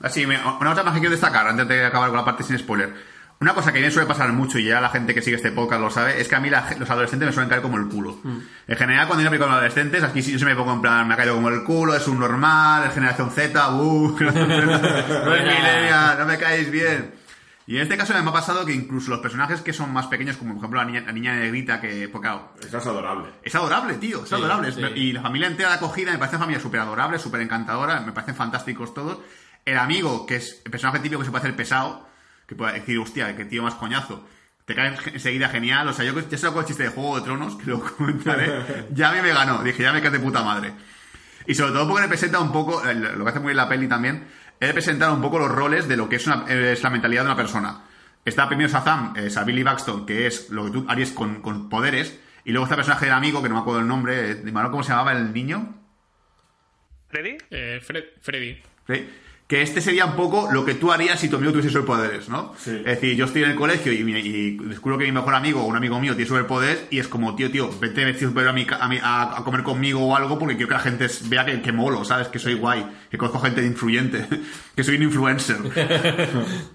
Así, 0.01 0.25
una 0.25 0.71
otra 0.73 0.83
más 0.83 0.95
que 0.95 1.01
quiero 1.01 1.13
destacar 1.13 1.47
antes 1.47 1.67
de 1.69 1.87
acabar 1.87 2.09
con 2.09 2.19
la 2.19 2.25
parte 2.25 2.43
sin 2.43 2.59
spoiler. 2.59 2.93
Una 3.41 3.55
cosa 3.55 3.73
que 3.73 3.79
a 3.79 3.81
mí 3.81 3.87
me 3.87 3.93
suele 3.93 4.09
pasar 4.09 4.33
mucho, 4.33 4.59
y 4.59 4.65
ya 4.65 4.81
la 4.81 4.91
gente 4.91 5.15
que 5.15 5.23
sigue 5.23 5.37
este 5.37 5.53
podcast 5.53 5.81
lo 5.81 5.91
sabe, 5.91 6.21
es 6.21 6.29
que 6.29 6.35
a 6.35 6.41
mí 6.41 6.51
la 6.51 6.75
los 6.79 6.89
adolescentes 6.91 7.27
me 7.27 7.33
suelen 7.33 7.49
caer 7.49 7.63
como 7.63 7.79
el 7.79 7.89
culo. 7.89 8.19
En 8.67 8.77
general, 8.77 9.07
cuando 9.07 9.25
yo 9.25 9.31
me 9.31 9.39
con 9.39 9.51
adolescentes, 9.51 10.03
aquí 10.03 10.23
sí 10.23 10.33
yo 10.33 10.39
se 10.39 10.45
me 10.45 10.57
pongo 10.57 10.73
en 10.73 10.81
plan, 10.81 11.07
me 11.07 11.15
ha 11.15 11.17
caído 11.17 11.35
como 11.35 11.49
el 11.49 11.63
culo, 11.65 11.95
es 11.95 12.07
un 12.09 12.19
normal, 12.19 12.85
es 12.87 12.95
generación 12.95 13.31
Z, 13.31 13.75
uh, 13.75 14.17
generación 14.17 14.81
Z, 14.81 15.25
no 15.25 15.35
es 15.35 16.19
no 16.19 16.27
me 16.27 16.39
caéis 16.39 16.71
bien. 16.71 17.24
Y 17.67 17.77
en 17.77 17.83
este 17.83 17.97
caso 17.97 18.13
me 18.13 18.29
ha 18.29 18.33
pasado 18.33 18.67
que 18.67 18.75
incluso 18.75 19.11
los 19.11 19.21
personajes 19.21 19.63
que 19.63 19.73
son 19.73 19.91
más 19.93 20.07
pequeños, 20.09 20.37
como 20.37 20.51
por 20.53 20.59
ejemplo 20.61 20.81
la 20.81 20.87
niña, 20.87 21.03
la 21.07 21.13
niña 21.13 21.35
negrita, 21.35 21.81
que, 21.81 22.09
pues 22.11 22.21
claro, 22.21 22.53
Esa 22.61 22.79
es 22.79 22.87
adorable. 22.87 23.29
es 23.43 23.55
adorable, 23.55 23.95
tío, 23.95 24.23
es 24.23 24.29
Sí, 24.29 24.35
adorable. 24.35 24.69
Es- 24.69 24.75
sí. 24.75 24.83
Y 24.97 25.13
la 25.13 25.23
familia 25.23 25.49
entera 25.49 25.71
de 25.71 25.75
acogida 25.77 26.13
me 26.13 26.19
parece 26.19 26.37
una 26.37 26.45
familia 26.45 26.61
súper 26.63 26.81
adorable, 26.81 27.19
súper 27.19 27.41
encantadora, 27.41 28.01
me 28.01 28.13
parecen 28.13 28.35
fantásticos 28.37 28.93
todos. 28.93 29.19
El 29.65 29.79
amigo, 29.79 30.27
que 30.27 30.37
es 30.37 30.61
el 30.65 30.71
personaje 30.71 30.99
típico 30.99 31.21
que 31.21 31.25
se 31.25 31.31
puede 31.31 31.43
hacer 31.45 31.57
pesado, 31.57 32.07
que 32.47 32.55
puede 32.55 32.75
decir, 32.75 32.99
hostia, 32.99 33.35
qué 33.35 33.47
tío 33.47 33.63
más 33.63 33.75
coñazo. 33.77 34.27
Te 34.67 34.75
cae 34.75 34.95
enseguida 35.15 35.49
genial. 35.49 35.89
O 35.89 35.93
sea, 35.95 36.05
yo 36.05 36.19
ya 36.21 36.37
sé 36.37 36.47
con 36.49 36.59
el 36.59 36.65
chiste 36.67 36.83
de 36.83 36.89
Juego 36.91 37.17
de 37.17 37.23
Tronos, 37.23 37.57
que 37.57 37.71
lo 37.71 37.81
comentaré, 37.81 38.87
ya 38.93 39.09
a 39.09 39.13
mí 39.15 39.23
me 39.23 39.33
ganó. 39.33 39.63
Dije, 39.63 39.83
ya 39.83 39.93
me 39.95 40.03
cae 40.03 40.11
de 40.11 40.21
puta 40.21 40.43
madre. 40.43 40.75
Y 41.47 41.55
sobre 41.55 41.73
todo 41.73 41.87
porque 41.89 42.03
representa 42.03 42.41
un 42.41 42.53
poco, 42.53 42.83
lo 42.85 43.25
que 43.25 43.31
hace 43.31 43.39
muy 43.41 43.49
bien 43.49 43.57
la 43.59 43.69
peli 43.69 43.87
también, 43.89 44.27
es 44.65 44.69
representar 44.69 45.11
un 45.13 45.21
poco 45.23 45.39
los 45.39 45.51
roles 45.51 45.89
de 45.89 45.97
lo 45.97 46.09
que 46.09 46.17
es, 46.17 46.27
una- 46.27 46.45
es 46.49 46.83
la 46.83 46.91
mentalidad 46.91 47.23
de 47.23 47.27
una 47.29 47.37
persona. 47.37 47.85
Está 48.25 48.49
primero 48.49 48.69
Shazam, 48.71 49.15
es 49.17 49.37
a 49.37 49.45
Billy 49.45 49.63
Baxton, 49.63 50.07
que 50.07 50.27
es 50.27 50.51
lo 50.51 50.65
que 50.65 50.71
tú 50.71 50.87
harías 50.89 51.11
con, 51.11 51.43
con 51.43 51.69
poderes, 51.69 52.19
y 52.45 52.53
luego 52.53 52.65
está 52.65 52.75
el 52.75 52.79
personaje 52.79 53.07
del 53.07 53.15
amigo, 53.15 53.43
que 53.43 53.49
no 53.49 53.55
me 53.57 53.61
acuerdo 53.61 53.81
el 53.81 53.87
nombre, 53.89 54.31
eh, 54.33 54.43
¿cómo 54.71 54.83
se 54.83 54.91
llamaba 54.91 55.13
el 55.13 55.33
niño? 55.33 55.75
¿Freddy? 57.09 57.37
Eh, 57.51 57.81
Fred- 57.83 58.21
Freddy. 58.21 58.61
¿Sí? 58.89 59.09
Que 59.47 59.61
este 59.61 59.83
sería 59.83 60.07
un 60.07 60.17
poco 60.17 60.49
lo 60.51 60.65
que 60.65 60.73
tú 60.75 60.91
harías 60.91 61.21
si 61.21 61.29
tu 61.29 61.37
amigo 61.37 61.53
tuviese 61.53 61.69
superpoderes, 61.69 62.31
¿no? 62.31 62.55
Sí. 62.59 62.71
Es 62.79 62.85
decir, 62.85 63.15
yo 63.15 63.27
estoy 63.27 63.43
en 63.45 63.51
el 63.51 63.57
colegio 63.57 63.93
y, 63.93 63.97
y 63.99 64.57
descubro 64.69 64.97
que 64.97 65.05
mi 65.05 65.13
mejor 65.13 65.35
amigo 65.35 65.61
o 65.63 65.67
un 65.67 65.77
amigo 65.77 66.01
mío 66.01 66.15
tiene 66.17 66.27
superpoderes 66.29 66.85
y 66.91 66.99
es 66.99 67.09
como, 67.09 67.35
tío, 67.37 67.51
tío, 67.51 67.71
vete 67.79 68.07
mi 68.55 68.65
ca- 68.65 68.79
a, 68.79 68.89
mi- 68.89 69.01
a- 69.03 69.37
a 69.39 69.45
comer 69.45 69.63
conmigo 69.63 70.01
o 70.01 70.17
algo 70.17 70.39
porque 70.39 70.57
quiero 70.57 70.69
que 70.69 70.75
la 70.75 70.81
gente 70.81 71.07
vea 71.29 71.45
que, 71.45 71.61
que 71.61 71.73
molo, 71.73 72.07
¿sabes? 72.07 72.29
Que 72.29 72.39
soy 72.39 72.55
guay, 72.55 72.87
que 73.11 73.19
conozco 73.19 73.41
gente 73.41 73.63
influyente, 73.67 74.27
que 74.77 74.83
soy 74.83 74.97
un 74.97 75.03
influencer. 75.03 75.59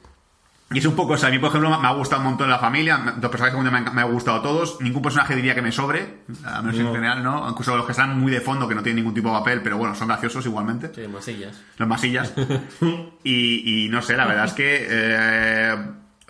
Y 0.71 0.77
es 0.77 0.85
un 0.85 0.95
poco 0.95 1.15
eso. 1.15 1.25
A 1.25 1.29
mí, 1.31 1.39
por 1.39 1.49
ejemplo, 1.49 1.79
me 1.79 1.87
ha 1.87 1.91
gustado 1.93 2.21
un 2.21 2.27
montón 2.27 2.47
la 2.49 2.59
familia. 2.59 2.97
Los 3.19 3.31
personajes 3.31 3.55
que 3.55 3.71
me 3.71 3.77
han, 3.77 3.95
me 3.95 4.01
han 4.01 4.11
gustado 4.11 4.41
todos. 4.41 4.79
Ningún 4.81 5.01
personaje 5.01 5.35
diría 5.35 5.55
que 5.55 5.63
me 5.63 5.71
sobre. 5.71 6.19
A 6.45 6.61
menos 6.61 6.79
en 6.79 6.91
general, 6.93 7.23
¿no? 7.23 7.49
Incluso 7.49 7.75
los 7.75 7.85
que 7.87 7.93
están 7.93 8.19
muy 8.19 8.31
de 8.31 8.39
fondo, 8.39 8.67
que 8.67 8.75
no 8.75 8.83
tienen 8.83 8.97
ningún 8.97 9.15
tipo 9.15 9.29
de 9.29 9.33
papel, 9.39 9.61
pero 9.63 9.77
bueno, 9.77 9.95
son 9.95 10.07
graciosos 10.09 10.45
igualmente 10.45 10.91
Sí, 10.93 11.07
masillas. 11.07 11.59
los 11.77 11.87
masillas. 11.87 12.33
y, 13.23 13.85
y 13.85 13.89
no 13.89 14.01
sé, 14.03 14.15
la 14.15 14.27
verdad 14.27 14.45
es 14.45 14.53
que 14.53 14.87
eh, 14.89 15.75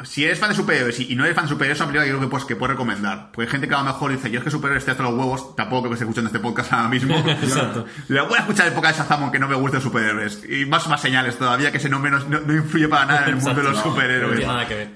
si 0.04 0.26
eres 0.26 0.40
fan 0.40 0.50
de 0.50 0.56
superhéroes 0.56 1.00
y, 1.00 1.16
no 1.16 1.24
eres 1.26 1.36
fan 1.36 1.46
de 1.46 1.50
superhéroes, 1.50 1.78
es 1.78 1.82
una 1.82 1.88
película 1.92 2.06
que 2.06 2.10
creo 2.12 2.22
que, 2.22 2.28
pues, 2.32 2.46
que 2.46 2.56
puedes 2.56 2.74
recomendar. 2.76 3.32
Porque 3.32 3.48
hay 3.48 3.52
gente 3.52 3.68
que 3.68 3.76
a 3.76 3.80
lo 3.80 3.84
mejor 3.86 4.12
dice, 4.12 4.30
yo 4.32 4.40
es 4.40 4.44
que 4.44 4.52
superhéroes 4.52 4.82
estoy 4.82 4.92
hasta 4.94 5.04
los 5.04 5.14
huevos, 5.14 5.56
tampoco 5.56 5.82
creo 5.84 5.90
que 5.92 5.94
esté 5.96 6.06
escuchando 6.06 6.28
este 6.28 6.40
podcast 6.40 6.72
ahora 6.74 6.90
mismo. 6.90 7.16
Exacto. 7.28 7.86
Le 8.08 8.22
voy 8.22 8.36
a 8.38 8.40
escuchar 8.42 8.68
el 8.68 8.74
podcast 8.74 8.98
de 8.98 9.04
Shazam 9.04 9.24
aunque 9.24 9.40
no 9.40 9.48
me 9.48 9.56
gusten 9.56 9.82
superhéroes. 9.82 10.44
Y 10.50 10.66
más 10.66 10.88
más 10.88 11.02
señales 11.02 11.38
todavía 11.38 11.72
que 11.72 11.78
ese 11.78 11.90
nombre 11.90 12.12
no, 12.12 12.20
no- 12.20 12.40
no 12.42 12.54
influye 12.56 12.88
para 12.88 13.06
nada 13.06 13.24
en 13.24 13.30
el 13.30 13.36
mundo 13.36 13.54
de 13.54 13.64
los 13.64 13.70
Exacto. 13.72 13.90
No 13.90 13.96
superhéroes. 13.96 14.38
tiene 14.38 14.54
nada 14.54 14.68
que 14.68 14.76
ver. 14.76 14.90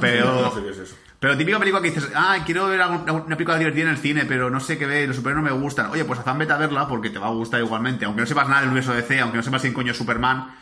Pero, 0.00 0.54
pero 1.20 1.36
típica 1.36 1.58
película 1.58 1.82
que 1.82 1.90
dices, 1.90 2.10
ah, 2.14 2.38
quiero 2.44 2.68
ver 2.68 2.80
algún- 2.80 3.08
una 3.08 3.36
película 3.36 3.58
divertida 3.58 3.84
en 3.84 3.90
el 3.90 3.98
cine, 3.98 4.24
pero 4.26 4.50
no 4.50 4.60
sé 4.60 4.78
qué 4.78 4.86
ver, 4.86 5.06
los 5.08 5.16
superhéroes 5.16 5.44
no 5.44 5.50
me 5.54 5.60
gustan. 5.62 5.86
Oye, 5.90 6.04
pues 6.04 6.20
Azam 6.20 6.38
vete 6.38 6.52
a 6.52 6.56
verla 6.56 6.86
porque 6.88 7.10
te 7.10 7.18
va 7.18 7.26
a 7.26 7.30
gustar 7.30 7.60
igualmente. 7.60 8.04
Aunque 8.04 8.20
no 8.22 8.26
sepas 8.26 8.48
nada 8.48 8.60
del 8.60 8.70
universo 8.70 8.92
de 8.92 9.02
DC, 9.02 9.20
aunque 9.20 9.36
no 9.38 9.42
sepas 9.42 9.60
quién 9.62 9.74
coño 9.74 9.92
es 9.92 9.98
Superman, 9.98 10.54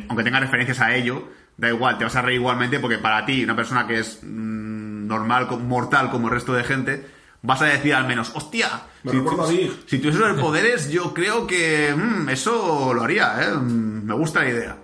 que, 0.00 0.06
aunque 0.08 0.24
tenga 0.24 0.40
referencias 0.40 0.80
a 0.80 0.94
ello, 0.94 1.28
da 1.56 1.68
igual, 1.68 1.98
te 1.98 2.04
vas 2.04 2.16
a 2.16 2.22
reír 2.22 2.40
igualmente 2.40 2.80
porque 2.80 2.98
para 2.98 3.24
ti, 3.24 3.44
una 3.44 3.56
persona 3.56 3.86
que 3.86 3.98
es 3.98 4.20
mm, 4.22 5.06
normal, 5.06 5.48
mortal 5.60 6.10
como 6.10 6.28
el 6.28 6.34
resto 6.34 6.52
de 6.54 6.64
gente, 6.64 7.06
vas 7.42 7.60
a 7.62 7.66
decir 7.66 7.94
al 7.94 8.06
menos, 8.06 8.32
hostia, 8.34 8.82
Me 9.02 9.12
si, 9.12 9.18
a 9.18 9.46
Big. 9.46 9.72
si 9.86 9.98
tuviese 9.98 10.18
superpoderes, 10.18 10.90
yo 10.90 11.12
creo 11.12 11.46
que 11.46 11.94
mm, 11.94 12.28
eso 12.28 12.94
lo 12.94 13.02
haría, 13.02 13.42
¿eh? 13.42 13.54
Mm, 13.54 14.04
me 14.04 14.14
gusta 14.14 14.42
la 14.42 14.48
idea. 14.48 14.78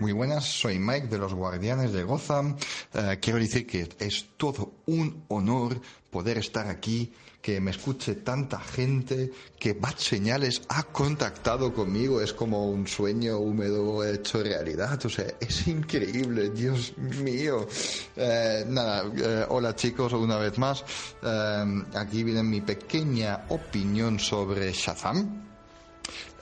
Muy 0.00 0.12
buenas, 0.12 0.46
soy 0.46 0.78
Mike 0.78 1.08
de 1.08 1.18
los 1.18 1.34
Guardianes 1.34 1.92
de 1.92 2.04
Gotham. 2.04 2.56
Eh, 2.94 3.18
quiero 3.20 3.38
decir 3.38 3.66
que 3.66 3.86
es 3.98 4.30
todo 4.38 4.76
un 4.86 5.24
honor 5.28 5.78
poder 6.10 6.38
estar 6.38 6.68
aquí, 6.68 7.12
que 7.40 7.58
me 7.60 7.70
escuche 7.70 8.16
tanta 8.16 8.60
gente, 8.60 9.32
que 9.58 9.72
Bad 9.72 9.96
Señales 9.96 10.60
ha 10.68 10.82
contactado 10.82 11.72
conmigo, 11.72 12.20
es 12.20 12.34
como 12.34 12.70
un 12.70 12.86
sueño 12.86 13.38
húmedo 13.38 14.04
hecho 14.04 14.42
realidad, 14.42 15.00
o 15.06 15.08
sea, 15.08 15.24
es 15.40 15.66
increíble, 15.66 16.50
Dios 16.50 16.92
mío. 16.98 17.66
Eh, 18.16 18.64
nada, 18.68 19.04
eh, 19.16 19.46
hola 19.48 19.74
chicos, 19.74 20.12
una 20.12 20.36
vez 20.36 20.58
más, 20.58 20.84
eh, 21.22 21.82
aquí 21.94 22.22
viene 22.24 22.42
mi 22.42 22.60
pequeña 22.60 23.44
opinión 23.48 24.18
sobre 24.18 24.72
Shazam. 24.72 25.46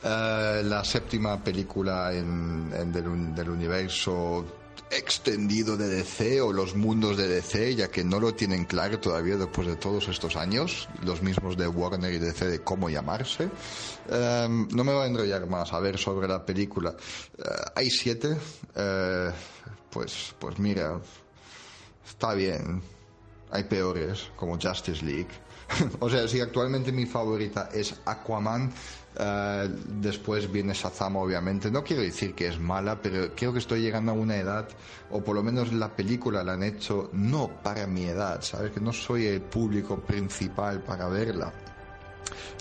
Eh, 0.03 0.63
la 0.65 0.85
séptima 0.85 1.43
película 1.43 2.13
en, 2.13 2.73
en 2.77 2.93
del, 2.93 3.09
un- 3.09 3.35
del 3.35 3.51
universo 3.51 4.45
extendido 4.91 5.77
de 5.77 5.89
DC 5.89 6.41
o 6.41 6.53
los 6.53 6.75
mundos 6.75 7.17
de 7.17 7.29
DC, 7.29 7.75
ya 7.75 7.89
que 7.89 8.05
no 8.05 8.21
lo 8.21 8.35
tienen 8.35 8.65
claro 8.65 8.99
todavía 8.99 9.37
después 9.37 9.67
de 9.67 9.77
todos 9.77 10.09
estos 10.09 10.37
años, 10.37 10.89
los 11.03 11.23
mismos 11.23 11.57
de 11.57 11.69
Warner 11.69 12.13
y 12.13 12.19
DC 12.19 12.47
de 12.47 12.61
cómo 12.61 12.89
llamarse. 12.89 13.51
Eh, 14.09 14.49
no 14.49 14.85
me 14.85 14.93
voy 14.93 15.05
a 15.05 15.07
enrollar 15.07 15.47
más 15.47 15.73
a 15.73 15.81
ver 15.81 15.99
sobre 15.99 16.29
la 16.29 16.45
película. 16.45 16.95
Eh, 17.39 17.43
hay 17.75 17.91
siete, 17.91 18.37
eh, 18.75 19.31
pues, 19.91 20.35
pues 20.39 20.59
mira, 20.59 21.01
está 22.07 22.35
bien. 22.35 22.83
Hay 23.51 23.65
peores, 23.65 24.31
como 24.37 24.59
Justice 24.61 25.05
League. 25.05 25.29
o 26.01 26.09
sea, 26.11 26.27
si 26.29 26.41
actualmente 26.41 26.93
mi 26.93 27.07
favorita 27.07 27.71
es 27.73 27.95
Aquaman, 28.05 28.73
eh, 29.19 29.69
después 29.87 30.51
viene 30.51 30.75
Shazam, 30.75 31.17
obviamente. 31.17 31.71
No 31.71 31.83
quiero 31.83 32.03
decir 32.03 32.35
que 32.35 32.49
es 32.49 32.59
mala, 32.59 33.03
pero 33.03 33.35
creo 33.35 33.53
que 33.53 33.59
estoy 33.59 33.81
llegando 33.81 34.13
a 34.13 34.15
una 34.15 34.37
edad, 34.37 34.69
o 35.11 35.23
por 35.23 35.35
lo 35.35 35.43
menos 35.43 35.73
la 35.73 35.95
película 35.95 36.45
la 36.45 36.53
han 36.53 36.63
hecho 36.63 37.11
no 37.13 37.49
para 37.63 37.87
mi 37.87 38.05
edad, 38.05 38.43
¿sabes? 38.43 38.71
Que 38.71 38.81
no 38.81 38.93
soy 38.93 39.27
el 39.27 39.41
público 39.41 39.99
principal 40.01 40.83
para 40.83 41.09
verla. 41.09 41.53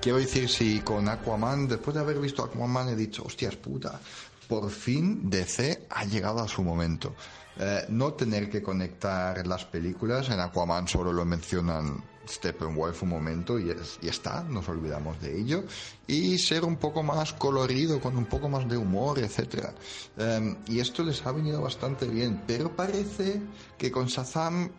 Quiero 0.01 0.17
decir, 0.17 0.49
si 0.49 0.79
con 0.81 1.07
Aquaman, 1.09 1.67
después 1.67 1.93
de 1.93 2.01
haber 2.01 2.19
visto 2.19 2.43
Aquaman, 2.43 2.89
he 2.89 2.95
dicho, 2.95 3.23
hostias 3.23 3.55
puta, 3.55 3.99
por 4.47 4.69
fin 4.71 5.29
DC 5.29 5.87
ha 5.89 6.05
llegado 6.05 6.39
a 6.39 6.47
su 6.47 6.63
momento. 6.63 7.13
Eh, 7.59 7.85
no 7.89 8.13
tener 8.13 8.49
que 8.49 8.61
conectar 8.61 9.45
las 9.45 9.65
películas, 9.65 10.29
en 10.29 10.39
Aquaman 10.39 10.87
solo 10.87 11.11
lo 11.11 11.25
mencionan 11.25 12.03
Steppenwolf 12.27 13.03
un 13.03 13.09
momento 13.09 13.59
y, 13.59 13.69
es, 13.69 13.99
y 14.01 14.07
está, 14.07 14.43
nos 14.43 14.67
olvidamos 14.69 15.19
de 15.21 15.39
ello, 15.39 15.63
y 16.05 16.37
ser 16.37 16.63
un 16.63 16.77
poco 16.77 17.03
más 17.03 17.33
colorido, 17.33 17.99
con 17.99 18.17
un 18.17 18.25
poco 18.25 18.49
más 18.49 18.67
de 18.67 18.77
humor, 18.77 19.19
etcétera. 19.19 19.73
Eh, 20.17 20.55
y 20.67 20.79
esto 20.79 21.03
les 21.03 21.25
ha 21.25 21.31
venido 21.31 21.61
bastante 21.61 22.07
bien, 22.07 22.43
pero 22.45 22.75
parece 22.75 23.41
que 23.77 23.91
con 23.91 24.07
Shazam 24.07 24.69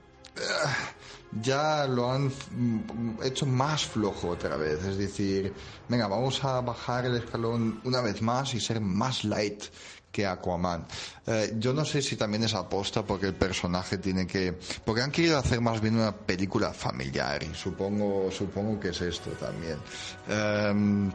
ya 1.42 1.86
lo 1.86 2.10
han 2.10 2.26
mm, 2.26 3.22
hecho 3.22 3.46
más 3.46 3.84
flojo 3.84 4.28
otra 4.30 4.56
vez. 4.56 4.82
Es 4.84 4.98
decir, 4.98 5.52
venga, 5.88 6.06
vamos 6.06 6.42
a 6.44 6.60
bajar 6.60 7.06
el 7.06 7.16
escalón 7.16 7.80
una 7.84 8.00
vez 8.00 8.22
más 8.22 8.54
y 8.54 8.60
ser 8.60 8.80
más 8.80 9.24
light 9.24 9.64
Aquaman. 10.26 10.86
Eh, 11.26 11.54
yo 11.58 11.72
no 11.72 11.84
sé 11.84 12.02
si 12.02 12.16
también 12.16 12.44
es 12.44 12.54
aposta 12.54 13.02
porque 13.04 13.26
el 13.26 13.34
personaje 13.34 13.98
tiene 13.98 14.26
que... 14.26 14.58
Porque 14.84 15.02
han 15.02 15.10
querido 15.10 15.38
hacer 15.38 15.60
más 15.60 15.80
bien 15.80 15.96
una 15.96 16.14
película 16.14 16.72
familiar 16.72 17.42
y 17.42 17.54
supongo, 17.54 18.30
supongo 18.30 18.78
que 18.80 18.90
es 18.90 19.00
esto 19.00 19.30
también. 19.32 19.78
Em, 20.28 21.10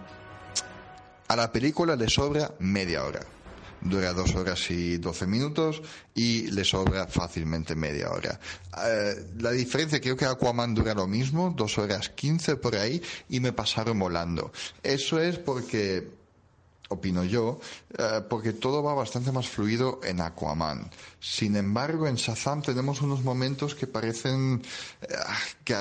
a 1.27 1.35
la 1.35 1.51
película 1.51 1.95
le 1.95 2.09
sobra 2.09 2.53
media 2.59 3.03
hora. 3.03 3.21
Dura 3.81 4.13
dos 4.13 4.33
horas 4.35 4.71
y 4.71 4.97
doce 4.97 5.27
minutos 5.27 5.81
y 6.15 6.47
le 6.51 6.63
sobra 6.63 7.05
fácilmente 7.05 7.75
media 7.75 8.11
hora. 8.11 8.39
Eh, 8.85 9.15
la 9.39 9.51
diferencia, 9.51 9.99
creo 9.99 10.15
que 10.15 10.25
Aquaman 10.25 10.73
dura 10.73 10.93
lo 10.93 11.05
mismo, 11.05 11.53
dos 11.55 11.77
horas 11.77 12.09
quince 12.09 12.55
por 12.55 12.75
ahí, 12.77 13.01
y 13.27 13.41
me 13.41 13.51
pasaron 13.51 13.99
volando. 13.99 14.53
Eso 14.81 15.19
es 15.19 15.37
porque 15.37 16.22
opino 16.93 17.23
yo, 17.23 17.59
eh, 17.97 18.21
porque 18.29 18.53
todo 18.53 18.81
va 18.83 18.93
bastante 18.93 19.31
más 19.31 19.47
fluido 19.47 19.99
en 20.03 20.21
Aquaman. 20.21 20.89
Sin 21.19 21.55
embargo, 21.55 22.07
en 22.07 22.15
Shazam 22.15 22.61
tenemos 22.61 23.01
unos 23.01 23.23
momentos 23.23 23.75
que 23.75 23.87
parecen 23.87 24.61
eh, 25.01 25.15
que 25.63 25.75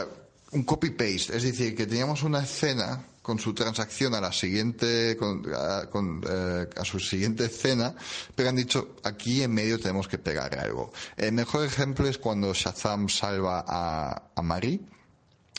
un 0.53 0.65
copy-paste, 0.65 1.37
es 1.37 1.43
decir, 1.43 1.75
que 1.75 1.87
teníamos 1.87 2.23
una 2.23 2.43
escena 2.43 3.07
con 3.23 3.39
su 3.39 3.55
transacción 3.55 4.15
a 4.15 4.21
la 4.21 4.33
siguiente 4.33 5.17
con, 5.17 5.43
a, 5.55 5.85
eh, 5.85 6.69
a, 6.77 6.85
su 6.85 6.99
siguiente 6.99 7.47
escena, 7.47 7.95
pero 8.35 8.49
han 8.49 8.57
dicho 8.57 8.97
aquí 9.05 9.43
en 9.43 9.55
medio 9.55 9.79
tenemos 9.79 10.09
que 10.09 10.19
pegar 10.19 10.59
algo. 10.59 10.93
El 11.17 11.33
mejor 11.33 11.65
ejemplo 11.65 12.07
es 12.09 12.19
cuando 12.19 12.53
Shazam 12.53 13.09
salva 13.09 13.65
a, 13.67 14.31
a 14.35 14.43
Marie, 14.43 14.81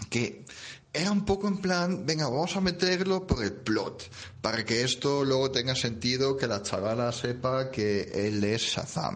que 0.10 0.46
era 0.94 1.12
un 1.12 1.26
poco 1.26 1.48
en 1.48 1.58
plan, 1.58 2.06
venga, 2.06 2.30
vamos 2.30 2.56
a 2.56 2.62
meterlo 2.62 3.26
por 3.26 3.44
el 3.44 3.52
plot, 3.52 4.10
para 4.42 4.64
que 4.64 4.84
esto 4.84 5.26
luego 5.26 5.50
tenga 5.50 5.76
sentido, 5.76 6.38
que 6.38 6.46
la 6.46 6.62
chavala 6.62 7.12
sepa 7.12 7.72
que 7.72 8.04
él 8.14 8.44
es 8.44 8.62
Shazam. 8.62 9.16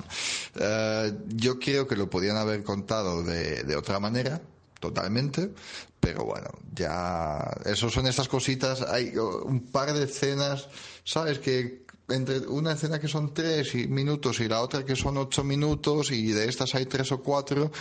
Uh, 0.55 1.15
yo 1.27 1.59
creo 1.59 1.87
que 1.87 1.95
lo 1.95 2.09
podían 2.09 2.35
haber 2.35 2.63
contado 2.63 3.21
de, 3.23 3.63
de 3.63 3.75
otra 3.75 3.99
manera, 3.99 4.41
totalmente, 4.79 5.51
pero 5.99 6.25
bueno, 6.25 6.49
ya, 6.73 7.39
eso 7.65 7.91
son 7.91 8.07
estas 8.07 8.27
cositas, 8.27 8.81
hay 8.81 9.15
un 9.15 9.67
par 9.71 9.93
de 9.93 10.05
escenas, 10.05 10.69
¿sabes? 11.03 11.37
Que 11.37 11.85
entre 12.09 12.39
una 12.47 12.71
escena 12.71 12.99
que 12.99 13.07
son 13.07 13.33
tres 13.33 13.75
minutos 13.89 14.39
y 14.39 14.47
la 14.47 14.61
otra 14.61 14.85
que 14.85 14.95
son 14.95 15.17
ocho 15.17 15.43
minutos 15.43 16.11
y 16.11 16.31
de 16.31 16.47
estas 16.47 16.73
hay 16.75 16.85
tres 16.85 17.11
o 17.11 17.21
cuatro 17.21 17.71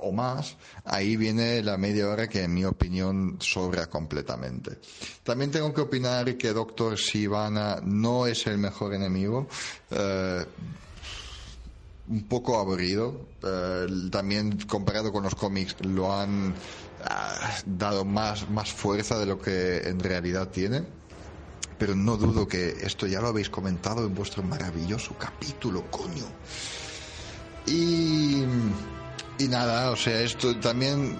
o 0.00 0.12
más, 0.12 0.56
ahí 0.84 1.16
viene 1.16 1.62
la 1.62 1.76
media 1.76 2.08
hora 2.08 2.28
que 2.28 2.42
en 2.42 2.54
mi 2.54 2.64
opinión 2.64 3.36
sobra 3.40 3.88
completamente. 3.88 4.78
También 5.22 5.50
tengo 5.50 5.72
que 5.72 5.80
opinar 5.80 6.36
que 6.36 6.52
Doctor 6.52 6.98
Sivana 6.98 7.80
no 7.82 8.26
es 8.26 8.46
el 8.46 8.58
mejor 8.58 8.94
enemigo. 8.94 9.48
Eh, 9.90 10.44
un 12.08 12.22
poco 12.24 12.58
aburrido. 12.58 13.28
Eh, 13.42 13.86
también 14.10 14.58
comparado 14.66 15.12
con 15.12 15.24
los 15.24 15.34
cómics 15.34 15.76
lo 15.80 16.12
han 16.12 16.50
uh, 16.50 16.54
dado 17.64 18.04
más, 18.04 18.48
más 18.50 18.72
fuerza 18.72 19.18
de 19.18 19.26
lo 19.26 19.40
que 19.40 19.78
en 19.78 20.00
realidad 20.00 20.48
tiene. 20.48 20.84
Pero 21.78 21.96
no 21.96 22.16
dudo 22.16 22.46
que 22.46 22.76
esto 22.82 23.06
ya 23.06 23.20
lo 23.20 23.28
habéis 23.28 23.50
comentado 23.50 24.06
en 24.06 24.14
vuestro 24.14 24.42
maravilloso 24.42 25.16
capítulo, 25.18 25.90
coño. 25.90 26.26
Y, 27.66 28.44
y 29.42 29.48
nada, 29.48 29.90
o 29.90 29.96
sea, 29.96 30.20
esto 30.20 30.56
también 30.56 31.18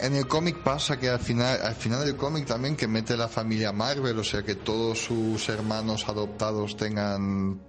en 0.00 0.14
el 0.14 0.26
cómic 0.28 0.62
pasa 0.62 0.98
que 0.98 1.08
al 1.08 1.18
final, 1.18 1.60
al 1.62 1.74
final 1.74 2.04
del 2.04 2.16
cómic 2.16 2.46
también 2.46 2.76
que 2.76 2.86
mete 2.86 3.16
la 3.16 3.28
familia 3.28 3.72
Marvel, 3.72 4.18
o 4.18 4.24
sea, 4.24 4.42
que 4.42 4.54
todos 4.54 4.98
sus 4.98 5.48
hermanos 5.48 6.08
adoptados 6.08 6.76
tengan 6.76 7.60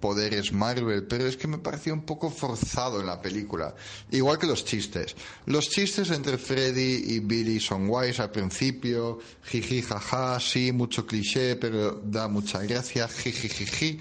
poderes 0.00 0.52
Marvel, 0.52 1.06
pero 1.06 1.26
es 1.26 1.36
que 1.36 1.48
me 1.48 1.58
parecía 1.58 1.92
un 1.92 2.06
poco 2.06 2.30
forzado 2.30 3.00
en 3.00 3.06
la 3.06 3.20
película. 3.20 3.74
Igual 4.10 4.38
que 4.38 4.46
los 4.46 4.64
chistes. 4.64 5.14
Los 5.46 5.68
chistes 5.68 6.10
entre 6.10 6.38
Freddy 6.38 7.14
y 7.14 7.20
Billy 7.20 7.60
son 7.60 7.88
guays 7.88 8.20
al 8.20 8.30
principio, 8.30 9.18
jiji, 9.42 9.82
jaja, 9.82 10.40
sí, 10.40 10.72
mucho 10.72 11.06
cliché, 11.06 11.56
pero 11.56 12.00
da 12.04 12.28
mucha 12.28 12.62
gracia, 12.62 13.08
jiji, 13.08 13.48
jiji. 13.48 14.00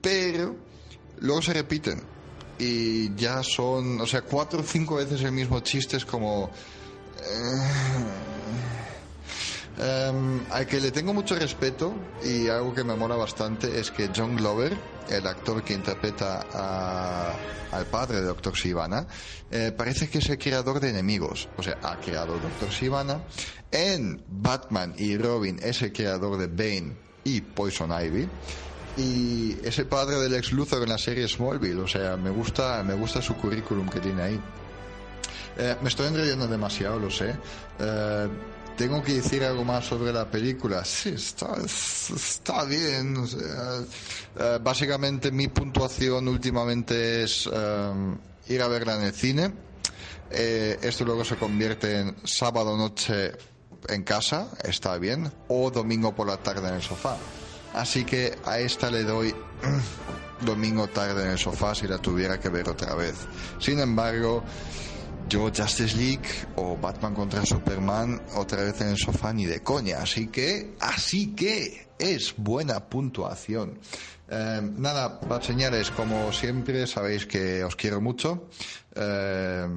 Pero 0.00 0.56
luego 1.20 1.42
se 1.42 1.52
repiten. 1.52 2.15
Y 2.58 3.14
ya 3.14 3.42
son, 3.42 4.00
o 4.00 4.06
sea, 4.06 4.22
cuatro 4.22 4.60
o 4.60 4.62
cinco 4.62 4.96
veces 4.96 5.22
el 5.22 5.32
mismo 5.32 5.60
chiste 5.60 5.96
es 5.96 6.04
como... 6.04 6.50
Um, 9.78 10.40
al 10.50 10.66
que 10.66 10.80
le 10.80 10.90
tengo 10.90 11.12
mucho 11.12 11.38
respeto 11.38 11.92
y 12.24 12.48
algo 12.48 12.72
que 12.72 12.82
me 12.82 12.96
mola 12.96 13.14
bastante 13.14 13.78
es 13.78 13.90
que 13.90 14.08
John 14.14 14.34
Glover, 14.34 14.74
el 15.10 15.26
actor 15.26 15.62
que 15.62 15.74
interpreta 15.74 16.46
a, 16.50 17.34
al 17.72 17.84
padre 17.84 18.22
de 18.22 18.22
Doctor 18.22 18.56
Sivana, 18.56 19.06
eh, 19.50 19.72
parece 19.76 20.08
que 20.08 20.18
es 20.18 20.30
el 20.30 20.38
creador 20.38 20.80
de 20.80 20.88
enemigos. 20.88 21.50
O 21.58 21.62
sea, 21.62 21.78
ha 21.82 21.96
creado 22.00 22.38
Doctor 22.38 22.72
Sivana. 22.72 23.20
En 23.70 24.22
Batman 24.28 24.94
y 24.96 25.18
Robin 25.18 25.60
es 25.62 25.82
el 25.82 25.92
creador 25.92 26.38
de 26.38 26.46
Bane 26.46 26.96
y 27.24 27.42
Poison 27.42 27.90
Ivy. 27.92 28.26
Y 28.96 29.56
es 29.62 29.78
el 29.78 29.86
padre 29.86 30.16
del 30.16 30.34
ex 30.34 30.52
Luthor 30.52 30.82
en 30.82 30.88
la 30.88 30.98
serie 30.98 31.28
Smallville. 31.28 31.80
O 31.80 31.88
sea, 31.88 32.16
me 32.16 32.30
gusta, 32.30 32.82
me 32.82 32.94
gusta 32.94 33.20
su 33.20 33.34
currículum 33.34 33.88
que 33.88 34.00
tiene 34.00 34.22
ahí. 34.22 34.40
Eh, 35.58 35.76
me 35.82 35.88
estoy 35.88 36.08
enrellando 36.08 36.46
demasiado, 36.46 36.98
lo 36.98 37.10
sé. 37.10 37.34
Eh, 37.78 38.28
tengo 38.76 39.02
que 39.02 39.14
decir 39.14 39.42
algo 39.42 39.64
más 39.64 39.86
sobre 39.86 40.12
la 40.12 40.30
película. 40.30 40.84
Sí, 40.84 41.10
está, 41.10 41.56
está 41.64 42.64
bien. 42.64 43.16
Uh, 43.16 44.62
básicamente 44.62 45.32
mi 45.32 45.48
puntuación 45.48 46.28
últimamente 46.28 47.22
es 47.22 47.46
uh, 47.46 48.16
ir 48.48 48.60
a 48.60 48.68
verla 48.68 48.96
en 48.96 49.02
el 49.02 49.12
cine. 49.12 49.52
Eh, 50.30 50.78
esto 50.82 51.04
luego 51.04 51.24
se 51.24 51.36
convierte 51.36 52.00
en 52.00 52.16
sábado 52.24 52.76
noche 52.76 53.32
en 53.88 54.02
casa, 54.02 54.50
está 54.64 54.98
bien, 54.98 55.32
o 55.48 55.70
domingo 55.70 56.14
por 56.14 56.26
la 56.26 56.36
tarde 56.36 56.68
en 56.68 56.74
el 56.74 56.82
sofá. 56.82 57.16
Así 57.76 58.04
que 58.04 58.34
a 58.46 58.58
esta 58.58 58.90
le 58.90 59.04
doy 59.04 59.34
domingo 60.40 60.88
tarde 60.88 61.24
en 61.24 61.32
el 61.32 61.38
sofá 61.38 61.74
si 61.74 61.86
la 61.86 61.98
tuviera 61.98 62.40
que 62.40 62.48
ver 62.48 62.70
otra 62.70 62.94
vez. 62.94 63.14
Sin 63.58 63.78
embargo, 63.80 64.42
yo 65.28 65.50
Justice 65.54 65.94
League 65.94 66.26
o 66.56 66.78
Batman 66.78 67.14
contra 67.14 67.44
Superman 67.44 68.22
otra 68.34 68.62
vez 68.62 68.80
en 68.80 68.88
el 68.88 68.96
sofá 68.96 69.34
ni 69.34 69.44
de 69.44 69.62
coña. 69.62 69.98
Así 69.98 70.28
que, 70.28 70.74
así 70.80 71.34
que 71.34 71.88
es 71.98 72.32
buena 72.38 72.80
puntuación. 72.80 73.78
Eh, 74.30 74.70
nada, 74.78 75.20
señales, 75.42 75.90
como 75.90 76.32
siempre, 76.32 76.86
sabéis 76.86 77.26
que 77.26 77.62
os 77.62 77.76
quiero 77.76 78.00
mucho. 78.00 78.48
Eh, 78.94 79.68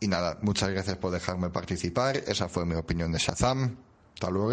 y 0.00 0.08
nada, 0.08 0.38
muchas 0.40 0.70
gracias 0.70 0.96
por 0.96 1.12
dejarme 1.12 1.50
participar. 1.50 2.16
Esa 2.16 2.48
fue 2.48 2.64
mi 2.64 2.74
opinión 2.74 3.12
de 3.12 3.18
Shazam. 3.18 3.76
Hasta 4.14 4.30
luego. 4.30 4.52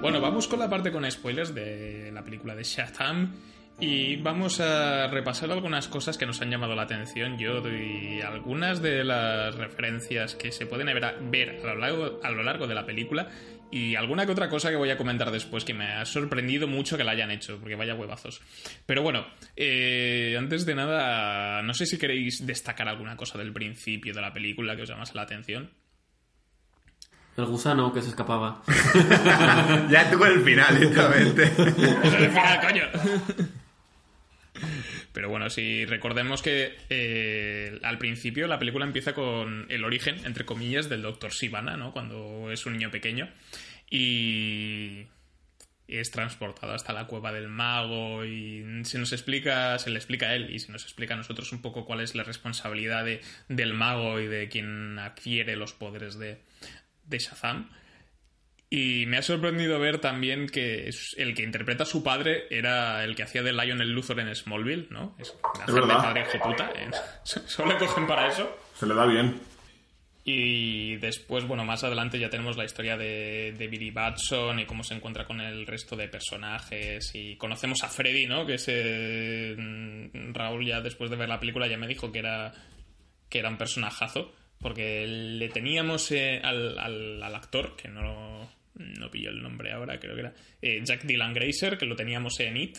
Bueno, 0.00 0.18
vamos 0.18 0.48
con 0.48 0.58
la 0.58 0.70
parte 0.70 0.90
con 0.90 1.08
spoilers 1.10 1.54
de 1.54 2.10
la 2.10 2.24
película 2.24 2.54
de 2.54 2.62
Shazam 2.62 3.34
y 3.78 4.16
vamos 4.16 4.58
a 4.58 5.08
repasar 5.08 5.50
algunas 5.50 5.88
cosas 5.88 6.16
que 6.16 6.24
nos 6.24 6.40
han 6.40 6.50
llamado 6.50 6.74
la 6.74 6.82
atención. 6.82 7.36
Yo 7.36 7.60
doy 7.60 8.18
algunas 8.22 8.80
de 8.80 9.04
las 9.04 9.54
referencias 9.56 10.34
que 10.34 10.52
se 10.52 10.64
pueden 10.64 10.86
ver 11.30 11.50
a, 11.66 11.74
lo 11.74 11.76
largo, 11.76 12.18
a 12.22 12.30
lo 12.30 12.42
largo 12.42 12.66
de 12.66 12.74
la 12.74 12.86
película 12.86 13.28
y 13.70 13.94
alguna 13.94 14.24
que 14.24 14.32
otra 14.32 14.48
cosa 14.48 14.70
que 14.70 14.76
voy 14.76 14.88
a 14.88 14.96
comentar 14.96 15.30
después 15.30 15.66
que 15.66 15.74
me 15.74 15.86
ha 15.86 16.06
sorprendido 16.06 16.66
mucho 16.66 16.96
que 16.96 17.04
la 17.04 17.12
hayan 17.12 17.30
hecho, 17.30 17.58
porque 17.60 17.76
vaya 17.76 17.94
huevazos. 17.94 18.40
Pero 18.86 19.02
bueno, 19.02 19.26
eh, 19.54 20.34
antes 20.38 20.64
de 20.64 20.74
nada, 20.74 21.60
no 21.60 21.74
sé 21.74 21.84
si 21.84 21.98
queréis 21.98 22.46
destacar 22.46 22.88
alguna 22.88 23.18
cosa 23.18 23.36
del 23.36 23.52
principio 23.52 24.14
de 24.14 24.22
la 24.22 24.32
película 24.32 24.76
que 24.76 24.82
os 24.82 24.88
llamase 24.88 25.14
la 25.14 25.22
atención. 25.22 25.70
El 27.40 27.46
gusano 27.46 27.92
que 27.92 28.02
se 28.02 28.10
escapaba. 28.10 28.62
ya 29.90 30.10
con 30.10 30.30
el 30.30 30.42
final, 30.42 30.78
directamente. 30.78 31.44
el 31.44 32.30
final, 32.30 32.60
coño. 32.60 32.84
Pero 35.12 35.28
bueno, 35.28 35.50
si 35.50 35.86
recordemos 35.86 36.42
que 36.42 36.76
eh, 36.90 37.78
al 37.82 37.98
principio 37.98 38.46
la 38.46 38.58
película 38.58 38.84
empieza 38.84 39.14
con 39.14 39.66
el 39.70 39.84
origen, 39.84 40.16
entre 40.24 40.44
comillas, 40.44 40.88
del 40.88 41.02
doctor 41.02 41.32
Sivana, 41.32 41.76
¿no? 41.76 41.92
Cuando 41.92 42.50
es 42.52 42.66
un 42.66 42.74
niño 42.74 42.90
pequeño. 42.90 43.28
Y 43.90 45.06
es 45.88 46.10
transportado 46.10 46.72
hasta 46.72 46.92
la 46.92 47.06
cueva 47.06 47.32
del 47.32 47.48
mago 47.48 48.24
y 48.24 48.64
se 48.84 48.98
nos 48.98 49.12
explica, 49.12 49.78
se 49.78 49.90
le 49.90 49.96
explica 49.96 50.28
a 50.28 50.34
él 50.34 50.50
y 50.54 50.60
se 50.60 50.70
nos 50.70 50.84
explica 50.84 51.14
a 51.14 51.16
nosotros 51.16 51.50
un 51.52 51.60
poco 51.60 51.84
cuál 51.84 52.00
es 52.00 52.14
la 52.14 52.22
responsabilidad 52.22 53.06
del 53.48 53.74
mago 53.74 54.20
y 54.20 54.26
de 54.26 54.48
quien 54.48 54.98
adquiere 54.98 55.56
los 55.56 55.72
poderes 55.72 56.18
de, 56.18 56.38
de 57.10 57.18
Shazam. 57.18 57.70
Y 58.72 59.04
me 59.06 59.18
ha 59.18 59.22
sorprendido 59.22 59.80
ver 59.80 59.98
también 59.98 60.46
que 60.46 60.88
el 61.16 61.34
que 61.34 61.42
interpreta 61.42 61.82
a 61.82 61.86
su 61.86 62.04
padre 62.04 62.46
era 62.50 63.02
el 63.02 63.16
que 63.16 63.24
hacía 63.24 63.42
de 63.42 63.52
Lionel 63.52 63.90
Luthor 63.90 64.20
en 64.20 64.32
Smallville, 64.34 64.86
¿no? 64.90 65.16
Es, 65.18 65.34
es 65.66 65.74
verdad. 65.74 65.96
padre 65.96 66.24
puta. 66.40 66.70
¿eh? 66.76 66.88
Solo 67.24 67.72
le 67.72 67.78
cogen 67.78 68.06
para 68.06 68.28
eso. 68.28 68.56
Se 68.78 68.86
le 68.86 68.94
da 68.94 69.06
bien. 69.06 69.40
Y 70.22 70.96
después, 70.98 71.46
bueno, 71.46 71.64
más 71.64 71.82
adelante 71.82 72.20
ya 72.20 72.30
tenemos 72.30 72.56
la 72.56 72.64
historia 72.64 72.96
de, 72.96 73.54
de, 73.58 73.66
Billy 73.66 73.90
Batson 73.90 74.60
y 74.60 74.66
cómo 74.66 74.84
se 74.84 74.94
encuentra 74.94 75.26
con 75.26 75.40
el 75.40 75.66
resto 75.66 75.96
de 75.96 76.06
personajes. 76.06 77.10
Y 77.14 77.36
conocemos 77.36 77.82
a 77.82 77.88
Freddy, 77.88 78.26
¿no? 78.26 78.46
Que 78.46 78.54
ese 78.54 79.56
Raúl 80.32 80.64
ya 80.64 80.80
después 80.80 81.10
de 81.10 81.16
ver 81.16 81.28
la 81.28 81.40
película 81.40 81.66
ya 81.66 81.76
me 81.76 81.88
dijo 81.88 82.12
que 82.12 82.20
era, 82.20 82.52
que 83.28 83.40
era 83.40 83.48
un 83.48 83.58
personajazo. 83.58 84.32
Porque 84.60 85.06
le 85.06 85.48
teníamos 85.48 86.10
eh, 86.12 86.40
al, 86.42 86.78
al, 86.78 87.22
al, 87.22 87.34
actor, 87.34 87.76
que 87.76 87.88
no, 87.88 88.50
no 88.74 89.10
pillo 89.10 89.30
el 89.30 89.42
nombre 89.42 89.72
ahora, 89.72 89.98
creo 89.98 90.14
que 90.14 90.20
era 90.20 90.34
eh, 90.60 90.80
Jack 90.84 91.04
Dylan 91.04 91.32
Grazer, 91.32 91.78
que 91.78 91.86
lo 91.86 91.96
teníamos 91.96 92.38
en 92.40 92.56
It. 92.56 92.78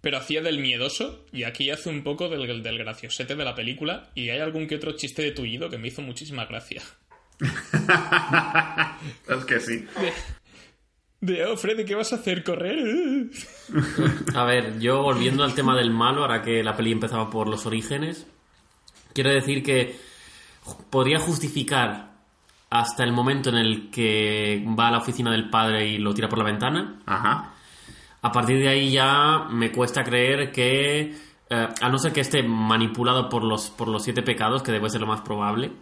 Pero 0.00 0.16
hacía 0.16 0.40
del 0.40 0.58
miedoso 0.58 1.26
y 1.30 1.42
aquí 1.42 1.70
hace 1.70 1.90
un 1.90 2.02
poco 2.02 2.30
del, 2.30 2.62
del 2.62 2.78
graciosete 2.78 3.34
de 3.34 3.44
la 3.44 3.54
película 3.54 4.10
y 4.14 4.30
hay 4.30 4.38
algún 4.38 4.66
que 4.66 4.76
otro 4.76 4.92
chiste 4.92 5.20
de 5.20 5.32
tullido 5.32 5.68
que 5.68 5.76
me 5.76 5.88
hizo 5.88 6.00
muchísima 6.00 6.46
gracia. 6.46 6.80
es 9.28 9.44
que 9.44 9.60
sí. 9.60 9.84
De, 11.20 11.34
de, 11.34 11.44
oh, 11.44 11.56
Freddy, 11.58 11.84
¿qué 11.84 11.94
vas 11.94 12.14
a 12.14 12.16
hacer? 12.16 12.42
¿Correr? 12.42 12.78
a 14.34 14.44
ver, 14.44 14.78
yo 14.80 15.02
volviendo 15.02 15.44
al 15.44 15.54
tema 15.54 15.76
del 15.76 15.90
malo, 15.90 16.22
ahora 16.22 16.40
que 16.40 16.62
la 16.62 16.74
peli 16.74 16.92
empezaba 16.92 17.28
por 17.28 17.46
los 17.46 17.66
orígenes, 17.66 18.26
quiero 19.12 19.30
decir 19.30 19.62
que 19.62 19.96
podría 20.90 21.18
justificar 21.18 22.10
hasta 22.70 23.02
el 23.02 23.12
momento 23.12 23.50
en 23.50 23.56
el 23.56 23.90
que 23.90 24.64
va 24.78 24.88
a 24.88 24.90
la 24.92 24.98
oficina 24.98 25.32
del 25.32 25.50
padre 25.50 25.88
y 25.88 25.98
lo 25.98 26.14
tira 26.14 26.28
por 26.28 26.38
la 26.38 26.44
ventana. 26.44 27.00
Ajá. 27.04 27.54
A 28.22 28.32
partir 28.32 28.58
de 28.58 28.68
ahí 28.68 28.92
ya 28.92 29.46
me 29.50 29.72
cuesta 29.72 30.04
creer 30.04 30.52
que, 30.52 31.16
eh, 31.48 31.68
a 31.80 31.88
no 31.88 31.98
ser 31.98 32.12
que 32.12 32.20
esté 32.20 32.42
manipulado 32.42 33.28
por 33.28 33.42
los, 33.42 33.70
por 33.70 33.88
los 33.88 34.04
siete 34.04 34.22
pecados, 34.22 34.62
que 34.62 34.72
debe 34.72 34.90
ser 34.90 35.00
lo 35.00 35.06
más 35.06 35.22
probable, 35.22 35.72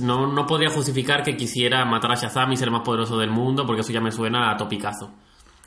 no, 0.00 0.26
no 0.26 0.46
podría 0.46 0.70
justificar 0.70 1.22
que 1.22 1.36
quisiera 1.36 1.84
matar 1.84 2.12
a 2.12 2.16
Shazam 2.16 2.52
y 2.52 2.56
ser 2.56 2.68
el 2.68 2.72
más 2.72 2.82
poderoso 2.82 3.16
del 3.18 3.30
mundo, 3.30 3.66
porque 3.66 3.82
eso 3.82 3.92
ya 3.92 4.00
me 4.00 4.10
suena 4.10 4.50
a 4.50 4.56
topicazo. 4.56 5.12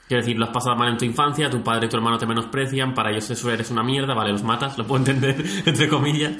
Quiero 0.07 0.23
decir, 0.23 0.37
lo 0.37 0.45
has 0.45 0.51
pasado 0.51 0.75
mal 0.75 0.89
en 0.89 0.97
tu 0.97 1.05
infancia, 1.05 1.49
tu 1.51 1.61
padre 1.61 1.85
y 1.85 1.89
tu 1.89 1.95
hermano 1.95 2.17
te 2.17 2.25
menosprecian, 2.25 2.95
para 2.95 3.11
ellos 3.11 3.29
eso 3.29 3.51
eres 3.51 3.69
una 3.69 3.83
mierda, 3.83 4.15
vale, 4.15 4.31
los 4.31 4.41
matas, 4.41 4.75
lo 4.77 4.87
puedo 4.87 5.05
entender, 5.05 5.35
entre 5.65 5.87
comillas. 5.87 6.33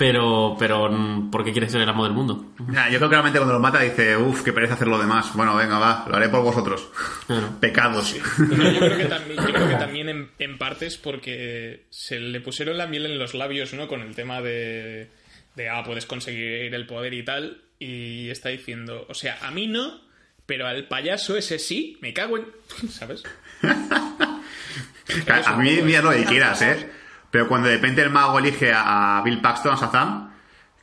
Pero, 0.00 0.56
pero, 0.58 0.90
¿por 1.30 1.44
qué 1.44 1.52
quieres 1.52 1.72
ser 1.72 1.82
el 1.82 1.88
amo 1.90 2.04
del 2.04 2.14
mundo? 2.14 2.54
Ya, 2.72 2.88
yo 2.88 2.96
creo 2.96 3.10
que 3.10 3.16
realmente 3.16 3.38
cuando 3.38 3.52
lo 3.52 3.60
mata 3.60 3.82
dice, 3.82 4.16
uff, 4.16 4.42
qué 4.42 4.50
pereza 4.50 4.72
hacer 4.72 4.88
lo 4.88 4.98
demás. 4.98 5.34
Bueno, 5.34 5.54
venga, 5.54 5.78
va, 5.78 6.06
lo 6.08 6.16
haré 6.16 6.30
por 6.30 6.42
vosotros. 6.42 6.88
Claro. 7.26 7.50
Pecados. 7.60 8.16
Pero 8.38 8.72
yo 8.72 8.78
creo 8.78 8.96
que 8.96 9.04
también, 9.04 9.36
yo 9.36 9.52
creo 9.52 9.68
que 9.68 9.74
también 9.74 10.08
en, 10.08 10.30
en 10.38 10.56
parte 10.56 10.86
es 10.86 10.96
porque 10.96 11.84
se 11.90 12.18
le 12.18 12.40
pusieron 12.40 12.78
la 12.78 12.86
miel 12.86 13.04
en 13.04 13.18
los 13.18 13.34
labios, 13.34 13.74
¿no? 13.74 13.88
Con 13.88 14.00
el 14.00 14.14
tema 14.14 14.40
de, 14.40 15.10
de, 15.54 15.68
ah, 15.68 15.82
puedes 15.84 16.06
conseguir 16.06 16.74
el 16.74 16.86
poder 16.86 17.12
y 17.12 17.22
tal. 17.22 17.60
Y 17.78 18.30
está 18.30 18.48
diciendo, 18.48 19.04
o 19.06 19.12
sea, 19.12 19.36
a 19.42 19.50
mí 19.50 19.66
no, 19.66 20.00
pero 20.46 20.66
al 20.66 20.88
payaso 20.88 21.36
ese 21.36 21.58
sí, 21.58 21.98
me 22.00 22.14
cago 22.14 22.38
en... 22.38 22.46
¿Sabes? 22.88 23.22
a 23.62 25.56
mí, 25.58 25.78
mira 25.82 26.00
lo 26.00 26.12
que 26.12 26.24
quieras, 26.24 26.62
¿eh? 26.62 26.88
Pero 27.30 27.48
cuando 27.48 27.68
de 27.68 27.76
repente 27.76 28.02
el 28.02 28.10
mago 28.10 28.38
elige 28.38 28.72
a 28.74 29.22
Bill 29.24 29.40
Paxton, 29.40 29.72
a 29.72 29.76
Shazam, 29.76 30.32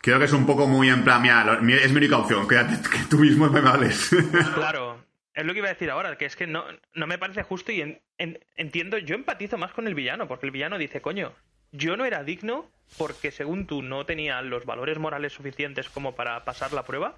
creo 0.02 0.20
que 0.20 0.26
es 0.26 0.34
un 0.34 0.46
poco 0.46 0.68
muy 0.68 0.90
en 0.90 1.04
plan, 1.04 1.22
mira, 1.22 1.60
es 1.82 1.92
mi 1.92 1.98
única 1.98 2.18
opción, 2.18 2.48
quédate, 2.48 2.78
que 2.90 3.04
tú 3.10 3.18
mismo 3.20 3.50
me 3.50 3.62
vales. 3.62 4.10
Claro, 4.56 5.04
es 5.34 5.46
lo 5.46 5.54
que 5.54 5.60
iba 5.60 5.68
a 5.68 5.74
decir 5.74 5.90
ahora, 5.90 6.18
que 6.18 6.26
es 6.26 6.36
que 6.36 6.48
no, 6.48 6.64
no 6.94 7.08
me 7.08 7.18
parece 7.18 7.44
justo 7.44 7.72
y 7.72 7.82
en, 7.82 8.02
en, 8.18 8.40
entiendo, 8.56 8.98
yo 8.98 9.16
empatizo 9.16 9.58
más 9.58 9.74
con 9.74 9.88
el 9.88 9.96
villano, 9.96 10.28
porque 10.28 10.46
el 10.46 10.52
villano 10.52 10.78
dice, 10.78 11.02
coño, 11.02 11.34
yo 11.72 11.98
no 11.98 12.06
era 12.06 12.24
digno 12.24 12.72
porque 12.98 13.32
según 13.32 13.68
tú 13.68 13.82
no 13.82 14.06
tenía 14.06 14.42
los 14.42 14.66
valores 14.66 14.98
morales 14.98 15.34
suficientes 15.34 15.90
como 15.90 16.16
para 16.16 16.46
pasar 16.46 16.72
la 16.72 16.86
prueba, 16.86 17.18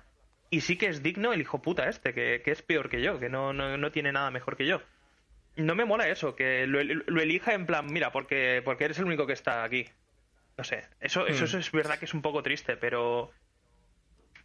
y 0.49 0.61
sí 0.61 0.77
que 0.77 0.87
es 0.87 1.03
digno 1.03 1.31
el 1.31 1.41
hijo 1.41 1.61
puta 1.61 1.87
este, 1.87 2.15
que, 2.15 2.41
que 2.43 2.51
es 2.51 2.63
peor 2.63 2.89
que 2.89 3.03
yo, 3.03 3.19
que 3.19 3.29
no, 3.29 3.53
no, 3.53 3.77
no 3.77 3.91
tiene 3.91 4.11
nada 4.11 4.31
mejor 4.31 4.57
que 4.57 4.65
yo 4.65 4.81
no 5.59 5.75
me 5.75 5.85
mola 5.85 6.07
eso, 6.07 6.35
que 6.35 6.67
lo, 6.67 6.83
lo, 6.83 7.21
elija 7.21 7.53
en 7.53 7.65
plan, 7.65 7.85
mira, 7.87 8.11
porque, 8.11 8.61
porque 8.63 8.85
eres 8.85 8.99
el 8.99 9.05
único 9.05 9.25
que 9.25 9.33
está 9.33 9.63
aquí. 9.63 9.87
No 10.57 10.63
sé, 10.63 10.85
eso, 10.99 11.25
eso, 11.25 11.45
eso, 11.45 11.57
es 11.57 11.71
verdad 11.71 11.97
que 11.97 12.05
es 12.05 12.13
un 12.13 12.21
poco 12.21 12.43
triste, 12.43 12.75
pero 12.75 13.31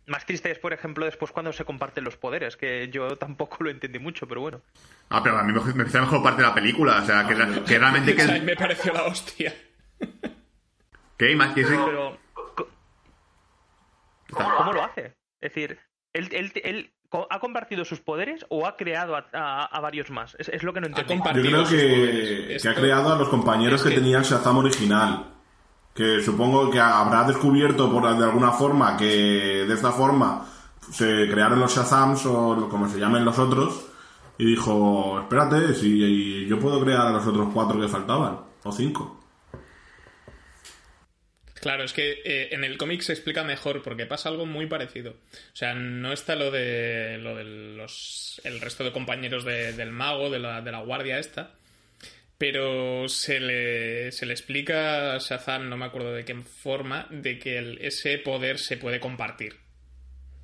más 0.06 0.24
triste 0.26 0.50
es, 0.50 0.58
por 0.58 0.72
ejemplo, 0.72 1.04
después 1.04 1.32
cuando 1.32 1.52
se 1.52 1.64
comparten 1.64 2.04
los 2.04 2.16
poderes, 2.16 2.56
que 2.56 2.88
yo 2.88 3.16
tampoco 3.16 3.64
lo 3.64 3.70
entendí 3.70 3.98
mucho, 3.98 4.28
pero 4.28 4.40
bueno. 4.40 4.62
Ah, 5.08 5.22
pero 5.22 5.38
a 5.38 5.42
mí 5.42 5.52
me 5.52 5.60
parece 5.60 5.98
la 5.98 6.04
mejor 6.04 6.22
parte 6.22 6.42
de 6.42 6.48
la 6.48 6.54
película, 6.54 7.02
o 7.02 7.04
sea, 7.04 7.26
que, 7.26 7.64
que 7.64 7.78
realmente... 7.78 8.14
Que... 8.14 8.40
me 8.40 8.54
pareció 8.54 8.92
la 8.92 9.04
hostia. 9.04 9.54
¿Qué? 11.18 11.34
¿Más 11.36 11.54
que 11.54 11.64
Pero... 11.64 12.18
¿Cómo 14.30 14.72
lo 14.72 14.82
hace? 14.82 15.14
Es 15.40 15.52
decir, 15.52 15.78
él, 16.12 16.28
él, 16.32 16.52
él 16.64 16.93
¿Ha 17.30 17.40
compartido 17.40 17.84
sus 17.84 18.00
poderes 18.00 18.44
o 18.48 18.66
ha 18.66 18.76
creado 18.76 19.16
a, 19.16 19.26
a, 19.32 19.64
a 19.64 19.80
varios 19.80 20.10
más? 20.10 20.36
Es, 20.38 20.48
es, 20.48 20.62
lo 20.62 20.72
que 20.72 20.80
no 20.80 20.88
entiendo. 20.88 21.14
Yo 21.32 21.42
creo 21.42 21.68
que, 21.68 22.58
que 22.60 22.68
ha 22.68 22.74
creado 22.74 23.12
a 23.12 23.16
los 23.16 23.28
compañeros 23.28 23.80
es 23.80 23.86
que, 23.86 23.94
que 23.94 24.00
tenía 24.00 24.18
el 24.18 24.24
Shazam 24.24 24.58
original. 24.58 25.26
Que 25.94 26.20
supongo 26.22 26.70
que 26.70 26.80
habrá 26.80 27.24
descubierto 27.24 27.90
por 27.90 28.02
de 28.16 28.24
alguna 28.24 28.50
forma 28.50 28.96
que 28.96 29.64
de 29.66 29.74
esta 29.74 29.92
forma 29.92 30.44
se 30.90 31.28
crearon 31.30 31.60
los 31.60 31.74
Shazams 31.74 32.26
o 32.26 32.68
como 32.68 32.88
se 32.88 32.98
llamen 32.98 33.24
los 33.24 33.38
otros. 33.38 33.86
Y 34.36 34.46
dijo, 34.46 35.20
espérate, 35.20 35.74
si 35.74 36.46
yo 36.46 36.58
puedo 36.58 36.80
crear 36.82 37.06
a 37.06 37.10
los 37.10 37.26
otros 37.26 37.48
cuatro 37.54 37.80
que 37.80 37.88
faltaban. 37.88 38.40
O 38.64 38.72
cinco. 38.72 39.23
Claro, 41.64 41.82
es 41.84 41.94
que 41.94 42.20
eh, 42.26 42.48
en 42.52 42.62
el 42.62 42.76
cómic 42.76 43.00
se 43.00 43.14
explica 43.14 43.42
mejor 43.42 43.82
porque 43.82 44.04
pasa 44.04 44.28
algo 44.28 44.44
muy 44.44 44.66
parecido. 44.66 45.12
O 45.12 45.56
sea, 45.56 45.72
no 45.72 46.12
está 46.12 46.36
lo 46.36 46.50
de, 46.50 47.16
lo 47.16 47.36
de 47.36 47.44
los, 47.44 48.38
el 48.44 48.60
resto 48.60 48.84
de 48.84 48.92
compañeros 48.92 49.46
de, 49.46 49.72
del 49.72 49.90
mago, 49.90 50.28
de 50.28 50.40
la, 50.40 50.60
de 50.60 50.70
la 50.70 50.80
guardia 50.80 51.18
esta, 51.18 51.54
pero 52.36 53.08
se 53.08 53.40
le, 53.40 54.12
se 54.12 54.26
le 54.26 54.34
explica 54.34 55.14
a 55.14 55.18
Shazam, 55.18 55.70
no 55.70 55.78
me 55.78 55.86
acuerdo 55.86 56.12
de 56.12 56.26
qué 56.26 56.34
forma, 56.34 57.06
de 57.08 57.38
que 57.38 57.78
ese 57.80 58.18
poder 58.18 58.58
se 58.58 58.76
puede 58.76 59.00
compartir, 59.00 59.56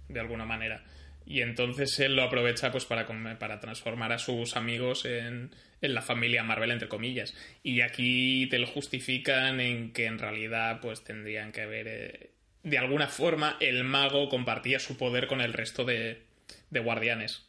de 0.09 0.21
alguna 0.21 0.47
manera. 0.47 0.87
Y 1.33 1.43
entonces 1.43 1.97
él 2.01 2.17
lo 2.17 2.25
aprovecha 2.25 2.73
pues 2.73 2.85
para, 2.87 3.07
para 3.39 3.61
transformar 3.61 4.11
a 4.11 4.19
sus 4.19 4.57
amigos 4.57 5.05
en, 5.05 5.55
en 5.81 5.95
la 5.95 6.03
familia 6.03 6.43
Marvel, 6.43 6.73
entre 6.73 6.89
comillas. 6.89 7.37
Y 7.63 7.83
aquí 7.83 8.49
te 8.51 8.59
lo 8.59 8.67
justifican 8.67 9.61
en 9.61 9.93
que 9.93 10.07
en 10.07 10.19
realidad 10.19 10.81
pues 10.81 11.05
tendrían 11.05 11.53
que 11.53 11.63
haber... 11.63 11.87
eh, 11.87 12.31
de 12.65 12.79
alguna 12.79 13.07
forma 13.07 13.57
el 13.61 13.85
mago 13.85 14.29
compartía 14.29 14.81
su 14.81 14.97
poder 14.97 15.29
con 15.29 15.41
el 15.41 15.53
resto 15.53 15.85
de, 15.85 16.25
de 16.71 16.81
guardianes. 16.81 17.47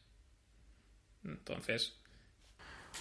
Entonces... 1.25 1.95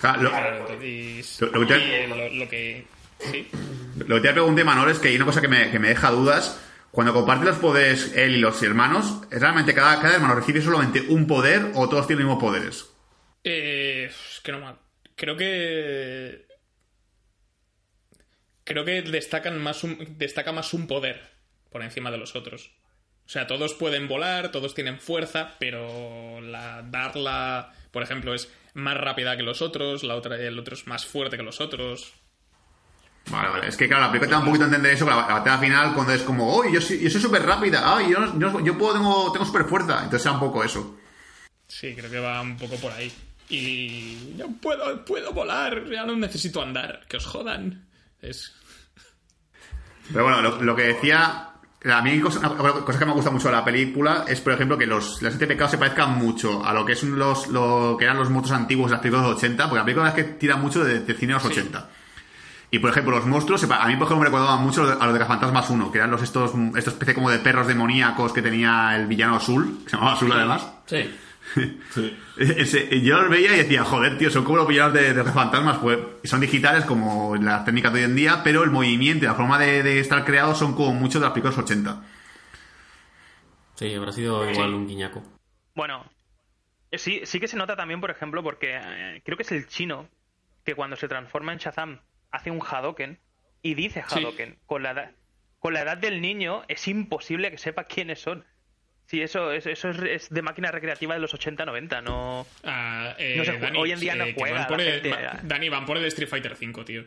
Claro, 0.01 0.23
lo, 0.23 0.31
claro, 0.31 0.57
entonces- 0.61 1.41
lo- 1.43 1.51
lo 1.61 1.67
que 1.67 1.75
te- 1.75 2.07
lo, 2.09 2.29
lo 2.31 2.49
que... 2.49 2.87
Sí. 3.19 3.49
lo 4.07 4.17
que 4.17 4.29
te 4.29 4.33
pregunté, 4.33 4.65
Manol, 4.65 4.91
es 4.91 4.99
que 4.99 5.09
hay 5.09 5.17
una 5.17 5.27
cosa 5.27 5.43
que 5.43 5.49
me, 5.49 5.71
que 5.71 5.79
me 5.79 5.89
deja 5.89 6.11
dudas. 6.11 6.59
Cuando 6.91 7.13
comparte 7.13 7.45
los 7.45 7.59
poderes 7.59 8.13
él 8.17 8.37
y 8.37 8.41
los 8.41 8.63
hermanos, 8.63 9.23
¿es 9.31 9.41
realmente 9.41 9.75
cada, 9.75 10.01
cada 10.01 10.17
hermano 10.17 10.35
recibe 10.35 10.61
solamente 10.61 11.03
un 11.09 11.27
poder 11.27 11.71
o 11.75 11.89
todos 11.89 12.07
tienen 12.07 12.27
los 12.27 12.37
mismos 12.37 12.51
poderes? 12.51 12.91
Eh, 13.45 14.09
es 14.11 14.41
que 14.41 14.53
no 14.53 14.59
me... 14.61 14.75
Creo 15.15 15.37
que... 15.37 16.47
Creo 18.65 18.85
que 18.85 19.03
destacan 19.03 19.61
más 19.63 19.85
un... 19.85 20.17
destaca 20.19 20.53
más 20.53 20.75
un 20.75 20.87
poder 20.87 21.31
por 21.71 21.83
encima 21.83 22.11
de 22.11 22.19
los 22.19 22.35
otros. 22.35 22.73
O 23.25 23.29
sea, 23.33 23.47
todos 23.47 23.75
pueden 23.75 24.09
volar, 24.09 24.51
todos 24.51 24.75
tienen 24.75 24.99
fuerza, 24.99 25.55
pero 25.61 26.41
la 26.41 26.83
darla, 26.83 27.73
por 27.93 28.03
ejemplo, 28.03 28.35
es 28.35 28.53
más 28.75 28.97
rápida 28.97 29.37
que 29.37 29.45
los 29.45 29.63
otros, 29.63 30.03
la 30.03 30.17
otra, 30.17 30.37
el 30.37 30.59
otro 30.59 30.75
es 30.75 30.89
más 30.89 31.07
fuerte 31.07 31.37
que 31.37 31.45
los 31.45 31.61
otros. 31.61 32.13
Vale, 33.31 33.49
vale. 33.49 33.69
Es 33.69 33.77
que 33.77 33.87
claro, 33.87 34.03
la 34.05 34.09
película 34.11 34.29
te 34.29 34.33
da 34.35 34.39
un 34.41 34.47
poquito 34.47 34.65
a 34.65 34.67
entender 34.69 34.93
eso, 34.95 35.05
la, 35.09 35.17
la 35.17 35.23
batalla 35.35 35.59
final, 35.59 35.95
cuando 35.95 36.13
es 36.13 36.23
como, 36.23 36.53
¡oh, 36.53 36.65
yo, 36.69 36.81
soy- 36.81 36.99
yo 37.09 37.21
súper 37.21 37.45
rápida! 37.45 37.97
¡Ay, 37.97 38.11
yo, 38.11 38.39
yo, 38.39 38.61
yo 38.61 38.77
puedo, 38.79 38.95
tengo, 38.95 39.31
tengo 39.33 39.45
súper 39.47 39.65
fuerza! 39.67 39.99
Entonces 39.99 40.23
sea 40.23 40.33
un 40.33 40.41
poco 40.41 40.65
eso. 40.65 40.97
Sí, 41.69 41.95
creo 41.97 42.11
que 42.11 42.19
va 42.19 42.41
un 42.41 42.57
poco 42.57 42.77
por 42.77 42.93
ahí. 42.93 43.13
Y 43.49 44.35
ya 44.37 44.47
puedo, 44.61 45.05
puedo 45.05 45.33
volar, 45.33 45.85
ya 45.91 46.05
no 46.05 46.17
necesito 46.17 46.63
andar, 46.63 47.03
que 47.09 47.17
os 47.19 47.27
jodan. 47.27 47.87
Es... 48.21 48.53
Pero 50.13 50.25
bueno, 50.25 50.41
lo, 50.43 50.63
lo 50.63 50.75
que 50.77 50.83
decía. 50.83 51.47
A 51.83 52.03
mí, 52.03 52.21
cosa, 52.21 52.41
una 52.51 52.73
cosa 52.85 52.99
que 52.99 53.07
me 53.07 53.13
gusta 53.13 53.31
mucho 53.31 53.49
de 53.49 53.55
la 53.55 53.65
película 53.65 54.25
es, 54.29 54.41
por 54.43 54.53
ejemplo, 54.53 54.77
que 54.77 54.85
los, 54.87 55.23
los 55.23 55.33
siete 55.33 55.47
pecados 55.47 55.71
se 55.71 55.79
parezcan 55.79 56.19
mucho 56.19 56.63
a 56.63 56.75
lo 56.75 56.85
que, 56.85 56.93
es 56.93 57.03
los, 57.05 57.49
lo 57.49 57.97
que 57.99 58.05
eran 58.05 58.19
los 58.19 58.29
monstruos 58.29 58.61
antiguos 58.61 58.91
de 58.91 58.97
las 58.97 59.01
películas 59.01 59.25
de 59.25 59.31
los 59.31 59.39
80, 59.39 59.65
porque 59.65 59.79
la 59.79 59.85
película 59.87 60.09
es 60.11 60.15
que 60.15 60.25
tira 60.25 60.57
mucho 60.57 60.85
de, 60.85 61.01
de 61.01 61.15
cine 61.15 61.29
de 61.33 61.39
los 61.39 61.45
80. 61.47 61.89
Y 62.73 62.79
por 62.79 62.91
ejemplo, 62.91 63.17
los 63.17 63.27
monstruos, 63.27 63.65
a 63.65 63.87
mí 63.89 63.97
por 63.97 64.07
ejemplo 64.07 64.17
me 64.19 64.25
recordaban 64.27 64.63
mucho 64.63 64.83
a 64.83 65.05
los 65.05 65.13
de 65.13 65.19
Cazafantasmas 65.19 65.69
1, 65.71 65.91
que 65.91 65.99
eran 65.99 66.11
los 66.11 66.23
estos, 66.23 66.53
esta 66.77 66.91
especie 66.91 67.15
como 67.15 67.29
de 67.31 67.39
perros 67.41 67.67
demoníacos 67.67 68.33
que 68.33 68.43
tenía 68.43 68.95
el 68.97 69.07
villano 69.09 69.37
azul, 69.37 69.81
que 69.85 69.91
se 69.91 69.97
llamaba 69.97 70.13
azul 70.17 70.31
además. 70.33 70.73
Sí. 70.87 71.11
Sí. 71.93 72.17
Ese- 72.37 73.01
yo 73.01 73.21
los 73.21 73.29
veía 73.31 73.55
y 73.55 73.59
decía, 73.59 73.83
joder, 73.83 74.17
tío, 74.19 74.31
son 74.31 74.45
como 74.45 74.59
los 74.59 74.69
villanos 74.69 74.93
de, 74.95 75.13
de 75.15 75.25
fantasmas, 75.25 75.79
pues 75.79 75.99
y 76.23 76.29
son 76.29 76.39
digitales 76.41 76.85
como 76.85 77.35
las 77.37 77.65
técnicas 77.65 77.93
de 77.93 78.01
hoy 78.01 78.05
en 78.05 78.15
día, 78.15 78.41
pero 78.45 78.63
el 78.63 78.71
movimiento 78.71 79.25
y 79.25 79.29
la 79.29 79.35
forma 79.35 79.59
de, 79.59 79.83
de 79.83 79.99
estar 79.99 80.25
creados 80.25 80.57
son 80.59 80.77
como 80.77 80.95
mucho 80.95 81.19
de 81.19 81.25
las 81.25 81.33
películas 81.33 81.59
80. 81.59 82.03
Sí, 83.75 83.95
habrá 83.95 84.13
sido 84.13 84.49
igual 84.49 84.75
un 84.75 84.87
guiñaco. 84.87 85.23
Bueno, 85.75 86.05
eh, 86.91 86.99
sí, 86.99 87.23
sí 87.25 87.41
que 87.41 87.49
se 87.49 87.57
nota 87.57 87.75
también, 87.77 88.01
por 88.01 88.11
ejemplo, 88.11 88.43
porque 88.43 88.79
eh, 88.81 89.23
creo 89.25 89.37
que 89.37 89.43
es 89.43 89.53
el 89.53 89.67
chino 89.67 90.07
que 90.65 90.75
cuando 90.75 90.97
se 90.97 91.09
transforma 91.09 91.53
en 91.53 91.59
Shazam 91.59 91.99
hace 92.31 92.51
un 92.51 92.61
Hadoken 92.61 93.19
y 93.63 93.75
dice 93.75 94.05
Sí. 94.09 94.21
Hadoken. 94.21 94.59
Con, 94.67 94.83
la 94.83 94.91
edad, 94.93 95.11
con 95.59 95.75
la 95.75 95.83
edad 95.83 95.97
del 95.99 96.21
niño 96.21 96.63
es 96.69 96.87
imposible 96.89 97.51
que 97.51 97.59
sepa 97.59 97.85
quiénes 97.85 98.21
son. 98.21 98.45
Sí, 99.07 99.21
eso, 99.23 99.51
es, 99.53 99.67
eso 99.67 99.91
es, 99.91 99.99
es 99.99 100.31
de 100.31 100.41
máquina 100.43 100.71
recreativa 100.71 101.15
de 101.15 101.21
los 101.21 101.35
80-90, 101.35 102.03
no... 102.05 102.47
Ah, 102.63 103.15
eh, 103.19 103.35
No 103.37 103.45
se 103.45 103.59
juega- 103.59 103.77
hoy 103.79 103.91
en 103.91 103.99
día 103.99 104.15
no 104.15 104.25
que 104.27 104.35
juega 104.35 104.59
van 104.61 104.67
por 104.69 104.81
el- 104.81 104.93
gente, 104.93 105.11
va- 105.11 105.21
ya. 105.21 105.41
Dani, 105.43 105.69
van 105.69 105.85
por 105.85 105.97
el 105.97 106.05
Street 106.05 106.29
Fighter 106.29 106.55
5, 106.57 106.85
tío. 106.85 107.05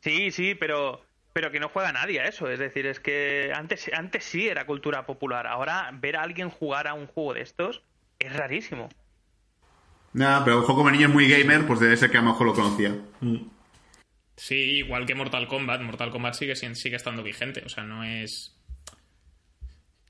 Sí, 0.00 0.30
sí, 0.30 0.54
pero, 0.54 1.04
pero 1.32 1.50
que 1.50 1.60
no 1.60 1.68
juega 1.68 1.92
nadie 1.92 2.20
a 2.20 2.26
eso. 2.28 2.48
Es 2.50 2.58
decir, 2.58 2.86
es 2.86 3.00
que 3.00 3.52
antes, 3.54 3.90
antes 3.92 4.24
sí 4.24 4.48
era 4.48 4.66
cultura 4.66 5.06
popular. 5.06 5.46
Ahora 5.46 5.90
ver 5.94 6.16
a 6.16 6.22
alguien 6.22 6.50
jugar 6.50 6.86
a 6.86 6.94
un 6.94 7.06
juego 7.06 7.34
de 7.34 7.40
estos 7.42 7.82
es 8.18 8.32
rarísimo. 8.34 8.88
Nada, 10.16 10.44
pero 10.44 10.62
juego 10.62 10.76
como 10.78 10.90
niño 10.90 11.08
es 11.08 11.12
muy 11.12 11.28
gamer, 11.28 11.66
pues 11.66 11.78
debe 11.78 11.96
ser 11.96 12.10
que 12.10 12.16
a 12.18 12.22
lo 12.22 12.30
mejor 12.30 12.46
lo 12.46 12.54
conocía. 12.54 12.94
Sí, 14.36 14.54
igual 14.56 15.06
que 15.06 15.14
Mortal 15.14 15.46
Kombat. 15.46 15.80
Mortal 15.82 16.10
Kombat 16.10 16.34
sigue, 16.34 16.56
sigue 16.56 16.96
estando 16.96 17.22
vigente. 17.22 17.62
O 17.64 17.68
sea, 17.68 17.84
no 17.84 18.02
es. 18.04 18.54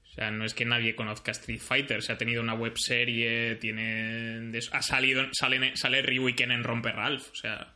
O 0.05 0.09
sea, 0.15 0.31
no 0.31 0.45
es 0.45 0.55
que 0.55 0.65
nadie 0.65 0.95
conozca 0.97 1.31
Street 1.33 1.61
Fighter. 1.61 2.03
Se 2.03 2.13
ha 2.13 2.19
tenido 2.19 2.43
una 2.43 2.55
webserie, 2.55 3.57
tiene. 3.57 4.41
de- 4.51 4.65
Ha 4.73 4.83
salido. 4.83 5.25
Sale, 5.33 5.77
sale 5.77 6.03
Ryu 6.03 6.29
y 6.29 6.35
Ken 6.35 6.51
en 6.53 6.65
Romper 6.65 6.97
Ralph. 6.97 7.31
O 7.31 7.35
sea. 7.35 7.75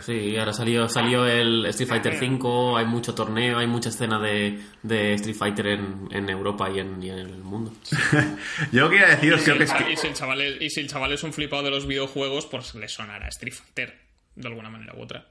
Sí, 0.00 0.36
ahora 0.36 0.52
salió, 0.52 0.88
salió 0.88 1.26
el 1.26 1.66
Street 1.66 1.88
Fighter 1.88 2.14
V, 2.20 2.78
hay 2.78 2.86
mucho 2.86 3.14
torneo, 3.14 3.58
hay 3.58 3.66
mucha 3.66 3.88
escena 3.90 4.18
de, 4.18 4.58
de 4.82 5.14
Street 5.14 5.36
Fighter 5.36 5.66
en, 5.66 6.08
en 6.10 6.28
Europa 6.30 6.70
y 6.70 6.78
en, 6.80 7.02
y 7.02 7.10
en 7.10 7.18
el 7.18 7.38
mundo. 7.38 7.72
Yo 8.72 8.88
quería 8.90 9.06
deciros, 9.08 9.42
creo 9.42 9.58
que 9.58 9.66
si, 9.66 9.74
es 9.74 9.80
el, 9.80 9.86
que... 9.86 9.92
y 9.92 9.96
si 9.96 10.06
el 10.08 10.14
chaval 10.14 10.40
es, 10.40 10.60
y 10.62 10.70
si 10.70 10.80
el 10.80 10.88
chaval 10.88 11.12
es 11.12 11.22
un 11.22 11.32
flipado 11.32 11.62
de 11.62 11.70
los 11.70 11.86
videojuegos, 11.86 12.46
pues 12.46 12.74
le 12.74 12.88
sonará 12.88 13.28
Street 13.28 13.54
Fighter. 13.54 13.98
De 14.34 14.48
alguna 14.48 14.68
manera 14.68 14.92
u 14.94 15.02
otra. 15.02 15.26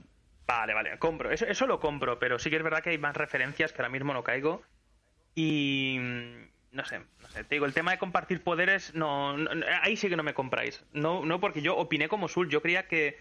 Vale, 0.47 0.73
vale, 0.73 0.97
compro. 0.99 1.31
Eso, 1.31 1.45
eso 1.45 1.67
lo 1.67 1.79
compro, 1.79 2.17
pero 2.19 2.39
sí 2.39 2.49
que 2.49 2.55
es 2.57 2.63
verdad 2.63 2.81
que 2.83 2.89
hay 2.91 2.97
más 2.97 3.15
referencias 3.15 3.71
que 3.71 3.81
ahora 3.81 3.89
mismo 3.91 4.13
no 4.13 4.23
caigo. 4.23 4.63
Y. 5.35 5.97
mm, 5.99 6.45
No 6.71 6.85
sé, 6.85 6.99
no 7.21 7.29
sé. 7.29 7.43
Te 7.43 7.55
digo, 7.55 7.65
el 7.65 7.73
tema 7.73 7.91
de 7.91 7.97
compartir 7.99 8.41
poderes, 8.43 8.93
no, 8.95 9.37
no- 9.37 9.53
no- 9.55 9.65
ahí 9.81 9.95
sí 9.95 10.09
que 10.09 10.15
no 10.17 10.23
me 10.23 10.33
compráis. 10.33 10.83
No, 10.93 11.25
no 11.25 11.39
porque 11.39 11.61
yo 11.61 11.75
opiné 11.77 12.07
como 12.09 12.27
Sul. 12.27 12.49
Yo 12.49 12.61
creía 12.61 12.87
que. 12.87 13.17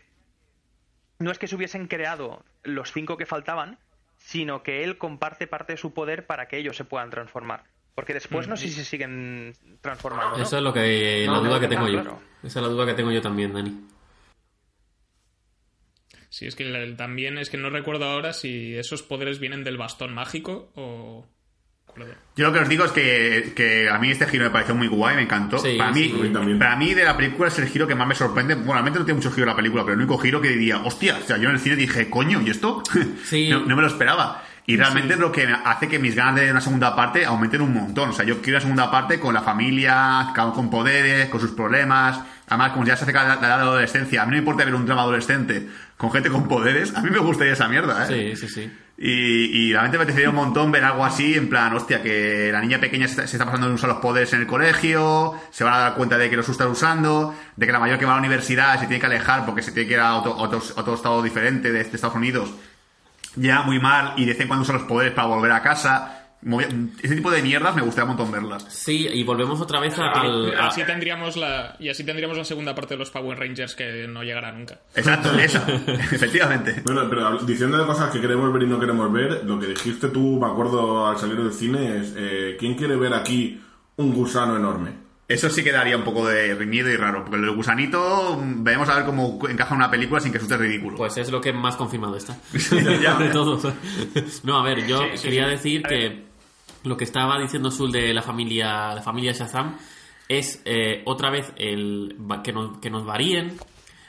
No 1.19 1.31
es 1.31 1.39
que 1.39 1.47
se 1.49 1.57
hubiesen 1.57 1.87
creado 1.87 2.45
los 2.63 2.93
cinco 2.93 3.17
que 3.17 3.27
faltaban, 3.27 3.79
sino 4.19 4.63
que 4.63 4.83
él 4.85 4.99
comparte 4.99 5.47
parte 5.47 5.75
de 5.75 5.77
su 5.77 5.93
poder 5.95 6.27
para 6.27 6.49
que 6.49 6.59
ellos 6.59 6.77
se 6.77 6.85
puedan 6.85 7.11
transformar. 7.11 7.65
Porque 7.95 8.15
después 8.15 8.49
no 8.49 8.57
sé 8.57 8.67
si 8.67 8.73
se 8.73 8.85
siguen 8.85 9.55
transformando. 9.81 10.37
¿no? 10.37 10.43
Eso 10.43 10.57
es 10.57 10.63
lo 10.63 10.73
que 10.73 11.25
la 11.27 11.35
No, 11.35 11.43
duda 11.45 11.61
que 11.61 11.69
tengo 11.69 11.89
yo. 11.89 12.01
Esa 12.43 12.59
es 12.59 12.63
la 12.63 12.69
duda 12.69 12.87
que 12.87 12.95
tengo 12.95 13.13
yo 13.13 13.23
también, 13.23 13.53
Dani. 13.53 13.87
Sí, 16.29 16.47
es 16.47 16.57
que 16.57 16.65
el- 16.65 16.97
también 16.97 17.39
es 17.39 17.49
que 17.51 17.57
no 17.59 17.71
recuerdo 17.71 18.07
ahora 18.07 18.33
si 18.33 18.77
esos 18.77 19.03
poderes 19.05 19.39
vienen 19.39 19.63
del 19.63 19.77
bastón 19.79 20.13
mágico 20.13 20.73
o. 20.75 21.25
Yo 22.37 22.47
lo 22.47 22.53
que 22.53 22.59
os 22.59 22.69
digo 22.69 22.85
es 22.85 22.91
que, 22.91 23.53
que 23.55 23.89
a 23.89 23.99
mí 23.99 24.11
este 24.11 24.27
giro 24.27 24.45
me 24.45 24.51
pareció 24.51 24.75
muy 24.75 24.89
guay, 24.89 25.17
me 25.17 25.23
encantó. 25.23 25.59
Sí, 25.59 25.77
para, 25.79 25.93
mí, 25.93 26.13
sí. 26.13 26.55
Para 26.59 26.77
mí 26.77 26.93
de 26.93 27.05
la 27.05 27.17
película 27.17 27.49
es 27.49 27.59
el 27.59 27.69
giro 27.69 27.87
que 27.87 27.95
más 27.95 28.09
me 28.09 28.15
sorprende. 28.15 28.55
Bueno, 28.57 28.73
realmente 28.73 28.99
no 28.99 29.05
tiene 29.05 29.19
mucho 29.19 29.31
giro 29.31 29.47
la 29.47 29.55
película, 29.55 29.85
pero 29.85 29.95
el 29.95 30.01
único 30.01 30.19
giro 30.19 30.41
que 30.41 30.49
diría, 30.49 30.79
hostia, 30.79 31.19
o 31.23 31.27
sea, 31.27 31.37
yo 31.37 31.49
en 31.49 31.55
el 31.55 31.61
cine 31.61 31.77
dije, 31.77 32.11
coño, 32.11 32.41
¿y 32.43 32.51
esto? 32.51 32.83
Sí. 33.25 33.49
no, 33.49 33.61
no 33.61 33.77
me 33.77 33.83
lo 33.83 33.89
esperaba. 33.89 34.44
Y 34.67 34.77
realmente 34.79 35.15
es 35.15 35.21
lo 35.21 35.31
que 35.31 35.47
hace 35.65 35.89
que 35.89 35.99
mis 35.99 36.15
ganas 36.15 36.37
de 36.37 36.51
una 36.51 36.61
segunda 36.61 36.97
parte 36.97 37.27
aumenten 37.27 37.61
un 37.61 37.75
montón. 37.75 38.11
O 38.11 38.13
sea, 38.15 38.25
yo 38.25 38.41
quiero 38.41 38.57
una 38.57 38.63
segunda 38.63 38.91
parte 38.91 39.21
con 39.21 39.35
la 39.35 39.43
familia, 39.43 40.33
con 40.35 40.71
poderes, 40.71 41.29
con 41.29 41.39
sus 41.39 41.51
problemas. 41.51 42.21
Además, 42.49 42.73
como 42.73 42.87
ya 42.87 42.97
se 42.97 43.05
acerca 43.05 43.25
la 43.25 43.35
edad 43.35 43.59
de 43.59 43.63
adolescencia, 43.63 44.23
a 44.23 44.25
mí 44.25 44.31
no 44.31 44.37
me 44.37 44.39
importa 44.39 44.65
ver 44.65 44.75
un 44.75 44.87
drama 44.87 45.03
adolescente 45.03 45.69
con 45.99 46.11
gente 46.11 46.31
con 46.31 46.49
poderes. 46.49 46.95
A 46.97 47.03
mí 47.03 47.11
me 47.11 47.19
gustaría 47.19 47.53
esa 47.53 47.69
mierda, 47.69 48.05
¿eh? 48.05 48.35
Sí, 48.37 48.47
sí, 48.47 48.55
sí. 48.55 48.73
Y, 48.97 49.11
y 49.11 49.73
realmente 49.73 49.99
me 49.99 50.05
apetecería 50.05 50.31
un 50.31 50.37
montón 50.37 50.71
ver 50.71 50.85
algo 50.85 51.05
así, 51.05 51.35
en 51.35 51.49
plan, 51.49 51.75
hostia, 51.75 52.01
que 52.01 52.51
la 52.53 52.61
niña 52.61 52.79
pequeña 52.79 53.07
se 53.07 53.15
está, 53.15 53.27
se 53.27 53.37
está 53.37 53.45
pasando 53.45 53.69
de 53.69 53.75
usar 53.75 53.91
los 53.91 53.99
poderes 53.99 54.33
en 54.35 54.41
el 54.41 54.47
colegio, 54.47 55.35
se 55.51 55.65
van 55.65 55.75
a 55.75 55.79
dar 55.79 55.95
cuenta 55.95 56.17
de 56.17 56.31
que 56.31 56.37
los 56.37 56.49
está 56.49 56.69
usando, 56.69 57.35
de 57.57 57.67
que 57.67 57.73
la 57.73 57.81
mayor 57.81 57.99
que 57.99 58.05
va 58.05 58.13
a 58.13 58.15
la 58.15 58.21
universidad 58.21 58.79
se 58.79 58.87
tiene 58.87 59.01
que 59.01 59.07
alejar 59.07 59.45
porque 59.47 59.63
se 59.63 59.73
tiene 59.73 59.89
que 59.89 59.95
ir 59.95 60.01
a 60.01 60.15
otro, 60.15 60.37
otro, 60.37 60.63
otro 60.77 60.95
estado 60.95 61.23
diferente 61.23 61.73
de, 61.73 61.83
de 61.83 61.91
Estados 61.91 62.15
Unidos, 62.15 62.55
ya 63.37 63.63
muy 63.63 63.79
mal, 63.81 64.15
y 64.17 64.25
de 64.25 64.33
vez 64.33 64.41
en 64.41 64.49
cuando 64.49 64.63
usa 64.63 64.75
los 64.75 64.85
poderes 64.85 65.13
para 65.13 65.29
volver 65.29 65.53
a 65.53 65.63
casa. 65.63 66.21
Ese 67.03 67.15
tipo 67.17 67.31
de 67.31 67.41
mierdas 67.41 67.75
me 67.75 67.81
gustaría 67.81 68.05
un 68.11 68.17
montón 68.19 68.31
verlas. 68.31 68.67
Sí, 68.69 69.09
y 69.11 69.25
volvemos 69.25 69.59
otra 69.63 69.81
vez 69.81 69.99
a- 69.99 70.11
al... 70.11 70.55
a- 70.55 70.67
así 70.67 70.83
tendríamos 70.85 71.39
la 71.39 71.75
y 71.79 71.89
así 71.89 72.05
tendríamos 72.05 72.37
la 72.37 72.45
segunda 72.45 72.75
parte 72.75 72.93
de 72.93 72.99
los 72.99 73.09
Power 73.11 73.39
Rangers 73.39 73.75
que 73.75 74.07
no 74.07 74.23
llegará 74.23 74.53
nunca. 74.53 74.79
Exacto, 74.95 75.33
esa, 75.39 75.65
efectivamente. 76.13 76.83
Bueno, 76.85 77.09
pero 77.09 77.39
diciendo 77.39 77.79
de 77.79 77.87
cosas 77.87 78.11
que 78.11 78.21
queremos 78.21 78.53
ver 78.53 78.65
y 78.65 78.67
no 78.67 78.79
queremos 78.79 79.11
ver, 79.11 79.43
lo 79.47 79.59
que 79.59 79.69
dijiste 79.69 80.09
tú, 80.09 80.39
me 80.39 80.47
acuerdo 80.47 81.07
al 81.07 81.17
salir 81.17 81.37
del 81.43 81.53
cine, 81.53 81.97
es 81.99 82.13
eh, 82.15 82.57
¿quién 82.59 82.75
quiere 82.75 82.97
ver 82.97 83.15
aquí 83.15 83.63
un 83.97 84.13
gusano 84.13 84.55
enorme? 84.57 84.91
Eso 85.27 85.49
sí 85.49 85.65
que 85.65 85.73
daría 85.73 85.97
un 85.97 86.05
poco 86.05 86.27
de 86.27 86.55
miedo 86.67 86.91
y 86.91 86.97
raro, 86.97 87.23
porque 87.23 87.37
el 87.37 87.43
del 87.43 87.55
gusanito, 87.57 88.37
mm, 88.37 88.63
veremos 88.63 88.89
a 88.91 88.97
ver 88.97 89.05
cómo 89.07 89.39
encaja 89.49 89.75
en 89.75 89.79
una 89.81 89.91
película 89.91 90.21
sin 90.21 90.31
que 90.33 90.39
resulte 90.39 90.59
ridículo. 90.59 90.97
Pues 90.99 91.17
es 91.17 91.31
lo 91.31 91.41
que 91.41 91.53
más 91.53 91.77
confirmado 91.77 92.17
está. 92.17 92.37
Ya. 93.03 93.17
de 93.19 93.31
todo. 93.31 93.59
No, 94.43 94.59
a 94.59 94.63
ver, 94.63 94.87
yo 94.87 94.99
Sí, 94.99 95.17
sí, 95.17 95.23
quería 95.23 95.45
sí. 95.47 95.51
decir 95.51 95.83
que 95.83 96.25
lo 96.85 96.97
que 96.99 97.05
estaba 97.05 97.39
diciendo 97.41 97.71
Sul 97.71 97.91
de 97.91 98.13
la 98.13 98.21
familia, 98.23 98.95
la 98.95 99.01
familia 99.03 99.33
Shazam 99.33 99.77
es 100.29 100.61
eh, 100.67 101.03
otra 101.07 101.31
vez 101.31 101.53
el 101.57 102.17
que 102.43 102.53
nos, 102.53 102.79
que 102.79 102.91
nos 102.91 103.07
varíen, 103.07 103.57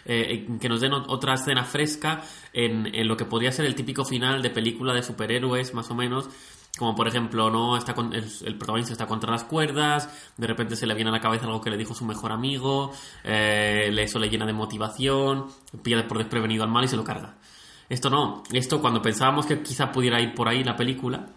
eh, 0.06 0.46
que 0.60 0.68
nos 0.70 0.82
den 0.82 0.92
ot- 0.92 1.06
otra 1.08 1.34
escena 1.36 1.64
fresca 1.64 2.22
en, 2.54 2.94
en 2.94 3.08
lo 3.08 3.16
que 3.16 3.24
podría 3.26 3.52
ser 3.54 3.66
el 3.66 3.76
típico 3.76 4.04
final 4.06 4.42
de 4.42 4.50
película 4.50 4.94
de 4.94 5.02
superhéroes, 5.02 5.74
más 5.74 5.90
o 5.92 5.96
menos, 5.96 6.30
como 6.78 6.96
por 6.96 7.08
ejemplo, 7.08 7.50
no 7.50 7.78
está 7.78 7.94
con, 7.94 8.14
el, 8.14 8.58
protagonista 8.58 8.92
está 8.92 9.08
contra 9.08 9.32
las 9.32 9.44
cuerdas, 9.46 10.10
de 10.38 10.48
repente 10.48 10.76
se 10.76 10.86
le 10.86 10.94
viene 10.94 11.10
a 11.10 11.14
la 11.14 11.22
cabeza 11.22 11.46
algo 11.46 11.62
que 11.62 11.70
le 11.70 11.78
dijo 11.78 11.94
su 11.94 12.06
mejor 12.06 12.32
amigo, 12.32 12.92
eh, 13.24 13.96
eso 13.98 14.20
le 14.20 14.30
llena 14.30 14.46
de 14.46 14.54
motivación, 14.54 15.48
pierde 15.82 16.04
por 16.04 16.18
desprevenido 16.18 16.64
al 16.64 16.70
mal 16.70 16.84
y 16.84 16.88
se 16.88 16.98
lo 16.98 17.04
carga. 17.04 17.36
Esto 17.88 18.10
no, 18.10 18.44
esto 18.52 18.82
cuando 18.82 19.02
pensábamos 19.02 19.46
que 19.46 19.62
quizá 19.62 19.92
pudiera 19.92 20.20
ir 20.22 20.34
por 20.34 20.50
ahí 20.50 20.64
la 20.64 20.76
película, 20.76 21.28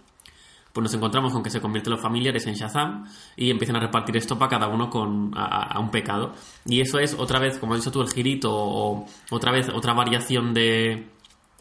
pues 0.72 0.82
nos 0.82 0.94
encontramos 0.94 1.32
con 1.32 1.42
que 1.42 1.50
se 1.50 1.60
convierten 1.60 1.92
los 1.92 2.00
familiares 2.00 2.46
en 2.46 2.54
Shazam 2.54 3.04
y 3.36 3.50
empiezan 3.50 3.76
a 3.76 3.80
repartir 3.80 4.16
esto 4.16 4.38
para 4.38 4.50
cada 4.50 4.68
uno 4.68 4.90
con 4.90 5.32
a 5.34 5.78
un 5.78 5.90
pecado. 5.90 6.34
Y 6.66 6.80
eso 6.80 6.98
es 6.98 7.14
otra 7.14 7.38
vez, 7.38 7.58
como 7.58 7.74
has 7.74 7.80
dicho 7.80 7.90
tú, 7.90 8.00
el 8.00 8.10
girito 8.12 8.50
o 8.52 9.06
otra 9.30 9.50
vez 9.50 9.68
otra 9.70 9.92
variación 9.94 10.54
de 10.54 11.08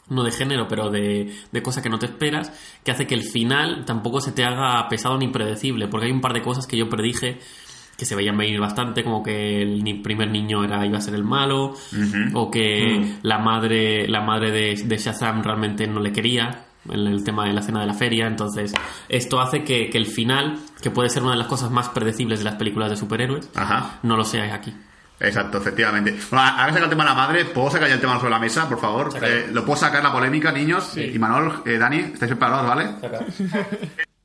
no 0.09 0.23
de 0.23 0.31
género, 0.31 0.67
pero 0.67 0.89
de, 0.89 1.33
de 1.51 1.61
cosa 1.61 1.81
que 1.81 1.89
no 1.89 1.99
te 1.99 2.05
esperas, 2.05 2.51
que 2.83 2.91
hace 2.91 3.07
que 3.07 3.15
el 3.15 3.23
final 3.23 3.83
tampoco 3.85 4.21
se 4.21 4.31
te 4.31 4.43
haga 4.45 4.87
pesado 4.89 5.17
ni 5.17 5.27
predecible, 5.27 5.87
porque 5.87 6.07
hay 6.07 6.11
un 6.11 6.21
par 6.21 6.33
de 6.33 6.41
cosas 6.41 6.65
que 6.67 6.77
yo 6.77 6.89
predije 6.89 7.39
que 7.97 8.05
se 8.05 8.15
veían 8.15 8.37
venir 8.37 8.59
bastante, 8.59 9.03
como 9.03 9.23
que 9.23 9.61
el 9.63 10.01
primer 10.03 10.29
niño 10.29 10.63
era 10.63 10.85
iba 10.85 10.99
a 10.99 11.01
ser 11.01 11.15
el 11.15 11.23
malo, 11.23 11.73
o 12.35 12.51
que 12.51 13.15
la 13.23 13.39
madre 13.39 14.07
la 14.07 14.21
madre 14.21 14.51
de, 14.51 14.83
de 14.85 14.97
Shazam 14.97 15.41
realmente 15.41 15.87
no 15.87 15.99
le 15.99 16.11
quería 16.11 16.63
en 16.89 17.07
el 17.07 17.23
tema 17.23 17.45
de 17.45 17.53
la 17.53 17.61
cena 17.61 17.81
de 17.81 17.87
la 17.87 17.93
feria, 17.93 18.27
entonces 18.27 18.73
esto 19.09 19.41
hace 19.41 19.63
que, 19.63 19.89
que 19.89 19.97
el 19.97 20.05
final, 20.05 20.59
que 20.81 20.91
puede 20.91 21.09
ser 21.09 21.23
una 21.23 21.31
de 21.31 21.39
las 21.39 21.47
cosas 21.47 21.71
más 21.71 21.89
predecibles 21.89 22.39
de 22.39 22.45
las 22.45 22.55
películas 22.55 22.89
de 22.91 22.95
superhéroes, 22.97 23.49
Ajá. 23.55 23.99
no 24.03 24.15
lo 24.15 24.23
sea 24.23 24.53
aquí. 24.53 24.73
Exacto, 25.19 25.57
efectivamente. 25.57 26.11
Bueno, 26.29 26.45
ahora 26.45 26.73
saca 26.73 26.83
el 26.83 26.89
tema 26.89 27.03
de 27.03 27.09
la 27.09 27.15
madre, 27.15 27.45
¿puedo 27.45 27.71
sacar 27.71 27.87
ya 27.87 27.95
el 27.95 28.01
tema 28.01 28.17
sobre 28.17 28.29
la 28.31 28.39
mesa, 28.39 28.69
por 28.69 28.79
favor? 28.79 29.09
Eh, 29.21 29.49
¿Lo 29.51 29.65
puedo 29.65 29.77
sacar 29.79 30.03
la 30.03 30.11
polémica, 30.11 30.51
niños? 30.51 30.95
Y 30.97 31.17
Manol, 31.17 31.63
eh, 31.65 31.77
Dani, 31.77 31.97
¿estáis 31.99 32.31
preparados, 32.31 32.67
vale? 32.67 32.89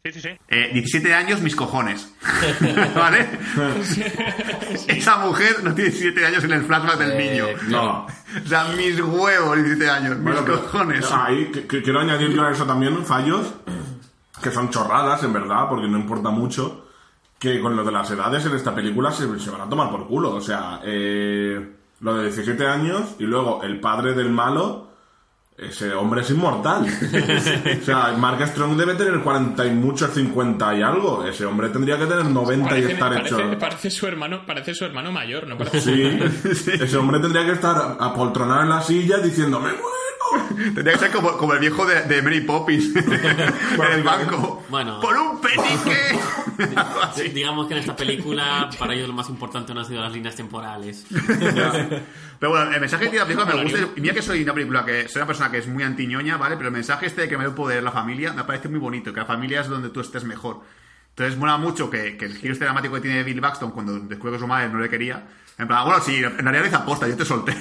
Sí, 0.05 0.13
sí, 0.13 0.21
sí. 0.21 0.29
Eh, 0.49 0.71
17 0.75 1.15
años, 1.15 1.41
mis 1.41 1.55
cojones. 1.57 2.13
¿Vale? 2.95 3.27
Esa 4.89 5.17
mujer 5.19 5.63
no 5.63 5.73
tiene 5.75 5.91
17 5.91 6.27
años 6.27 6.45
en 6.45 6.53
el 6.53 6.65
flashback 6.65 6.99
del 6.99 7.13
Eh, 7.13 7.31
niño. 7.31 7.47
No. 7.69 8.07
O 8.45 8.49
sea, 8.49 8.65
mis 8.77 9.01
huevos, 9.01 9.57
17 9.57 9.89
años, 9.91 10.15
mis 10.17 10.25
Bueno, 10.25 10.41
pero 10.45 10.63
cojones. 10.63 11.07
Ahí 11.13 11.51
que- 11.53 11.67
que 11.67 11.83
quiero 11.83 12.01
añadir 12.01 12.31
yo 12.31 12.43
a 12.45 12.51
eso 12.51 12.65
también 12.67 13.05
fallos 13.07 13.55
que 14.43 14.51
son 14.51 14.71
chorradas, 14.71 15.23
en 15.23 15.33
verdad, 15.33 15.69
porque 15.69 15.87
no 15.89 15.99
importa 15.99 16.31
mucho. 16.31 16.82
Que 17.43 17.61
con 17.61 17.75
lo 17.75 17.83
de 17.83 17.91
las 17.91 18.09
edades 18.09 18.47
en 18.47 18.55
esta 18.55 18.73
película 18.73 19.11
se, 19.11 19.27
se 19.41 19.51
van 19.51 19.63
a 19.63 19.69
tomar 19.69 19.91
por 19.91 20.07
culo. 20.07 20.31
O 20.35 20.41
sea, 20.41 20.81
eh, 20.85 21.61
lo 22.01 22.17
de 22.17 22.23
17 22.27 22.67
años 22.69 23.17
y 23.19 23.25
luego 23.25 23.63
el 23.65 23.81
padre 23.81 24.15
del 24.15 24.31
malo. 24.31 24.91
Ese 25.59 25.93
hombre 25.93 26.23
es 26.23 26.31
inmortal. 26.31 26.87
o 27.83 27.85
sea, 27.85 28.15
Mark 28.17 28.45
Strong 28.49 28.77
debe 28.77 28.95
tener 28.95 29.21
40 29.21 29.67
y 29.67 29.71
muchos, 29.71 30.11
50 30.15 30.75
y 30.77 30.83
algo. 30.83 31.25
Ese 31.25 31.45
hombre 31.45 31.69
tendría 31.69 31.99
que 31.99 32.07
tener 32.07 32.25
90 32.25 32.79
y 32.79 32.83
estar 32.85 33.13
parece- 33.15 33.35
hecho. 33.35 33.59
parece 33.59 33.91
su 33.91 34.07
hermano, 34.07 34.47
parece 34.47 34.75
su 34.75 34.85
hermano 34.85 35.13
mayor, 35.13 35.47
¿no? 35.49 35.59
Parece- 35.59 35.81
Sí, 36.55 36.71
ese 36.73 36.97
hombre 36.97 37.19
tendría 37.21 37.45
que 37.45 37.53
estar 37.53 37.97
apoltronado 38.01 38.63
en 38.63 38.69
la 38.71 38.81
silla 38.83 39.19
diciendo, 39.19 39.59
¡me 39.61 39.71
muero! 39.73 39.93
Tendría 40.75 40.95
que 40.95 40.99
ser 40.99 41.11
como, 41.13 41.37
como 41.37 41.53
el 41.53 41.59
viejo 41.61 41.85
de, 41.85 42.03
de 42.05 42.23
Mary 42.23 42.41
Poppins 42.41 42.97
en 42.97 43.93
el 43.93 44.03
banco. 44.03 44.63
Bueno. 44.71 45.01
¡Por 45.01 45.15
un 45.17 45.41
penique! 45.41 46.19
Así. 47.03 47.29
Digamos 47.29 47.67
que 47.67 47.75
en 47.75 47.81
esta 47.81 47.95
película 48.03 48.69
para 48.79 48.95
ellos 48.95 49.09
lo 49.09 49.15
más 49.15 49.29
importante 49.29 49.73
no 49.75 49.81
han 49.81 49.87
sido 49.87 50.01
las 50.03 50.13
líneas 50.13 50.35
temporales. 50.37 51.07
Pero 51.11 52.51
bueno, 52.51 52.73
el 52.73 52.81
mensaje 52.81 53.05
tiene 53.09 53.19
la 53.19 53.25
película 53.27 53.47
me 53.55 53.63
gusta. 53.63 53.79
Y 53.97 54.01
mira 54.01 54.15
que 54.15 54.23
soy 54.23 54.43
una 54.43 54.55
película 54.55 54.85
que 54.85 55.09
soy 55.09 55.21
una 55.21 55.27
persona 55.27 55.51
que 55.51 55.59
es 55.59 55.67
muy 55.69 55.83
antiñoña, 55.83 56.37
¿vale? 56.37 56.57
Pero 56.57 56.69
el 56.69 56.75
mensaje 56.75 57.07
este 57.07 57.23
de 57.23 57.29
que 57.29 57.39
me 57.39 57.45
el 57.45 57.53
poder 57.53 57.83
la 57.83 57.93
familia 57.93 58.33
me 58.33 58.45
parece 58.45 58.69
muy 58.69 58.79
bonito, 58.81 59.13
que 59.13 59.21
la 59.21 59.27
familia 59.27 59.61
es 59.61 59.69
donde 59.69 59.91
tú 59.91 60.01
estés 60.01 60.25
mejor. 60.25 60.61
Entonces 61.11 61.37
mola 61.39 61.59
mucho 61.59 61.91
que, 61.91 62.17
que 62.17 62.25
el 62.25 62.37
giro 62.37 62.53
este 62.55 62.65
dramático 62.65 62.95
que 62.95 63.01
tiene 63.03 63.23
Bill 63.23 63.41
Baxton 63.41 63.71
cuando 63.73 63.99
descubre 64.01 64.33
que 64.33 64.39
su 64.39 64.47
madre 64.47 64.69
no 64.71 64.79
le 64.79 64.89
quería. 64.89 65.27
En 65.59 65.69
plan, 65.69 65.85
bueno, 65.85 66.01
sí, 66.03 66.17
en 66.17 66.39
realidad 66.39 66.65
hice 66.65 66.77
aposta, 66.77 67.07
yo 67.07 67.17
te 67.17 67.25
solté. 67.27 67.55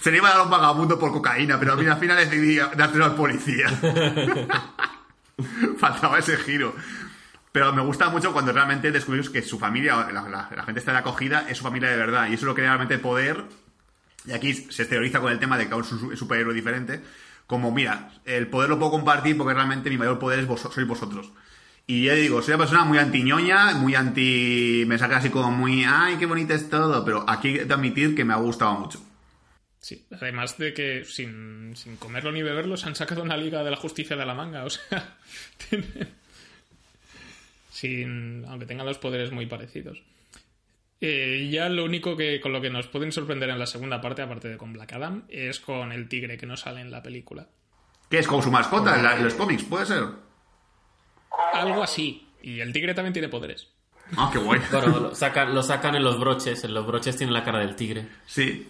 Se 0.00 0.10
le 0.12 0.18
iba 0.18 0.28
a 0.30 0.34
dar 0.36 0.42
un 0.44 0.50
vagabundo 0.50 0.98
por 0.98 1.10
cocaína, 1.10 1.58
pero 1.58 1.72
al 1.72 1.78
final- 1.78 1.94
al 1.94 2.00
final 2.00 2.16
decidí 2.18 2.56
dárselo 2.76 3.06
al 3.06 3.14
policía. 3.16 3.66
Faltaba 5.78 6.18
ese 6.18 6.36
giro. 6.38 6.74
Pero 7.56 7.72
me 7.72 7.80
gusta 7.80 8.10
mucho 8.10 8.34
cuando 8.34 8.52
realmente 8.52 8.92
descubrimos 8.92 9.30
que 9.30 9.40
su 9.40 9.58
familia, 9.58 9.96
la, 10.12 10.28
la- 10.28 10.50
la 10.54 10.62
gente 10.64 10.78
está 10.80 10.92
de 10.92 10.98
acogida, 10.98 11.46
es 11.48 11.56
su 11.56 11.64
familia 11.64 11.88
de 11.88 11.96
verdad. 11.96 12.24
Y 12.28 12.34
eso 12.34 12.40
es 12.40 12.42
lo 12.42 12.54
que 12.54 12.60
realmente 12.60 12.98
poder. 12.98 13.44
Y 14.26 14.32
aquí 14.32 14.52
se 14.52 14.82
exterioriza 14.82 15.20
con 15.20 15.32
el 15.32 15.38
tema 15.38 15.56
de 15.56 15.66
que 15.66 15.74
es 15.74 15.92
un 15.92 15.98
su- 16.00 16.16
superhéroe 16.16 16.52
diferente. 16.52 17.00
Como, 17.46 17.72
mira, 17.72 18.10
el 18.26 18.48
poder 18.48 18.68
lo 18.68 18.78
puedo 18.78 18.90
compartir 18.90 19.38
porque 19.38 19.54
realmente 19.54 19.88
mi 19.88 19.96
mayor 19.96 20.18
poder 20.18 20.40
es 20.40 20.46
vos, 20.46 20.60
sois 20.60 20.86
vosotros. 20.86 21.30
Y 21.86 22.04
ya 22.04 22.12
digo, 22.12 22.42
soy 22.42 22.52
una 22.52 22.64
persona 22.64 22.84
muy 22.84 22.98
antiñoña, 22.98 23.72
muy 23.74 23.94
anti. 23.94 24.84
Me 24.86 24.98
saca 24.98 25.16
así 25.16 25.30
como 25.30 25.50
muy. 25.50 25.84
¡Ay, 25.88 26.16
qué 26.18 26.26
bonito 26.26 26.52
es 26.52 26.68
todo! 26.68 27.04
Pero 27.06 27.24
aquí 27.26 27.60
he 27.60 27.64
de 27.64 27.72
admitir 27.72 28.14
que 28.14 28.24
me 28.26 28.34
ha 28.34 28.36
gustado 28.36 28.74
mucho. 28.74 29.00
Sí, 29.80 30.04
además 30.12 30.58
de 30.58 30.74
que 30.74 31.04
sin, 31.06 31.74
sin 31.74 31.96
comerlo 31.96 32.32
ni 32.32 32.42
beberlo 32.42 32.76
se 32.76 32.86
han 32.88 32.96
sacado 32.96 33.22
una 33.22 33.38
liga 33.38 33.62
de 33.64 33.70
la 33.70 33.76
justicia 33.78 34.14
de 34.16 34.26
la 34.26 34.34
manga, 34.34 34.64
o 34.64 34.68
sea, 34.70 35.16
tienen- 35.70 36.12
sin, 37.76 38.44
aunque 38.48 38.66
tengan 38.66 38.86
los 38.86 38.98
poderes 38.98 39.30
muy 39.32 39.46
parecidos. 39.46 40.02
Eh, 41.00 41.48
ya 41.52 41.68
lo 41.68 41.84
único 41.84 42.16
que 42.16 42.40
con 42.40 42.52
lo 42.52 42.60
que 42.62 42.70
nos 42.70 42.86
pueden 42.88 43.12
sorprender 43.12 43.50
en 43.50 43.58
la 43.58 43.66
segunda 43.66 44.00
parte, 44.00 44.22
aparte 44.22 44.48
de 44.48 44.56
con 44.56 44.72
Black 44.72 44.94
Adam, 44.94 45.24
es 45.28 45.60
con 45.60 45.92
el 45.92 46.08
tigre 46.08 46.38
que 46.38 46.46
no 46.46 46.56
sale 46.56 46.80
en 46.80 46.90
la 46.90 47.02
película. 47.02 47.46
¿Qué 48.10 48.18
es 48.18 48.26
como 48.26 48.40
su 48.42 48.50
mascota 48.50 48.96
en, 48.96 49.02
la- 49.04 49.16
en 49.16 49.24
los 49.24 49.34
cómics? 49.34 49.64
¿Puede 49.64 49.84
ser? 49.86 50.04
Algo 51.52 51.82
así. 51.82 52.26
Y 52.42 52.60
el 52.60 52.72
tigre 52.72 52.94
también 52.94 53.12
tiene 53.12 53.28
poderes. 53.28 53.68
Ah, 54.16 54.30
qué 54.32 54.38
guay. 54.38 54.60
Bueno, 54.70 55.00
lo 55.00 55.14
sacan, 55.14 55.52
lo 55.54 55.62
sacan 55.62 55.96
en 55.96 56.04
los 56.04 56.18
broches, 56.20 56.62
en 56.64 56.72
los 56.72 56.86
broches 56.86 57.16
tiene 57.16 57.32
la 57.32 57.42
cara 57.42 57.58
del 57.58 57.74
tigre. 57.74 58.06
Sí. 58.24 58.68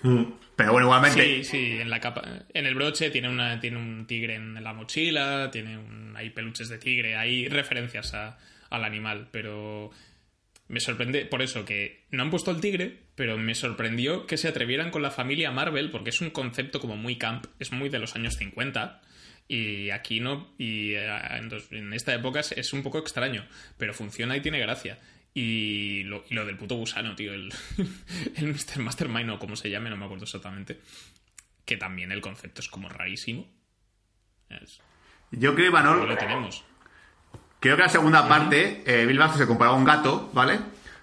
Pero 0.56 0.72
bueno, 0.72 0.86
igualmente. 0.86 1.22
Sí, 1.22 1.44
sí, 1.44 1.78
en 1.80 1.90
la 1.90 2.00
capa, 2.00 2.22
en 2.54 2.64
el 2.66 2.74
broche 2.74 3.10
tiene 3.10 3.28
una, 3.28 3.60
tiene 3.60 3.76
un 3.76 4.06
tigre 4.06 4.34
en 4.36 4.62
la 4.64 4.72
mochila, 4.72 5.50
tiene 5.52 5.76
un, 5.76 6.14
hay 6.16 6.30
peluches 6.30 6.70
de 6.70 6.78
tigre, 6.78 7.16
hay 7.16 7.48
referencias 7.48 8.14
a- 8.14 8.38
al 8.70 8.84
animal, 8.84 9.28
pero 9.32 9.90
me 10.68 10.80
sorprende 10.80 11.24
por 11.26 11.42
eso 11.42 11.64
que 11.64 12.04
no 12.10 12.22
han 12.22 12.30
puesto 12.30 12.50
el 12.50 12.60
tigre, 12.60 13.04
pero 13.14 13.38
me 13.38 13.54
sorprendió 13.54 14.26
que 14.26 14.36
se 14.36 14.48
atrevieran 14.48 14.90
con 14.90 15.02
la 15.02 15.10
familia 15.10 15.50
Marvel, 15.52 15.90
porque 15.90 16.10
es 16.10 16.20
un 16.20 16.30
concepto 16.30 16.80
como 16.80 16.96
muy 16.96 17.16
camp, 17.16 17.46
es 17.58 17.72
muy 17.72 17.88
de 17.88 17.98
los 17.98 18.14
años 18.16 18.36
50. 18.36 19.02
Y 19.48 19.90
aquí 19.90 20.18
no, 20.18 20.52
y 20.58 20.94
eh, 20.94 21.08
en, 21.70 21.92
esta 21.92 22.12
época 22.12 22.40
es, 22.40 22.72
un 22.72 22.82
poco 22.82 22.98
extraño, 22.98 23.46
pero 23.78 23.94
funciona 23.94 24.36
y 24.36 24.40
tiene 24.40 24.58
gracia. 24.58 24.98
Y 25.34 26.02
lo, 26.04 26.24
y 26.28 26.34
lo 26.34 26.44
del 26.46 26.56
puto 26.56 26.74
gusano, 26.74 27.14
tío, 27.14 27.32
el, 27.32 27.52
el 28.36 28.46
Mr. 28.48 28.78
Mastermind 28.80 29.30
o 29.30 29.38
como 29.38 29.54
se 29.54 29.70
llame, 29.70 29.88
no 29.90 29.96
me 29.96 30.04
acuerdo 30.06 30.24
exactamente. 30.24 30.80
Que 31.64 31.76
también 31.76 32.10
el 32.10 32.20
concepto 32.20 32.60
es 32.60 32.68
como 32.68 32.88
rarísimo. 32.88 33.48
Es- 34.48 34.80
Yo 35.30 35.54
creo, 35.54 35.70
no 35.70 35.78
Ivanol, 35.78 36.08
lo 36.08 36.16
tenemos. 36.16 36.64
Creo 37.66 37.76
que 37.76 37.82
la 37.82 37.88
segunda 37.88 38.28
parte, 38.28 38.82
eh, 38.86 39.06
Bill 39.06 39.18
Baxter 39.18 39.42
se 39.42 39.46
compraba 39.46 39.74
un 39.74 39.84
gato, 39.84 40.30
¿vale? 40.32 40.58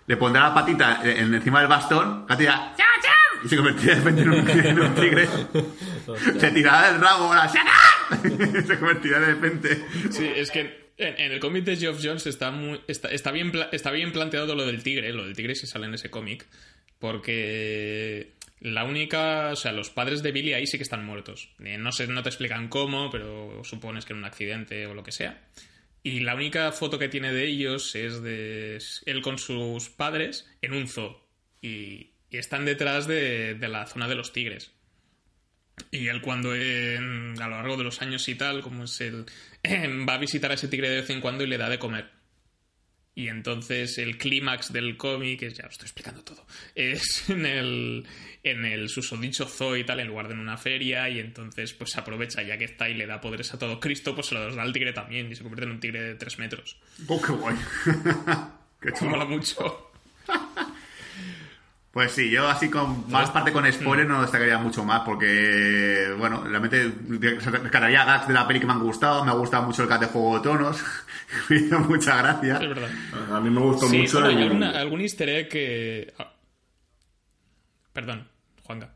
Le 0.07 0.18
pondrá 0.18 0.49
la 0.49 0.53
patita 0.53 0.99
en, 1.03 1.34
encima 1.34 1.59
del 1.59 1.70
bastón, 1.70 2.26
tira, 2.38 2.74
¡chao, 2.78 2.88
chao! 3.01 3.41
Y 3.45 3.49
se 3.49 3.55
convertirá 3.57 3.95
de 3.95 4.01
repente 4.01 4.22
en 4.22 4.30
un, 4.30 4.49
en 4.49 4.80
un 4.82 4.95
tigre. 4.95 5.28
se 6.39 6.51
tirará 6.51 6.91
del 6.91 7.01
rabo, 7.01 7.26
ahora, 7.34 7.47
se 8.68 8.80
convertirá 8.80 9.20
de 9.20 9.26
repente. 9.28 9.86
Sí, 10.11 10.30
es 10.36 10.51
que 10.51 10.91
en, 10.97 11.20
en 11.20 11.32
el 11.32 11.39
cómic 11.39 11.64
de 11.64 11.78
Geoff 11.78 11.99
Jones 12.03 12.28
está, 12.28 12.51
muy, 12.51 12.82
está, 12.88 13.09
está, 13.09 13.32
bien, 13.32 13.51
pla- 13.51 13.70
está 13.72 13.91
bien 13.91 14.11
planteado 14.11 14.55
lo 14.55 14.66
del 14.66 14.84
tigre. 14.84 15.11
Lo 15.14 15.24
del 15.26 15.36
tigre 15.36 15.55
sí 15.55 15.68
sale 15.68 15.86
en 15.88 15.93
ese 15.93 16.09
cómic. 16.09 16.45
Porque 16.99 18.34
la 18.61 18.84
única. 18.86 19.49
O 19.51 19.55
sea, 19.55 19.72
los 19.72 19.89
padres 19.89 20.24
de 20.24 20.32
Billy 20.32 20.53
ahí 20.53 20.68
sí 20.68 20.78
que 20.78 20.84
están 20.84 21.05
muertos. 21.05 21.49
Eh, 21.64 21.78
no, 21.78 21.91
sé, 21.91 22.07
no 22.07 22.24
te 22.24 22.30
explican 22.30 22.68
cómo, 22.70 23.09
pero 23.11 23.61
supones 23.64 24.05
que 24.05 24.14
en 24.14 24.20
un 24.20 24.26
accidente 24.26 24.86
o 24.88 24.93
lo 24.93 25.03
que 25.03 25.11
sea. 25.11 25.41
Y 26.04 26.20
la 26.20 26.36
única 26.36 26.72
foto 26.74 26.99
que 26.99 27.08
tiene 27.08 27.32
de 27.32 27.45
ellos 27.45 27.95
es 27.95 28.22
de 28.22 28.78
él 29.06 29.22
con 29.22 29.39
sus 29.39 29.89
padres 29.89 30.49
en 30.62 30.74
un 30.74 30.88
zoo. 30.88 31.26
Y, 31.62 32.12
están 32.30 32.66
detrás 32.66 33.06
de, 33.08 33.56
la 33.62 33.86
zona 33.86 34.08
de 34.08 34.16
los 34.16 34.34
tigres. 34.34 34.72
Y 35.91 36.08
él 36.08 36.22
cuando 36.22 36.51
a 36.51 36.56
lo 36.56 37.56
largo 37.56 37.78
de 37.78 37.84
los 37.84 38.01
años 38.01 38.28
y 38.28 38.36
tal, 38.36 38.62
como 38.62 38.86
es 38.86 38.99
el... 39.01 39.26
va 40.08 40.16
a 40.16 40.18
visitar 40.18 40.49
a 40.51 40.56
ese 40.56 40.68
tigre 40.68 40.89
de 40.89 41.01
vez 41.01 41.10
en 41.12 41.22
cuando 41.22 41.43
y 41.43 41.47
le 41.47 41.58
da 41.58 41.70
de 41.70 41.80
comer. 41.80 42.10
Y 43.16 43.28
entonces 43.28 43.97
el 43.99 44.18
clímax 44.18 44.74
del 44.74 44.97
cómic, 44.97 45.43
es, 45.43 45.53
ya 45.53 45.64
lo 45.64 45.70
estoy 45.70 45.86
explicando 45.86 46.24
todo, 46.24 46.45
es 46.74 47.30
en 47.30 47.45
el, 47.45 48.05
en 48.43 48.66
el 48.66 48.89
susodicho 48.89 49.45
zoo 49.45 49.78
y 49.78 49.84
tal, 49.84 49.99
en 49.99 50.07
lugar 50.07 50.28
de 50.28 50.34
en 50.34 50.39
una 50.39 50.57
feria, 50.57 51.07
y 51.09 51.20
entonces 51.20 51.74
pues 51.74 51.95
aprovecha 51.97 52.41
ya 52.41 52.57
que 52.57 52.66
está 52.66 52.89
y 52.89 52.95
le 52.95 53.05
da 53.05 53.22
poderes 53.22 53.53
a 53.53 53.59
todo 53.59 53.80
Cristo, 53.80 54.16
pues 54.16 54.28
se 54.28 54.36
los 54.36 54.55
da 54.55 54.64
al 54.64 54.74
tigre 54.74 54.93
también 54.93 55.32
y 55.32 55.36
se 55.36 55.43
convierte 55.43 55.66
en 55.66 55.72
un 55.72 55.80
tigre 55.80 56.01
de 56.01 56.16
tres 56.16 56.39
metros. 56.39 56.78
¡Oh, 57.07 57.22
qué 57.22 57.32
guay! 57.34 57.55
¡Qué 58.82 58.91
chulo! 58.97 59.11
Mola 59.11 59.26
mucho. 59.26 59.91
Pues 61.93 62.11
sí, 62.11 62.31
yo 62.31 62.47
así 62.47 62.69
con 62.71 63.07
más 63.11 63.29
parte 63.29 63.51
con 63.53 63.71
spoilers 63.71 64.09
no 64.09 64.19
destacaría 64.23 64.57
mucho 64.57 64.83
más 64.83 65.01
porque, 65.01 66.07
bueno, 66.17 66.41
realmente 66.43 66.91
descargaría 67.07 68.03
gags 68.03 68.27
de 68.27 68.33
la 68.33 68.47
peli 68.47 68.59
que 68.59 68.65
me 68.65 68.73
han 68.73 68.79
gustado, 68.79 69.23
me 69.23 69.29
ha 69.29 69.35
gustado 69.35 69.61
mucho 69.67 69.83
el 69.83 69.89
cat 69.89 70.01
de 70.01 70.07
Juego 70.07 70.35
de 70.37 70.41
Tonos, 70.41 70.83
me 71.49 71.55
hizo 71.57 71.79
mucha 71.81 72.17
gracia. 72.17 72.55
Es 72.55 72.67
verdad. 72.67 72.89
A 73.31 73.39
mí 73.39 73.51
me 73.51 73.61
gustó 73.61 73.85
Sí, 73.87 73.99
mucho 73.99 74.21
bueno, 74.21 74.29
el- 74.31 74.37
hay 74.37 74.43
alguna- 74.43 74.71
algún 74.71 75.01
easter 75.01 75.29
egg 75.29 75.49
que... 75.49 76.13
ah. 76.17 76.33
Perdón, 77.93 78.27
Juanga. 78.63 78.89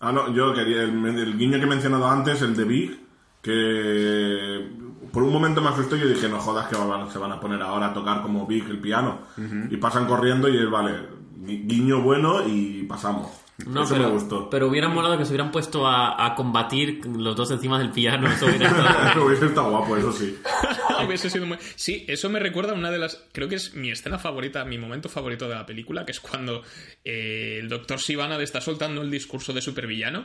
Ah, 0.00 0.12
no, 0.12 0.30
yo 0.34 0.52
quería 0.52 0.82
el, 0.82 1.06
el 1.06 1.38
guiño 1.38 1.56
que 1.58 1.64
he 1.64 1.68
mencionado 1.68 2.06
antes, 2.06 2.42
el 2.42 2.54
de 2.54 2.64
Big, 2.64 3.00
que 3.40 4.68
por 5.10 5.22
un 5.22 5.32
momento 5.32 5.62
me 5.62 5.68
asustó 5.70 5.96
y 5.96 6.00
yo 6.00 6.08
dije, 6.08 6.28
no 6.28 6.38
jodas 6.38 6.66
que 6.68 6.74
se 7.10 7.18
van 7.18 7.32
a 7.32 7.40
poner 7.40 7.62
ahora 7.62 7.86
a 7.86 7.94
tocar 7.94 8.20
como 8.20 8.46
Big 8.46 8.64
el 8.68 8.78
piano. 8.80 9.20
Y 9.70 9.76
pasan 9.78 10.04
corriendo 10.06 10.50
y 10.50 10.58
es, 10.58 10.68
vale, 10.68 10.92
guiño 11.36 12.00
bueno 12.02 12.46
y 12.46 12.84
pasamos. 12.84 13.30
No, 13.66 13.84
Eso 13.84 13.94
pero, 13.94 14.08
me 14.08 14.14
gustó. 14.14 14.50
pero 14.50 14.66
hubiera 14.66 14.88
molado 14.88 15.16
que 15.16 15.24
se 15.24 15.30
hubieran 15.30 15.52
puesto 15.52 15.86
a, 15.86 16.26
a 16.26 16.34
combatir 16.34 17.06
los 17.06 17.36
dos 17.36 17.52
encima 17.52 17.78
del 17.78 17.90
piano. 17.92 18.26
Eso 18.28 18.46
hubiera 18.46 18.68
estado- 18.68 19.24
Hubiese 19.26 19.46
estado 19.46 19.70
guapo, 19.70 19.96
eso 19.96 20.10
sí. 20.10 20.36
Hubiese 21.06 21.30
sido 21.30 21.46
muy... 21.46 21.58
Sí, 21.76 22.04
eso 22.08 22.28
me 22.30 22.40
recuerda 22.40 22.72
a 22.72 22.74
una 22.74 22.90
de 22.90 22.98
las... 22.98 23.22
Creo 23.32 23.48
que 23.48 23.54
es 23.54 23.74
mi 23.74 23.92
escena 23.92 24.18
favorita, 24.18 24.64
mi 24.64 24.76
momento 24.76 25.08
favorito 25.08 25.48
de 25.48 25.54
la 25.54 25.66
película, 25.66 26.04
que 26.04 26.10
es 26.10 26.18
cuando 26.18 26.62
eh, 27.04 27.58
el 27.60 27.68
doctor 27.68 28.00
Sivana 28.00 28.38
le 28.38 28.44
está 28.44 28.60
soltando 28.60 29.02
el 29.02 29.10
discurso 29.10 29.52
de 29.52 29.60
supervillano 29.62 30.24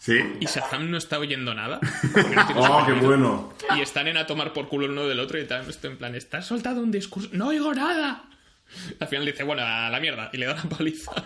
Sí. 0.00 0.16
y 0.38 0.44
Shazam 0.44 0.90
no 0.90 0.98
está 0.98 1.18
oyendo 1.18 1.54
nada. 1.54 1.80
Oh, 2.54 2.82
qué 2.86 2.92
bueno. 2.92 3.52
Y 3.76 3.80
están 3.80 4.08
en 4.08 4.16
a 4.18 4.26
tomar 4.26 4.52
por 4.52 4.68
culo 4.68 4.84
el 4.86 4.92
uno 4.92 5.06
del 5.08 5.20
otro 5.20 5.40
y 5.40 5.44
tal, 5.46 5.68
esto 5.68 5.86
en 5.88 5.96
plan, 5.96 6.14
¿estás 6.14 6.46
soltando 6.46 6.82
un 6.82 6.90
discurso? 6.90 7.28
¡No 7.32 7.48
oigo 7.48 7.72
nada! 7.74 8.24
Al 9.00 9.08
final 9.08 9.24
dice, 9.26 9.42
bueno, 9.44 9.62
a 9.64 9.88
la 9.90 10.00
mierda, 10.00 10.30
y 10.32 10.36
le 10.38 10.46
da 10.46 10.54
una 10.54 10.64
paliza. 10.76 11.12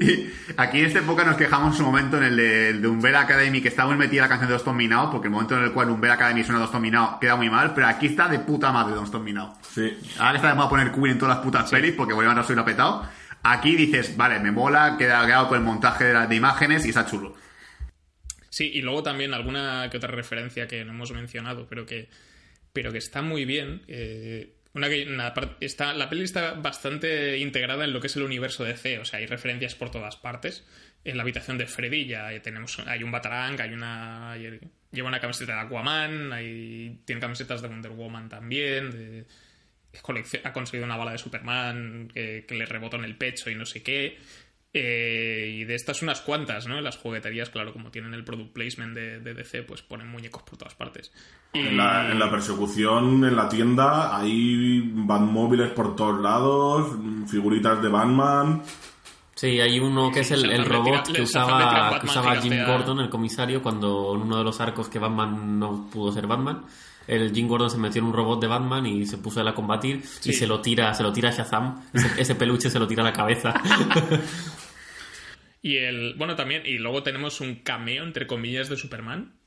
Y 0.00 0.30
aquí 0.56 0.80
en 0.80 0.86
esta 0.86 0.98
época 0.98 1.22
nos 1.22 1.36
quejamos 1.36 1.72
en 1.72 1.76
su 1.78 1.84
momento 1.84 2.16
en 2.16 2.24
el 2.24 2.36
de, 2.36 2.70
el 2.70 2.82
de 2.82 2.88
Umbrella 2.88 3.20
Academy, 3.20 3.60
que 3.60 3.68
está 3.68 3.86
muy 3.86 3.94
metida 3.96 4.22
la 4.22 4.28
canción 4.28 4.48
de 4.48 4.54
Dos 4.54 4.64
Dominados, 4.64 5.10
porque 5.12 5.28
el 5.28 5.32
momento 5.32 5.56
en 5.56 5.62
el 5.64 5.72
cual 5.72 5.90
Umbrella 5.90 6.14
Academy 6.14 6.42
suena 6.42 6.58
Dos 6.60 6.72
Dominados 6.72 7.18
queda 7.20 7.36
muy 7.36 7.48
mal, 7.50 7.72
pero 7.72 7.86
aquí 7.86 8.06
está 8.06 8.26
de 8.26 8.40
puta 8.40 8.72
madre 8.72 8.96
Dos 8.96 9.12
Dominados. 9.12 9.56
Sí. 9.72 9.96
Ahora 10.18 10.32
que 10.32 10.36
está 10.38 10.48
de 10.48 10.54
moda 10.54 10.68
poner 10.68 10.90
Queen 10.90 11.12
en 11.12 11.18
todas 11.18 11.36
las 11.36 11.44
putas 11.44 11.70
pelis, 11.70 11.92
porque 11.92 12.14
vuelvan 12.14 12.36
a 12.38 12.42
subir 12.42 12.64
petado. 12.64 13.08
Aquí 13.44 13.76
dices, 13.76 14.16
vale, 14.16 14.40
me 14.40 14.50
mola, 14.50 14.96
queda 14.98 15.24
quedado 15.24 15.48
con 15.48 15.58
el 15.58 15.64
montaje 15.64 16.04
de, 16.04 16.14
la- 16.14 16.26
de 16.26 16.34
imágenes 16.34 16.84
y 16.84 16.88
está 16.88 17.06
chulo. 17.06 17.34
Sí, 18.48 18.68
y 18.74 18.82
luego 18.82 19.04
también 19.04 19.34
alguna 19.34 19.88
que 19.88 19.98
otra 19.98 20.10
referencia 20.10 20.66
que 20.66 20.84
no 20.84 20.92
hemos 20.94 21.12
mencionado, 21.12 21.66
pero 21.68 21.86
que, 21.86 22.08
pero 22.72 22.90
que 22.90 22.98
está 22.98 23.22
muy 23.22 23.44
bien. 23.44 23.82
eh, 23.86 24.55
una 24.76 24.88
una 24.88 25.34
está, 25.60 25.94
la 25.94 26.10
peli 26.10 26.22
está 26.22 26.52
bastante 26.52 27.38
integrada 27.38 27.84
en 27.84 27.94
lo 27.94 28.00
que 28.00 28.08
es 28.08 28.16
el 28.16 28.22
universo 28.22 28.62
de 28.62 28.76
C, 28.76 28.98
o 28.98 29.04
sea, 29.04 29.18
hay 29.18 29.26
referencias 29.26 29.74
por 29.74 29.90
todas 29.90 30.16
partes. 30.16 30.64
En 31.04 31.16
la 31.16 31.22
habitación 31.22 31.56
de 31.56 31.66
Freddy 31.66 32.06
ya 32.06 32.28
tenemos, 32.42 32.78
hay 32.80 33.02
un 33.02 33.10
Batarang, 33.10 33.60
hay 33.60 33.72
una, 33.72 34.36
lleva 34.92 35.08
una 35.08 35.20
camiseta 35.20 35.54
de 35.54 35.60
Aquaman, 35.60 36.32
hay, 36.32 37.00
tiene 37.06 37.20
camisetas 37.20 37.62
de 37.62 37.68
Wonder 37.68 37.92
Woman 37.92 38.28
también, 38.28 39.26
ha 40.44 40.52
conseguido 40.52 40.84
una 40.84 40.96
bala 40.96 41.12
de 41.12 41.18
Superman 41.18 42.10
que, 42.12 42.44
que 42.46 42.54
le 42.54 42.66
rebotó 42.66 42.96
en 42.96 43.04
el 43.04 43.16
pecho 43.16 43.48
y 43.48 43.54
no 43.54 43.64
sé 43.64 43.82
qué. 43.82 44.18
Eh, 44.78 45.56
y 45.60 45.64
de 45.64 45.74
estas 45.74 46.02
unas 46.02 46.20
cuantas, 46.20 46.66
¿no? 46.66 46.76
En 46.76 46.84
las 46.84 46.98
jugueterías, 46.98 47.48
claro, 47.48 47.72
como 47.72 47.90
tienen 47.90 48.12
el 48.12 48.24
product 48.24 48.52
placement 48.52 48.94
de, 48.94 49.20
de 49.20 49.32
DC, 49.32 49.62
pues 49.62 49.80
ponen 49.80 50.06
muñecos 50.08 50.42
por 50.42 50.58
todas 50.58 50.74
partes. 50.74 51.12
Y 51.54 51.60
En 51.60 51.78
la, 51.78 52.10
en 52.10 52.18
la 52.18 52.30
persecución, 52.30 53.24
en 53.24 53.34
la 53.36 53.48
tienda, 53.48 54.14
hay 54.14 54.82
Batmóviles 54.94 55.70
por 55.70 55.96
todos 55.96 56.20
lados, 56.20 56.94
figuritas 57.26 57.80
de 57.80 57.88
Batman. 57.88 58.62
Sí, 59.34 59.60
hay 59.60 59.78
uno 59.80 60.10
que 60.12 60.20
es 60.20 60.30
el, 60.30 60.50
el 60.50 60.64
robot 60.66 61.04
tira- 61.06 61.16
que 61.16 61.22
usaba, 61.22 61.98
que 62.00 62.06
usaba 62.06 62.36
Jim 62.36 62.52
a- 62.60 62.64
Gordon, 62.66 63.00
el 63.00 63.08
comisario, 63.08 63.62
cuando 63.62 64.14
en 64.14 64.22
uno 64.22 64.36
de 64.38 64.44
los 64.44 64.60
arcos 64.60 64.88
que 64.90 64.98
Batman 64.98 65.58
no 65.58 65.88
pudo 65.90 66.12
ser 66.12 66.26
Batman, 66.26 66.64
el 67.06 67.32
Jim 67.32 67.46
Gordon 67.46 67.70
se 67.70 67.78
metió 67.78 68.00
en 68.00 68.08
un 68.08 68.12
robot 68.14 68.40
de 68.40 68.46
Batman 68.48 68.84
y 68.84 69.06
se 69.06 69.16
puso 69.18 69.40
él 69.40 69.46
a 69.48 69.54
combatir 69.54 70.02
Sí. 70.04 70.30
y 70.30 70.32
se 70.32 70.46
lo 70.46 70.60
tira, 70.60 70.92
se 70.92 71.02
lo 71.02 71.12
tira 71.12 71.28
a 71.28 71.32
Shazam, 71.32 71.80
ese, 71.92 72.10
ese 72.20 72.34
peluche 72.34 72.68
se 72.68 72.78
lo 72.78 72.86
tira 72.86 73.02
a 73.02 73.06
la 73.06 73.12
cabeza. 73.12 73.54
Y 75.62 75.78
el. 75.78 76.14
Bueno, 76.14 76.36
también. 76.36 76.62
Y 76.64 76.78
luego 76.78 77.02
tenemos 77.02 77.40
un 77.40 77.56
cameo, 77.56 78.04
entre 78.04 78.26
comillas, 78.26 78.68
de 78.68 78.76
Superman. 78.76 79.38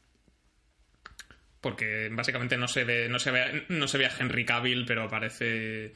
Porque 1.62 2.10
básicamente 2.12 2.57
no 2.57 2.68
se 2.68 2.84
ve. 2.84 3.10
No 3.10 3.20
se 3.20 3.32
ve, 3.32 3.66
no 3.70 3.88
se 3.88 3.97
ve 3.97 4.05
a 4.05 4.12
Henry 4.18 4.45
Cavill, 4.45 4.86
pero 4.86 5.03
aparece. 5.03 5.93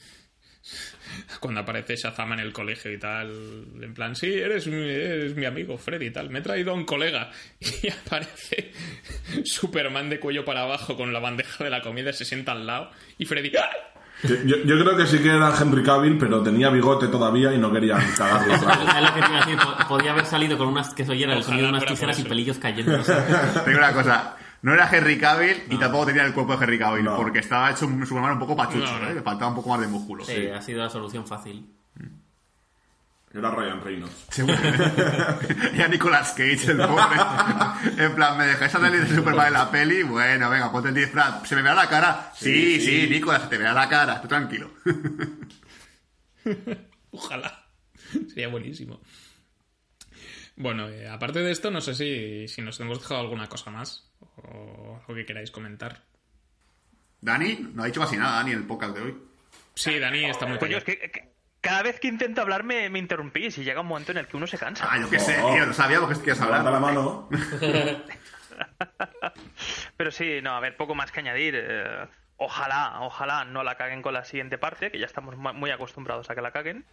Cuando 1.41 1.59
aparece 1.59 1.97
Shazam 1.97 2.33
en 2.33 2.39
el 2.39 2.53
colegio 2.53 2.91
y 2.91 2.97
tal. 2.97 3.65
En 3.81 3.93
plan, 3.93 4.15
sí, 4.15 4.31
eres 4.33 4.65
eres 4.67 5.35
mi 5.35 5.45
amigo 5.45 5.77
Freddy 5.77 6.07
y 6.07 6.11
tal. 6.11 6.29
Me 6.29 6.39
he 6.39 6.41
traído 6.41 6.71
a 6.71 6.75
un 6.75 6.85
colega. 6.85 7.31
Y 7.83 7.89
aparece 7.89 8.71
Superman 9.43 10.09
de 10.09 10.19
cuello 10.19 10.45
para 10.45 10.61
abajo 10.61 10.95
con 10.95 11.11
la 11.11 11.19
bandeja 11.19 11.63
de 11.63 11.69
la 11.69 11.81
comida, 11.81 12.13
se 12.13 12.23
sienta 12.23 12.53
al 12.53 12.65
lado. 12.65 12.91
Y 13.17 13.25
Freddy. 13.25 13.51
¡ah! 13.57 13.92
Yo, 14.23 14.35
yo 14.63 14.79
creo 14.79 14.95
que 14.95 15.05
sí 15.05 15.19
que 15.19 15.29
era 15.35 15.53
Henry 15.59 15.83
Cavill, 15.83 16.17
pero 16.17 16.41
tenía 16.43 16.69
bigote 16.69 17.07
todavía 17.07 17.53
y 17.53 17.57
no 17.57 17.71
querían 17.73 17.99
cagarlo. 18.17 18.53
es 18.53 18.61
lo 18.61 19.13
que 19.13 19.21
te 19.21 19.27
iba 19.29 19.37
a 19.41 19.45
decir, 19.45 19.57
po- 19.57 19.87
podía 19.87 20.11
haber 20.11 20.25
salido 20.25 20.57
con 20.57 20.67
unas 20.69 20.93
que 20.93 21.03
se 21.05 21.11
oyera 21.11 21.33
el 21.35 21.43
sonido 21.43 21.65
de 21.65 21.69
unas 21.71 21.85
tijeras 21.85 22.17
y 22.19 22.23
pelillos 22.23 22.57
cayendo. 22.57 22.99
Tengo 23.65 23.77
una 23.79 23.91
cosa, 23.93 24.37
no 24.61 24.73
era 24.73 24.89
Henry 24.89 25.17
Cavill 25.19 25.63
y 25.69 25.77
tampoco 25.77 26.05
tenía 26.05 26.25
el 26.25 26.33
cuerpo 26.33 26.55
de 26.55 26.63
Henry 26.63 26.79
Cavill, 26.79 27.03
No. 27.03 27.17
porque 27.17 27.39
estaba 27.39 27.71
hecho 27.71 27.85
un 27.85 28.05
Superman 28.05 28.33
un 28.33 28.39
poco 28.39 28.55
pachucho, 28.55 28.79
No, 28.93 28.99
no. 28.99 29.09
¿eh? 29.09 29.15
Le 29.15 29.21
faltaba 29.21 29.49
un 29.49 29.55
poco 29.55 29.69
más 29.69 29.81
de 29.81 29.87
músculo. 29.87 30.23
Sí, 30.23 30.47
ha 30.47 30.61
sido 30.61 30.81
la 30.83 30.89
solución 30.89 31.25
fácil. 31.27 31.65
Era 33.33 33.49
Ryan 33.49 33.81
Reynolds. 33.81 34.25
Seguro. 34.29 34.55
y 35.73 35.81
a 35.81 35.87
Nicolas 35.87 36.33
Cage, 36.33 36.71
el 36.71 36.77
pobre. 36.77 38.03
en 38.05 38.13
plan, 38.15 38.37
¿me 38.37 38.45
dejáis 38.45 38.71
salir 38.71 38.91
de 38.91 39.15
Superman 39.15 39.47
en 39.47 39.53
la 39.53 39.71
peli? 39.71 40.03
Bueno, 40.03 40.49
venga, 40.51 40.71
ponte 40.71 40.89
el 40.89 40.95
disfraz. 40.95 41.47
¿Se 41.47 41.55
me 41.55 41.63
verá 41.63 41.73
la 41.73 41.89
cara? 41.89 42.31
Sí, 42.35 42.79
sí, 42.79 43.07
Nicolas, 43.09 43.41
se 43.43 43.47
te 43.47 43.57
verá 43.57 43.73
la 43.73 43.89
cara. 43.89 44.21
Tú 44.21 44.27
tranquilo. 44.27 44.69
Ojalá. 47.11 47.65
Sería 48.27 48.49
buenísimo. 48.49 49.01
Bueno, 50.55 50.87
eh, 50.89 51.09
aparte 51.09 51.39
de 51.39 51.51
esto, 51.51 51.71
no 51.71 51.81
sé 51.81 51.95
si, 51.95 52.47
si 52.47 52.61
nos 52.61 52.79
hemos 52.79 53.01
dejado 53.01 53.21
alguna 53.21 53.47
cosa 53.47 53.71
más 53.71 54.11
o 54.35 54.99
algo 55.01 55.15
que 55.15 55.25
queráis 55.25 55.49
comentar. 55.49 56.03
Dani, 57.21 57.69
no 57.73 57.81
ha 57.81 57.87
dicho 57.87 58.01
casi 58.01 58.17
nada, 58.17 58.35
Dani, 58.37 58.51
en 58.51 58.59
el 58.59 58.67
podcast 58.67 58.95
de 58.95 59.01
hoy. 59.01 59.17
Sí, 59.73 59.97
Dani 59.97 60.25
está 60.25 60.45
muy 60.45 60.59
Coño, 60.59 60.77
es 60.77 60.83
callado. 60.83 61.01
que, 61.01 61.11
que 61.11 61.32
cada 61.63 61.81
vez 61.81 61.99
que 61.99 62.07
intento 62.09 62.41
hablar 62.41 62.63
me, 62.63 62.89
me 62.89 62.99
interrumpís 62.99 63.57
y 63.57 63.63
llega 63.63 63.81
un 63.81 63.87
momento 63.87 64.11
en 64.11 64.17
el 64.19 64.27
que 64.27 64.35
uno 64.37 64.45
se 64.47 64.57
cansa. 64.57 64.85
Ah, 64.89 64.99
yo 64.99 65.09
qué 65.09 65.17
sé, 65.19 65.35
tío, 65.35 65.65
no 65.65 65.73
sabía 65.73 65.97
lo 65.99 66.07
que 66.09 66.15
querías 66.15 66.39
Levanta 66.41 66.69
la 66.69 66.77
hablar. 66.77 66.93
mano. 66.93 67.29
Pero 69.97 70.11
sí, 70.11 70.39
no, 70.41 70.55
a 70.55 70.59
ver, 70.59 70.75
poco 70.77 70.95
más 70.95 71.11
que 71.11 71.19
añadir. 71.21 71.55
eh, 71.57 72.05
ojalá, 72.37 72.99
ojalá 73.01 73.45
no 73.45 73.63
la 73.63 73.75
caguen 73.77 74.01
con 74.01 74.13
la 74.13 74.25
siguiente 74.25 74.57
parte, 74.57 74.91
que 74.91 74.99
ya 74.99 75.05
estamos 75.05 75.35
muy 75.37 75.71
acostumbrados 75.71 76.29
a 76.29 76.35
que 76.35 76.41
la 76.41 76.51
caguen. 76.51 76.85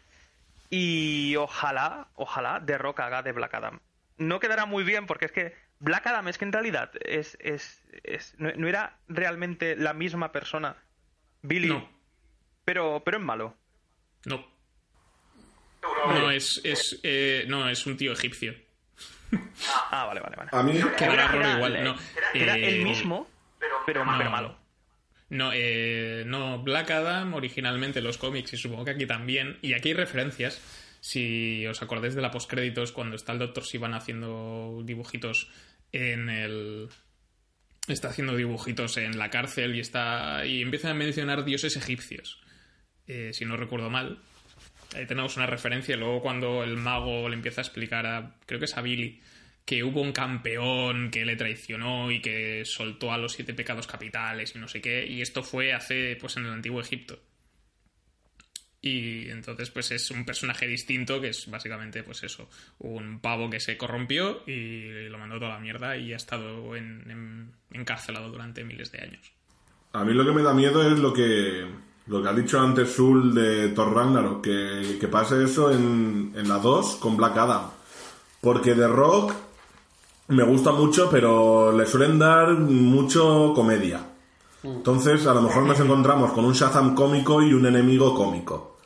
Y 0.71 1.35
ojalá, 1.37 2.07
ojalá 2.15 2.63
The 2.65 2.79
Rock 2.79 3.01
haga 3.01 3.23
de 3.23 3.33
Black 3.33 3.55
Adam. 3.55 3.81
No 4.19 4.39
quedará 4.39 4.67
muy 4.67 4.85
bien 4.85 5.07
porque 5.07 5.25
es 5.25 5.33
que 5.33 5.55
Black 5.81 6.07
Adam 6.07 6.29
es 6.29 6.39
que 6.39 6.45
en 6.45 6.53
realidad 6.53 6.91
es, 7.05 7.37
es, 7.41 7.83
es- 8.05 8.35
no, 8.39 8.51
no 8.55 8.69
era 8.69 8.95
realmente 9.09 9.75
la 9.77 9.95
misma 9.95 10.31
persona. 10.31 10.77
Billy, 11.43 11.69
No, 11.71 11.89
pero, 12.65 13.03
pero 13.05 13.17
es 13.19 13.23
malo. 13.25 13.57
no. 14.27 14.47
No, 15.83 16.31
es, 16.31 16.61
es, 16.65 16.99
eh, 17.03 17.45
no, 17.49 17.69
es 17.69 17.87
un 17.87 17.97
tío 17.97 18.13
egipcio. 18.13 18.55
Ah, 19.91 20.05
vale, 20.07 20.21
vale, 20.21 20.37
vale. 20.37 20.51
A 20.53 20.63
mí, 20.63 20.73
Era- 20.99 21.57
igual, 21.57 21.85
no. 21.85 21.97
Era 22.35 22.57
Eh, 22.57 22.69
el 22.81 22.85
mismo, 22.85 23.29
pero, 23.87 24.05
no. 24.05 24.19
pero 24.19 24.31
malo. 24.31 24.59
No, 25.29 25.51
eh, 25.55 26.25
no, 26.27 26.59
Black 26.63 26.91
Adam 26.91 27.35
originalmente 27.35 28.01
en 28.01 28.05
los 28.05 28.19
cómics 28.19 28.53
y 28.53 28.57
supongo 28.57 28.85
que 28.85 28.91
aquí 28.93 29.07
también. 29.07 29.59
Y 29.63 29.75
aquí 29.75 29.91
hay 29.91 29.95
referencias. 29.95 30.61
Si 31.01 31.65
os 31.67 31.81
acordáis 31.83 32.15
de 32.15 32.21
la 32.23 32.31
postcréditos 32.33 32.93
cuando 32.93 33.15
está 33.17 33.33
el 33.33 33.39
Doctor 33.39 33.65
Sivan 33.65 33.95
haciendo 33.95 34.83
dibujitos 34.85 35.49
en 35.93 36.29
el. 36.29 36.89
Está 37.87 38.09
haciendo 38.09 38.37
dibujitos 38.37 38.97
en 38.97 39.17
la 39.19 39.31
cárcel 39.31 39.77
y 39.77 39.81
está. 39.81 40.45
y 40.45 40.61
empiezan 40.63 40.91
a 40.91 40.95
mencionar 40.95 41.45
dioses 41.45 41.77
egipcios. 41.77 42.41
Eh, 43.07 43.31
si 43.33 43.45
no 43.45 43.57
recuerdo 43.57 43.89
mal. 43.89 44.19
Ahí 44.95 45.07
tenemos 45.07 45.37
una 45.37 45.47
referencia. 45.47 45.97
Luego 45.97 46.21
cuando 46.21 46.65
el 46.65 46.77
mago 46.77 47.29
le 47.29 47.37
empieza 47.37 47.61
a 47.61 47.65
explicar 47.65 48.07
a. 48.07 48.37
creo 48.47 48.59
que 48.59 48.67
es 48.67 48.77
a 48.77 48.83
Billy. 48.83 49.21
Que 49.65 49.85
hubo 49.85 50.01
un 50.01 50.13
campeón 50.13 51.11
que 51.11 51.25
le 51.25 51.37
traicionó 51.37 52.11
y 52.11 52.21
que 52.21 52.65
soltó 52.65 53.13
a 53.13 53.19
los 53.19 53.33
siete 53.35 53.55
pecados 53.55 53.87
capitales 53.87 54.55
y 54.57 54.59
no 54.59 54.67
sé 54.69 54.81
qué. 54.81 55.07
Y 55.07 55.21
esto 55.21 55.43
fue 55.43 55.73
hace, 55.73 56.17
pues, 56.21 56.37
en 56.37 56.47
el 56.47 56.53
antiguo 56.53 56.81
Egipto. 56.81 57.21
Y 58.83 59.29
entonces, 59.29 59.71
pues 59.71 59.91
es 59.91 60.11
un 60.11 60.25
personaje 60.25 60.67
distinto 60.67 61.21
que 61.21 61.29
es 61.29 61.49
básicamente, 61.51 62.03
pues 62.03 62.23
eso, 62.23 62.49
un 62.79 63.21
pavo 63.21 63.51
que 63.51 63.61
se 63.61 63.77
corrompió 63.77 64.43
y 64.47 65.07
lo 65.11 65.19
mandó 65.19 65.39
toda 65.39 65.51
la 65.55 65.61
mierda 65.61 65.99
y 65.99 66.15
ha 66.15 66.17
estado 66.17 66.75
en- 66.77 67.53
encarcelado 67.73 68.31
durante 68.31 68.65
miles 68.65 68.91
de 68.91 69.01
años. 69.03 69.33
a 69.93 70.03
mí 70.05 70.15
lo 70.15 70.25
que 70.25 70.33
me 70.33 70.43
da 70.43 70.55
miedo 70.55 70.91
es 70.91 70.99
lo 70.99 71.13
que 71.13 71.67
Lo 72.11 72.21
que 72.21 72.29
ha 72.29 72.33
dicho 72.33 72.59
antes 72.59 72.93
Sul 72.93 73.33
de 73.33 73.69
Thor 73.69 73.95
Ragnarok, 73.95 74.43
que, 74.43 74.99
que 75.01 75.07
pase 75.07 75.45
eso 75.45 75.71
en, 75.71 76.33
en 76.35 76.49
la 76.49 76.59
2 76.59 76.97
con 76.97 77.17
Black 77.17 77.37
Adam. 77.37 77.71
Porque 78.41 78.75
The 78.75 78.89
Rock 78.89 79.33
me 80.27 80.43
gusta 80.43 80.73
mucho, 80.73 81.09
pero 81.09 81.71
le 81.71 81.87
suelen 81.87 82.19
dar 82.19 82.51
mucho 82.51 83.53
comedia. 83.55 84.01
Entonces, 84.65 85.25
a 85.29 85.35
lo 85.35 85.43
mejor 85.43 85.63
nos 85.63 85.79
encontramos 85.79 86.33
con 86.33 86.45
un 86.45 86.53
Shazam 86.53 86.97
cómico 86.97 87.43
y 87.43 87.53
un 87.55 87.65
enemigo 87.67 88.13
cómico. 88.13 88.81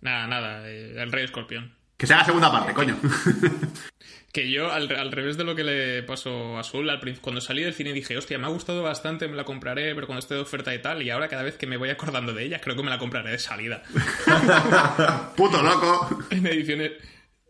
Nada, 0.00 0.26
nada, 0.26 0.66
eh, 0.66 0.94
el 0.96 1.12
Rey 1.12 1.24
Escorpión. 1.24 1.74
Que 1.94 2.06
sea 2.06 2.16
la 2.16 2.24
segunda 2.24 2.50
parte, 2.50 2.72
coño. 2.72 2.96
Que 4.34 4.50
yo, 4.50 4.72
al, 4.72 4.90
al 4.96 5.12
revés 5.12 5.36
de 5.36 5.44
lo 5.44 5.54
que 5.54 5.62
le 5.62 6.02
pasó 6.02 6.56
a 6.56 6.60
Azul, 6.60 6.90
al 6.90 7.00
cuando 7.20 7.40
salí 7.40 7.62
del 7.62 7.72
cine 7.72 7.92
dije, 7.92 8.16
hostia, 8.16 8.36
me 8.36 8.46
ha 8.46 8.50
gustado 8.50 8.82
bastante, 8.82 9.28
me 9.28 9.36
la 9.36 9.44
compraré, 9.44 9.94
pero 9.94 10.08
cuando 10.08 10.18
esté 10.18 10.34
de 10.34 10.40
oferta 10.40 10.74
y 10.74 10.82
tal, 10.82 11.02
y 11.02 11.10
ahora 11.10 11.28
cada 11.28 11.44
vez 11.44 11.56
que 11.56 11.68
me 11.68 11.76
voy 11.76 11.90
acordando 11.90 12.32
de 12.32 12.42
ella, 12.42 12.60
creo 12.60 12.74
que 12.74 12.82
me 12.82 12.90
la 12.90 12.98
compraré 12.98 13.30
de 13.30 13.38
salida. 13.38 13.84
Puto 15.36 15.62
loco. 15.62 16.18
en 16.30 16.44
ediciones. 16.48 16.94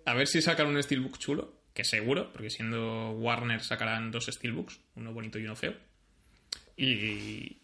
A 0.04 0.12
ver 0.12 0.28
si 0.28 0.42
sacan 0.42 0.66
un 0.66 0.82
Steelbook 0.82 1.16
chulo, 1.16 1.62
que 1.72 1.84
seguro, 1.84 2.30
porque 2.34 2.50
siendo 2.50 3.12
Warner 3.12 3.62
sacarán 3.62 4.10
dos 4.10 4.26
Steelbooks, 4.26 4.78
uno 4.96 5.14
bonito 5.14 5.38
y 5.38 5.44
uno 5.46 5.56
feo. 5.56 5.72
Y, 6.76 7.62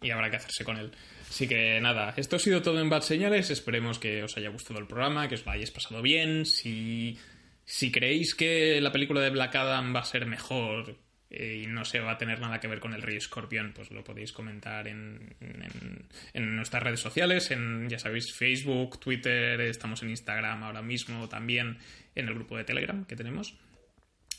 y 0.00 0.10
habrá 0.10 0.30
que 0.30 0.36
hacerse 0.36 0.64
con 0.64 0.78
él. 0.78 0.90
Así 1.28 1.46
que 1.46 1.80
nada, 1.82 2.14
esto 2.16 2.36
ha 2.36 2.38
sido 2.38 2.62
todo 2.62 2.80
en 2.80 2.88
Bad 2.88 3.02
Señales. 3.02 3.50
Esperemos 3.50 3.98
que 3.98 4.22
os 4.22 4.36
haya 4.38 4.48
gustado 4.48 4.80
el 4.80 4.86
programa, 4.86 5.28
que 5.28 5.34
os 5.34 5.44
lo 5.44 5.52
hayáis 5.52 5.70
pasado 5.70 6.00
bien. 6.00 6.46
Si, 6.46 7.18
si 7.64 7.90
creéis 7.90 8.34
que 8.34 8.80
la 8.80 8.92
película 8.92 9.20
de 9.20 9.30
Black 9.30 9.54
Adam 9.56 9.94
va 9.94 10.00
a 10.00 10.04
ser 10.04 10.26
mejor 10.26 10.96
eh, 11.30 11.62
y 11.64 11.66
no 11.66 11.84
se 11.84 12.00
va 12.00 12.12
a 12.12 12.18
tener 12.18 12.38
nada 12.40 12.60
que 12.60 12.68
ver 12.68 12.80
con 12.80 12.94
el 12.94 13.02
Rey 13.02 13.16
Escorpión, 13.16 13.72
pues 13.74 13.90
lo 13.90 14.04
podéis 14.04 14.32
comentar 14.32 14.86
en, 14.86 15.34
en, 15.40 16.06
en 16.32 16.56
nuestras 16.56 16.82
redes 16.82 17.00
sociales, 17.00 17.50
en, 17.50 17.88
ya 17.88 17.98
sabéis, 17.98 18.32
Facebook, 18.32 19.00
Twitter, 19.00 19.60
estamos 19.62 20.02
en 20.02 20.10
Instagram 20.10 20.62
ahora 20.62 20.82
mismo 20.82 21.28
también, 21.28 21.78
en 22.14 22.28
el 22.28 22.34
grupo 22.34 22.56
de 22.56 22.64
Telegram 22.64 23.04
que 23.04 23.16
tenemos. 23.16 23.56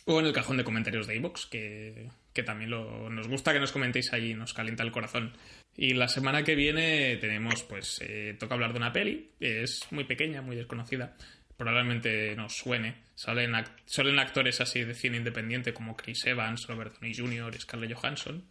O 0.07 0.19
en 0.19 0.27
el 0.27 0.33
cajón 0.33 0.57
de 0.57 0.63
comentarios 0.63 1.07
de 1.07 1.15
iVoox, 1.15 1.47
que, 1.47 2.09
que 2.31 2.43
también 2.43 2.69
lo- 2.69 3.09
nos 3.09 3.27
gusta 3.27 3.53
que 3.53 3.59
nos 3.59 3.71
comentéis 3.71 4.13
allí, 4.13 4.35
nos 4.35 4.53
calienta 4.53 4.83
el 4.83 4.91
corazón. 4.91 5.33
Y 5.75 5.93
la 5.95 6.07
semana 6.07 6.43
que 6.43 6.53
viene 6.53 7.17
tenemos, 7.17 7.63
pues, 7.63 7.99
eh, 8.01 8.35
toca 8.39 8.53
hablar 8.53 8.71
de 8.71 8.77
una 8.77 8.93
peli, 8.93 9.31
es 9.39 9.81
muy 9.89 10.03
pequeña, 10.03 10.43
muy 10.43 10.55
desconocida, 10.55 11.17
probablemente 11.57 12.35
nos 12.35 12.53
suene. 12.55 12.95
Salen, 13.15 13.51
ac- 13.53 13.71
salen 13.85 14.19
actores 14.19 14.61
así 14.61 14.83
de 14.83 14.93
cine 14.93 15.17
independiente 15.17 15.73
como 15.73 15.95
Chris 15.95 16.25
Evans, 16.25 16.67
Robert 16.67 16.93
Downey 16.93 17.13
Jr., 17.15 17.59
Scarlett 17.59 17.93
Johansson. 17.93 18.43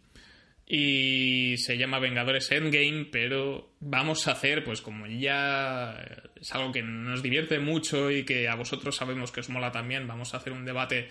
Y 0.67 1.57
se 1.57 1.77
llama 1.77 1.99
Vengadores 1.99 2.51
Endgame, 2.51 3.05
pero 3.11 3.75
vamos 3.79 4.27
a 4.27 4.31
hacer, 4.31 4.63
pues 4.63 4.81
como 4.81 5.05
ya 5.05 6.03
es 6.41 6.51
algo 6.55 6.71
que 6.71 6.81
nos 6.81 7.21
divierte 7.21 7.59
mucho 7.59 8.09
y 8.09 8.23
que 8.25 8.47
a 8.47 8.55
vosotros 8.55 8.95
sabemos 8.95 9.31
que 9.31 9.41
os 9.41 9.49
mola 9.49 9.71
también, 9.71 10.07
vamos 10.07 10.33
a 10.33 10.37
hacer 10.37 10.53
un 10.53 10.65
debate 10.65 11.09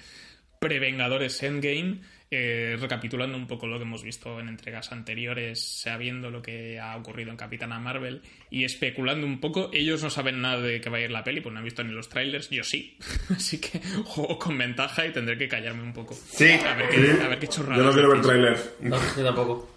pre-Vengadores 0.60 1.40
Endgame, 1.44 2.00
eh, 2.30 2.76
recapitulando 2.80 3.36
un 3.36 3.46
poco 3.46 3.66
lo 3.66 3.78
que 3.78 3.84
hemos 3.84 4.02
visto 4.02 4.40
en 4.40 4.48
entregas 4.48 4.90
anteriores, 4.92 5.60
sabiendo 5.82 6.30
lo 6.30 6.42
que 6.42 6.80
ha 6.80 6.96
ocurrido 6.96 7.30
en 7.30 7.36
Capitana 7.36 7.78
Marvel 7.78 8.22
y 8.50 8.64
especulando 8.64 9.26
un 9.26 9.40
poco. 9.40 9.70
Ellos 9.72 10.02
no 10.02 10.10
saben 10.10 10.40
nada 10.40 10.60
de 10.60 10.80
que 10.80 10.90
va 10.90 10.98
a 10.98 11.00
ir 11.00 11.10
la 11.10 11.22
peli, 11.22 11.40
pues 11.40 11.52
no 11.52 11.58
han 11.58 11.64
visto 11.64 11.84
ni 11.84 11.92
los 11.92 12.08
trailers, 12.08 12.50
yo 12.50 12.64
sí. 12.64 12.98
Así 13.30 13.60
que 13.60 13.80
juego 14.04 14.38
con 14.38 14.58
ventaja 14.58 15.06
y 15.06 15.12
tendré 15.12 15.38
que 15.38 15.48
callarme 15.48 15.82
un 15.82 15.92
poco. 15.92 16.14
Sí. 16.14 16.50
A 16.50 16.74
ver 16.74 16.88
qué, 16.88 17.22
a 17.22 17.28
ver 17.28 17.38
qué 17.38 17.48
chorradas. 17.48 17.78
Yo 17.78 17.84
no 17.84 17.92
quiero 17.92 18.10
ver 18.10 18.20
trailers. 18.22 18.70
No, 18.80 18.98
yo 19.16 19.24
tampoco. 19.24 19.76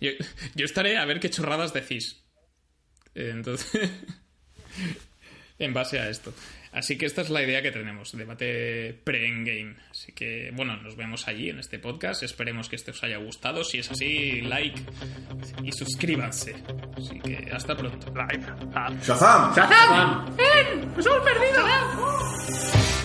Yo, 0.00 0.10
yo 0.54 0.64
estaré 0.64 0.96
a 0.98 1.04
ver 1.04 1.20
qué 1.20 1.30
chorradas 1.30 1.72
decís. 1.72 2.24
Eh, 3.14 3.30
Entonces, 3.32 3.90
en 5.58 5.74
base 5.74 5.98
a 5.98 6.08
esto. 6.08 6.32
Así 6.72 6.98
que 6.98 7.06
esta 7.06 7.22
es 7.22 7.30
la 7.30 7.42
idea 7.42 7.62
que 7.62 7.70
tenemos, 7.70 8.16
debate 8.16 8.98
pre-endgame. 9.04 9.76
Así 9.90 10.12
que, 10.12 10.50
bueno, 10.54 10.76
nos 10.76 10.96
vemos 10.96 11.26
allí 11.28 11.50
en 11.50 11.58
este 11.58 11.78
podcast. 11.78 12.22
Esperemos 12.22 12.68
que 12.68 12.76
este 12.76 12.90
os 12.90 13.02
haya 13.02 13.18
gustado. 13.18 13.64
Si 13.64 13.78
es 13.78 13.90
así, 13.90 14.40
like 14.42 14.80
y 15.62 15.72
suscríbanse. 15.72 16.54
Así 16.96 17.18
que 17.20 17.48
hasta 17.52 17.76
pronto. 17.76 18.12
Live. 18.12 18.46
Ah. 18.74 18.92
¡Shazam! 19.02 19.54
¡Shazam! 19.54 20.36
¡Bam! 20.36 20.94
¡Nos 20.96 21.06
hemos 21.06 21.22
perdido! 21.22 22.97